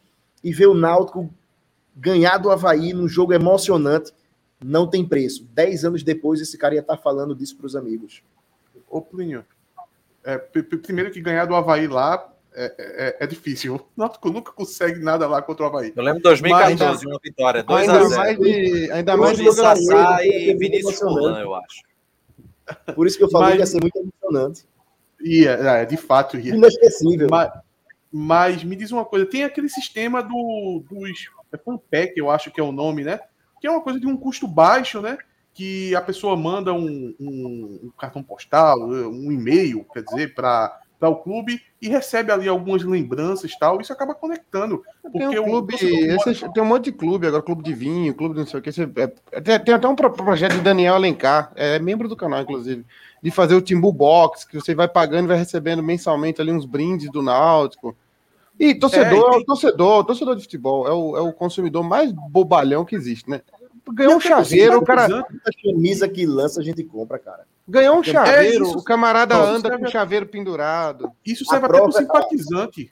e 0.42 0.54
ver 0.54 0.68
o 0.68 0.74
Náutico 0.74 1.28
ganhar 1.94 2.38
do 2.38 2.50
Havaí 2.50 2.94
num 2.94 3.06
jogo 3.06 3.34
emocionante? 3.34 4.10
Não 4.64 4.88
tem 4.88 5.06
preço. 5.06 5.46
Dez 5.52 5.84
anos 5.84 6.02
depois, 6.02 6.40
esse 6.40 6.56
cara 6.56 6.74
ia 6.74 6.80
estar 6.80 6.96
tá 6.96 7.02
falando 7.02 7.34
disso 7.34 7.58
para 7.58 7.66
os 7.66 7.76
amigos. 7.76 8.22
Ô, 8.88 9.02
Plinho, 9.02 9.44
é, 10.24 10.38
primeiro 10.38 11.10
que 11.10 11.20
ganhar 11.20 11.44
do 11.44 11.54
Havaí 11.54 11.86
lá 11.86 12.33
é, 12.56 12.74
é, 12.78 13.16
é, 13.24 13.26
difícil. 13.26 13.74
O 13.74 13.80
Náutico 13.96 14.30
nunca 14.30 14.52
consegue 14.52 15.00
nada 15.00 15.26
lá 15.26 15.42
contra 15.42 15.64
o 15.64 15.68
Havaí. 15.68 15.92
Eu 15.94 16.02
lembro 16.02 16.18
de 16.18 16.22
2014, 16.22 16.84
Mas, 16.84 17.04
uma 17.04 17.20
vitória, 17.22 17.62
2 17.64 17.88
a 17.88 18.04
0 18.04 18.16
mais 18.16 18.38
de, 18.38 18.92
ainda 18.92 19.16
mais 19.16 19.38
de 19.38 19.52
Sassá 19.52 20.24
e 20.24 20.54
Vinícius 20.54 20.98
Fulan, 21.00 21.40
eu 21.40 21.54
acho. 21.54 21.82
Por 22.94 23.06
isso 23.06 23.18
que 23.18 23.24
eu 23.24 23.30
falei 23.30 23.48
Mas, 23.48 23.54
que 23.56 23.60
ia 23.60 23.66
ser 23.66 23.80
muito 23.80 23.98
emocionante. 23.98 24.66
Ia, 25.20 25.50
é, 25.50 25.84
de 25.84 25.96
fato 25.96 26.38
ia. 26.38 26.54
Inesquecível. 26.54 27.26
Mas, 27.28 27.50
mas, 28.12 28.62
me 28.62 28.76
diz 28.76 28.92
uma 28.92 29.04
coisa, 29.04 29.26
tem 29.26 29.42
aquele 29.42 29.68
sistema 29.68 30.22
do, 30.22 30.84
dos... 30.88 31.30
É 31.52 31.58
Fanpack, 31.58 32.12
eu 32.16 32.30
acho 32.30 32.50
que 32.50 32.60
é 32.60 32.64
o 32.64 32.72
nome, 32.72 33.02
né? 33.04 33.20
Que 33.60 33.66
é 33.66 33.70
uma 33.70 33.80
coisa 33.80 33.98
de 33.98 34.06
um 34.06 34.16
custo 34.16 34.46
baixo, 34.46 35.00
né? 35.00 35.18
Que 35.52 35.94
a 35.94 36.00
pessoa 36.00 36.36
manda 36.36 36.72
um, 36.72 37.14
um, 37.18 37.80
um 37.84 37.92
cartão 37.98 38.22
postal, 38.22 38.78
um 38.78 39.30
e-mail, 39.30 39.84
quer 39.92 40.02
dizer, 40.02 40.34
para 40.34 40.80
o 41.00 41.16
clube 41.16 41.60
e 41.80 41.88
recebe 41.88 42.32
ali 42.32 42.48
algumas 42.48 42.82
lembranças 42.82 43.50
e 43.50 43.58
tal. 43.58 43.80
Isso 43.80 43.92
acaba 43.92 44.14
conectando. 44.14 44.82
Porque 45.02 45.18
tem 45.18 45.38
um 45.38 45.44
clube, 45.44 45.74
esse, 45.74 46.52
tem 46.52 46.62
um 46.62 46.66
monte 46.66 46.86
de 46.86 46.92
clube 46.92 47.26
agora, 47.26 47.42
clube 47.42 47.62
de 47.62 47.74
vinho, 47.74 48.14
clube 48.14 48.34
de 48.34 48.40
não 48.40 48.46
sei 48.46 48.60
o 48.60 48.62
que. 48.62 48.70
É, 48.70 49.40
tem, 49.40 49.60
tem, 49.60 49.74
até 49.74 49.88
um 49.88 49.94
projeto 49.94 50.54
de 50.54 50.60
Daniel 50.60 50.94
Alencar, 50.94 51.52
é 51.54 51.78
membro 51.78 52.08
do 52.08 52.16
canal, 52.16 52.42
inclusive, 52.42 52.84
de 53.22 53.30
fazer 53.30 53.54
o 53.54 53.62
Timbu 53.62 53.92
Box, 53.92 54.46
que 54.46 54.54
você 54.54 54.74
vai 54.74 54.88
pagando 54.88 55.26
e 55.26 55.28
vai 55.28 55.36
recebendo 55.36 55.82
mensalmente 55.82 56.40
ali 56.40 56.52
uns 56.52 56.64
brindes 56.64 57.10
do 57.10 57.22
Náutico. 57.22 57.96
E 58.58 58.74
torcedor, 58.74 59.40
é, 59.40 59.44
torcedor, 59.44 60.04
torcedor 60.04 60.36
de 60.36 60.42
futebol 60.42 60.86
é 60.86 60.92
o, 60.92 61.16
é 61.16 61.20
o 61.20 61.32
consumidor 61.32 61.82
mais 61.82 62.12
bobalhão 62.12 62.84
que 62.84 62.94
existe, 62.94 63.28
né? 63.28 63.42
Ganhou 63.92 64.16
um 64.16 64.20
chaveiro, 64.20 64.78
o 64.78 64.84
cara. 64.84 65.20
A 65.20 65.62
camisa 65.62 66.08
que 66.08 66.24
lança 66.24 66.60
a 66.60 66.64
gente 66.64 66.82
compra, 66.82 67.18
cara. 67.18 67.46
Ganhou 67.68 67.96
um 67.96 68.00
é 68.00 68.04
chaveiro, 68.04 68.66
é 68.66 68.76
o 68.76 68.82
camarada 68.82 69.34
Não, 69.34 69.44
anda 69.44 69.78
com 69.78 69.84
o 69.84 69.90
chaveiro 69.90 70.26
pendurado. 70.26 71.10
Isso 71.24 71.44
serve 71.44 71.66
até 71.66 71.80
para 71.80 71.92
simpatizante. 71.92 72.90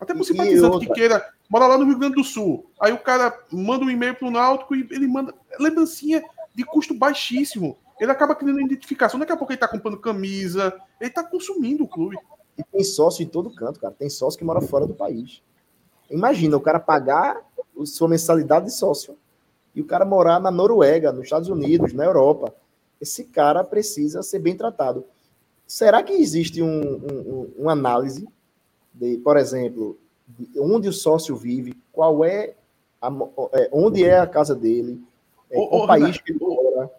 Até 0.00 0.14
para 0.14 0.24
simpatizante 0.24 0.86
que 0.86 0.92
queira. 0.92 1.24
Mora 1.48 1.66
lá 1.66 1.78
no 1.78 1.84
Rio 1.84 1.98
Grande 1.98 2.16
do 2.16 2.24
Sul. 2.24 2.70
Aí 2.80 2.92
o 2.92 2.98
cara 2.98 3.38
manda 3.52 3.84
um 3.84 3.90
e-mail 3.90 4.14
pro 4.14 4.30
Náutico 4.30 4.74
e 4.74 4.86
ele 4.90 5.06
manda 5.06 5.34
lembrancinha 5.60 6.22
de 6.54 6.64
custo 6.64 6.94
baixíssimo. 6.94 7.78
Ele 8.00 8.10
acaba 8.10 8.34
criando 8.34 8.60
identificação. 8.60 9.20
Daqui 9.20 9.32
a 9.32 9.36
pouco 9.36 9.52
ele 9.52 9.60
tá 9.60 9.68
comprando 9.68 9.98
camisa, 9.98 10.74
ele 11.00 11.10
tá 11.10 11.22
consumindo 11.22 11.84
o 11.84 11.88
clube. 11.88 12.16
E 12.58 12.64
tem 12.64 12.82
sócio 12.82 13.22
em 13.22 13.28
todo 13.28 13.54
canto, 13.54 13.78
cara. 13.78 13.94
Tem 13.96 14.10
sócio 14.10 14.38
que 14.38 14.44
mora 14.44 14.60
fora 14.60 14.86
do 14.86 14.94
país. 14.94 15.40
Imagina 16.10 16.56
o 16.56 16.60
cara 16.60 16.80
pagar 16.80 17.40
sua 17.84 18.08
mensalidade 18.08 18.66
de 18.66 18.72
sócio 18.72 19.16
e 19.74 19.80
o 19.80 19.84
cara 19.84 20.04
morar 20.04 20.40
na 20.40 20.50
Noruega, 20.50 21.12
nos 21.12 21.24
Estados 21.24 21.48
Unidos, 21.48 21.92
na 21.92 22.04
Europa. 22.04 22.54
Esse 23.00 23.24
cara 23.24 23.64
precisa 23.64 24.22
ser 24.22 24.38
bem 24.38 24.56
tratado. 24.56 25.04
Será 25.66 26.02
que 26.02 26.12
existe 26.12 26.62
um, 26.62 26.80
um, 26.80 27.52
uma 27.58 27.72
análise 27.72 28.28
de, 28.92 29.16
por 29.18 29.36
exemplo, 29.36 29.98
de 30.28 30.60
onde 30.60 30.88
o 30.88 30.92
sócio 30.92 31.34
vive, 31.34 31.74
qual 31.90 32.24
é, 32.24 32.54
a, 33.00 33.08
é 33.54 33.68
onde 33.72 34.04
é 34.04 34.18
a 34.18 34.26
casa 34.26 34.54
dele, 34.54 35.00
é, 35.50 35.58
o 35.58 35.86
país 35.86 36.04
Renato, 36.04 36.24
que 36.24 36.32
ele 36.32 36.38
mora? 36.40 36.90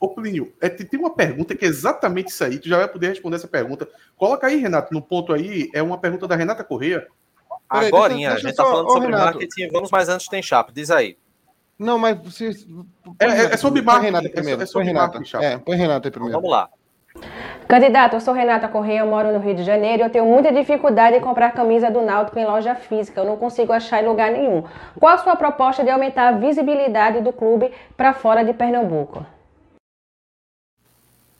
Ô, 0.00 0.08
Plínio, 0.08 0.52
é, 0.60 0.68
tem 0.68 1.00
uma 1.00 1.10
pergunta 1.10 1.56
que 1.56 1.64
é 1.64 1.68
exatamente 1.68 2.28
isso 2.28 2.44
aí. 2.44 2.58
Tu 2.58 2.68
já 2.68 2.76
vai 2.76 2.88
poder 2.88 3.08
responder 3.08 3.36
essa 3.36 3.48
pergunta. 3.48 3.88
Coloca 4.16 4.46
aí, 4.46 4.56
Renato, 4.56 4.94
no 4.94 5.02
ponto 5.02 5.32
aí. 5.32 5.68
É 5.74 5.82
uma 5.82 5.98
pergunta 5.98 6.28
da 6.28 6.36
Renata 6.36 6.62
Corrêa. 6.62 7.06
Agora, 7.68 8.14
a 8.14 8.38
gente 8.38 8.54
tá 8.54 8.64
falando 8.64 8.90
sobre 8.90 9.08
Renato. 9.08 9.38
marketing. 9.38 9.68
Vamos 9.72 9.90
mais 9.90 10.08
antes 10.08 10.28
tem 10.28 10.40
chapa. 10.40 10.70
Diz 10.72 10.90
aí. 10.90 11.16
Não, 11.78 11.98
mas 11.98 12.18
você. 12.18 12.50
É, 13.20 13.26
é, 13.26 13.54
é 13.54 13.56
sobre 13.56 13.82
marketing. 13.82 14.06
Renata 14.06 14.30
primeiro. 14.30 14.60
É, 14.60 14.64
é 14.64 14.66
sobre 14.66 14.84
põe 14.84 14.92
Renata. 14.92 15.20
É, 15.40 15.58
põe 15.58 15.76
Renata 15.76 16.08
aí 16.08 16.12
primeiro. 16.12 16.34
Vamos 16.34 16.50
lá. 16.50 16.68
Candidato, 17.66 18.14
eu 18.14 18.20
sou 18.20 18.32
Renata 18.32 18.68
Correia, 18.68 19.04
moro 19.04 19.32
no 19.32 19.38
Rio 19.38 19.54
de 19.54 19.62
Janeiro 19.62 20.02
e 20.02 20.06
eu 20.06 20.10
tenho 20.10 20.24
muita 20.24 20.52
dificuldade 20.52 21.16
em 21.16 21.20
comprar 21.20 21.52
camisa 21.52 21.90
do 21.90 22.00
Náutico 22.00 22.38
em 22.38 22.44
loja 22.44 22.74
física. 22.74 23.20
Eu 23.20 23.26
não 23.26 23.36
consigo 23.36 23.72
achar 23.72 24.02
em 24.02 24.06
lugar 24.06 24.30
nenhum. 24.30 24.64
Qual 24.98 25.12
a 25.12 25.18
sua 25.18 25.36
proposta 25.36 25.84
de 25.84 25.90
aumentar 25.90 26.28
a 26.28 26.32
visibilidade 26.32 27.20
do 27.20 27.32
clube 27.32 27.70
para 27.96 28.12
fora 28.12 28.44
de 28.44 28.52
Pernambuco? 28.52 29.26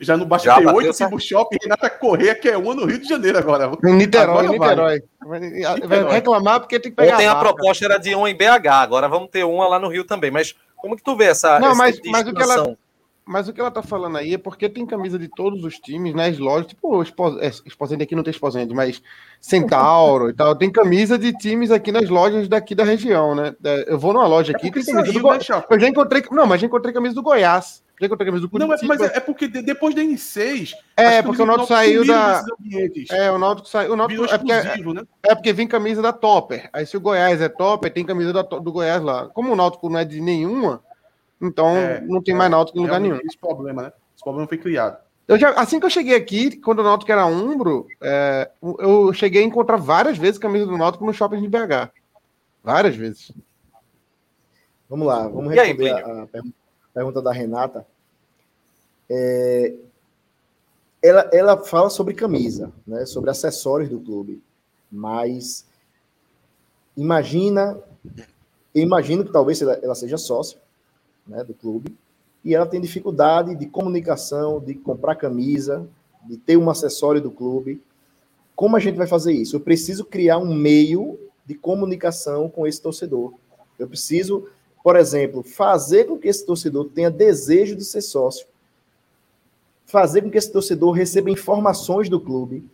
Já 0.01 0.17
não 0.17 0.27
basta 0.27 0.47
Já 0.47 0.57
ter 0.59 0.67
oito 0.67 0.93
Timbu 0.93 1.21
Shop 1.21 1.55
e 1.55 1.59
Renata 1.63 1.91
Correia, 1.91 2.35
que 2.35 2.49
é 2.49 2.57
uma 2.57 2.75
no 2.75 2.85
Rio 2.85 2.99
de 2.99 3.09
Janeiro 3.09 3.39
agora. 3.39 3.71
Em 3.85 3.95
Niterói, 3.95 4.47
agora 4.47 4.53
Niterói. 4.53 5.03
Vai. 5.25 5.41
Niterói. 5.41 5.87
Vai 5.87 6.13
reclamar 6.13 6.61
porque 6.61 6.79
tem 6.79 6.93
que 6.93 6.97
pegar 6.97 7.15
Ontem 7.15 7.27
a, 7.27 7.33
a 7.33 7.37
proposta 7.37 7.85
era 7.85 7.99
de 7.99 8.15
um 8.15 8.27
em 8.27 8.37
BH, 8.37 8.69
agora 8.69 9.09
vamos 9.09 9.29
ter 9.31 9.45
uma 9.45 9.67
lá 9.67 9.79
no 9.79 9.89
Rio 9.89 10.05
também. 10.05 10.31
Mas 10.31 10.55
como 10.77 10.97
que 10.97 11.03
tu 11.03 11.17
vê 11.17 11.25
essa 11.25 11.59
Não, 11.59 11.75
mas, 11.75 12.01
mas 12.07 12.27
o 12.29 12.33
que 12.33 12.43
ela 12.43 12.77
mas 13.29 13.47
o 13.47 13.53
que 13.53 13.61
ela 13.61 13.71
tá 13.71 13.83
falando 13.83 14.17
aí 14.17 14.33
é 14.33 14.39
porque 14.39 14.71
tem 14.71 14.87
camisa 14.87 15.19
de 15.19 15.29
todos 15.29 15.63
os 15.63 15.75
times 15.75 16.15
nas 16.15 16.39
lojas, 16.39 16.69
tipo, 16.69 17.03
é, 17.43 18.03
aqui 18.03 18.17
não 18.17 18.23
tem 18.23 18.31
Exposende, 18.31 18.73
mas 18.73 19.03
Centauro 19.39 20.31
e 20.31 20.33
tal. 20.33 20.57
Tem 20.57 20.73
camisa 20.73 21.19
de 21.19 21.35
times 21.35 21.71
aqui 21.71 21.93
nas 21.93 22.09
lojas 22.09 22.49
daqui 22.49 22.75
da 22.75 22.85
região, 22.85 23.35
né? 23.35 23.55
É, 23.63 23.93
eu 23.93 23.99
vou 23.99 24.15
numa 24.15 24.27
loja 24.27 24.53
aqui, 24.57 24.69
é 24.69 24.71
tem 24.71 24.83
camisa 24.83 25.13
do 25.13 25.21
Goiás. 25.21 25.47
Né, 25.47 25.63
eu 25.69 25.81
já 25.81 25.89
encontrei. 25.89 26.25
Não, 26.31 26.47
mas 26.47 26.59
já 26.63 26.67
encontrei 26.67 26.95
camisa 26.95 27.15
do 27.15 27.23
Goiás. 27.23 27.83
Já 28.01 28.07
encontrei 28.07 28.27
camisa 28.27 28.43
do 28.43 28.51
Curitiba. 28.51 28.77
Não, 28.77 28.89
mas 28.89 29.01
é, 29.01 29.17
é 29.17 29.21
porque 29.21 29.49
depois 29.49 29.95
da 29.95 30.03
N6. 30.03 30.73
É, 30.97 31.21
porque 31.23 31.43
o 31.43 31.47
Náutico 31.47 31.69
saiu 31.69 32.07
da. 32.07 32.45
É, 33.11 33.31
o 33.31 33.39
Náutico 33.39 33.69
saiu. 33.69 33.93
O 33.93 33.97
Náutico 33.97 34.25
é 34.25 34.39
porque, 34.39 34.53
né? 34.53 35.03
é 35.25 35.35
porque 35.35 35.53
vem 35.53 35.67
camisa 35.67 36.01
da 36.01 36.13
Topper. 36.13 36.71
Aí 36.73 36.87
se 36.87 36.97
o 36.97 37.01
Goiás 37.01 37.41
é 37.41 37.49
Topper, 37.49 37.93
tem 37.93 38.05
camisa 38.05 38.33
do 38.33 38.73
Goiás 38.73 39.03
lá. 39.03 39.27
Como 39.29 39.53
o 39.53 39.57
Náutico 39.57 39.89
não 39.91 39.99
é 39.99 40.05
de 40.05 40.21
nenhuma 40.21 40.83
então, 41.41 41.77
é, 41.77 42.01
não 42.01 42.23
tem 42.23 42.35
mais 42.35 42.51
Náutico 42.51 42.79
em 42.79 42.83
lugar 42.83 43.01
nenhum. 43.01 43.19
Esse 43.25 43.39
problema, 43.39 43.83
né? 43.83 43.93
Esse 44.15 44.25
problema 44.25 44.49
foi 44.49 44.59
criado. 44.59 44.99
Eu 45.27 45.39
já, 45.39 45.51
assim 45.51 45.79
que 45.79 45.87
eu 45.87 45.91
cheguei 45.91 46.17
aqui, 46.17 46.57
quando 46.57 46.81
o 46.81 46.83
Náutico 46.83 47.13
era 47.13 47.27
Umbro, 47.27 47.87
é, 48.01 48.51
eu 48.63 49.13
cheguei 49.13 49.43
a 49.43 49.47
encontrar 49.47 49.77
várias 49.77 50.17
vezes 50.17 50.39
camisa 50.39 50.67
do 50.67 50.77
Náutico 50.77 51.05
no 51.05 51.13
shopping 51.13 51.41
de 51.41 51.49
BH. 51.49 51.93
Várias 52.65 52.97
vezes. 52.97 53.31
Vamos 54.89 55.07
lá, 55.07 55.29
vamos 55.29 55.53
responder 55.53 55.95
aí, 55.95 56.03
a, 56.03 56.23
a, 56.23 56.27
pergunta 56.27 56.55
da 57.23 57.33
Renata. 57.33 57.87
É, 59.09 59.75
ela, 61.03 61.31
ela 61.33 61.57
fala 61.65 61.89
sobre 61.91 62.15
camisa, 62.15 62.73
né, 62.87 63.07
sobre 63.07 63.31
acessórios 63.31 63.89
do 63.89 64.01
clube, 64.01 64.43
mas 64.91 65.65
imagina, 66.97 67.79
imagino 68.75 69.25
que 69.25 69.33
talvez 69.33 69.63
ela, 69.63 69.75
ela 69.75 69.95
seja 69.95 70.19
sócia, 70.19 70.59
né, 71.27 71.45
do 71.45 71.55
clube, 71.55 71.97
e 72.45 72.55
ela 72.55 72.67
tem 72.67 72.81
dificuldade 72.81 73.55
de 73.55 73.67
comunicação, 73.67 74.61
de 74.61 74.75
comprar 74.75 75.15
camisa, 75.15 75.87
de 76.27 76.37
ter 76.37 76.57
um 76.57 76.71
acessório 76.71 77.21
do 77.21 77.31
clube. 77.31 77.83
Como 78.55 78.77
a 78.77 78.81
gente 78.81 78.97
vai 78.97 79.07
fazer 79.07 79.33
isso? 79.33 79.57
Eu 79.57 79.61
preciso 79.61 80.05
criar 80.05 80.39
um 80.39 80.55
meio 80.55 81.19
de 81.45 81.55
comunicação 81.55 82.49
com 82.49 82.67
esse 82.67 82.81
torcedor. 82.81 83.35
Eu 83.79 83.89
preciso, 83.89 84.49
por 84.89 84.97
exemplo, 84.97 85.43
fazer 85.43 86.05
com 86.05 86.17
que 86.17 86.29
esse 86.29 86.47
torcedor 86.47 86.89
tenha 86.89 87.11
desejo 87.11 87.77
de 87.77 87.85
ser 87.85 88.01
sócio, 88.01 88.47
fazer 89.85 90.23
com 90.23 90.31
que 90.31 90.39
esse 90.39 90.51
torcedor 90.51 90.93
receba 90.93 91.31
informações 91.31 92.09
do 92.09 92.19
clube. 92.19 92.67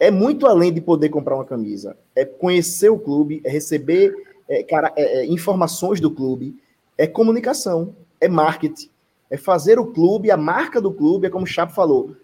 É 0.00 0.10
muito 0.10 0.46
além 0.46 0.72
de 0.72 0.80
poder 0.80 1.10
comprar 1.10 1.34
uma 1.34 1.44
camisa. 1.44 1.98
É 2.16 2.24
conhecer 2.24 2.88
o 2.88 2.98
clube, 2.98 3.42
é 3.44 3.50
receber 3.50 4.14
é, 4.48 4.62
cara, 4.62 4.90
é, 4.96 5.18
é 5.18 5.26
informações 5.26 6.00
do 6.00 6.10
clube, 6.10 6.58
é 6.96 7.06
comunicação, 7.06 7.94
é 8.18 8.26
marketing, 8.26 8.88
é 9.28 9.36
fazer 9.36 9.78
o 9.78 9.92
clube, 9.92 10.30
a 10.30 10.38
marca 10.38 10.80
do 10.80 10.94
clube, 10.94 11.26
é 11.26 11.30
como 11.30 11.44
o 11.44 11.46
Chapo 11.46 11.74
falou. 11.74 12.16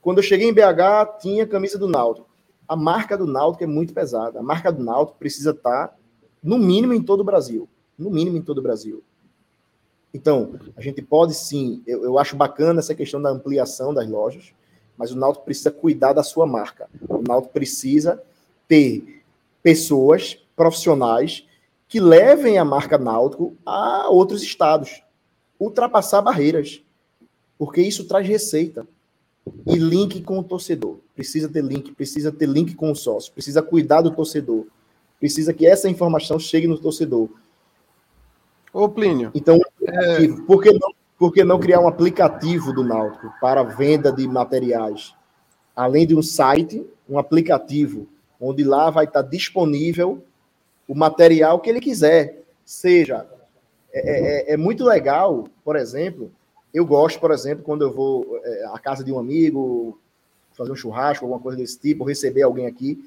Quando 0.00 0.18
eu 0.18 0.22
cheguei 0.22 0.48
em 0.48 0.54
BH, 0.54 1.18
tinha 1.18 1.48
camisa 1.48 1.76
do 1.76 1.88
Náutico. 1.88 2.28
A 2.68 2.76
marca 2.76 3.18
do 3.18 3.26
Náutico 3.26 3.64
é 3.64 3.66
muito 3.66 3.92
pesada. 3.92 4.38
A 4.38 4.42
marca 4.44 4.70
do 4.70 4.84
Náutico 4.84 5.18
precisa 5.18 5.50
estar, 5.50 5.98
no 6.40 6.56
mínimo, 6.56 6.94
em 6.94 7.02
todo 7.02 7.22
o 7.22 7.24
Brasil. 7.24 7.68
No 7.98 8.10
mínimo, 8.10 8.36
em 8.36 8.42
todo 8.42 8.58
o 8.58 8.62
Brasil. 8.62 9.02
Então, 10.12 10.54
a 10.76 10.80
gente 10.80 11.02
pode 11.02 11.34
sim, 11.34 11.82
eu, 11.86 12.04
eu 12.04 12.18
acho 12.18 12.36
bacana 12.36 12.80
essa 12.80 12.94
questão 12.94 13.20
da 13.20 13.30
ampliação 13.30 13.92
das 13.92 14.08
lojas, 14.08 14.52
mas 14.96 15.12
o 15.12 15.16
Náutico 15.16 15.44
precisa 15.44 15.70
cuidar 15.70 16.12
da 16.12 16.22
sua 16.22 16.46
marca. 16.46 16.88
O 17.08 17.20
Náutico 17.20 17.52
precisa 17.52 18.22
ter 18.66 19.22
pessoas 19.62 20.38
profissionais 20.56 21.44
que 21.88 22.00
levem 22.00 22.58
a 22.58 22.64
marca 22.64 22.98
Náutico 22.98 23.54
a 23.64 24.08
outros 24.08 24.42
estados, 24.42 25.02
ultrapassar 25.58 26.22
barreiras, 26.22 26.82
porque 27.58 27.80
isso 27.80 28.04
traz 28.04 28.26
receita 28.26 28.86
e 29.66 29.76
link 29.76 30.22
com 30.22 30.38
o 30.38 30.44
torcedor. 30.44 30.98
Precisa 31.14 31.48
ter 31.48 31.62
link, 31.62 31.92
precisa 31.92 32.32
ter 32.32 32.48
link 32.48 32.74
com 32.74 32.90
o 32.90 32.96
sócio, 32.96 33.32
precisa 33.32 33.62
cuidar 33.62 34.02
do 34.02 34.10
torcedor, 34.10 34.66
precisa 35.20 35.52
que 35.52 35.66
essa 35.66 35.88
informação 35.88 36.38
chegue 36.38 36.66
no 36.66 36.78
torcedor. 36.78 37.28
Ô 38.76 38.88
Plínio. 38.88 39.30
Então, 39.34 39.60
é... 39.82 40.28
por, 40.46 40.62
que 40.62 40.72
não, 40.72 40.94
por 41.18 41.32
que 41.32 41.44
não 41.44 41.58
criar 41.58 41.80
um 41.80 41.88
aplicativo 41.88 42.72
do 42.72 42.84
Náutico 42.84 43.32
para 43.40 43.62
venda 43.62 44.12
de 44.12 44.26
materiais? 44.26 45.14
além 45.76 46.06
de 46.06 46.16
um 46.16 46.22
site, 46.22 46.84
um 47.06 47.18
aplicativo, 47.18 48.08
onde 48.40 48.64
lá 48.64 48.88
vai 48.88 49.04
estar 49.04 49.20
disponível 49.20 50.24
o 50.88 50.94
material 50.94 51.60
que 51.60 51.68
ele 51.68 51.80
quiser. 51.80 52.42
Seja, 52.64 53.26
é, 53.92 54.50
é, 54.50 54.54
é 54.54 54.56
muito 54.56 54.82
legal, 54.84 55.46
por 55.62 55.76
exemplo, 55.76 56.32
eu 56.72 56.86
gosto, 56.86 57.20
por 57.20 57.30
exemplo, 57.30 57.62
quando 57.62 57.82
eu 57.82 57.92
vou 57.92 58.40
é, 58.42 58.64
à 58.72 58.78
casa 58.78 59.04
de 59.04 59.12
um 59.12 59.18
amigo, 59.18 60.00
fazer 60.52 60.72
um 60.72 60.76
churrasco, 60.76 61.26
alguma 61.26 61.40
coisa 61.40 61.58
desse 61.58 61.78
tipo, 61.78 62.04
receber 62.04 62.42
alguém 62.42 62.66
aqui, 62.66 63.06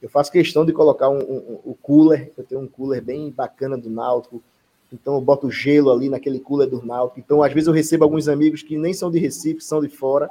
eu 0.00 0.08
faço 0.08 0.32
questão 0.32 0.64
de 0.64 0.72
colocar 0.72 1.08
um, 1.10 1.18
um, 1.18 1.60
um 1.66 1.74
cooler, 1.82 2.32
eu 2.36 2.44
tenho 2.44 2.62
um 2.62 2.66
cooler 2.66 3.02
bem 3.02 3.30
bacana 3.30 3.76
do 3.76 3.90
Náutico, 3.90 4.42
então 4.92 5.14
eu 5.14 5.20
boto 5.20 5.50
gelo 5.50 5.90
ali 5.90 6.08
naquele 6.08 6.38
cooler 6.38 6.68
do 6.68 6.84
Náutico. 6.84 7.20
Então, 7.20 7.42
às 7.42 7.52
vezes 7.52 7.66
eu 7.66 7.72
recebo 7.72 8.04
alguns 8.04 8.28
amigos 8.28 8.62
que 8.62 8.76
nem 8.76 8.92
são 8.92 9.10
de 9.10 9.18
Recife, 9.18 9.60
são 9.60 9.80
de 9.80 9.88
fora. 9.88 10.30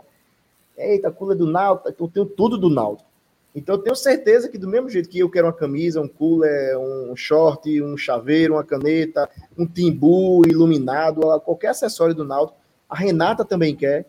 Eita, 0.78 1.12
cooler 1.12 1.38
do 1.38 1.46
Náutico, 1.46 1.90
então 1.90 2.08
eu 2.08 2.12
tenho 2.12 2.26
tudo 2.26 2.58
do 2.58 2.70
Náutico. 2.70 3.10
Então 3.56 3.76
eu 3.76 3.82
tenho 3.82 3.96
certeza 3.96 4.50
que 4.50 4.58
do 4.58 4.68
mesmo 4.68 4.90
jeito 4.90 5.08
que 5.08 5.20
eu 5.20 5.30
quero 5.30 5.48
uma 5.48 5.54
camisa, 5.54 6.02
um 6.02 6.08
cooler, 6.10 6.78
um 6.78 7.16
short, 7.16 7.82
um 7.82 7.96
chaveiro, 7.96 8.56
uma 8.56 8.64
caneta, 8.64 9.30
um 9.58 9.66
timbu 9.66 10.46
iluminado, 10.46 11.22
qualquer 11.42 11.70
acessório 11.70 12.14
do 12.14 12.26
Náutico, 12.26 12.60
a 12.90 12.96
Renata 12.96 13.46
também 13.46 13.74
quer, 13.74 14.06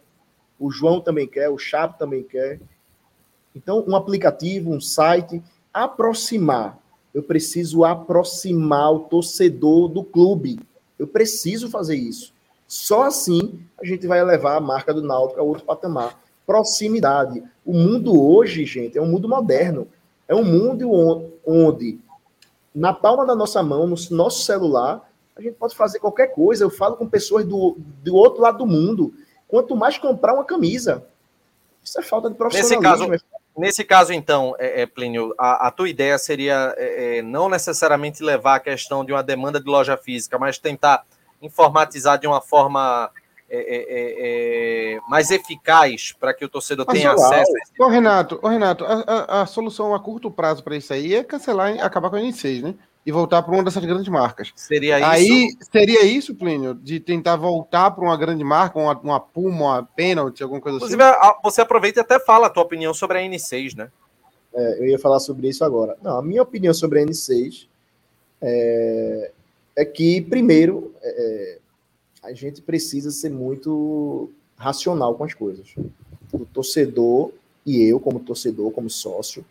o 0.59 0.71
João 0.71 1.01
também 1.01 1.29
quer, 1.29 1.49
o 1.49 1.59
Chapo 1.59 1.99
também 1.99 2.25
quer. 2.25 2.61
Então, 3.55 3.85
um 3.87 3.95
aplicativo, 3.95 4.71
um 4.71 4.81
site, 4.81 5.43
aproximar. 5.73 6.79
Eu 7.17 7.23
preciso 7.23 7.83
aproximar 7.83 8.93
o 8.93 8.99
torcedor 9.01 9.89
do 9.89 10.05
clube. 10.05 10.61
Eu 10.99 11.07
preciso 11.07 11.71
fazer 11.71 11.97
isso. 11.97 12.31
Só 12.69 13.05
assim 13.05 13.59
a 13.81 13.87
gente 13.87 14.07
vai 14.07 14.23
levar 14.23 14.55
a 14.57 14.61
marca 14.61 14.93
do 14.93 15.01
Náutico 15.01 15.41
a 15.41 15.43
outro 15.43 15.65
patamar 15.65 16.21
proximidade. 16.47 17.43
O 17.65 17.73
mundo 17.73 18.23
hoje, 18.23 18.67
gente, 18.67 18.99
é 18.99 19.01
um 19.01 19.07
mundo 19.07 19.27
moderno. 19.27 19.89
É 20.29 20.35
um 20.35 20.45
mundo 20.45 20.91
onde, 21.47 21.99
na 22.75 22.93
palma 22.93 23.25
da 23.25 23.35
nossa 23.35 23.63
mão, 23.63 23.87
no 23.87 23.97
nosso 24.11 24.45
celular, 24.45 25.11
a 25.35 25.41
gente 25.41 25.55
pode 25.55 25.75
fazer 25.75 26.01
qualquer 26.01 26.35
coisa. 26.35 26.65
Eu 26.65 26.71
falo 26.71 26.97
com 26.97 27.09
pessoas 27.09 27.47
do, 27.47 27.79
do 28.05 28.15
outro 28.15 28.43
lado 28.43 28.59
do 28.59 28.67
mundo. 28.67 29.15
Quanto 29.49 29.75
mais 29.75 29.97
comprar 29.97 30.35
uma 30.35 30.45
camisa, 30.45 31.03
isso 31.83 31.99
é 31.99 32.03
falta 32.03 32.29
de 32.29 32.37
profissionalismo. 32.37 32.83
Nesse 32.83 33.25
caso, 33.25 33.27
nesse 33.57 33.85
caso 33.85 34.13
então, 34.13 34.55
é, 34.59 34.83
é, 34.83 34.87
Plínio, 34.87 35.35
a, 35.39 35.69
a, 35.69 35.71
tua 35.71 35.89
ideia 35.89 36.19
seria 36.19 36.75
é, 36.77 37.19
é, 37.19 37.23
não 37.23 37.49
necessariamente 37.49 38.23
levar 38.23 38.57
a 38.57 38.61
questão 38.61 39.05
de 39.05 39.13
uma 39.13 39.23
demanda 39.23 39.61
de 39.61 39.67
loja 39.67 39.97
física, 39.97 40.39
mas 40.39 40.59
tentar 40.59 41.05
informatizar 41.41 42.19
de 42.19 42.27
uma 42.27 42.41
forma 42.41 43.11
é, 43.49 43.59
é, 43.59 44.97
é, 44.97 45.01
mais 45.09 45.31
eficaz 45.31 46.13
para 46.19 46.35
que 46.35 46.45
o 46.45 46.49
torcedor 46.49 46.85
tenha 46.87 47.13
acesso. 47.13 47.53
A 47.81 47.85
Ô, 47.85 47.89
Renato, 47.89 48.41
ô, 48.43 48.49
Renato 48.49 48.85
a, 48.85 49.05
a, 49.07 49.43
a, 49.43 49.47
solução 49.47 49.95
a 49.95 50.01
curto 50.01 50.31
prazo 50.31 50.65
para 50.65 50.77
isso 50.77 50.93
aí 50.93 51.15
é 51.15 51.23
cancelar, 51.23 51.79
acabar 51.81 52.11
com 52.11 52.17
a 52.17 52.21
N6, 52.21 52.63
né? 52.63 52.75
E 53.07 53.13
voltar 53.13 53.41
para 53.43 53.55
uma 53.55 53.63
dessas 53.63 53.85
grandes 53.85 54.09
marcas. 54.09 54.53
Seria 54.57 54.99
isso? 54.99 55.09
Aí 55.09 55.57
seria 55.73 56.05
isso, 56.05 56.35
Plínio, 56.35 56.75
de 56.75 56.99
tentar 56.99 57.37
voltar 57.37 57.93
para 57.93 58.05
uma 58.05 58.17
grande 58.17 58.43
marca, 58.43 58.79
uma, 58.79 58.99
uma 58.99 59.21
Puma, 59.21 59.77
uma 59.77 59.83
Penalty, 59.85 60.43
alguma 60.43 60.61
coisa 60.61 60.77
Inclusive, 60.77 61.01
assim. 61.01 61.13
Inclusive, 61.13 61.41
você 61.45 61.61
aproveita 61.61 62.01
e 62.01 62.03
até 62.03 62.19
fala 62.19 62.49
a 62.49 62.51
tua 62.51 62.65
opinião 62.65 62.93
sobre 62.93 63.19
a 63.19 63.23
N6, 63.23 63.77
né? 63.77 63.93
É, 64.53 64.81
eu 64.81 64.87
ia 64.87 64.99
falar 64.99 65.21
sobre 65.21 65.49
isso 65.49 65.65
agora. 65.65 65.97
Não, 66.03 66.19
a 66.19 66.23
minha 66.23 66.43
opinião 66.43 66.75
sobre 66.75 67.01
a 67.01 67.07
N6 67.07 67.69
é, 68.43 69.31
é 69.77 69.85
que, 69.85 70.21
primeiro, 70.23 70.93
é, 71.01 71.59
a 72.25 72.33
gente 72.33 72.61
precisa 72.61 73.13
ser 73.13 73.31
muito 73.31 74.31
racional 74.57 75.15
com 75.15 75.23
as 75.23 75.33
coisas. 75.33 75.75
O 76.33 76.45
torcedor 76.45 77.31
e 77.65 77.83
eu, 77.83 78.01
como 78.01 78.19
torcedor, 78.19 78.73
como 78.73 78.91
sócio, 78.91 79.45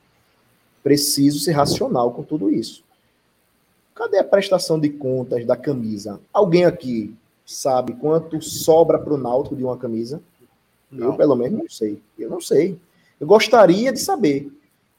preciso 0.83 1.39
ser 1.39 1.51
racional 1.51 2.11
com 2.11 2.23
tudo 2.23 2.51
isso. 2.51 2.83
Cadê 3.95 4.19
a 4.19 4.23
prestação 4.23 4.77
de 4.77 4.89
contas 4.89 5.45
da 5.45 5.55
camisa? 5.55 6.19
Alguém 6.33 6.65
aqui 6.65 7.15
sabe 7.45 7.93
quanto 7.93 8.41
sobra 8.41 8.99
para 8.99 9.13
o 9.13 9.17
Náutico 9.17 9.55
de 9.55 9.63
uma 9.63 9.77
camisa? 9.77 10.21
Não. 10.91 11.07
Eu, 11.07 11.13
pelo 11.13 11.35
menos, 11.35 11.59
não 11.59 11.69
sei. 11.69 12.01
Eu 12.19 12.29
não 12.29 12.41
sei. 12.41 12.77
Eu 13.19 13.25
gostaria 13.25 13.93
de 13.93 13.99
saber. 13.99 14.51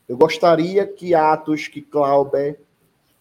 Eu 0.09 0.17
gostaria 0.17 0.87
que 0.87 1.15
Atos, 1.15 1.69
que 1.69 1.83
Clauber, 1.83 2.59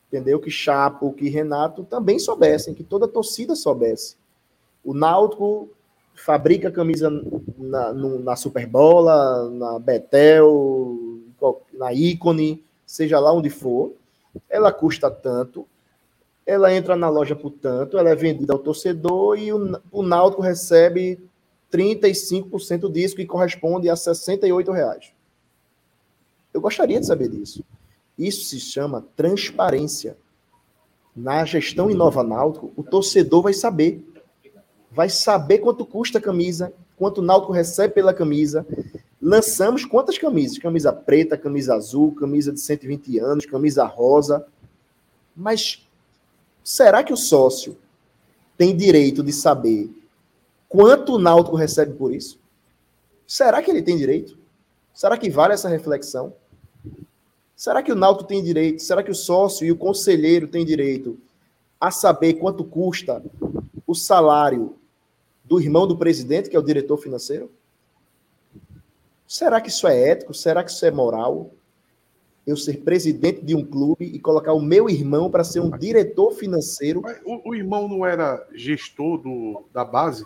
entendeu? 0.08 0.40
Que 0.40 0.50
Chapo, 0.50 1.12
que 1.12 1.28
Renato 1.30 1.84
também 1.84 2.20
soubessem, 2.20 2.74
que 2.74 2.84
toda 2.84 3.06
a 3.06 3.10
torcida 3.10 3.54
soubesse. 3.54 4.16
O 4.84 4.94
Náutico 4.94 5.68
fabrica 6.14 6.72
camisa 6.72 7.10
na, 7.58 7.94
na 7.94 8.36
Superbola, 8.38 9.50
na 9.50 9.80
Betel, 9.80 10.98
na 11.74 11.92
Icone, 11.92 12.64
seja 12.86 13.20
lá 13.20 13.34
onde 13.34 13.50
for. 13.50 13.92
Ela 14.50 14.72
custa 14.72 15.10
tanto, 15.10 15.68
ela 16.46 16.74
entra 16.74 16.96
na 16.96 17.10
loja 17.10 17.36
por 17.36 17.52
tanto, 17.52 17.98
ela 17.98 18.10
é 18.10 18.16
vendida 18.16 18.54
ao 18.54 18.60
torcedor 18.60 19.38
e 19.38 19.52
o, 19.52 19.80
o 19.92 20.04
Náutico 20.04 20.42
recebe 20.42 21.20
35% 21.72 22.92
disso, 22.92 23.16
que 23.16 23.26
corresponde 23.26 23.90
a 23.90 23.96
68 23.96 24.72
reais. 24.72 25.12
Eu 26.54 26.62
gostaria 26.62 27.00
de 27.00 27.06
saber 27.06 27.30
disso. 27.30 27.64
Isso 28.18 28.46
se 28.46 28.60
chama 28.60 29.06
transparência. 29.16 30.18
Na 31.16 31.46
gestão 31.46 31.90
Inova 31.90 32.24
Náutico, 32.24 32.72
o 32.76 32.84
torcedor 32.84 33.44
vai 33.44 33.54
saber 33.54 34.06
vai 34.96 35.10
saber 35.10 35.60
quanto 35.60 35.86
custa 35.86 36.20
a 36.20 36.22
camisa, 36.22 36.74
quanto 36.96 37.20
o 37.20 37.22
Náutico 37.22 37.52
recebe 37.52 37.94
pela 37.94 38.14
camisa. 38.14 38.66
Lançamos 39.28 39.84
quantas 39.84 40.20
camisas? 40.20 40.60
Camisa 40.60 40.94
preta, 40.94 41.36
camisa 41.36 41.74
azul, 41.74 42.14
camisa 42.14 42.54
de 42.54 42.60
120 42.60 43.18
anos, 43.18 43.48
camisa 43.48 43.84
rosa. 43.84 44.46
Mas 45.36 45.84
será 46.64 47.04
que 47.04 47.12
o 47.12 47.18
sócio 47.18 47.76
tem 48.56 48.78
direito 48.78 49.24
de 49.24 49.34
saber 49.34 49.90
quanto 50.70 51.14
o 51.14 51.18
Náutico 51.18 51.56
recebe 51.56 51.94
por 51.94 52.14
isso? 52.14 52.40
Será 53.26 53.64
que 53.64 53.72
ele 53.72 53.82
tem 53.82 53.98
direito? 53.98 54.38
Será 54.94 55.18
que 55.18 55.28
vale 55.28 55.56
essa 55.56 55.70
reflexão? 55.70 56.32
Será 57.56 57.82
que 57.82 57.92
o 57.92 57.96
Náutico 57.96 58.30
tem 58.30 58.44
direito? 58.44 58.84
Será 58.84 59.02
que 59.02 59.10
o 59.10 59.16
sócio 59.16 59.66
e 59.66 59.72
o 59.72 59.76
conselheiro 59.76 60.48
têm 60.48 60.64
direito 60.64 61.18
a 61.82 61.90
saber 61.90 62.36
quanto 62.36 62.64
custa 62.64 63.24
o 63.88 63.96
salário 63.96 64.76
do 65.44 65.60
irmão 65.60 65.88
do 65.88 65.98
presidente, 65.98 66.48
que 66.48 66.56
é 66.56 66.60
o 66.60 66.64
diretor 66.64 66.98
financeiro? 66.98 67.50
Será 69.28 69.60
que 69.60 69.70
isso 69.70 69.88
é 69.88 70.10
ético? 70.10 70.34
Será 70.34 70.64
que 70.64 70.72
isso 70.72 70.86
é 70.86 70.92
moral? 70.92 71.52
Eu 72.46 72.56
ser 72.56 72.78
presidente 72.82 73.44
de 73.44 73.56
um 73.56 73.66
clube 73.66 74.06
e 74.06 74.20
colocar 74.20 74.54
o 74.54 74.62
meu 74.62 74.88
irmão 74.88 75.32
para 75.32 75.44
ser 75.44 75.60
um 75.62 75.72
diretor 75.72 76.32
financeiro. 76.32 77.02
O, 77.26 77.50
o, 77.50 77.56
irmão 77.56 77.88
não 77.88 78.06
era 78.06 78.46
gestor 78.54 79.18
do, 79.18 79.66
da 79.74 79.84
base? 79.84 80.24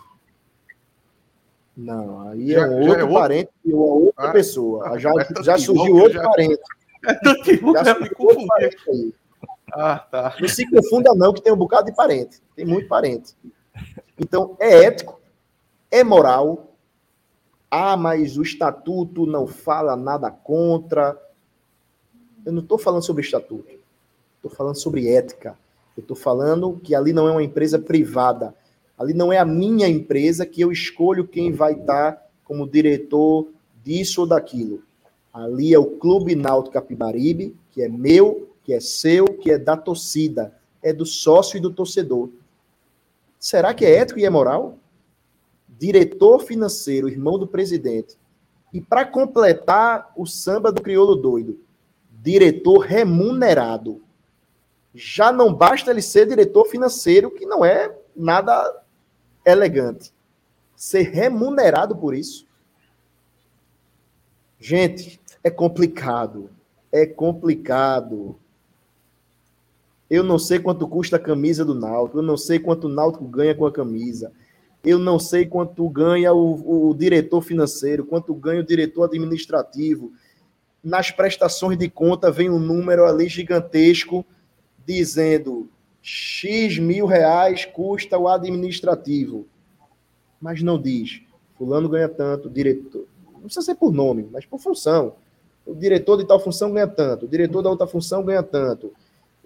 Não, 1.74 2.28
aí 2.28 2.48
já, 2.50 2.66
é 2.66 2.68
um 2.68 2.88
outro 2.88 3.06
é 3.06 3.12
parente 3.12 3.50
e 3.64 3.72
uma 3.72 3.86
outra 3.86 4.28
ah, 4.28 4.32
pessoa. 4.32 4.98
Já, 4.98 5.10
é 5.10 5.42
já 5.42 5.56
surgiu 5.56 5.96
outro 5.96 6.18
já... 6.18 6.22
parente. 6.22 6.60
É 7.02 7.14
tanto 7.14 7.50
irmão 7.50 7.72
já 7.82 7.96
outro 8.18 8.46
parente 8.46 8.76
aí. 8.90 9.14
Ah, 9.72 9.98
tá. 9.98 10.36
Não 10.38 10.48
se 10.48 10.68
confunda, 10.68 11.14
não, 11.14 11.32
que 11.32 11.40
tem 11.40 11.50
um 11.50 11.56
bocado 11.56 11.86
de 11.86 11.96
parente. 11.96 12.42
Tem 12.54 12.66
muito 12.66 12.88
parente. 12.88 13.34
Então, 14.18 14.54
é 14.60 14.84
ético, 14.84 15.18
é 15.90 16.04
moral. 16.04 16.69
Ah, 17.70 17.96
mas 17.96 18.36
o 18.36 18.42
estatuto 18.42 19.26
não 19.26 19.46
fala 19.46 19.96
nada 19.96 20.30
contra. 20.30 21.16
Eu 22.44 22.52
não 22.52 22.62
estou 22.62 22.78
falando 22.78 23.02
sobre 23.02 23.22
estatuto. 23.22 23.78
Estou 24.36 24.50
falando 24.50 24.76
sobre 24.76 25.08
ética. 25.08 25.56
Eu 25.96 26.00
estou 26.00 26.16
falando 26.16 26.80
que 26.82 26.94
ali 26.94 27.12
não 27.12 27.28
é 27.28 27.30
uma 27.30 27.42
empresa 27.42 27.78
privada. 27.78 28.54
Ali 28.98 29.14
não 29.14 29.32
é 29.32 29.38
a 29.38 29.44
minha 29.44 29.88
empresa 29.88 30.44
que 30.44 30.60
eu 30.60 30.72
escolho 30.72 31.28
quem 31.28 31.52
vai 31.52 31.74
estar 31.74 32.26
como 32.44 32.68
diretor 32.68 33.48
disso 33.84 34.22
ou 34.22 34.26
daquilo. 34.26 34.82
Ali 35.32 35.72
é 35.72 35.78
o 35.78 35.86
Clube 35.86 36.34
Náutico 36.34 36.74
Capibaribe, 36.74 37.56
que 37.70 37.82
é 37.82 37.88
meu, 37.88 38.50
que 38.64 38.74
é 38.74 38.80
seu, 38.80 39.26
que 39.26 39.52
é 39.52 39.58
da 39.58 39.76
torcida, 39.76 40.54
é 40.82 40.92
do 40.92 41.06
sócio 41.06 41.56
e 41.56 41.60
do 41.60 41.70
torcedor. 41.70 42.28
Será 43.38 43.72
que 43.72 43.84
é 43.84 43.96
ético 43.96 44.18
e 44.18 44.24
é 44.24 44.30
moral? 44.30 44.76
Diretor 45.80 46.40
financeiro, 46.40 47.08
irmão 47.08 47.38
do 47.38 47.46
presidente. 47.46 48.18
E 48.70 48.82
para 48.82 49.06
completar 49.06 50.12
o 50.14 50.26
samba 50.26 50.70
do 50.70 50.82
crioulo 50.82 51.16
doido, 51.16 51.58
diretor 52.22 52.80
remunerado. 52.80 54.02
Já 54.94 55.32
não 55.32 55.54
basta 55.54 55.90
ele 55.90 56.02
ser 56.02 56.26
diretor 56.26 56.66
financeiro, 56.66 57.30
que 57.30 57.46
não 57.46 57.64
é 57.64 57.96
nada 58.14 58.82
elegante. 59.42 60.12
Ser 60.76 61.04
remunerado 61.04 61.96
por 61.96 62.14
isso. 62.14 62.46
Gente, 64.58 65.18
é 65.42 65.48
complicado. 65.48 66.50
É 66.92 67.06
complicado. 67.06 68.36
Eu 70.10 70.22
não 70.22 70.38
sei 70.38 70.58
quanto 70.58 70.86
custa 70.86 71.16
a 71.16 71.20
camisa 71.20 71.64
do 71.64 71.74
Náutico, 71.74 72.18
eu 72.18 72.22
não 72.22 72.36
sei 72.36 72.58
quanto 72.58 72.84
o 72.84 72.90
Náutico 72.90 73.24
ganha 73.24 73.54
com 73.54 73.64
a 73.64 73.72
camisa. 73.72 74.30
Eu 74.84 74.98
não 74.98 75.18
sei 75.18 75.44
quanto 75.46 75.88
ganha 75.88 76.32
o, 76.32 76.88
o 76.90 76.94
diretor 76.94 77.42
financeiro, 77.42 78.04
quanto 78.04 78.34
ganha 78.34 78.60
o 78.60 78.66
diretor 78.66 79.04
administrativo. 79.04 80.12
Nas 80.82 81.10
prestações 81.10 81.76
de 81.76 81.88
conta 81.88 82.30
vem 82.30 82.48
um 82.48 82.58
número 82.58 83.04
ali 83.04 83.28
gigantesco 83.28 84.24
dizendo 84.86 85.68
X 86.02 86.78
mil 86.78 87.04
reais 87.04 87.66
custa 87.66 88.18
o 88.18 88.26
administrativo. 88.26 89.46
Mas 90.40 90.62
não 90.62 90.80
diz, 90.80 91.20
fulano 91.58 91.88
ganha 91.88 92.08
tanto, 92.08 92.48
diretor. 92.48 93.04
Não 93.34 93.42
precisa 93.42 93.66
ser 93.66 93.74
por 93.74 93.92
nome, 93.92 94.26
mas 94.32 94.46
por 94.46 94.58
função. 94.58 95.14
O 95.66 95.74
diretor 95.74 96.16
de 96.16 96.24
tal 96.24 96.40
função 96.40 96.72
ganha 96.72 96.88
tanto, 96.88 97.26
o 97.26 97.28
diretor 97.28 97.60
da 97.60 97.68
outra 97.68 97.86
função 97.86 98.24
ganha 98.24 98.42
tanto. 98.42 98.92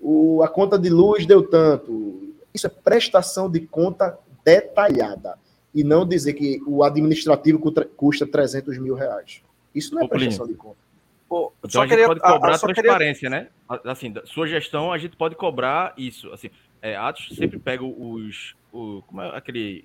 O, 0.00 0.42
a 0.42 0.48
conta 0.48 0.78
de 0.78 0.88
luz 0.88 1.26
deu 1.26 1.42
tanto. 1.42 2.32
Isso 2.52 2.68
é 2.68 2.70
prestação 2.70 3.50
de 3.50 3.60
conta 3.60 4.16
detalhada. 4.44 5.38
E 5.74 5.82
não 5.82 6.06
dizer 6.06 6.34
que 6.34 6.60
o 6.66 6.84
administrativo 6.84 7.60
custa 7.96 8.26
300 8.26 8.78
mil 8.78 8.94
reais. 8.94 9.42
Isso 9.74 9.94
não 9.94 10.02
é 10.02 10.08
prestação 10.08 10.46
de 10.46 10.54
conta. 10.54 10.76
Pô, 11.28 11.52
então 11.64 11.82
a 11.82 11.84
gente 11.84 11.90
queria, 11.90 12.06
pode 12.06 12.20
cobrar 12.20 12.54
a, 12.54 12.58
transparência, 12.58 13.28
queria... 13.28 13.30
né? 13.30 13.48
Assim, 13.84 14.12
da 14.12 14.24
sua 14.24 14.46
gestão, 14.46 14.92
a 14.92 14.98
gente 14.98 15.16
pode 15.16 15.34
cobrar 15.34 15.92
isso. 15.96 16.32
Assim, 16.32 16.48
é, 16.80 16.94
Atos 16.94 17.34
sempre 17.34 17.58
pega 17.58 17.82
os. 17.84 18.54
O, 18.72 19.02
como 19.06 19.20
é 19.20 19.36
aquele 19.36 19.84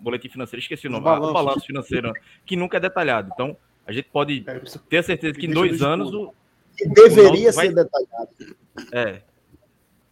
boletim 0.00 0.28
financeiro? 0.28 0.60
Esqueci 0.60 0.88
o 0.88 0.90
nome. 0.90 1.04
Balanço. 1.04 1.30
O 1.30 1.32
balanço 1.32 1.66
financeiro, 1.66 2.12
que 2.44 2.56
nunca 2.56 2.78
é 2.78 2.80
detalhado. 2.80 3.30
Então, 3.32 3.56
a 3.86 3.92
gente 3.92 4.08
pode 4.10 4.42
é, 4.46 4.60
ter 4.88 4.98
a 4.98 5.02
certeza 5.02 5.38
que 5.38 5.46
em 5.46 5.50
dois 5.50 5.82
anos. 5.82 6.12
O, 6.12 6.34
que 6.76 6.88
deveria 6.88 7.52
ser 7.52 7.74
detalhado. 7.74 8.30
É. 8.92 9.20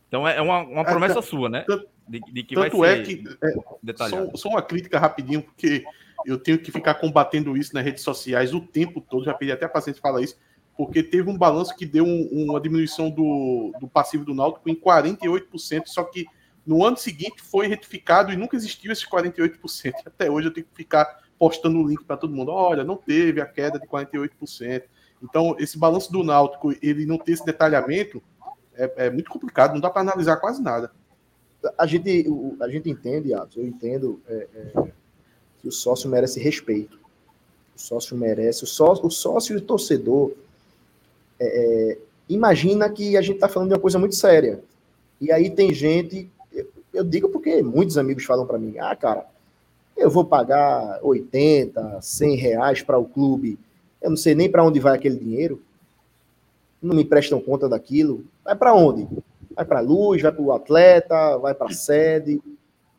Então 0.09 0.27
é 0.27 0.40
uma, 0.40 0.60
uma 0.62 0.81
é, 0.82 0.85
promessa 0.85 1.23
sua, 1.23 1.48
né? 1.48 1.65
De, 2.09 2.20
de 2.20 2.43
que 2.43 2.55
Tanto 2.55 2.85
é 2.85 3.02
que. 3.02 3.24
É, 3.43 4.09
só, 4.09 4.36
só, 4.36 4.48
uma 4.48 4.62
crítica 4.62 4.98
rapidinho, 4.98 5.43
porque 5.43 5.85
eu 6.24 6.39
tenho 6.39 6.59
que 6.59 6.72
ficar 6.72 6.94
combatendo 6.94 7.56
isso 7.56 7.74
nas 7.74 7.85
redes 7.85 8.02
sociais 8.02 8.55
o 8.55 8.60
tempo 8.60 9.01
todo. 9.01 9.24
Já 9.24 9.35
pedi 9.35 9.52
até 9.52 9.66
a 9.66 9.68
paciente 9.68 10.01
falar 10.01 10.22
isso, 10.22 10.36
porque 10.76 11.02
teve 11.02 11.28
um 11.28 11.36
balanço 11.36 11.76
que 11.76 11.85
deu 11.85 12.05
um, 12.05 12.28
uma 12.32 12.60
diminuição 12.60 13.10
do, 13.10 13.72
do 13.80 13.89
passivo 13.89 14.24
do 14.24 14.35
Náutico 14.35 14.68
em 14.70 14.74
48%, 14.74 15.82
só 15.86 16.05
que 16.05 16.26
no 16.66 16.85
ano 16.85 16.97
seguinte 16.97 17.43
foi 17.43 17.66
retificado 17.66 18.32
e 18.32 18.36
nunca 18.36 18.56
existiu 18.56 18.93
esses 18.93 19.06
48%. 19.09 19.93
Até 20.06 20.30
hoje 20.30 20.48
eu 20.48 20.52
tenho 20.52 20.66
que 20.66 20.76
ficar 20.76 21.22
postando 21.39 21.78
o 21.78 21.86
link 21.86 22.05
para 22.05 22.16
todo 22.16 22.35
mundo. 22.35 22.51
Olha, 22.51 22.85
não 22.85 22.97
teve 22.97 23.40
a 23.40 23.47
queda 23.47 23.78
de 23.78 23.86
48%. 23.86 24.82
Então, 25.22 25.56
esse 25.59 25.78
balanço 25.78 26.12
do 26.12 26.22
Náutico, 26.22 26.74
ele 26.82 27.06
não 27.06 27.18
ter 27.18 27.32
esse 27.32 27.44
detalhamento, 27.44 28.22
é, 28.74 29.06
é 29.06 29.10
muito 29.10 29.30
complicado, 29.30 29.72
não 29.72 29.80
dá 29.80 29.90
para 29.90 30.02
analisar 30.02 30.36
quase 30.36 30.62
nada. 30.62 30.93
A 31.76 31.86
gente, 31.86 32.26
a 32.60 32.68
gente 32.68 32.89
entende, 32.89 33.35
Atos, 33.35 33.56
eu 33.56 33.66
entendo 33.66 34.20
é, 34.28 34.47
é, 34.55 34.93
que 35.60 35.68
o 35.68 35.72
sócio 35.72 36.09
merece 36.09 36.39
respeito. 36.40 36.98
O 37.76 37.80
sócio 37.80 38.16
merece, 38.16 38.64
o 38.64 38.66
sócio, 38.66 39.06
o 39.06 39.10
sócio 39.10 39.55
e 39.55 39.59
o 39.59 39.60
torcedor. 39.60 40.32
É, 41.39 41.47
é 41.93 41.98
imagina 42.28 42.89
que 42.89 43.16
a 43.16 43.22
gente 43.22 43.36
está 43.36 43.48
falando 43.48 43.68
de 43.68 43.74
uma 43.74 43.80
coisa 43.80 43.98
muito 43.98 44.14
séria. 44.14 44.62
E 45.20 45.32
aí 45.32 45.51
tem 45.51 45.72
gente, 45.72 46.30
eu, 46.52 46.66
eu 46.94 47.05
digo 47.05 47.28
porque 47.28 47.62
muitos 47.62 47.98
amigos 47.98 48.24
falam 48.24 48.47
para 48.47 48.59
mim: 48.59 48.78
ah, 48.78 48.94
cara, 48.94 49.26
eu 49.97 50.10
vou 50.10 50.24
pagar 50.24 51.01
80, 51.02 52.01
100 52.01 52.36
reais 52.36 52.82
para 52.82 52.98
o 52.98 53.05
clube, 53.05 53.59
eu 54.01 54.10
não 54.10 54.16
sei 54.16 54.35
nem 54.35 54.51
para 54.51 54.64
onde 54.64 54.78
vai 54.78 54.94
aquele 54.94 55.16
dinheiro 55.16 55.60
não 56.80 56.94
me 56.94 57.05
prestam 57.05 57.40
conta 57.40 57.68
daquilo. 57.68 58.24
Vai 58.44 58.56
para 58.56 58.74
onde? 58.74 59.06
Vai 59.59 59.64
para 59.64 59.78
a 59.80 59.82
luz, 59.82 60.22
vai 60.22 60.30
para 60.30 60.40
o 60.40 60.52
atleta, 60.52 61.36
vai 61.39 61.52
para 61.52 61.66
a 61.66 61.74
sede. 61.74 62.40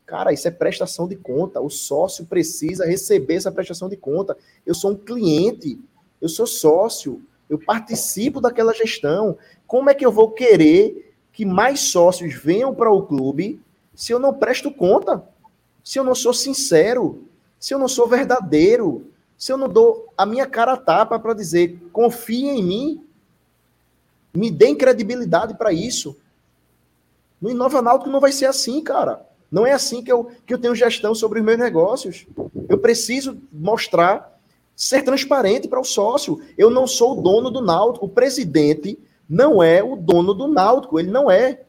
Cara, 0.06 0.34
isso 0.34 0.46
é 0.46 0.52
prestação 0.52 1.08
de 1.08 1.16
conta. 1.16 1.62
O 1.62 1.70
sócio 1.70 2.26
precisa 2.26 2.86
receber 2.86 3.36
essa 3.36 3.50
prestação 3.50 3.88
de 3.88 3.96
conta. 3.96 4.38
Eu 4.66 4.76
sou 4.76 4.92
um 4.92 4.96
cliente, 4.96 5.80
eu 6.22 6.28
sou 6.28 6.46
sócio, 6.46 7.22
eu 7.50 7.58
participo 7.58 8.42
daquela 8.42 8.74
gestão. 8.74 9.38
Como 9.66 9.90
é 9.90 9.94
que 9.94 10.06
eu 10.06 10.12
vou 10.12 10.32
querer 10.32 11.16
que 11.32 11.46
mais 11.46 11.80
sócios 11.80 12.34
venham 12.34 12.76
para 12.76 12.92
o 12.92 13.04
clube 13.04 13.62
se 13.96 14.12
eu 14.12 14.20
não 14.20 14.34
presto 14.34 14.70
conta? 14.70 15.24
Se 15.82 15.98
eu 15.98 16.04
não 16.04 16.14
sou 16.14 16.34
sincero? 16.34 17.24
Se 17.58 17.74
eu 17.74 17.80
não 17.80 17.88
sou 17.88 18.06
verdadeiro? 18.06 19.10
Se 19.38 19.50
eu 19.54 19.58
não 19.58 19.70
dou 19.70 20.12
a 20.18 20.26
minha 20.26 20.46
cara 20.46 20.74
a 20.74 20.78
tapa 20.78 21.18
para 21.18 21.34
dizer 21.34 21.80
confie 21.94 22.50
em 22.50 22.62
mim? 22.62 23.08
Me 24.34 24.52
deem 24.52 24.76
credibilidade 24.76 25.54
para 25.54 25.72
isso. 25.72 26.18
No 27.42 27.50
Inova 27.50 27.82
Náutico 27.82 28.10
não 28.10 28.20
vai 28.20 28.32
ser 28.32 28.46
assim, 28.46 28.82
cara. 28.82 29.26
Não 29.52 29.66
é 29.66 29.72
assim 29.72 30.04
que 30.04 30.12
eu, 30.12 30.30
que 30.46 30.54
eu 30.54 30.60
tenho 30.60 30.76
gestão 30.76 31.16
sobre 31.16 31.40
os 31.40 31.46
meus 31.46 31.58
negócios. 31.58 32.28
Eu 32.68 32.78
preciso 32.78 33.38
mostrar, 33.52 34.40
ser 34.76 35.02
transparente 35.04 35.68
para 35.68 35.80
o 35.80 35.84
sócio. 35.84 36.40
Eu 36.58 36.70
não 36.70 36.86
sou 36.86 37.18
o 37.18 37.22
dono 37.22 37.50
do 37.50 37.62
Náutico. 37.62 38.06
O 38.06 38.10
presidente 38.10 39.00
não 39.28 39.64
é 39.64 39.84
o 39.84 39.96
dono 39.96 40.34
do 40.34 40.48
Náutico. 40.48 41.00
Ele 41.00 41.10
não 41.10 41.32
é. 41.32 41.62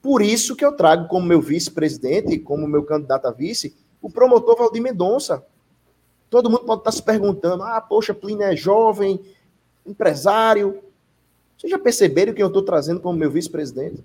Por 0.00 0.22
isso 0.22 0.54
que 0.54 0.64
eu 0.64 0.72
trago 0.72 1.08
como 1.08 1.26
meu 1.26 1.40
vice-presidente, 1.40 2.38
como 2.38 2.66
meu 2.66 2.84
candidato 2.84 3.26
a 3.26 3.30
vice, 3.30 3.74
o 4.00 4.08
promotor 4.08 4.56
Valdir 4.56 4.80
Mendonça. 4.80 5.44
Todo 6.30 6.48
mundo 6.48 6.64
pode 6.64 6.80
estar 6.80 6.92
se 6.92 7.02
perguntando: 7.02 7.64
ah, 7.64 7.80
poxa, 7.80 8.14
Plínio 8.14 8.44
é 8.44 8.54
jovem, 8.54 9.20
empresário. 9.84 10.78
Vocês 11.58 11.70
já 11.70 11.78
perceberam 11.78 12.32
que 12.32 12.42
eu 12.42 12.46
estou 12.46 12.62
trazendo 12.62 13.00
como 13.00 13.18
meu 13.18 13.30
vice-presidente? 13.30 14.02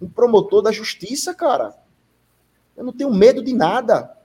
Um 0.00 0.08
promotor 0.08 0.62
da 0.62 0.72
justiça, 0.72 1.34
cara. 1.34 1.74
Eu 2.76 2.84
não 2.84 2.92
tenho 2.92 3.12
medo 3.12 3.42
de 3.42 3.54
nada. 3.54 4.16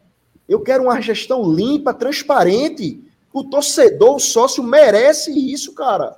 Eu 0.48 0.62
quero 0.62 0.84
uma 0.84 1.02
gestão 1.02 1.52
limpa, 1.52 1.94
transparente. 1.94 3.04
O 3.32 3.44
torcedor, 3.44 4.16
o 4.16 4.20
sócio 4.20 4.64
merece 4.64 5.32
isso, 5.32 5.74
cara. 5.74 6.18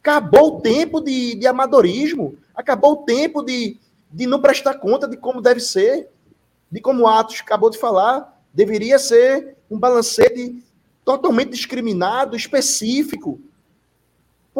Acabou 0.00 0.56
o 0.56 0.60
tempo 0.60 1.00
de, 1.00 1.34
de 1.34 1.46
amadorismo. 1.46 2.36
Acabou 2.54 2.92
o 2.92 3.04
tempo 3.04 3.42
de, 3.42 3.78
de 4.10 4.26
não 4.26 4.40
prestar 4.40 4.74
conta 4.74 5.08
de 5.08 5.16
como 5.16 5.40
deve 5.40 5.60
ser. 5.60 6.10
De 6.70 6.80
como 6.80 7.02
o 7.02 7.06
Atos 7.08 7.40
acabou 7.40 7.70
de 7.70 7.78
falar. 7.78 8.40
Deveria 8.52 8.98
ser 8.98 9.56
um 9.70 9.78
balancete 9.78 10.64
totalmente 11.04 11.50
discriminado, 11.50 12.36
específico 12.36 13.40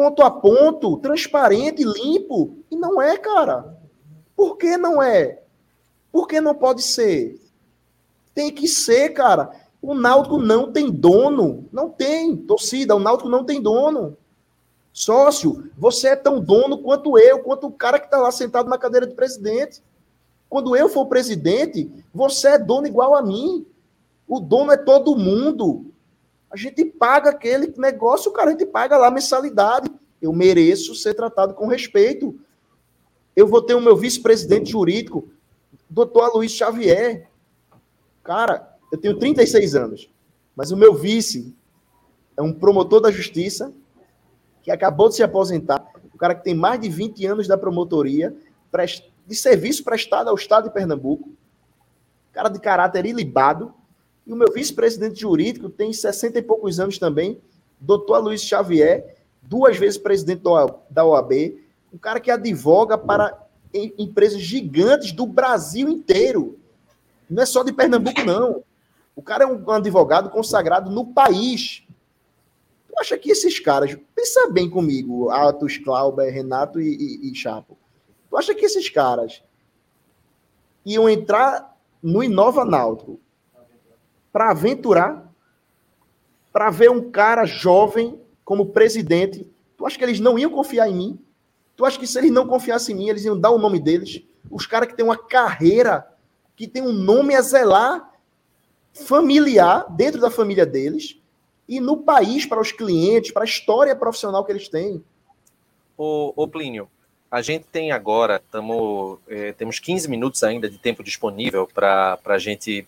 ponto 0.01 0.21
a 0.21 0.31
ponto, 0.31 0.97
transparente, 0.97 1.83
limpo. 1.83 2.57
E 2.69 2.75
não 2.75 3.01
é, 3.01 3.17
cara. 3.17 3.77
Por 4.41 4.57
que 4.57 4.75
não 4.75 5.03
é? 5.03 5.43
Por 6.11 6.27
que 6.27 6.41
não 6.41 6.55
pode 6.55 6.81
ser? 6.81 7.39
Tem 8.33 8.51
que 8.51 8.67
ser, 8.67 9.09
cara. 9.09 9.51
O 9.79 9.93
Náutico 9.93 10.39
não 10.39 10.71
tem 10.71 10.89
dono. 10.89 11.69
Não 11.71 11.91
tem. 11.91 12.35
Torcida, 12.35 12.95
o 12.95 12.99
Náutico 12.99 13.29
não 13.29 13.45
tem 13.45 13.61
dono. 13.61 14.17
Sócio, 14.91 15.69
você 15.77 16.07
é 16.07 16.15
tão 16.15 16.39
dono 16.39 16.79
quanto 16.79 17.19
eu, 17.19 17.43
quanto 17.43 17.67
o 17.67 17.71
cara 17.71 17.99
que 17.99 18.05
está 18.05 18.17
lá 18.17 18.31
sentado 18.31 18.67
na 18.67 18.79
cadeira 18.79 19.05
de 19.05 19.13
presidente. 19.13 19.83
Quando 20.49 20.75
eu 20.75 20.89
for 20.89 21.05
presidente, 21.05 21.91
você 22.11 22.47
é 22.47 22.57
dono 22.57 22.87
igual 22.87 23.13
a 23.13 23.21
mim. 23.21 23.63
O 24.27 24.39
dono 24.39 24.71
é 24.71 24.77
todo 24.77 25.15
mundo. 25.15 25.85
A 26.49 26.57
gente 26.57 26.83
paga 26.83 27.29
aquele 27.29 27.71
negócio, 27.77 28.31
cara, 28.31 28.49
a 28.49 28.51
gente 28.53 28.65
paga 28.65 28.97
lá 28.97 29.11
mensalidade. 29.11 29.91
Eu 30.19 30.33
mereço 30.33 30.95
ser 30.95 31.13
tratado 31.13 31.53
com 31.53 31.67
respeito. 31.67 32.39
Eu 33.35 33.47
vou 33.47 33.61
ter 33.61 33.75
o 33.75 33.81
meu 33.81 33.95
vice-presidente 33.95 34.71
jurídico, 34.71 35.29
doutor 35.89 36.23
Aloysio 36.23 36.57
Xavier. 36.57 37.29
Cara, 38.23 38.75
eu 38.91 38.97
tenho 38.97 39.17
36 39.17 39.75
anos, 39.75 40.11
mas 40.55 40.71
o 40.71 40.77
meu 40.77 40.93
vice 40.93 41.55
é 42.35 42.41
um 42.41 42.51
promotor 42.51 42.99
da 42.99 43.11
justiça 43.11 43.73
que 44.61 44.69
acabou 44.69 45.09
de 45.09 45.15
se 45.15 45.23
aposentar, 45.23 45.85
um 46.13 46.17
cara 46.17 46.35
que 46.35 46.43
tem 46.43 46.53
mais 46.53 46.79
de 46.79 46.89
20 46.89 47.25
anos 47.25 47.47
da 47.47 47.57
promotoria, 47.57 48.35
de 49.25 49.35
serviço 49.35 49.83
prestado 49.83 50.29
ao 50.29 50.35
Estado 50.35 50.65
de 50.65 50.73
Pernambuco, 50.73 51.29
cara 52.31 52.49
de 52.49 52.59
caráter 52.59 53.05
ilibado, 53.05 53.73
e 54.25 54.33
o 54.33 54.35
meu 54.35 54.51
vice-presidente 54.51 55.21
jurídico 55.21 55.69
tem 55.69 55.91
60 55.91 56.37
e 56.37 56.41
poucos 56.41 56.79
anos 56.79 56.99
também, 56.99 57.41
doutor 57.79 58.19
Luiz 58.19 58.41
Xavier, 58.43 59.15
duas 59.41 59.77
vezes 59.77 59.97
presidente 59.97 60.43
da 60.89 61.05
OAB, 61.05 61.57
um 61.91 61.97
cara 61.97 62.19
que 62.19 62.31
advoga 62.31 62.97
para 62.97 63.37
empresas 63.73 64.41
gigantes 64.41 65.11
do 65.11 65.25
Brasil 65.25 65.89
inteiro. 65.89 66.59
Não 67.29 67.43
é 67.43 67.45
só 67.45 67.63
de 67.63 67.73
Pernambuco, 67.73 68.23
não. 68.23 68.63
O 69.15 69.21
cara 69.21 69.43
é 69.43 69.47
um 69.47 69.69
advogado 69.71 70.29
consagrado 70.29 70.89
no 70.89 71.05
país. 71.05 71.83
Tu 72.87 72.99
acha 72.99 73.17
que 73.17 73.31
esses 73.31 73.59
caras, 73.59 73.97
pensa 74.15 74.49
bem 74.49 74.69
comigo, 74.69 75.29
Atos, 75.29 75.77
Clauber, 75.77 76.33
Renato 76.33 76.79
e, 76.79 76.95
e, 76.95 77.31
e 77.31 77.35
Chapo. 77.35 77.77
Tu 78.29 78.37
acha 78.37 78.53
que 78.53 78.65
esses 78.65 78.89
caras 78.89 79.43
iam 80.85 81.09
entrar 81.09 81.77
no 82.01 82.23
Inova 82.23 82.65
Náutico 82.65 83.19
para 84.31 84.51
aventurar, 84.51 85.31
para 86.51 86.69
ver 86.69 86.89
um 86.89 87.11
cara 87.11 87.45
jovem 87.45 88.19
como 88.43 88.67
presidente. 88.67 89.49
Tu 89.77 89.85
acha 89.85 89.97
que 89.97 90.03
eles 90.03 90.19
não 90.19 90.39
iam 90.39 90.51
confiar 90.51 90.89
em 90.89 90.95
mim? 90.95 91.25
Tu 91.81 91.85
acha 91.87 91.97
que 91.97 92.05
se 92.05 92.15
eles 92.19 92.29
não 92.29 92.45
confiassem 92.45 92.93
em 92.93 92.99
mim, 92.99 93.09
eles 93.09 93.25
iam 93.25 93.39
dar 93.39 93.49
o 93.49 93.57
nome 93.57 93.79
deles? 93.79 94.21
Os 94.51 94.67
caras 94.67 94.87
que 94.87 94.95
têm 94.95 95.03
uma 95.03 95.17
carreira, 95.17 96.07
que 96.55 96.67
têm 96.67 96.83
um 96.83 96.91
nome 96.91 97.33
a 97.33 97.41
zelar. 97.41 98.07
familiar 98.93 99.87
dentro 99.89 100.21
da 100.21 100.29
família 100.29 100.63
deles 100.63 101.17
e 101.67 101.79
no 101.79 101.97
país 101.97 102.45
para 102.45 102.61
os 102.61 102.71
clientes, 102.71 103.31
para 103.31 103.41
a 103.41 103.45
história 103.45 103.95
profissional 103.95 104.45
que 104.45 104.51
eles 104.51 104.69
têm. 104.69 105.03
O, 105.97 106.33
o 106.35 106.47
Plínio, 106.47 106.87
a 107.31 107.41
gente 107.41 107.65
tem 107.65 107.91
agora, 107.91 108.39
tamo, 108.51 109.17
é, 109.27 109.51
temos 109.53 109.79
15 109.79 110.07
minutos 110.07 110.43
ainda 110.43 110.69
de 110.69 110.77
tempo 110.77 111.03
disponível 111.03 111.67
para 111.73 112.19
a 112.25 112.37
gente 112.37 112.87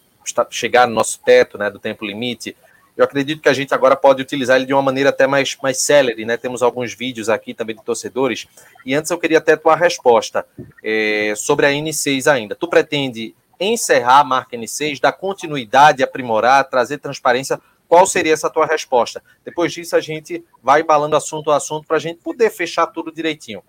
chegar 0.52 0.88
no 0.88 0.94
nosso 0.94 1.20
teto 1.22 1.58
né, 1.58 1.68
do 1.72 1.80
tempo 1.80 2.06
limite. 2.06 2.56
Eu 2.96 3.06
acredito 3.06 3.42
que 3.42 3.50
a 3.50 3.54
gente 3.54 3.74
agora 3.74 3.96
pode 3.96 4.22
utilizar 4.22 4.58
ele 4.58 4.68
de 4.68 4.74
uma 4.74 4.82
maneira 4.82 5.10
até 5.10 5.26
mais, 5.26 5.58
mais 5.62 5.82
célere, 5.82 6.26
né? 6.26 6.38
Temos 6.38 6.62
alguns 6.62 6.94
vídeos 6.94 7.28
aqui 7.28 7.54
também 7.54 7.76
de 7.76 7.84
torcedores. 7.84 8.48
E 8.86 8.94
antes 8.94 9.10
eu 9.10 9.18
queria 9.18 9.40
até 9.40 9.56
tua 9.56 9.76
resposta 9.76 10.46
é, 10.84 11.34
sobre 11.36 11.66
a 11.66 11.72
N6 11.72 12.32
ainda. 12.32 12.56
Tu 12.56 12.68
pretende 12.68 13.36
encerrar 13.60 14.20
a 14.20 14.24
marca 14.24 14.56
N6, 14.56 15.00
dar 15.00 15.12
continuidade, 15.12 16.04
aprimorar, 16.04 16.70
trazer 16.70 17.00
transparência? 17.00 17.60
Qual 17.88 18.06
seria 18.06 18.34
essa 18.34 18.50
tua 18.50 18.68
resposta? 18.68 19.24
Depois 19.44 19.74
disso, 19.74 19.96
a 19.96 20.02
gente 20.02 20.44
vai 20.62 20.84
balando 20.84 21.16
assunto 21.16 21.50
a 21.50 21.58
assunto 21.58 21.88
para 21.88 21.98
a 21.98 22.00
gente 22.00 22.20
poder 22.22 22.52
fechar 22.52 22.88
tudo 22.88 23.12
direitinho. 23.12 23.64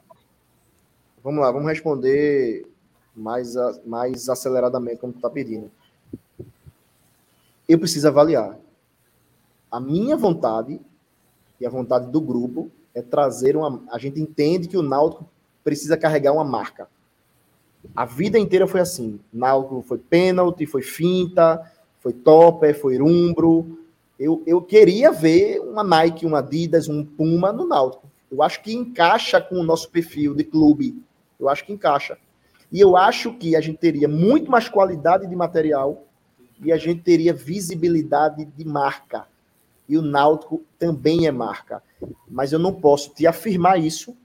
Vamos 1.22 1.40
lá, 1.40 1.50
vamos 1.50 1.68
responder 1.68 2.66
mais, 3.16 3.54
mais 3.86 4.28
aceleradamente, 4.28 4.98
como 4.98 5.14
tu 5.14 5.16
está 5.16 5.30
pedindo. 5.30 5.70
Eu 7.66 7.78
preciso 7.78 8.06
avaliar 8.08 8.58
a 9.74 9.80
minha 9.80 10.16
vontade 10.16 10.80
e 11.60 11.66
a 11.66 11.68
vontade 11.68 12.08
do 12.08 12.20
grupo 12.20 12.70
é 12.94 13.02
trazer 13.02 13.56
uma. 13.56 13.82
A 13.90 13.98
gente 13.98 14.20
entende 14.20 14.68
que 14.68 14.76
o 14.76 14.82
Náutico 14.82 15.28
precisa 15.64 15.96
carregar 15.96 16.32
uma 16.32 16.44
marca. 16.44 16.86
A 17.94 18.04
vida 18.04 18.38
inteira 18.38 18.68
foi 18.68 18.80
assim. 18.80 19.18
Náutico 19.32 19.82
foi 19.82 19.98
pênalti, 19.98 20.64
foi 20.64 20.80
finta, 20.80 21.60
foi 21.98 22.12
topper, 22.12 22.80
foi 22.80 23.00
umbro. 23.02 23.80
Eu, 24.16 24.44
eu 24.46 24.62
queria 24.62 25.10
ver 25.10 25.58
uma 25.58 25.82
Nike, 25.82 26.24
uma 26.24 26.38
Adidas, 26.38 26.88
um 26.88 27.04
Puma 27.04 27.52
no 27.52 27.66
Náutico. 27.66 28.08
Eu 28.30 28.44
acho 28.44 28.62
que 28.62 28.72
encaixa 28.72 29.40
com 29.40 29.56
o 29.56 29.64
nosso 29.64 29.90
perfil 29.90 30.36
de 30.36 30.44
clube. 30.44 31.02
Eu 31.38 31.48
acho 31.48 31.64
que 31.64 31.72
encaixa. 31.72 32.16
E 32.70 32.78
eu 32.78 32.96
acho 32.96 33.34
que 33.34 33.56
a 33.56 33.60
gente 33.60 33.78
teria 33.78 34.06
muito 34.06 34.48
mais 34.48 34.68
qualidade 34.68 35.26
de 35.26 35.34
material 35.34 36.04
e 36.62 36.70
a 36.70 36.76
gente 36.76 37.02
teria 37.02 37.34
visibilidade 37.34 38.44
de 38.44 38.64
marca 38.64 39.33
e 39.88 39.96
o 39.98 40.02
Náutico 40.02 40.62
também 40.78 41.26
é 41.26 41.32
marca. 41.32 41.82
Mas 42.28 42.52
eu 42.52 42.58
não 42.58 42.72
posso 42.72 43.12
te 43.14 43.26
afirmar 43.26 43.78
isso 43.78 44.16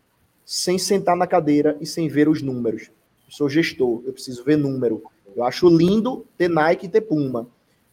sem 0.46 0.78
sentar 0.78 1.16
na 1.16 1.28
cadeira 1.28 1.78
e 1.80 1.86
sem 1.86 2.08
ver 2.08 2.28
os 2.28 2.42
números. 2.42 2.92
Eu 3.28 3.32
sou 3.32 3.50
gestor, 3.50 4.02
eu 4.06 4.14
preciso 4.14 4.44
ver 4.44 4.58
número. 4.58 5.04
Eu 5.36 5.44
acho 5.44 5.68
lindo 5.70 6.26
ter 6.38 6.50
Nike 6.50 6.88
e 6.88 6.90
ter 6.90 7.02
Puma. 7.02 7.48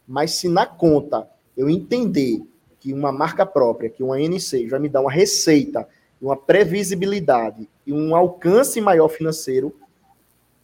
Mas 0.07 0.31
se 0.31 0.47
na 0.47 0.65
conta 0.65 1.29
eu 1.55 1.69
entender 1.69 2.41
que 2.79 2.93
uma 2.93 3.11
marca 3.11 3.45
própria, 3.45 3.89
que 3.89 4.01
uma 4.01 4.19
NC 4.19 4.67
vai 4.67 4.79
me 4.79 4.89
dar 4.89 5.01
uma 5.01 5.11
receita, 5.11 5.87
uma 6.21 6.35
previsibilidade 6.35 7.69
e 7.85 7.93
um 7.93 8.15
alcance 8.15 8.79
maior 8.81 9.07
financeiro, 9.07 9.75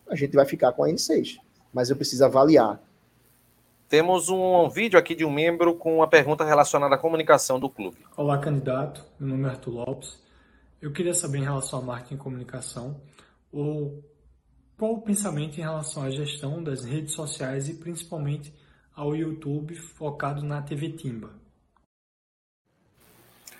a 0.07 0.15
gente 0.15 0.33
vai 0.33 0.45
ficar 0.45 0.71
com 0.71 0.83
a 0.83 0.87
N6. 0.87 1.37
Mas 1.73 1.89
eu 1.89 1.95
preciso 1.95 2.25
avaliar 2.25 2.81
temos 3.89 4.29
um 4.29 4.69
vídeo 4.69 4.97
aqui 4.97 5.15
de 5.15 5.25
um 5.25 5.31
membro 5.31 5.75
com 5.75 5.97
uma 5.97 6.07
pergunta 6.07 6.43
relacionada 6.43 6.95
à 6.95 6.97
comunicação 6.97 7.59
do 7.59 7.69
clube. 7.69 7.97
Olá, 8.17 8.37
candidato. 8.37 9.03
Meu 9.19 9.29
nome 9.29 9.47
é 9.47 9.51
Arthur 9.51 9.71
Lopes. 9.71 10.21
Eu 10.81 10.91
queria 10.91 11.13
saber 11.13 11.39
em 11.39 11.43
relação 11.43 11.79
à 11.79 11.81
marketing 11.81 12.15
e 12.15 12.17
comunicação, 12.17 12.99
ou 13.51 14.03
qual 14.77 14.93
o 14.93 15.01
pensamento 15.01 15.57
em 15.57 15.61
relação 15.61 16.03
à 16.03 16.09
gestão 16.09 16.61
das 16.61 16.83
redes 16.83 17.13
sociais 17.13 17.69
e 17.69 17.75
principalmente 17.75 18.53
ao 18.95 19.15
YouTube 19.15 19.75
focado 19.75 20.43
na 20.43 20.61
TV 20.61 20.89
Timba. 20.89 21.29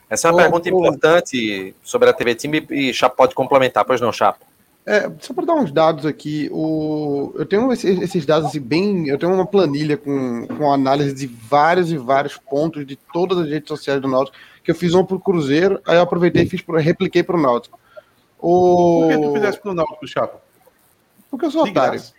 Essa 0.10 0.28
é 0.28 0.32
uma 0.32 0.42
pergunta 0.42 0.70
importante 0.70 1.76
sobre 1.82 2.10
a 2.10 2.14
TV 2.14 2.36
Timba 2.36 2.58
e 2.74 2.94
Chapo 2.94 3.16
pode 3.16 3.34
complementar, 3.34 3.86
pois 3.86 4.02
não, 4.02 4.12
Chapo? 4.12 4.46
É, 4.86 5.10
só 5.20 5.34
para 5.34 5.46
dar 5.46 5.54
uns 5.54 5.72
dados 5.72 6.06
aqui, 6.06 6.50
o, 6.52 7.32
eu 7.36 7.46
tenho 7.46 7.72
esses, 7.72 8.26
dados 8.26 8.50
assim, 8.50 8.60
bem. 8.60 9.08
Eu 9.08 9.18
tenho 9.18 9.34
uma 9.34 9.46
planilha 9.46 9.96
com, 9.96 10.46
com 10.48 10.74
análise 10.74 11.14
de 11.14 11.26
vários 11.26 11.92
e 11.92 11.98
vários 11.98 12.38
pontos 12.38 12.86
de 12.86 12.98
todas 13.14 13.38
as 13.38 13.48
redes 13.48 13.70
sociais 13.70 14.02
do 14.02 14.10
Náutico, 14.10 14.38
que 14.62 14.72
eu 14.72 14.76
fiz 14.76 14.94
uma 14.94 15.06
para 15.06 15.16
o 15.16 15.20
Cruzeiro, 15.20 15.80
aí 15.88 15.96
eu 15.96 16.02
aproveitei 16.02 16.44
e 16.44 16.50
fiz 16.50 16.62
pro, 16.62 16.78
repliquei 16.78 17.24
para 17.24 17.38
o 17.38 17.42
Náutico. 17.42 17.80
O... 18.38 19.04
Por 19.04 19.10
que 19.10 19.18
tu 19.18 19.34
fizesse 19.34 19.62
para 19.62 19.72
o 19.72 19.74
Náutico, 19.74 20.08
Chapa? 20.08 20.42
Porque 21.32 21.46
eu 21.46 21.52
sou 21.52 21.64
de 21.64 21.72
otário. 21.72 21.92
Graça. 21.92 22.14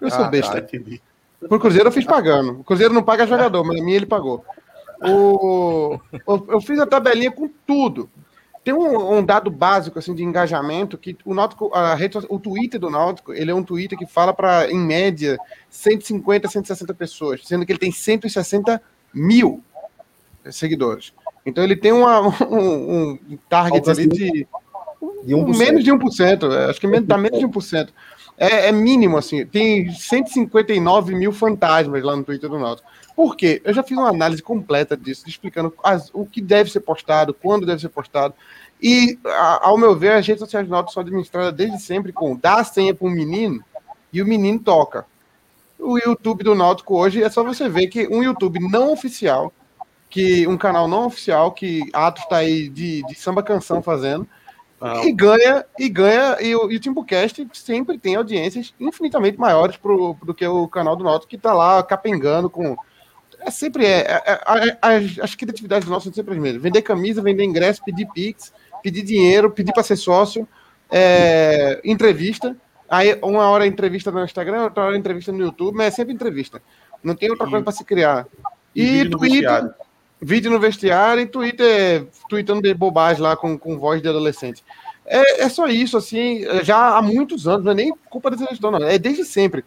Eu 0.00 0.10
sou 0.10 0.24
ah, 0.24 0.28
besta. 0.28 0.62
Tá, 0.62 1.48
Pro 1.48 1.60
Cruzeiro 1.60 1.88
eu 1.88 1.92
fiz 1.92 2.04
pagando. 2.04 2.60
O 2.60 2.64
Cruzeiro 2.64 2.94
não 2.94 3.02
paga 3.02 3.26
jogador, 3.26 3.64
mas 3.64 3.80
a 3.80 3.84
minha 3.84 3.96
ele 3.96 4.06
pagou. 4.06 4.44
O, 5.02 5.98
eu 6.48 6.60
fiz 6.60 6.78
a 6.78 6.86
tabelinha 6.86 7.30
com 7.30 7.50
tudo. 7.66 8.08
Tem 8.66 8.74
um, 8.74 9.18
um, 9.18 9.24
dado 9.24 9.48
básico 9.48 9.96
assim 9.96 10.12
de 10.12 10.24
engajamento 10.24 10.98
que 10.98 11.16
o 11.24 11.32
Náutico, 11.32 11.70
a 11.72 11.94
rede, 11.94 12.18
o 12.28 12.36
Twitter 12.36 12.80
do 12.80 12.90
Náutico, 12.90 13.32
ele 13.32 13.52
é 13.52 13.54
um 13.54 13.62
Twitter 13.62 13.96
que 13.96 14.06
fala 14.06 14.34
para 14.34 14.68
em 14.68 14.76
média 14.76 15.38
150, 15.70 16.48
160 16.48 16.92
pessoas, 16.92 17.42
sendo 17.44 17.64
que 17.64 17.70
ele 17.70 17.78
tem 17.78 17.92
160 17.92 18.82
mil 19.14 19.62
seguidores. 20.50 21.14
Então 21.46 21.62
ele 21.62 21.76
tem 21.76 21.92
uma, 21.92 22.22
um, 22.44 23.10
um 23.12 23.38
target 23.48 23.88
ali 23.88 24.08
de, 24.08 24.48
de 25.24 25.32
1%. 25.32 25.56
menos 25.56 25.84
de 25.84 25.92
1%, 25.92 26.52
é, 26.52 26.68
acho 26.68 26.80
que 26.80 27.00
dá 27.02 27.16
menos 27.16 27.38
de 27.38 27.46
1%. 27.46 27.90
É, 28.36 28.66
é 28.66 28.72
mínimo, 28.72 29.16
assim. 29.16 29.46
Tem 29.46 29.92
159 29.92 31.14
mil 31.14 31.30
fantasmas 31.30 32.02
lá 32.02 32.16
no 32.16 32.24
Twitter 32.24 32.50
do 32.50 32.58
Náutico. 32.58 32.88
Por 33.16 33.34
quê? 33.34 33.62
Eu 33.64 33.72
já 33.72 33.82
fiz 33.82 33.96
uma 33.96 34.10
análise 34.10 34.42
completa 34.42 34.96
disso, 34.96 35.24
explicando 35.26 35.72
as, 35.82 36.10
o 36.12 36.26
que 36.26 36.42
deve 36.42 36.70
ser 36.70 36.80
postado, 36.80 37.32
quando 37.32 37.64
deve 37.64 37.80
ser 37.80 37.88
postado. 37.88 38.34
E, 38.80 39.18
a, 39.24 39.68
ao 39.68 39.78
meu 39.78 39.96
ver, 39.96 40.12
as 40.12 40.26
redes 40.26 40.40
sociais 40.40 40.66
do 40.66 40.70
Náutico 40.70 40.92
são 40.92 41.00
administradas 41.00 41.54
desde 41.54 41.80
sempre 41.80 42.12
com 42.12 42.36
dar 42.36 42.60
a 42.60 42.64
senha 42.64 42.94
para 42.94 43.08
um 43.08 43.10
menino 43.10 43.64
e 44.12 44.20
o 44.20 44.26
menino 44.26 44.58
toca. 44.58 45.06
O 45.78 45.98
YouTube 45.98 46.44
do 46.44 46.54
Náutico 46.54 46.94
hoje 46.96 47.22
é 47.22 47.30
só 47.30 47.42
você 47.42 47.68
ver 47.68 47.86
que 47.86 48.06
um 48.08 48.22
YouTube 48.22 48.60
não 48.60 48.92
oficial, 48.92 49.52
que 50.10 50.46
um 50.46 50.56
canal 50.56 50.86
não 50.86 51.06
oficial, 51.06 51.52
que 51.52 51.88
Atos 51.92 52.22
está 52.22 52.36
aí 52.36 52.68
de, 52.68 53.02
de 53.06 53.14
samba 53.14 53.42
canção 53.42 53.82
fazendo, 53.82 54.26
e 55.04 55.12
ganha, 55.12 55.64
e 55.78 55.88
ganha, 55.88 56.36
e 56.40 56.54
o, 56.54 56.70
e 56.70 56.76
o 56.76 56.80
Timbucast 56.80 57.46
sempre 57.54 57.98
tem 57.98 58.14
audiências 58.14 58.74
infinitamente 58.78 59.38
maiores 59.38 59.76
pro, 59.76 60.14
do 60.22 60.34
que 60.34 60.46
o 60.46 60.68
canal 60.68 60.94
do 60.94 61.04
Náutico, 61.04 61.30
que 61.30 61.36
está 61.36 61.52
lá 61.52 61.82
capengando 61.82 62.50
com. 62.50 62.76
É 63.46 63.50
sempre 63.50 63.86
é. 63.86 64.00
é, 64.00 64.22
é 64.26 64.78
as, 64.82 65.18
as 65.20 65.34
criatividades 65.34 65.88
nossas 65.88 66.04
são 66.04 66.12
sempre 66.12 66.34
as 66.34 66.40
mesmas. 66.40 66.62
Vender 66.62 66.82
camisa, 66.82 67.22
vender 67.22 67.44
ingresso, 67.44 67.82
pedir 67.84 68.06
Pix, 68.12 68.52
pedir 68.82 69.02
dinheiro, 69.02 69.50
pedir 69.50 69.72
para 69.72 69.84
ser 69.84 69.96
sócio, 69.96 70.46
é, 70.90 71.80
entrevista. 71.84 72.56
Aí 72.88 73.16
uma 73.22 73.48
hora 73.48 73.64
é 73.64 73.68
entrevista 73.68 74.10
no 74.10 74.22
Instagram, 74.22 74.64
outra 74.64 74.84
hora 74.84 74.96
é 74.96 74.98
entrevista 74.98 75.30
no 75.32 75.40
YouTube, 75.40 75.76
mas 75.76 75.86
é 75.86 75.90
sempre 75.90 76.12
entrevista. 76.12 76.60
Não 77.02 77.14
tem 77.14 77.30
outra 77.30 77.48
coisa 77.48 77.62
para 77.62 77.72
se 77.72 77.84
criar. 77.84 78.26
E, 78.74 79.00
e 79.00 79.10
Twitter 79.10 79.74
vídeo 80.20 80.50
no 80.50 80.58
vestiário 80.58 81.22
e 81.22 81.26
Twitter, 81.26 82.06
tweetando 82.28 82.62
de 82.62 82.72
bobagem 82.74 83.22
lá 83.22 83.36
com, 83.36 83.58
com 83.58 83.78
voz 83.78 84.00
de 84.00 84.08
adolescente. 84.08 84.64
É, 85.04 85.42
é 85.42 85.48
só 85.48 85.66
isso, 85.68 85.96
assim, 85.96 86.42
já 86.62 86.96
há 86.96 87.02
muitos 87.02 87.46
anos, 87.46 87.64
não 87.64 87.72
é 87.72 87.74
nem 87.74 87.94
culpa 88.10 88.30
dessa 88.30 88.46
gestão, 88.46 88.70
não, 88.70 88.82
é 88.82 88.98
desde 88.98 89.24
sempre. 89.24 89.64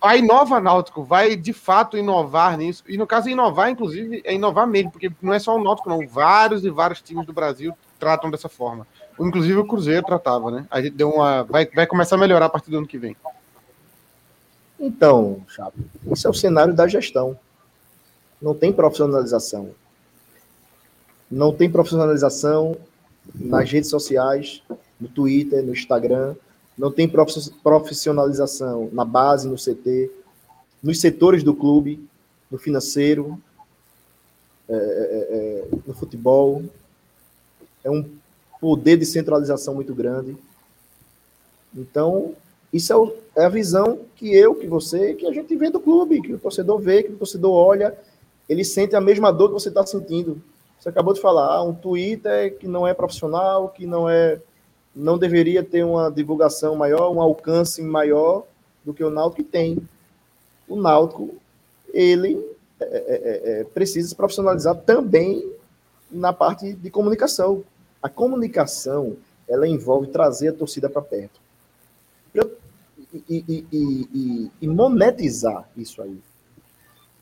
A 0.00 0.16
Inova 0.16 0.60
Náutico 0.60 1.02
vai 1.02 1.34
de 1.36 1.52
fato 1.52 1.96
inovar 1.96 2.56
nisso, 2.56 2.84
e 2.86 2.96
no 2.96 3.06
caso, 3.06 3.28
inovar, 3.28 3.70
inclusive, 3.70 4.22
é 4.24 4.34
inovar 4.34 4.66
mesmo, 4.66 4.90
porque 4.90 5.10
não 5.20 5.34
é 5.34 5.38
só 5.38 5.56
o 5.56 5.62
Náutico, 5.62 5.88
não, 5.88 6.06
vários 6.06 6.64
e 6.64 6.70
vários 6.70 7.02
times 7.02 7.26
do 7.26 7.32
Brasil 7.32 7.74
tratam 7.98 8.30
dessa 8.30 8.48
forma. 8.48 8.86
Inclusive 9.18 9.58
o 9.58 9.66
Cruzeiro 9.66 10.06
tratava, 10.06 10.50
né? 10.50 10.66
A 10.70 10.80
gente 10.80 10.94
deu 10.94 11.10
uma. 11.10 11.42
Vai, 11.42 11.66
vai 11.66 11.86
começar 11.86 12.16
a 12.16 12.18
melhorar 12.18 12.46
a 12.46 12.50
partir 12.50 12.70
do 12.70 12.78
ano 12.78 12.86
que 12.86 12.96
vem. 12.96 13.14
Então, 14.78 15.44
Chapo, 15.48 15.76
esse 16.10 16.26
é 16.26 16.30
o 16.30 16.34
cenário 16.34 16.72
da 16.72 16.88
gestão 16.88 17.36
não 18.40 18.54
tem 18.54 18.72
profissionalização. 18.72 19.70
Não 21.30 21.52
tem 21.54 21.70
profissionalização 21.70 22.76
nas 23.34 23.70
redes 23.70 23.90
sociais, 23.90 24.62
no 24.98 25.08
Twitter, 25.08 25.62
no 25.62 25.72
Instagram, 25.72 26.34
não 26.76 26.90
tem 26.90 27.10
profissionalização 27.62 28.88
na 28.92 29.04
base, 29.04 29.48
no 29.48 29.56
CT, 29.56 30.10
nos 30.82 31.00
setores 31.00 31.42
do 31.42 31.54
clube, 31.54 32.08
no 32.50 32.58
financeiro, 32.58 33.40
é, 34.68 34.74
é, 34.74 34.78
é, 34.78 35.68
no 35.86 35.94
futebol. 35.94 36.62
É 37.84 37.90
um 37.90 38.08
poder 38.60 38.96
de 38.96 39.06
centralização 39.06 39.74
muito 39.74 39.94
grande. 39.94 40.36
Então, 41.74 42.34
isso 42.72 42.92
é, 42.92 42.96
o, 42.96 43.14
é, 43.36 43.44
a 43.44 43.48
visão 43.48 44.00
que 44.16 44.34
eu, 44.34 44.54
que 44.54 44.66
você, 44.66 45.14
que 45.14 45.26
a 45.26 45.32
gente 45.32 45.54
vê 45.56 45.70
do 45.70 45.80
clube, 45.80 46.22
que 46.22 46.32
o 46.32 46.38
torcedor 46.38 46.78
vê, 46.78 47.02
que 47.02 47.12
o 47.12 47.16
torcedor 47.16 47.52
olha 47.52 47.96
ele 48.50 48.64
sente 48.64 48.96
a 48.96 49.00
mesma 49.00 49.32
dor 49.32 49.46
que 49.46 49.54
você 49.54 49.68
está 49.68 49.86
sentindo. 49.86 50.42
Você 50.76 50.88
acabou 50.88 51.14
de 51.14 51.20
falar, 51.20 51.54
ah, 51.54 51.62
um 51.62 51.72
Twitter 51.72 52.58
que 52.58 52.66
não 52.66 52.84
é 52.84 52.92
profissional, 52.92 53.68
que 53.68 53.86
não 53.86 54.10
é, 54.10 54.40
não 54.94 55.18
deveria 55.18 55.62
ter 55.62 55.84
uma 55.84 56.10
divulgação 56.10 56.74
maior, 56.76 57.10
um 57.10 57.20
alcance 57.20 57.82
maior 57.82 58.44
do 58.84 58.92
que 58.92 59.04
o 59.04 59.10
Náutico 59.10 59.44
tem. 59.44 59.78
O 60.68 60.76
Náutico, 60.76 61.34
ele 61.92 62.44
é, 62.80 62.84
é, 62.84 63.60
é, 63.60 63.64
precisa 63.64 64.08
se 64.08 64.14
profissionalizar 64.14 64.76
também 64.76 65.52
na 66.10 66.32
parte 66.32 66.72
de 66.72 66.90
comunicação. 66.90 67.62
A 68.02 68.08
comunicação, 68.08 69.16
ela 69.48 69.68
envolve 69.68 70.08
trazer 70.08 70.48
a 70.48 70.52
torcida 70.52 70.88
para 70.88 71.02
perto. 71.02 71.40
E, 73.28 73.44
e, 73.48 73.66
e, 73.72 74.50
e, 74.62 74.68
monetizar 74.68 75.68
isso 75.76 76.00
aí. 76.00 76.16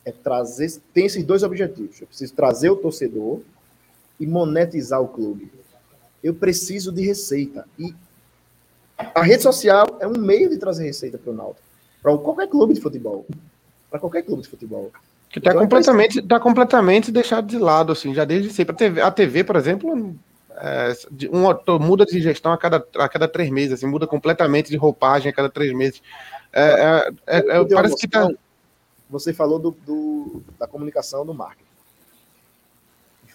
É 0.05 0.11
trazer, 0.11 0.79
tem 0.93 1.07
esses 1.07 1.23
dois 1.23 1.41
objetivos. 1.41 1.99
Eu 1.99 2.07
preciso 2.07 2.33
trazer 2.35 2.69
o 2.69 2.75
torcedor 2.75 3.39
e 4.19 4.27
monetizar 4.27 5.01
o 5.01 5.07
clube. 5.07 5.51
Eu 6.23 6.33
preciso 6.33 6.91
de 6.91 7.01
receita. 7.01 7.65
E 7.77 7.93
a 8.97 9.23
rede 9.23 9.43
social 9.43 9.85
é 9.99 10.07
um 10.07 10.17
meio 10.17 10.49
de 10.49 10.57
trazer 10.57 10.85
receita 10.85 11.17
para 11.17 11.31
o 11.31 11.35
Náutico. 11.35 11.65
Para 12.01 12.17
qualquer 12.17 12.47
clube 12.47 12.73
de 12.73 12.81
futebol. 12.81 13.25
Para 13.89 13.99
qualquer 13.99 14.23
clube 14.23 14.41
de 14.43 14.49
futebol. 14.49 14.91
Que 15.29 15.39
está 15.39 15.51
então, 15.51 15.61
completamente, 15.61 16.21
tá 16.21 16.39
completamente 16.39 17.11
deixado 17.11 17.47
de 17.47 17.57
lado, 17.57 17.91
assim, 17.91 18.13
já 18.13 18.25
desde 18.25 18.51
sempre. 18.51 18.73
A 18.73 18.77
TV, 18.77 19.01
a 19.01 19.11
TV 19.11 19.43
por 19.43 19.55
exemplo, 19.55 20.15
é, 20.57 20.93
um, 21.31 21.79
muda 21.79 22.05
de 22.05 22.19
gestão 22.19 22.51
a 22.51 22.57
cada, 22.57 22.85
a 22.97 23.07
cada 23.07 23.27
três 23.27 23.49
meses, 23.49 23.73
assim, 23.73 23.85
muda 23.85 24.07
completamente 24.07 24.69
de 24.69 24.77
roupagem 24.77 25.29
a 25.29 25.33
cada 25.33 25.49
três 25.49 25.73
meses. 25.73 26.01
É, 26.51 27.11
é, 27.27 27.37
é, 27.37 27.61
é 27.61 27.65
parece 27.65 27.95
que 27.95 28.07
tá... 28.07 28.27
Você 29.09 29.33
falou 29.33 29.59
do, 29.59 29.71
do, 29.71 30.43
da 30.59 30.67
comunicação 30.67 31.25
do 31.25 31.33
marketing. 31.33 31.69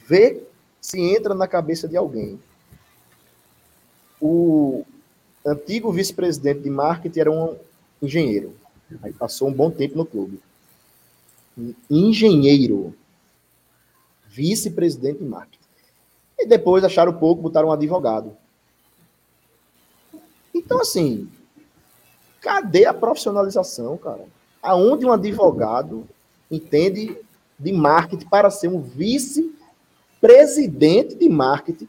Vê 0.06 0.42
se 0.80 1.00
entra 1.00 1.34
na 1.34 1.48
cabeça 1.48 1.88
de 1.88 1.96
alguém. 1.96 2.38
O 4.20 4.84
antigo 5.44 5.92
vice-presidente 5.92 6.60
de 6.60 6.70
marketing 6.70 7.20
era 7.20 7.30
um 7.30 7.56
engenheiro. 8.02 8.54
Aí 9.02 9.12
passou 9.12 9.48
um 9.48 9.52
bom 9.52 9.70
tempo 9.70 9.96
no 9.96 10.06
clube 10.06 10.40
engenheiro, 11.90 12.94
vice-presidente 14.28 15.18
de 15.18 15.24
marketing. 15.24 15.58
E 16.38 16.46
depois 16.46 16.84
acharam 16.84 17.12
pouco, 17.12 17.42
botaram 17.42 17.66
um 17.68 17.72
advogado. 17.72 18.36
Então, 20.52 20.80
assim, 20.80 21.28
cadê 22.40 22.86
a 22.86 22.94
profissionalização, 22.94 23.96
cara? 23.96 24.24
Aonde 24.62 25.06
um 25.06 25.12
advogado 25.12 26.04
entende 26.50 27.16
de 27.58 27.72
marketing 27.72 28.26
para 28.26 28.50
ser 28.50 28.68
um 28.68 28.80
vice-presidente 28.80 31.14
de 31.14 31.28
marketing 31.28 31.88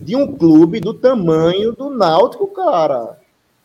de 0.00 0.16
um 0.16 0.36
clube 0.36 0.80
do 0.80 0.94
tamanho 0.94 1.72
do 1.72 1.90
Náutico, 1.90 2.46
cara? 2.48 3.18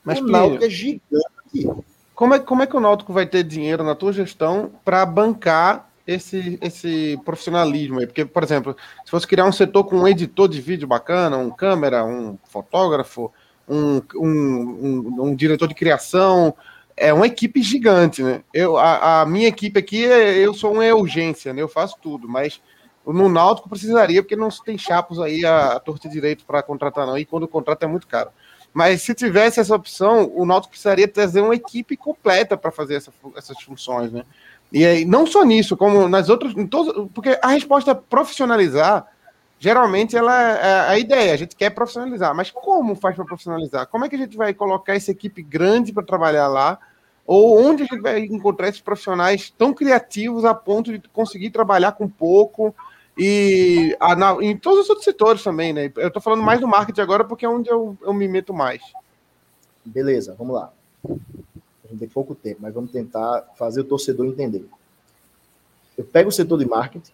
Mas 0.04 0.20
o 0.20 0.28
Náutico 0.28 0.64
é 0.64 0.70
gigante. 0.70 1.70
Como 2.16 2.34
é, 2.36 2.40
como 2.40 2.62
é 2.62 2.68
que 2.68 2.76
o 2.76 2.80
Náutico 2.80 3.14
vai 3.14 3.26
ter 3.26 3.44
dinheiro 3.44 3.84
na 3.84 3.96
tua 3.96 4.14
gestão 4.14 4.72
para 4.86 5.06
bancar 5.06 5.90
esse, 6.06 6.58
esse 6.62 7.20
profissionalismo 7.26 8.00
aí? 8.00 8.08
Porque, 8.08 8.26
por 8.26 8.44
exemplo, 8.44 8.76
se 9.04 9.12
fosse 9.12 9.28
criar 9.28 9.46
um 9.46 9.52
setor 9.52 9.84
com 9.86 9.98
um 9.98 10.08
editor 10.08 10.48
de 10.48 10.62
vídeo 10.62 10.88
bacana, 10.88 11.38
um 11.38 11.50
câmera, 11.50 12.06
um 12.06 12.38
fotógrafo, 12.46 13.32
um, 13.68 14.02
um, 14.16 14.28
um, 14.28 15.24
um 15.24 15.36
diretor 15.36 15.68
de 15.68 15.76
criação, 15.76 16.54
é 16.96 17.14
uma 17.14 17.26
equipe 17.26 17.62
gigante, 17.64 18.22
né? 18.22 18.44
Eu, 18.54 18.78
a, 18.78 19.22
a, 19.22 19.26
minha 19.26 19.48
equipe 19.48 19.80
aqui, 19.80 20.06
é, 20.06 20.38
eu 20.38 20.54
sou 20.54 20.74
uma 20.74 20.86
urgência, 20.94 21.54
né? 21.54 21.62
Eu 21.62 21.68
faço 21.68 21.98
tudo, 22.02 22.28
mas 22.28 22.62
no 23.06 23.28
Náutico 23.28 23.70
precisaria, 23.70 24.22
porque 24.22 24.36
não 24.36 24.50
tem 24.50 24.78
chapos 24.78 25.20
aí 25.20 25.46
a, 25.46 25.74
a 25.74 25.80
torta 25.80 26.08
direito 26.08 26.46
para 26.46 26.62
contratar, 26.62 27.08
não. 27.08 27.18
E 27.18 27.26
quando 27.26 27.44
o 27.44 27.48
contrato 27.48 27.84
é 27.84 27.88
muito 27.88 28.08
caro. 28.08 28.30
Mas 28.74 29.02
se 29.02 29.14
tivesse 29.14 29.60
essa 29.60 29.76
opção, 29.76 30.32
o 30.34 30.46
Náutico 30.46 30.72
precisaria 30.72 31.08
trazer 31.08 31.42
uma 31.42 31.56
equipe 31.56 31.98
completa 31.98 32.56
para 32.56 32.72
fazer 32.72 32.96
essa, 32.96 33.12
essas 33.36 33.62
funções, 33.62 34.12
né? 34.12 34.24
E 34.72 34.86
aí, 34.86 35.04
não 35.04 35.28
só 35.28 35.44
nisso, 35.44 35.76
como 35.76 36.08
nas 36.08 36.30
outras, 36.30 36.54
todos, 36.70 37.10
porque 37.14 37.38
a 37.42 37.50
resposta 37.50 37.92
é 37.92 37.94
profissionalizar, 37.94 39.06
geralmente 39.60 40.16
ela 40.16 40.42
é 40.42 40.90
a 40.90 40.98
ideia, 40.98 41.34
a 41.34 41.38
gente 41.38 41.58
quer 41.58 41.72
profissionalizar, 41.72 42.34
mas 42.34 42.50
como 42.50 42.96
faz 42.96 43.16
para 43.16 43.26
profissionalizar? 43.26 43.86
Como 43.88 44.06
é 44.06 44.10
que 44.10 44.16
a 44.16 44.20
gente 44.20 44.38
vai 44.38 44.54
colocar 44.54 44.96
essa 44.96 45.12
equipe 45.12 45.42
grande 45.44 45.92
para 45.92 46.04
trabalhar 46.04 46.48
lá? 46.48 46.80
Ou 47.28 47.62
onde 47.62 47.84
a 47.84 47.86
gente 47.86 48.02
vai 48.02 48.20
encontrar 48.22 48.70
esses 48.70 48.82
profissionais 48.82 49.54
tão 49.56 49.74
criativos 49.74 50.46
a 50.46 50.54
ponto 50.54 50.98
de 50.98 51.08
conseguir 51.10 51.50
trabalhar 51.50 51.92
com 51.92 52.08
pouco 52.08 52.74
e 53.18 53.96
a, 54.00 54.16
na, 54.16 54.38
em 54.42 54.58
todos 54.58 54.82
os 54.82 54.90
outros 54.90 55.04
setores 55.04 55.44
também, 55.44 55.74
né? 55.74 55.92
Eu 55.98 56.08
estou 56.08 56.22
falando 56.22 56.44
mais 56.44 56.60
do 56.60 56.68
marketing 56.68 57.02
agora 57.02 57.24
porque 57.24 57.46
é 57.46 57.50
onde 57.50 57.70
eu, 57.70 57.98
eu 58.02 58.14
me 58.14 58.28
meto 58.28 58.54
mais. 58.54 58.82
Beleza, 59.84 60.36
vamos 60.38 60.56
lá. 60.56 60.72
A 61.06 61.88
gente 61.90 62.00
tem 62.00 62.08
pouco 62.08 62.34
tempo, 62.34 62.62
mas 62.62 62.74
vamos 62.74 62.92
tentar 62.92 63.50
fazer 63.58 63.82
o 63.82 63.86
torcedor 63.86 64.26
entender. 64.26 64.66
Eu 65.98 66.06
pego 66.06 66.30
o 66.30 66.32
setor 66.32 66.58
de 66.58 66.66
marketing, 66.66 67.12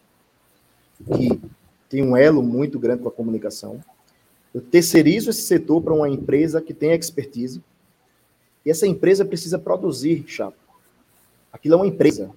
que 1.16 1.42
tem 1.90 2.04
um 2.04 2.16
elo 2.16 2.44
muito 2.44 2.78
grande 2.78 3.02
com 3.02 3.10
a 3.10 3.12
comunicação. 3.12 3.84
Eu 4.54 4.62
terceirizo 4.62 5.30
esse 5.30 5.42
setor 5.44 5.82
para 5.82 5.94
uma 5.94 6.10
empresa 6.10 6.62
que 6.62 6.74
tem 6.74 6.92
expertise. 6.92 7.62
E 8.66 8.70
essa 8.70 8.86
empresa 8.86 9.26
precisa 9.26 9.58
produzir, 9.58 10.26
chato. 10.28 10.58
Aquilo 11.52 11.76
é 11.76 11.78
uma 11.78 11.88
empresa. 11.88 12.30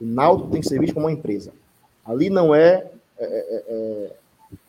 O 0.00 0.04
Naldo 0.04 0.50
tem 0.50 0.60
que 0.60 0.68
ser 0.68 0.78
visto 0.78 0.94
como 0.94 1.06
uma 1.06 1.12
empresa. 1.12 1.52
Ali 2.04 2.28
não 2.28 2.54
é 2.54 2.90
é, 3.18 3.24
é, 3.24 3.64
é, 3.68 4.16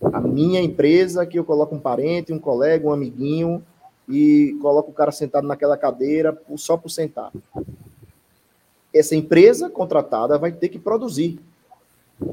a 0.02 0.22
minha 0.22 0.62
empresa 0.62 1.26
que 1.26 1.38
eu 1.38 1.44
coloco 1.44 1.76
um 1.76 1.80
parente, 1.80 2.34
um 2.34 2.40
colega, 2.40 2.88
um 2.88 2.94
amiguinho 2.94 3.64
e 4.08 4.58
coloco 4.62 4.92
o 4.92 4.94
cara 4.94 5.12
sentado 5.12 5.48
naquela 5.48 5.78
cadeira 5.78 6.40
só 6.56 6.78
por 6.78 6.90
sentar. 6.90 7.32
Essa 8.94 9.16
empresa 9.16 9.70
contratada 9.70 10.38
vai 10.38 10.52
ter 10.52 10.70
que 10.70 10.80
produzir. 10.80 11.40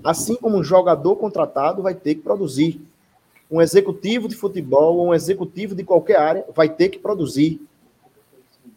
Assim 0.03 0.37
como 0.37 0.57
um 0.57 0.65
jogador 0.65 1.17
contratado 1.17 1.83
vai 1.83 1.95
ter 1.95 2.15
que 2.15 2.23
produzir. 2.23 2.81
Um 3.51 3.61
executivo 3.61 4.29
de 4.29 4.37
futebol 4.37 4.97
ou 4.97 5.09
um 5.09 5.15
executivo 5.15 5.75
de 5.75 5.85
qualquer 5.85 6.19
área 6.19 6.47
vai 6.55 6.69
ter 6.69 6.89
que 6.89 6.99
produzir. 6.99 7.61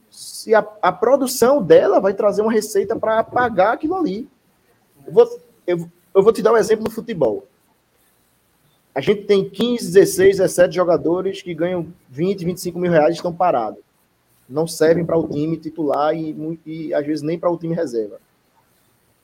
Se 0.09 0.53
a, 0.53 0.67
a 0.81 0.91
produção 0.91 1.61
dela 1.61 1.99
vai 1.99 2.13
trazer 2.13 2.41
uma 2.41 2.51
receita 2.51 2.95
para 2.95 3.23
pagar 3.23 3.73
aquilo 3.73 3.95
ali. 3.95 4.27
Eu 5.05 5.13
vou, 5.13 5.39
eu, 5.65 5.89
eu 6.17 6.23
vou 6.23 6.33
te 6.33 6.41
dar 6.41 6.53
um 6.53 6.57
exemplo 6.57 6.85
do 6.85 6.91
futebol. 6.91 7.45
A 8.93 8.99
gente 8.99 9.25
tem 9.25 9.47
15, 9.47 9.93
16, 9.93 10.37
17 10.37 10.75
jogadores 10.75 11.43
que 11.43 11.53
ganham 11.53 11.93
20, 12.09 12.43
25 12.43 12.79
mil 12.79 12.91
reais 12.91 13.13
e 13.13 13.17
estão 13.17 13.31
parados. 13.31 13.79
Não 14.49 14.65
servem 14.65 15.05
para 15.05 15.17
o 15.17 15.27
time 15.27 15.57
titular 15.57 16.15
e, 16.15 16.59
e 16.65 16.93
às 16.93 17.05
vezes 17.05 17.21
nem 17.21 17.37
para 17.37 17.51
o 17.51 17.57
time 17.57 17.75
reserva. 17.75 18.19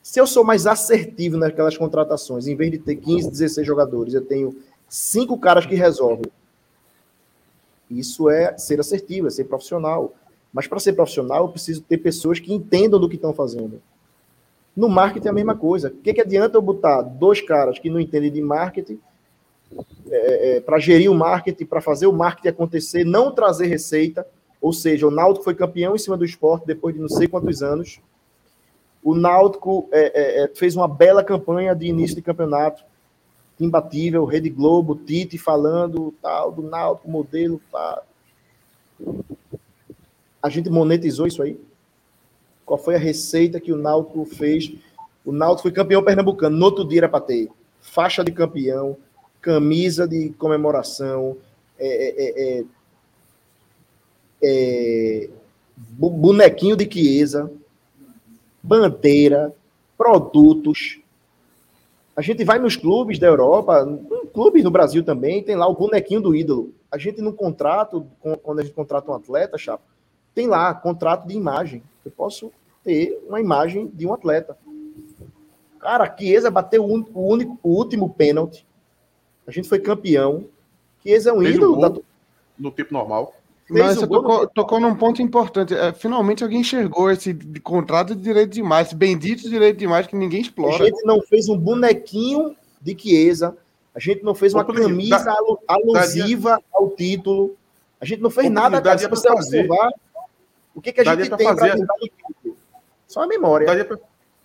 Se 0.03 0.20
eu 0.20 0.28
sou 0.28 0.44
mais 0.44 0.68
assertivo 0.68 1.38
naquelas 1.38 1.76
contratações, 1.76 2.45
em 2.45 2.56
vez 2.56 2.70
de 2.70 2.78
ter 2.78 2.98
15, 2.98 3.32
16 3.32 3.65
jogadores, 3.65 4.14
eu 4.14 4.24
tenho 4.24 4.56
cinco 4.88 5.40
caras 5.40 5.65
que 5.65 5.74
resolvem. 5.74 6.32
Isso 7.90 8.30
é 8.30 8.56
ser 8.57 8.80
assertivo, 8.80 9.28
é 9.28 9.32
ser 9.32 9.45
profissional. 9.45 10.14
Mas 10.53 10.68
para 10.68 10.80
ser 10.80 10.94
profissional, 10.94 11.45
eu 11.45 11.49
preciso 11.49 11.82
ter 11.82 11.98
pessoas 11.98 12.40
que 12.40 12.53
entendam 12.53 12.99
do 12.99 13.10
que 13.10 13.15
estão 13.15 13.34
fazendo. 13.34 13.82
No 14.76 14.90
marketing 14.90 15.28
é 15.28 15.30
a 15.30 15.34
mesma 15.34 15.56
coisa. 15.56 15.90
O 15.90 15.91
que, 15.91 16.14
que 16.14 16.22
adianta 16.22 16.58
eu 16.58 16.62
botar 16.62 17.02
dois 17.02 17.40
caras 17.41 17.78
que 17.78 17.90
não 17.90 18.00
entendem 18.00 18.32
de 18.32 18.41
marketing 18.41 19.00
é, 20.10 20.58
é, 20.58 20.62
para 20.62 20.80
gerir 20.80 21.12
o 21.12 21.16
marketing, 21.16 21.66
para 21.66 21.82
fazer 21.82 22.08
o 22.08 22.14
marketing 22.14 22.48
acontecer, 22.48 23.04
não 23.04 23.32
trazer 23.32 23.68
receita? 23.68 24.26
Ou 24.60 24.74
seja, 24.74 25.08
o 25.08 25.12
Náutico 25.12 25.44
foi 25.44 25.54
campeão 25.54 25.95
em 25.95 26.00
cima 26.00 26.18
do 26.18 26.26
esporte 26.26 26.66
depois 26.66 26.95
de 26.95 27.02
não 27.02 27.10
sei 27.10 27.28
quantos 27.28 27.62
anos. 27.62 28.00
O 29.04 29.14
Náutico 29.14 29.90
é, 29.91 30.41
é, 30.41 30.44
é 30.45 30.48
fez 30.56 30.76
uma 30.76 30.88
bela 30.88 31.24
campanha 31.24 31.76
de 31.76 31.86
início 31.86 32.16
de 32.16 32.22
campeonato, 32.22 32.84
imbatível, 33.60 34.26
Rede 34.26 34.50
Globo, 34.50 34.95
Tite 34.95 35.38
falando 35.38 36.14
tal 36.22 36.52
do 36.52 36.64
Náutico, 36.64 37.10
modelo. 37.10 37.62
Pá. 37.72 38.02
A 40.41 40.50
gente 40.50 40.70
monetizou 40.70 41.28
isso 41.28 41.44
aí? 41.44 41.60
Qual 42.65 42.77
foi 42.77 42.95
a 42.95 42.99
receita 42.99 43.60
que 43.60 43.72
o 43.72 43.77
Náutico 43.77 44.26
fez? 44.26 44.73
O 45.26 45.31
Náutico 45.31 45.64
foi 45.64 45.72
campeão 45.72 46.03
pernambucano. 46.03 46.57
No 46.57 46.65
outro 46.65 46.88
dia 46.88 47.02
era 47.02 47.10
para 47.10 47.22
ter 47.22 47.49
faixa 47.81 48.23
de 48.23 48.31
campeão, 48.31 48.98
camisa 49.41 50.07
de 50.07 50.30
comemoração, 50.38 51.38
é, 51.77 51.88
é, 51.88 52.60
é, 52.60 52.65
é, 54.41 55.26
é 55.26 55.30
bonequinho 55.77 56.77
de 56.77 56.90
Chiesa, 56.90 57.52
bandeira, 58.61 59.53
produtos. 59.98 60.99
A 62.15 62.22
gente 62.22 62.44
vai 62.44 62.60
nos 62.60 62.76
clubes 62.76 63.19
da 63.19 63.27
Europa, 63.27 63.85
clubes 64.34 64.64
no 64.64 64.72
Brasil 64.72 65.03
também, 65.03 65.44
tem 65.44 65.56
lá 65.56 65.68
o 65.68 65.76
bonequinho 65.76 66.22
do 66.22 66.35
ídolo. 66.35 66.73
A 66.91 66.98
gente 66.98 67.22
no 67.22 67.34
contrato, 67.34 68.07
quando 68.44 68.60
a 68.60 68.64
gente 68.64 68.73
contrata 68.73 69.11
um 69.11 69.15
atleta, 69.15 69.57
chapa, 69.57 69.84
tem 70.34 70.48
lá 70.48 70.73
contrato 70.73 71.27
de 71.27 71.35
imagem. 71.35 71.84
Eu 72.06 72.12
posso 72.12 72.52
ter 72.84 73.22
uma 73.28 73.40
imagem 73.40 73.88
de 73.94 74.06
um 74.06 74.14
atleta. 74.14 74.58
Cara, 75.80 76.06
a 76.06 76.18
Chiesa 76.18 76.50
bateu 76.50 76.84
o, 76.84 76.88
único, 76.88 77.60
o 77.62 77.70
último 77.70 78.10
pênalti. 78.10 78.66
A 79.46 79.52
gente 79.52 79.68
foi 79.68 79.80
campeão. 79.80 80.46
Chiesa 81.02 81.32
é 81.32 81.34
um 81.34 81.42
Fez 81.42 81.56
ídolo. 81.56 81.78
Um 81.78 81.82
da... 81.82 81.94
No 82.58 82.72
tempo 82.72 82.94
normal. 82.94 83.34
Mas 83.70 83.96
você 83.96 84.08
tocou, 84.08 84.48
tocou 84.48 84.80
num 84.80 84.96
ponto 84.96 85.22
importante. 85.22 85.74
É, 85.74 85.94
finalmente 85.94 86.44
alguém 86.44 86.62
enxergou 86.62 87.10
esse 87.10 87.34
contrato 87.62 88.16
de 88.16 88.22
direito 88.22 88.52
de 88.52 88.60
imagem, 88.60 88.88
esse 88.88 88.96
bendito 88.96 89.50
direito 89.50 89.78
de 89.78 89.86
imagem 89.86 90.10
que 90.10 90.16
ninguém 90.16 90.42
explora. 90.42 90.84
A 90.84 90.86
gente 90.86 91.06
não 91.06 91.22
fez 91.22 91.50
um 91.50 91.58
bonequinho 91.58 92.56
de 92.82 92.98
Chiesa, 92.98 93.58
a 93.96 94.00
gente 94.00 94.24
não 94.24 94.36
fez 94.36 94.54
uma 94.54 94.66
camisa 94.66 95.24
da, 95.24 95.36
alusiva 95.68 96.50
daria, 96.52 96.66
ao 96.74 96.90
título, 96.90 97.56
a 98.00 98.06
gente 98.06 98.22
não 98.22 98.30
fez 98.30 98.50
nada, 98.52 98.82
cara. 98.82 98.98
Se 98.98 99.08
você 99.08 99.30
observar, 99.30 99.92
o 100.76 100.82
que, 100.82 100.91
que 100.91 101.02
a 101.02 101.04
gente 101.04 101.30
tem 101.30 101.56
do 101.56 101.86
título? 102.18 102.58
Só 103.08 103.24
a 103.24 103.28
memória. 103.28 103.68
Daria 103.68 103.86
pra, 103.86 103.98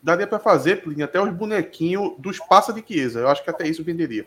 daria 0.02 0.26
para 0.26 0.38
fazer, 0.38 0.82
Plínio, 0.82 1.04
até 1.04 1.20
os 1.20 1.30
bonequinhos 1.32 2.12
dos 2.18 2.38
passos 2.38 2.74
de 2.74 2.84
Chiesa. 2.86 3.20
Eu 3.20 3.28
acho 3.28 3.42
que 3.42 3.50
até 3.50 3.66
isso 3.66 3.82
venderia. 3.82 4.26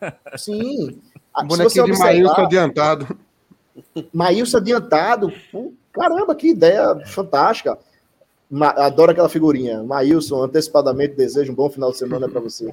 Sim. 0.36 1.00
O 1.36 1.44
bonequinho 1.44 1.86
de 1.86 1.98
Maílson 1.98 2.40
adiantado. 2.40 3.18
Maílson 4.12 4.58
adiantado. 4.58 5.32
Caramba, 5.92 6.34
que 6.34 6.48
ideia 6.48 7.00
fantástica. 7.06 7.78
Adoro 8.76 9.12
aquela 9.12 9.28
figurinha. 9.28 9.82
Maílson, 9.82 10.42
antecipadamente 10.42 11.14
desejo 11.14 11.52
um 11.52 11.54
bom 11.54 11.70
final 11.70 11.92
de 11.92 11.98
semana 11.98 12.28
para 12.28 12.40
você. 12.40 12.72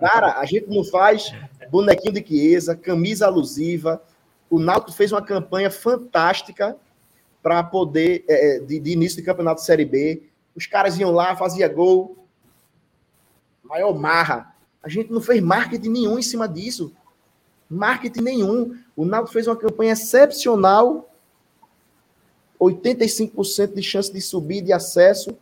Cara, 0.00 0.38
a 0.38 0.44
gente 0.46 0.68
não 0.68 0.82
faz 0.82 1.32
bonequinho 1.70 2.14
de 2.14 2.26
Chiesa, 2.26 2.74
camisa 2.74 3.26
alusiva. 3.26 4.02
O 4.50 4.58
Náutico 4.58 4.92
fez 4.92 5.12
uma 5.12 5.22
campanha 5.22 5.70
fantástica 5.70 6.76
para 7.42 7.62
poder, 7.62 8.24
é, 8.28 8.60
de, 8.60 8.78
de, 8.78 8.92
início 8.92 9.18
de 9.18 9.24
campeonato 9.24 9.60
de 9.60 9.66
Série 9.66 9.84
B. 9.84 10.22
Os 10.54 10.66
caras 10.66 10.98
iam 10.98 11.10
lá, 11.10 11.34
fazia 11.34 11.68
gol. 11.68 12.16
Maior 13.64 13.92
marra. 13.98 14.54
A 14.82 14.88
gente 14.88 15.12
não 15.12 15.20
fez 15.20 15.42
marketing 15.42 15.88
nenhum 15.88 16.18
em 16.18 16.22
cima 16.22 16.48
disso. 16.48 16.92
Marketing 17.68 18.20
nenhum. 18.20 18.76
O 18.94 19.04
Náutico 19.04 19.32
fez 19.32 19.46
uma 19.46 19.56
campanha 19.56 19.92
excepcional. 19.92 21.08
85% 22.60 23.74
de 23.74 23.82
chance 23.82 24.12
de 24.12 24.20
subir 24.20 24.62
de 24.62 24.72
acesso. 24.72 25.36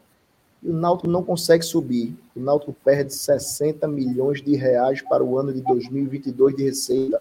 E 0.63 0.71
o 0.71 0.73
Náutico 0.73 1.09
não 1.09 1.23
consegue 1.23 1.65
subir. 1.65 2.15
O 2.35 2.41
Náutico 2.41 2.73
perde 2.85 3.15
60 3.15 3.87
milhões 3.89 4.43
de 4.43 4.55
reais 4.57 5.03
para 5.03 5.25
o 5.25 5.39
ano 5.39 5.53
de 5.53 5.61
2022 5.61 6.57
de 6.57 6.65
receita. 6.65 7.21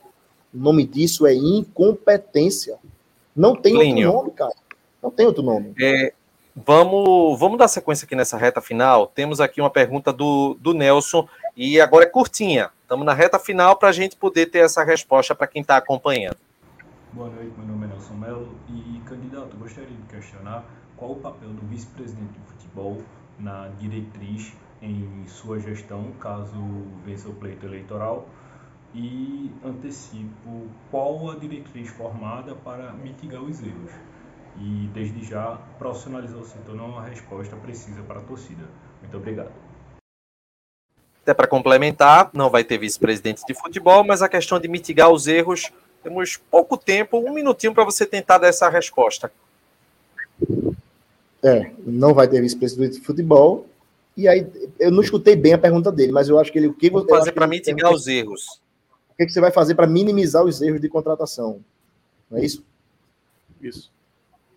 O 0.53 0.57
nome 0.57 0.85
disso 0.85 1.25
é 1.25 1.33
incompetência. 1.33 2.77
Não 3.35 3.55
tem 3.55 3.73
Plínio. 3.73 4.09
outro 4.09 4.23
nome, 4.23 4.31
cara. 4.35 4.53
Não 5.01 5.11
tem 5.11 5.25
outro 5.25 5.43
nome. 5.43 5.73
É, 5.79 6.13
vamos, 6.55 7.39
vamos 7.39 7.57
dar 7.57 7.67
sequência 7.67 8.05
aqui 8.05 8.15
nessa 8.15 8.37
reta 8.37 8.61
final. 8.61 9.07
Temos 9.07 9.39
aqui 9.39 9.61
uma 9.61 9.69
pergunta 9.69 10.11
do, 10.11 10.55
do 10.59 10.73
Nelson 10.73 11.27
e 11.55 11.79
agora 11.79 12.05
é 12.05 12.07
curtinha. 12.07 12.69
Estamos 12.81 13.05
na 13.05 13.13
reta 13.13 13.39
final 13.39 13.75
para 13.75 13.89
a 13.89 13.93
gente 13.93 14.15
poder 14.15 14.47
ter 14.47 14.59
essa 14.59 14.83
resposta 14.83 15.33
para 15.33 15.47
quem 15.47 15.61
está 15.61 15.77
acompanhando. 15.77 16.37
Boa 17.13 17.29
noite, 17.29 17.53
meu 17.57 17.67
nome 17.67 17.85
é 17.85 17.89
Nelson 17.89 18.13
Melo 18.13 18.55
e, 18.69 19.01
candidato, 19.05 19.57
gostaria 19.57 19.89
de 19.89 20.03
questionar 20.03 20.63
qual 20.95 21.11
o 21.13 21.15
papel 21.15 21.49
do 21.49 21.65
vice-presidente 21.67 22.33
de 22.33 22.39
futebol 22.47 23.01
na 23.39 23.69
diretriz 23.79 24.53
em 24.81 25.25
sua 25.27 25.59
gestão, 25.59 26.11
caso 26.19 26.53
vença 27.05 27.29
o 27.29 27.33
pleito 27.33 27.65
eleitoral, 27.65 28.27
e 28.93 29.51
antecipo 29.63 30.67
qual 30.89 31.31
a 31.31 31.35
diretriz 31.35 31.89
formada 31.89 32.53
para 32.55 32.91
mitigar 32.93 33.41
os 33.41 33.61
erros. 33.61 33.91
E, 34.57 34.89
desde 34.93 35.23
já, 35.23 35.57
profissionalizar 35.77 36.37
o 36.37 36.45
setor 36.45 36.75
não 36.75 36.85
é 36.85 36.87
uma 36.87 37.03
resposta 37.03 37.55
precisa 37.55 38.01
para 38.03 38.19
a 38.19 38.23
torcida. 38.23 38.63
Muito 39.01 39.15
obrigado. 39.15 39.51
Até 41.21 41.33
para 41.33 41.47
complementar, 41.47 42.29
não 42.33 42.49
vai 42.49 42.63
ter 42.63 42.77
vice-presidente 42.77 43.45
de 43.45 43.53
futebol, 43.53 44.03
mas 44.03 44.21
a 44.21 44.29
questão 44.29 44.59
de 44.59 44.67
mitigar 44.67 45.09
os 45.09 45.27
erros, 45.27 45.71
temos 46.03 46.37
pouco 46.49 46.75
tempo, 46.75 47.19
um 47.19 47.33
minutinho 47.33 47.73
para 47.73 47.83
você 47.83 48.05
tentar 48.05 48.37
dar 48.37 48.47
essa 48.47 48.67
resposta. 48.69 49.31
É, 51.43 51.71
não 51.85 52.13
vai 52.13 52.27
ter 52.27 52.41
vice-presidente 52.41 52.99
de 52.99 53.05
futebol. 53.05 53.67
E 54.17 54.27
aí, 54.27 54.45
eu 54.77 54.91
não 54.91 55.01
escutei 55.01 55.35
bem 55.35 55.53
a 55.53 55.57
pergunta 55.57 55.91
dele, 55.91 56.11
mas 56.11 56.27
eu 56.27 56.37
acho 56.37 56.51
que 56.51 56.57
ele. 56.57 56.67
O 56.67 56.73
que 56.73 56.89
você 56.89 57.07
fazer 57.07 57.31
para 57.31 57.47
mitigar 57.47 57.93
os 57.93 58.07
erros? 58.07 58.59
O 59.09 59.15
que, 59.15 59.25
que 59.25 59.31
você 59.31 59.39
vai 59.39 59.51
fazer 59.51 59.75
para 59.75 59.87
minimizar 59.87 60.43
os 60.43 60.61
erros 60.61 60.81
de 60.81 60.89
contratação? 60.89 61.61
Não 62.29 62.37
é 62.37 62.43
isso? 62.43 62.63
Isso. 63.61 63.91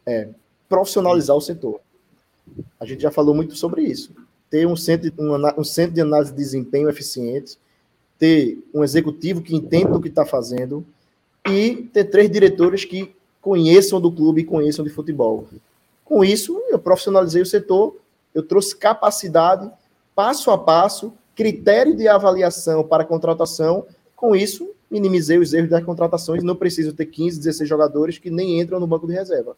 É, 0.06 0.28
profissionalizar 0.68 1.36
o 1.36 1.40
setor. 1.40 1.80
A 2.78 2.84
gente 2.84 3.02
já 3.02 3.10
falou 3.10 3.34
muito 3.34 3.54
sobre 3.56 3.82
isso 3.82 4.12
ter 4.52 4.66
um 4.66 4.76
centro, 4.76 5.10
um, 5.18 5.60
um 5.60 5.64
centro 5.64 5.94
de 5.94 6.02
análise 6.02 6.30
de 6.30 6.36
desempenho 6.36 6.90
eficiente, 6.90 7.56
ter 8.18 8.62
um 8.74 8.84
executivo 8.84 9.40
que 9.40 9.56
entenda 9.56 9.96
o 9.96 10.00
que 10.00 10.08
está 10.08 10.26
fazendo 10.26 10.84
e 11.48 11.88
ter 11.90 12.04
três 12.04 12.30
diretores 12.30 12.84
que 12.84 13.16
conheçam 13.40 13.98
do 13.98 14.12
clube 14.12 14.42
e 14.42 14.44
conheçam 14.44 14.84
de 14.84 14.90
futebol. 14.90 15.48
Com 16.04 16.22
isso, 16.22 16.62
eu 16.68 16.78
profissionalizei 16.78 17.40
o 17.40 17.46
setor, 17.46 17.96
eu 18.34 18.42
trouxe 18.42 18.76
capacidade, 18.76 19.70
passo 20.14 20.50
a 20.50 20.58
passo, 20.58 21.14
critério 21.34 21.96
de 21.96 22.06
avaliação 22.06 22.84
para 22.84 23.06
contratação. 23.06 23.86
Com 24.14 24.36
isso, 24.36 24.70
minimizei 24.90 25.38
os 25.38 25.54
erros 25.54 25.70
das 25.70 25.82
contratações. 25.82 26.42
Não 26.42 26.54
preciso 26.54 26.92
ter 26.92 27.06
15, 27.06 27.38
16 27.38 27.66
jogadores 27.66 28.18
que 28.18 28.30
nem 28.30 28.60
entram 28.60 28.78
no 28.78 28.86
banco 28.86 29.06
de 29.06 29.14
reserva. 29.14 29.56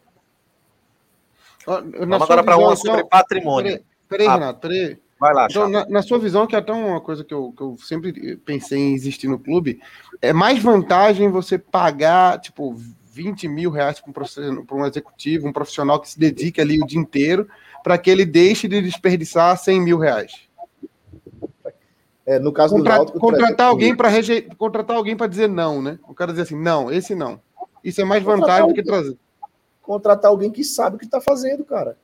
Vamos 1.65 2.21
agora 2.21 2.43
para 2.43 2.57
uma 2.57 2.75
sobre 2.75 3.03
patrimônio. 3.05 3.79
Peraí, 4.07 4.27
ah, 4.27 4.33
Renato, 4.33 4.59
peraí. 4.59 4.97
Vai 5.19 5.33
lá, 5.33 5.47
então, 5.49 5.69
na, 5.69 5.87
na, 5.87 6.01
sua 6.01 6.19
visão, 6.19 6.45
que 6.45 6.55
é 6.55 6.59
até 6.59 6.73
uma 6.73 6.99
coisa 6.99 7.23
que 7.23 7.33
eu, 7.33 7.53
que 7.55 7.63
eu 7.63 7.77
sempre 7.79 8.35
pensei 8.37 8.77
em 8.77 8.93
existir 8.93 9.29
no 9.29 9.39
clube, 9.39 9.79
é 10.21 10.33
mais 10.33 10.61
vantagem 10.61 11.29
você 11.29 11.57
pagar, 11.57 12.39
tipo, 12.39 12.75
20 13.15 13.47
mil 13.47 13.71
reais 13.71 14.01
para 14.01 14.77
um 14.77 14.85
executivo, 14.85 15.47
um 15.47 15.53
profissional 15.53 16.01
que 16.01 16.09
se 16.09 16.19
dedique 16.19 16.59
ali 16.59 16.81
o 16.81 16.85
dia 16.85 16.99
inteiro, 16.99 17.47
para 17.81 17.97
que 17.97 18.09
ele 18.09 18.25
deixe 18.25 18.67
de 18.67 18.81
desperdiçar 18.81 19.57
100 19.57 19.81
mil 19.81 19.97
reais. 19.97 20.33
É, 22.25 22.39
no 22.39 22.51
caso 22.51 22.75
Contra, 22.75 22.93
do 22.93 22.97
Náutico, 22.97 23.19
contratar 23.19 23.67
alguém 23.67 23.95
para 23.95 24.09
reje... 24.09 24.41
contratar 24.57 24.97
alguém 24.97 25.15
para 25.15 25.27
dizer 25.27 25.47
não, 25.47 25.81
né? 25.81 25.99
O 26.07 26.13
cara 26.13 26.31
dizer 26.31 26.43
assim, 26.43 26.59
não, 26.59 26.91
esse 26.91 27.15
não. 27.15 27.39
Isso 27.83 28.01
é 28.01 28.03
mais 28.03 28.23
vantagem 28.23 28.67
do 28.67 28.73
que 28.73 28.83
trazer. 28.83 29.15
Contratar 29.85 30.31
alguém 30.31 30.51
que 30.51 30.63
sabe 30.63 30.95
o 30.95 30.99
que 30.99 31.05
está 31.05 31.21
fazendo, 31.21 31.63
cara. 31.63 31.95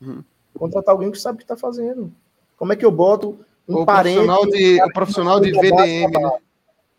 Uhum. 0.00 0.22
Contratar 0.56 0.92
alguém 0.92 1.10
que 1.10 1.18
sabe 1.18 1.34
o 1.34 1.38
que 1.38 1.44
está 1.44 1.56
fazendo. 1.56 2.12
Como 2.56 2.72
é 2.72 2.76
que 2.76 2.84
eu 2.84 2.92
boto 2.92 3.44
um 3.68 3.78
o 3.78 3.84
parente... 3.84 4.14
Profissional 4.24 4.46
de, 4.46 4.82
o 4.82 4.92
profissional 4.92 5.40
de 5.40 5.52
VDM, 5.52 6.12
né? 6.12 6.38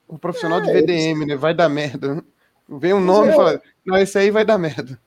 O 0.05 0.19
profissional 0.19 0.59
é, 0.59 0.63
de 0.63 0.73
VDM, 0.73 1.25
né? 1.25 1.35
Vai 1.37 1.53
dar 1.53 1.69
merda. 1.69 2.21
Vem 2.67 2.93
um 2.93 2.99
nome 2.99 3.29
é. 3.29 3.31
e 3.31 3.35
fala, 3.35 3.61
não, 3.85 3.97
esse 3.97 4.17
aí 4.17 4.29
vai 4.29 4.43
dar 4.43 4.57
merda. 4.57 4.99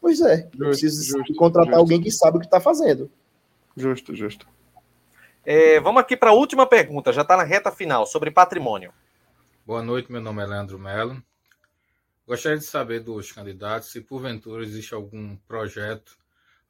Pois 0.00 0.20
é, 0.20 0.38
justo, 0.38 0.58
preciso 0.58 1.18
justo, 1.18 1.34
contratar 1.36 1.74
justo. 1.74 1.80
alguém 1.80 2.00
que 2.00 2.10
sabe 2.10 2.38
o 2.38 2.40
que 2.40 2.46
está 2.46 2.60
fazendo. 2.60 3.08
Justo, 3.76 4.14
justo. 4.14 4.46
É, 5.44 5.78
vamos 5.78 6.00
aqui 6.00 6.16
para 6.16 6.30
a 6.30 6.34
última 6.34 6.66
pergunta, 6.66 7.12
já 7.12 7.22
está 7.22 7.36
na 7.36 7.44
reta 7.44 7.70
final, 7.70 8.06
sobre 8.06 8.32
patrimônio. 8.32 8.92
Boa 9.64 9.82
noite, 9.82 10.10
meu 10.10 10.20
nome 10.20 10.42
é 10.42 10.46
Leandro 10.46 10.78
Melo. 10.78 11.22
Gostaria 12.26 12.58
de 12.58 12.64
saber 12.64 13.00
dos 13.00 13.30
candidatos 13.30 13.90
se 13.90 14.00
porventura 14.00 14.64
existe 14.64 14.94
algum 14.94 15.36
projeto 15.48 16.18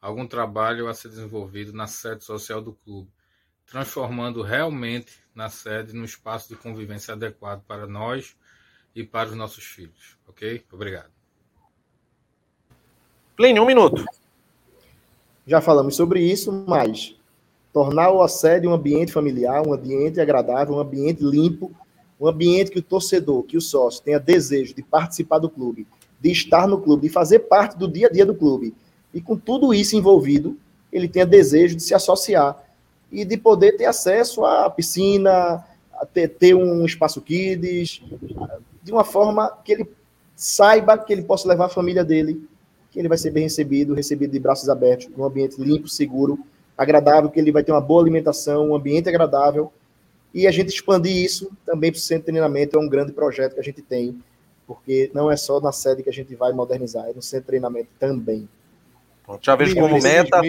algum 0.07 0.27
trabalho 0.27 0.89
a 0.89 0.95
ser 0.95 1.09
desenvolvido 1.09 1.73
na 1.73 1.87
sede 1.87 2.25
social 2.25 2.61
do 2.61 2.73
clube, 2.73 3.11
transformando 3.67 4.43
realmente 4.43 5.21
na 5.35 5.49
sede 5.49 5.95
no 5.95 6.05
espaço 6.05 6.49
de 6.49 6.55
convivência 6.55 7.15
adequado 7.15 7.63
para 7.67 7.87
nós 7.87 8.37
e 8.95 9.03
para 9.03 9.29
os 9.29 9.37
nossos 9.37 9.65
filhos. 9.65 10.17
Ok? 10.29 10.65
Obrigado. 10.73 11.11
Plínio, 13.37 13.65
um 13.65 13.67
minuto. 13.67 14.05
Já 15.47 15.61
falamos 15.61 15.97
sobre 15.97 16.21
isso, 16.21 16.53
mas 16.53 17.17
tornar 17.73 18.11
o 18.11 18.27
sede 18.29 18.67
um 18.67 18.73
ambiente 18.73 19.13
familiar, 19.13 19.67
um 19.67 19.75
ambiente 19.75 20.21
agradável, 20.21 20.77
um 20.77 20.81
ambiente 20.81 21.23
limpo, 21.23 21.75
um 22.21 22.27
ambiente 22.27 22.71
que 22.71 22.79
o 22.79 22.83
torcedor, 22.83 23.43
que 23.43 23.57
o 23.57 23.61
sócio 23.61 24.03
tenha 24.03 24.19
desejo 24.19 24.75
de 24.75 24.83
participar 24.83 25.39
do 25.39 25.51
clube, 25.51 25.87
de 26.21 26.31
estar 26.31 26.67
no 26.67 26.81
clube, 26.81 27.09
de 27.09 27.13
fazer 27.13 27.41
parte 27.41 27.77
do 27.77 27.87
dia 27.87 28.07
a 28.07 28.11
dia 28.11 28.25
do 28.25 28.35
clube, 28.35 28.75
e 29.13 29.21
com 29.21 29.37
tudo 29.37 29.73
isso 29.73 29.97
envolvido, 29.97 30.57
ele 30.93 31.09
tenha 31.09 31.27
desejo 31.27 31.77
de 31.77 31.83
se 31.83 31.95
associar 31.95 32.63
e 33.11 33.25
de 33.25 33.37
poder 33.37 33.73
ter 33.77 33.85
acesso 33.85 34.45
à 34.45 34.69
piscina, 34.71 35.65
a 35.93 36.07
ter, 36.07 36.29
ter 36.29 36.55
um 36.55 36.85
espaço 36.85 37.21
kids, 37.21 38.03
de 38.83 38.93
uma 38.93 39.05
forma 39.05 39.51
que 39.65 39.73
ele 39.73 39.87
saiba 40.35 40.99
que 40.99 41.13
ele 41.13 41.23
possa 41.23 41.49
levar 41.49 41.67
a 41.67 41.71
família 41.71 42.05
dele, 42.05 42.47
que 42.91 42.99
ele 42.99 43.09
vai 43.09 43.19
ser 43.19 43.31
bem 43.31 43.45
recebido, 43.45 43.95
recebido 43.95 44.33
de 44.33 44.39
braços 44.39 44.69
abertos, 44.69 45.09
num 45.17 45.25
ambiente 45.25 45.61
limpo, 45.61 45.89
seguro, 45.89 46.39
agradável, 46.77 47.31
que 47.31 47.41
ele 47.41 47.51
vai 47.51 47.65
ter 47.65 47.73
uma 47.73 47.81
boa 47.81 48.03
alimentação, 48.03 48.71
um 48.71 48.75
ambiente 48.75 49.09
agradável. 49.09 49.73
E 50.37 50.47
a 50.47 50.51
gente 50.51 50.69
expandir 50.69 51.17
isso 51.17 51.51
também 51.65 51.91
para 51.91 51.97
o 51.97 52.01
centro 52.01 52.25
de 52.25 52.33
treinamento 52.33 52.77
é 52.77 52.79
um 52.79 52.87
grande 52.87 53.11
projeto 53.11 53.55
que 53.55 53.61
a 53.61 53.63
gente 53.63 53.81
tem, 53.81 54.23
porque 54.67 55.11
não 55.15 55.31
é 55.31 55.37
só 55.37 55.59
na 55.63 55.73
sede 55.73 56.03
que 56.03 56.11
a 56.11 56.13
gente 56.13 56.35
vai 56.35 56.53
modernizar, 56.53 57.07
é 57.07 57.15
no 57.15 57.23
centro 57.23 57.45
de 57.45 57.47
treinamento 57.47 57.89
também. 57.99 58.47
Já 59.41 59.57
vejo 59.57 59.75
como 59.75 59.99
meta. 59.99 60.43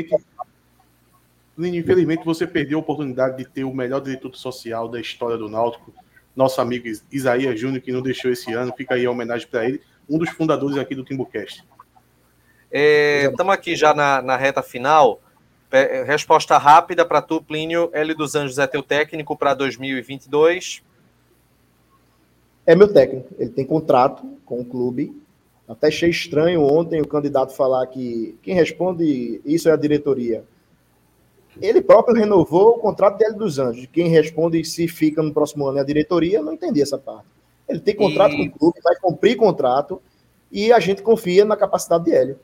Infelizmente, 1.57 2.26
você 2.26 2.45
perdeu 2.45 2.80
a 2.80 2.81
oportunidade 2.81 3.38
de 3.38 3.45
ter 3.45 3.64
o 3.64 3.73
melhor 3.73 4.01
diretor 4.01 4.35
social 4.35 4.89
da 4.89 4.99
história 4.99 5.38
do 5.38 5.47
Náutico, 5.47 5.93
nosso 6.35 6.59
amigo 6.59 6.85
Isaías 7.09 7.57
Júnior, 7.57 7.81
que 7.81 7.93
não 7.93 8.01
deixou 8.01 8.30
esse 8.30 8.51
ano. 8.51 8.73
Fica 8.76 8.95
aí 8.95 9.05
a 9.05 9.09
homenagem 9.09 9.47
para 9.47 9.64
ele. 9.64 9.81
um 10.09 10.18
dos 10.18 10.30
fundadores 10.31 10.76
aqui 10.76 10.95
do 10.95 11.05
Timbucast. 11.05 11.64
Estamos 12.69 13.53
é, 13.53 13.55
aqui 13.55 13.73
já 13.73 13.93
na, 13.93 14.22
na 14.22 14.35
reta 14.35 14.61
final. 14.61 15.22
Resposta 16.06 16.57
rápida 16.57 17.06
para 17.06 17.22
tu, 17.22 17.41
Plínio. 17.41 17.89
L 17.94 18.14
dos 18.14 18.35
Anjos 18.35 18.57
é 18.57 18.65
teu 18.65 18.81
técnico 18.81 19.35
para 19.35 19.53
2022? 19.53 20.81
É 22.65 22.76
meu 22.76 22.91
técnico. 22.91 23.34
Ele 23.38 23.49
tem 23.49 23.65
contrato 23.65 24.26
com 24.45 24.61
o 24.61 24.65
clube. 24.65 25.15
Até 25.68 25.88
achei 25.88 26.10
estranho 26.10 26.64
ontem 26.64 27.02
o 27.02 27.07
candidato 27.07 27.53
falar 27.53 27.85
que 27.88 28.38
quem 28.41 28.56
responde 28.56 29.41
isso 29.45 29.68
é 29.68 29.73
a 29.73 29.77
diretoria. 29.77 30.45
Ele 31.61 31.81
próprio 31.81 32.15
renovou 32.15 32.76
o 32.76 32.80
contrato 32.80 33.18
dele 33.18 33.34
dos 33.34 33.60
Anjos. 33.60 33.88
Quem 33.91 34.07
responde 34.07 34.64
se 34.64 34.88
fica 34.88 35.22
no 35.22 35.34
próximo 35.34 35.65
ano 35.68 35.80
é 35.80 35.81
a 35.81 35.85
diretoria, 35.85 36.38
eu 36.38 36.44
não 36.44 36.53
entendi 36.53 36.81
essa 36.81 36.98
parte. 36.98 37.27
Ele 37.68 37.80
tem 37.80 37.95
contrato 37.95 38.34
e... 38.34 38.38
com 38.38 38.56
o 38.56 38.60
clube, 38.60 38.80
vai 38.81 38.95
cumprir 38.95 39.35
contrato 39.35 40.02
e 40.52 40.72
a 40.72 40.80
gente 40.80 41.02
confia 41.02 41.44
na 41.44 41.57
capacidade 41.57 42.06
de 42.06 42.14
Hélio. 42.14 42.39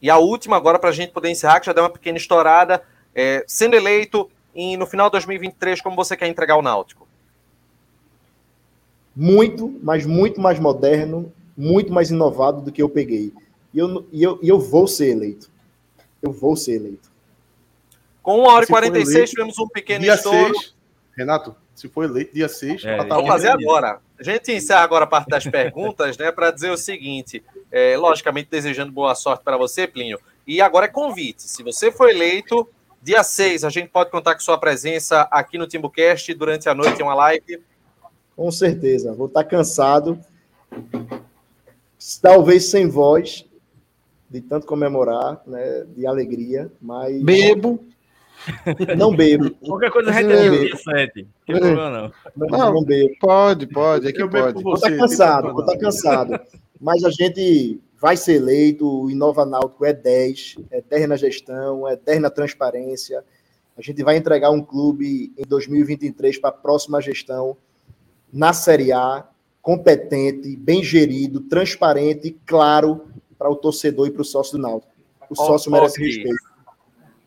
E 0.00 0.10
a 0.10 0.18
última, 0.18 0.56
agora, 0.56 0.78
para 0.78 0.90
a 0.90 0.92
gente 0.92 1.12
poder 1.12 1.30
encerrar, 1.30 1.60
que 1.60 1.66
já 1.66 1.72
deu 1.72 1.82
uma 1.82 1.90
pequena 1.90 2.18
estourada, 2.18 2.82
é, 3.14 3.44
sendo 3.46 3.74
eleito 3.74 4.30
em, 4.54 4.76
no 4.76 4.86
final 4.86 5.08
de 5.08 5.12
2023, 5.12 5.80
como 5.80 5.96
você 5.96 6.16
quer 6.16 6.28
entregar 6.28 6.56
o 6.56 6.62
Náutico? 6.62 7.06
Muito, 9.14 9.76
mas 9.82 10.06
muito 10.06 10.40
mais 10.40 10.58
moderno, 10.58 11.32
muito 11.56 11.92
mais 11.92 12.10
inovado 12.10 12.60
do 12.62 12.70
que 12.70 12.80
eu 12.80 12.88
peguei. 12.88 13.32
E 13.74 13.78
eu, 13.78 14.06
e 14.12 14.22
eu, 14.22 14.38
e 14.42 14.48
eu 14.48 14.60
vou 14.60 14.86
ser 14.86 15.08
eleito. 15.08 15.50
Eu 16.22 16.30
vou 16.30 16.56
ser 16.56 16.74
eleito. 16.74 17.10
Com 18.22 18.40
1 18.40 18.42
hora 18.44 18.64
e 18.64 18.68
46, 18.68 19.14
eleito, 19.14 19.30
tivemos 19.30 19.58
um 19.58 19.68
pequeno 19.68 20.04
estouro. 20.04 20.54
6, 20.54 20.74
Renato, 21.16 21.56
se 21.74 21.88
for 21.88 22.04
eleito 22.04 22.34
dia 22.34 22.48
6, 22.48 22.84
é, 22.84 22.96
tá 22.98 23.04
vamos 23.16 23.26
fazer 23.28 23.48
agora. 23.48 24.00
A 24.18 24.22
gente 24.22 24.52
encerra 24.52 24.82
agora 24.82 25.04
a 25.04 25.08
parte 25.08 25.28
das 25.28 25.44
perguntas, 25.44 26.16
né, 26.16 26.30
para 26.30 26.50
dizer 26.50 26.70
o 26.70 26.76
seguinte: 26.76 27.42
é, 27.70 27.96
logicamente, 27.96 28.48
desejando 28.50 28.92
boa 28.92 29.14
sorte 29.14 29.44
para 29.44 29.56
você, 29.56 29.86
Plínio. 29.86 30.18
E 30.46 30.60
agora 30.60 30.86
é 30.86 30.88
convite. 30.88 31.42
Se 31.42 31.62
você 31.62 31.92
for 31.92 32.08
eleito, 32.08 32.68
dia 33.02 33.22
6, 33.22 33.64
a 33.64 33.70
gente 33.70 33.88
pode 33.88 34.10
contar 34.10 34.34
com 34.34 34.40
sua 34.40 34.58
presença 34.58 35.22
aqui 35.30 35.58
no 35.58 35.66
Timbucast 35.66 36.32
durante 36.34 36.68
a 36.68 36.74
noite 36.74 37.00
em 37.00 37.02
uma 37.02 37.14
live. 37.14 37.62
Com 38.34 38.50
certeza. 38.50 39.12
Vou 39.12 39.26
estar 39.26 39.44
cansado, 39.44 40.18
talvez 42.22 42.70
sem 42.70 42.88
voz, 42.88 43.44
de 44.30 44.40
tanto 44.40 44.66
comemorar, 44.66 45.40
né, 45.46 45.84
de 45.96 46.06
alegria, 46.06 46.70
mas. 46.80 47.22
Bebo. 47.22 47.84
Não 48.96 49.14
bebo. 49.14 49.50
Qualquer 49.66 49.90
coisa 49.90 50.10
a 50.10 50.12
gente 50.12 50.28
tem 50.28 50.60
dia 50.60 50.76
7. 50.76 50.86
Não 50.86 50.96
tem 50.96 51.56
problema, 51.56 51.90
não. 51.90 52.48
Não, 52.48 52.74
não, 52.74 52.84
bebo. 52.84 53.14
Pode, 53.20 53.66
pode, 53.66 54.08
é 54.08 54.12
que 54.12 54.26
pode. 54.28 54.62
Vou 54.62 54.74
estar 54.74 54.96
cansado, 54.96 55.52
vou 55.52 55.60
estar 55.60 55.76
cansado. 55.76 56.40
Mas 56.80 57.04
a 57.04 57.10
gente 57.10 57.80
vai 58.00 58.16
ser 58.16 58.34
eleito, 58.34 58.88
o 58.88 59.10
Inova 59.10 59.44
Náutico 59.44 59.84
é 59.84 59.92
10, 59.92 60.56
é 60.70 60.80
10 60.80 61.08
na 61.08 61.16
gestão, 61.16 61.88
é 61.88 61.96
10 61.96 62.20
na 62.20 62.30
transparência. 62.30 63.24
A 63.76 63.82
gente 63.82 64.02
vai 64.02 64.16
entregar 64.16 64.50
um 64.50 64.62
clube 64.62 65.32
em 65.36 65.44
2023 65.46 66.38
para 66.38 66.50
a 66.50 66.52
próxima 66.52 67.00
gestão 67.00 67.56
na 68.32 68.52
Série 68.52 68.92
A, 68.92 69.26
competente, 69.62 70.56
bem 70.56 70.82
gerido, 70.82 71.40
transparente 71.40 72.28
e 72.28 72.32
claro 72.46 73.08
para 73.38 73.50
o 73.50 73.56
torcedor 73.56 74.06
e 74.06 74.10
para 74.10 74.22
o 74.22 74.24
sócio 74.24 74.56
do 74.56 74.62
Náutico. 74.62 74.92
O 75.30 75.34
sócio 75.34 75.70
okay. 75.70 75.80
merece 75.80 76.02
respeito. 76.02 76.48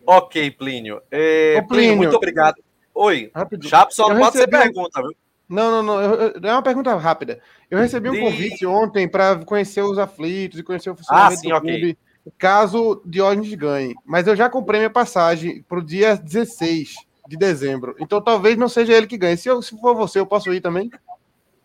Ok, 0.06 0.52
Plínio. 0.52 1.02
É, 1.12 1.60
Ô, 1.60 1.68
Plínio. 1.68 1.68
Plínio. 1.68 1.98
muito 1.98 2.16
obrigado. 2.16 2.62
Oi. 2.94 3.32
Rapidinho. 3.34 3.70
Chapo 3.70 3.94
só 3.94 4.10
não 4.10 4.20
pode 4.20 4.38
ser 4.38 4.48
pergunta, 4.48 5.02
viu? 5.02 5.16
Não, 5.52 5.70
não, 5.70 5.84
não. 5.84 6.02
Eu, 6.02 6.14
eu, 6.14 6.42
é 6.42 6.54
uma 6.54 6.64
pergunta 6.64 6.96
rápida. 6.96 7.42
Eu 7.70 7.78
recebi 7.78 8.10
um 8.10 8.18
convite 8.18 8.66
ontem 8.66 9.06
para 9.06 9.36
conhecer 9.44 9.82
os 9.82 10.00
aflitos 10.00 10.58
e 10.58 10.64
conhecer 10.64 10.90
o 10.90 10.96
funcionamento 10.96 11.34
ah, 11.34 11.38
sim, 11.38 11.50
do 11.50 11.56
okay. 11.56 11.72
clube, 11.72 11.98
caso 12.38 13.02
Diógenes 13.06 13.54
ganhe. 13.56 13.94
Mas 14.06 14.26
eu 14.28 14.36
já 14.36 14.50
comprei 14.50 14.80
minha 14.80 14.90
passagem 14.90 15.62
para 15.64 15.80
o 15.80 15.84
dia 15.84 16.16
16 16.16 16.96
de 17.28 17.36
dezembro. 17.36 17.96
Então 18.00 18.22
talvez 18.22 18.58
não 18.58 18.70
seja 18.70 18.94
ele 18.94 19.08
que 19.08 19.18
ganhe. 19.18 19.36
Se, 19.36 19.50
eu, 19.50 19.62
se 19.62 19.78
for 19.78 19.94
você, 19.94 20.20
eu 20.20 20.26
posso 20.26 20.54
ir 20.54 20.62
também? 20.62 20.90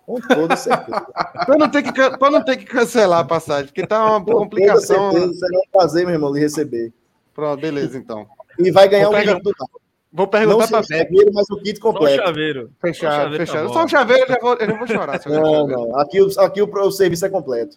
Com 0.04 0.20
toda 0.20 0.56
certeza. 0.56 1.06
para 1.46 1.56
não, 1.56 1.68
ter 1.68 1.82
que, 1.84 1.92
não 2.30 2.44
ter 2.44 2.56
que 2.56 2.64
cancelar 2.64 3.20
a 3.20 3.24
passagem, 3.24 3.66
porque 3.66 3.86
tá 3.86 4.04
uma 4.04 4.24
Com 4.24 4.32
complicação. 4.32 5.10
Com 5.10 5.12
certeza, 5.12 5.46
será 5.46 5.58
um 5.60 5.70
prazer, 5.70 6.04
meu 6.06 6.14
irmão, 6.14 6.34
lhe 6.34 6.40
receber. 6.40 6.92
Pronto, 7.32 7.60
beleza, 7.60 7.96
então. 7.96 8.26
E 8.58 8.72
vai 8.72 8.88
ganhar 8.88 9.08
Vou 9.08 9.14
um 9.14 9.18
pegar... 9.18 9.38
do 9.38 9.54
Vou 10.16 10.26
perguntar 10.26 10.66
para 10.66 10.82
chaveiro, 10.82 11.30
mas 11.30 11.50
o 11.50 11.58
kit 11.58 11.78
completo. 11.78 12.16
Só 12.16 12.22
o 12.22 12.26
chaveiro. 12.26 12.72
Fechado, 12.80 13.12
só 13.12 13.20
chaveiro 13.20 13.46
fechado. 13.46 13.68
Tá 13.68 13.74
só 13.74 13.84
o 13.84 13.88
chaveiro 13.88 14.22
eu 14.22 14.28
já 14.28 14.38
vou, 14.40 14.54
eu 14.54 14.66
já 14.66 14.78
vou 14.78 14.86
chorar. 14.86 15.20
Não, 15.26 15.66
não. 15.66 16.00
Aqui, 16.00 16.18
aqui 16.38 16.62
o, 16.62 16.70
o 16.72 16.90
serviço 16.90 17.26
é 17.26 17.28
completo. 17.28 17.76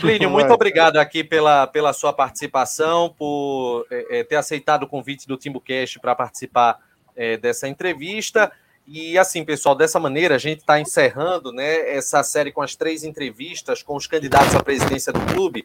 Plínio, 0.00 0.28
muito 0.28 0.52
obrigado 0.52 0.96
aqui 0.96 1.22
pela, 1.22 1.68
pela 1.68 1.92
sua 1.92 2.12
participação, 2.12 3.14
por 3.16 3.86
é, 3.90 4.24
ter 4.24 4.34
aceitado 4.34 4.82
o 4.82 4.88
convite 4.88 5.28
do 5.28 5.36
Timbucast 5.36 6.00
para 6.00 6.16
participar 6.16 6.80
é, 7.14 7.36
dessa 7.36 7.68
entrevista. 7.68 8.50
E 8.84 9.16
assim, 9.16 9.44
pessoal, 9.44 9.76
dessa 9.76 10.00
maneira 10.00 10.34
a 10.34 10.38
gente 10.38 10.58
está 10.58 10.80
encerrando 10.80 11.52
né, 11.52 11.94
essa 11.96 12.24
série 12.24 12.50
com 12.50 12.60
as 12.60 12.74
três 12.74 13.04
entrevistas 13.04 13.84
com 13.84 13.94
os 13.94 14.08
candidatos 14.08 14.52
à 14.56 14.62
presidência 14.64 15.12
do 15.12 15.20
clube. 15.32 15.64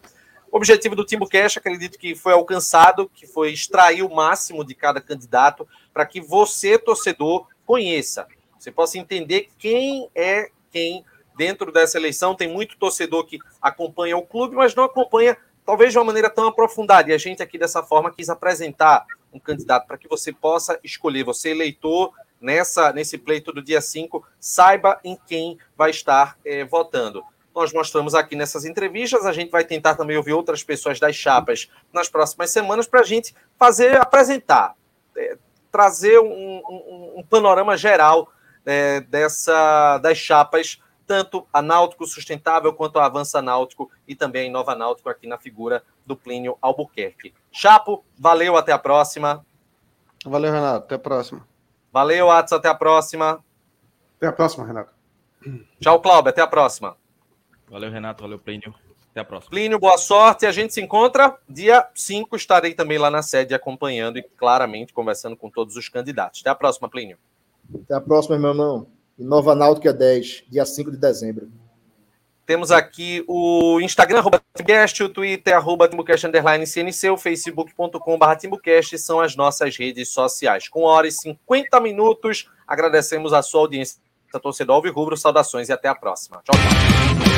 O 0.54 0.58
objetivo 0.58 0.96
do 0.96 1.04
Timbucast, 1.04 1.58
acredito 1.58 1.98
que 1.98 2.14
foi 2.14 2.32
alcançado, 2.32 3.10
que 3.10 3.26
foi 3.26 3.52
extrair 3.52 4.04
o 4.04 4.14
máximo 4.14 4.64
de 4.64 4.76
cada 4.76 5.02
candidato 5.02 5.68
para 5.92 6.06
que 6.06 6.22
você, 6.22 6.78
torcedor, 6.78 7.48
conheça. 7.66 8.28
Você 8.60 8.72
possa 8.72 9.00
entender 9.00 9.50
quem 9.58 10.08
é 10.14 10.52
quem 10.70 11.04
dentro 11.36 11.72
dessa 11.72 11.98
eleição. 11.98 12.36
Tem 12.36 12.48
muito 12.48 12.78
torcedor 12.78 13.26
que 13.26 13.40
acompanha 13.60 14.16
o 14.16 14.22
clube, 14.22 14.56
mas 14.56 14.76
não 14.76 14.84
acompanha, 14.84 15.36
talvez 15.66 15.92
de 15.92 15.98
uma 15.98 16.06
maneira 16.06 16.30
tão 16.30 16.48
aprofundada. 16.48 17.10
E 17.10 17.16
a 17.16 17.18
gente 17.18 17.42
aqui, 17.42 17.58
dessa 17.58 17.82
forma, 17.82 18.14
quis 18.14 18.30
apresentar 18.30 19.08
um 19.34 19.40
candidato 19.40 19.88
para 19.88 19.98
que 19.98 20.08
você 20.08 20.32
possa 20.32 20.80
escolher. 20.84 21.24
Você, 21.24 21.50
eleitor, 21.50 22.14
nessa 22.40 22.94
nesse 22.94 23.18
pleito 23.18 23.52
do 23.52 23.64
dia 23.64 23.82
5, 23.82 24.24
saiba 24.40 25.00
em 25.04 25.18
quem 25.26 25.58
vai 25.76 25.90
estar 25.90 26.38
é, 26.46 26.64
votando 26.64 27.24
nós 27.56 27.72
mostramos 27.72 28.16
aqui 28.16 28.36
nessas 28.36 28.66
entrevistas. 28.66 29.26
A 29.26 29.34
gente 29.34 29.52
vai 29.52 29.64
tentar 29.64 29.96
também 29.96 30.18
ouvir 30.18 30.34
outras 30.34 30.64
pessoas 30.64 31.00
das 31.00 31.16
chapas 31.16 31.70
nas 31.92 32.10
próximas 32.10 32.52
semanas 32.52 32.88
para 32.88 33.02
a 33.02 33.04
gente 33.04 33.36
fazer, 33.58 33.98
apresentar, 33.98 34.76
é, 35.16 35.38
trazer 35.72 36.20
um, 36.20 36.62
um, 36.68 37.14
um, 37.18 37.24
panorama 37.24 37.78
geral 37.78 38.32
é, 38.66 39.02
dessa 39.02 39.98
das 40.00 40.18
chapas, 40.18 40.82
tanto 41.06 41.46
a 41.52 41.62
Náutico 41.62 42.06
Sustentável 42.08 42.74
quanto 42.74 43.00
a 43.00 43.06
Avança 43.06 43.42
Náutico 43.42 43.92
e 44.08 44.16
também 44.16 44.50
a 44.50 44.52
Nova 44.52 44.74
Náutico 44.74 45.10
aqui 45.10 45.28
na 45.28 45.38
figura 45.38 45.84
do 46.06 46.16
Plínio 46.16 46.58
Albuquerque. 46.62 47.34
Chapo, 47.52 48.04
valeu, 48.18 48.58
até 48.58 48.72
a 48.72 48.80
próxima. 48.80 49.46
Valeu, 50.26 50.52
Renato, 50.52 50.86
até 50.86 50.96
a 50.96 51.00
próxima. 51.00 51.48
Valeu, 51.92 52.32
Atos, 52.32 52.54
até 52.54 52.70
a 52.70 52.74
próxima. 52.76 53.44
Até 54.18 54.28
a 54.28 54.32
próxima, 54.32 54.66
Renato. 54.66 54.92
Tchau, 55.80 56.02
Cláudio, 56.02 56.30
até 56.30 56.42
a 56.42 56.48
próxima. 56.48 56.98
Valeu, 57.74 57.90
Renato. 57.90 58.22
Valeu, 58.22 58.38
Plínio. 58.38 58.72
Até 59.10 59.22
a 59.22 59.26
próxima. 59.26 59.50
Plínio, 59.50 59.80
boa 59.80 59.98
sorte. 59.98 60.46
A 60.46 60.52
gente 60.52 60.76
se 60.76 60.80
encontra 60.80 61.36
dia 61.50 61.88
5. 61.96 62.36
Estarei 62.36 62.76
também 62.76 63.00
lá 63.00 63.10
na 63.10 63.24
sede 63.24 63.56
acompanhando 63.56 64.20
e 64.20 64.22
claramente 64.22 64.94
conversando 64.94 65.36
com 65.36 65.50
todos 65.50 65.76
os 65.76 65.90
candidatos. 65.90 66.42
Até 66.42 66.52
a 66.52 66.56
próxima, 66.56 66.88
Plínio. 66.88 67.18
Até 67.84 67.96
a 67.96 68.02
próxima, 68.02 68.38
meu 68.38 68.52
irmão. 68.52 68.88
E 69.18 69.24
Nova 69.24 69.56
Náutica 69.56 69.92
10, 69.92 70.44
dia 70.52 70.64
5 70.64 70.92
de 70.92 70.98
dezembro. 70.98 71.52
Temos 72.46 72.72
aqui 72.72 73.24
o 73.28 73.80
Instagram, 73.82 74.20
arroba 74.20 74.40
Timbucast, 74.54 75.02
o 75.02 75.10
Twitter, 75.10 75.56
arroba 75.56 75.88
Timbucast, 75.88 76.28
underline 76.28 76.68
CNC, 76.68 77.10
o 77.10 77.18
facebook.com.br 77.18 78.36
Timbucast, 78.38 79.00
são 79.00 79.20
as 79.20 79.36
nossas 79.36 79.76
redes 79.78 80.10
sociais. 80.10 80.68
Com 80.68 80.84
hora 80.84 81.08
e 81.08 81.12
50 81.12 81.80
minutos, 81.80 82.52
agradecemos 82.68 83.34
a 83.34 83.42
sua 83.42 83.62
audiência, 83.62 83.98
torcedor 84.42 84.76
Alvirrubro, 84.76 85.18
saudações 85.18 85.70
e 85.70 85.72
até 85.72 85.88
a 85.88 85.96
próxima. 85.96 86.42
Tchau, 86.44 86.54
tchau. 86.56 87.33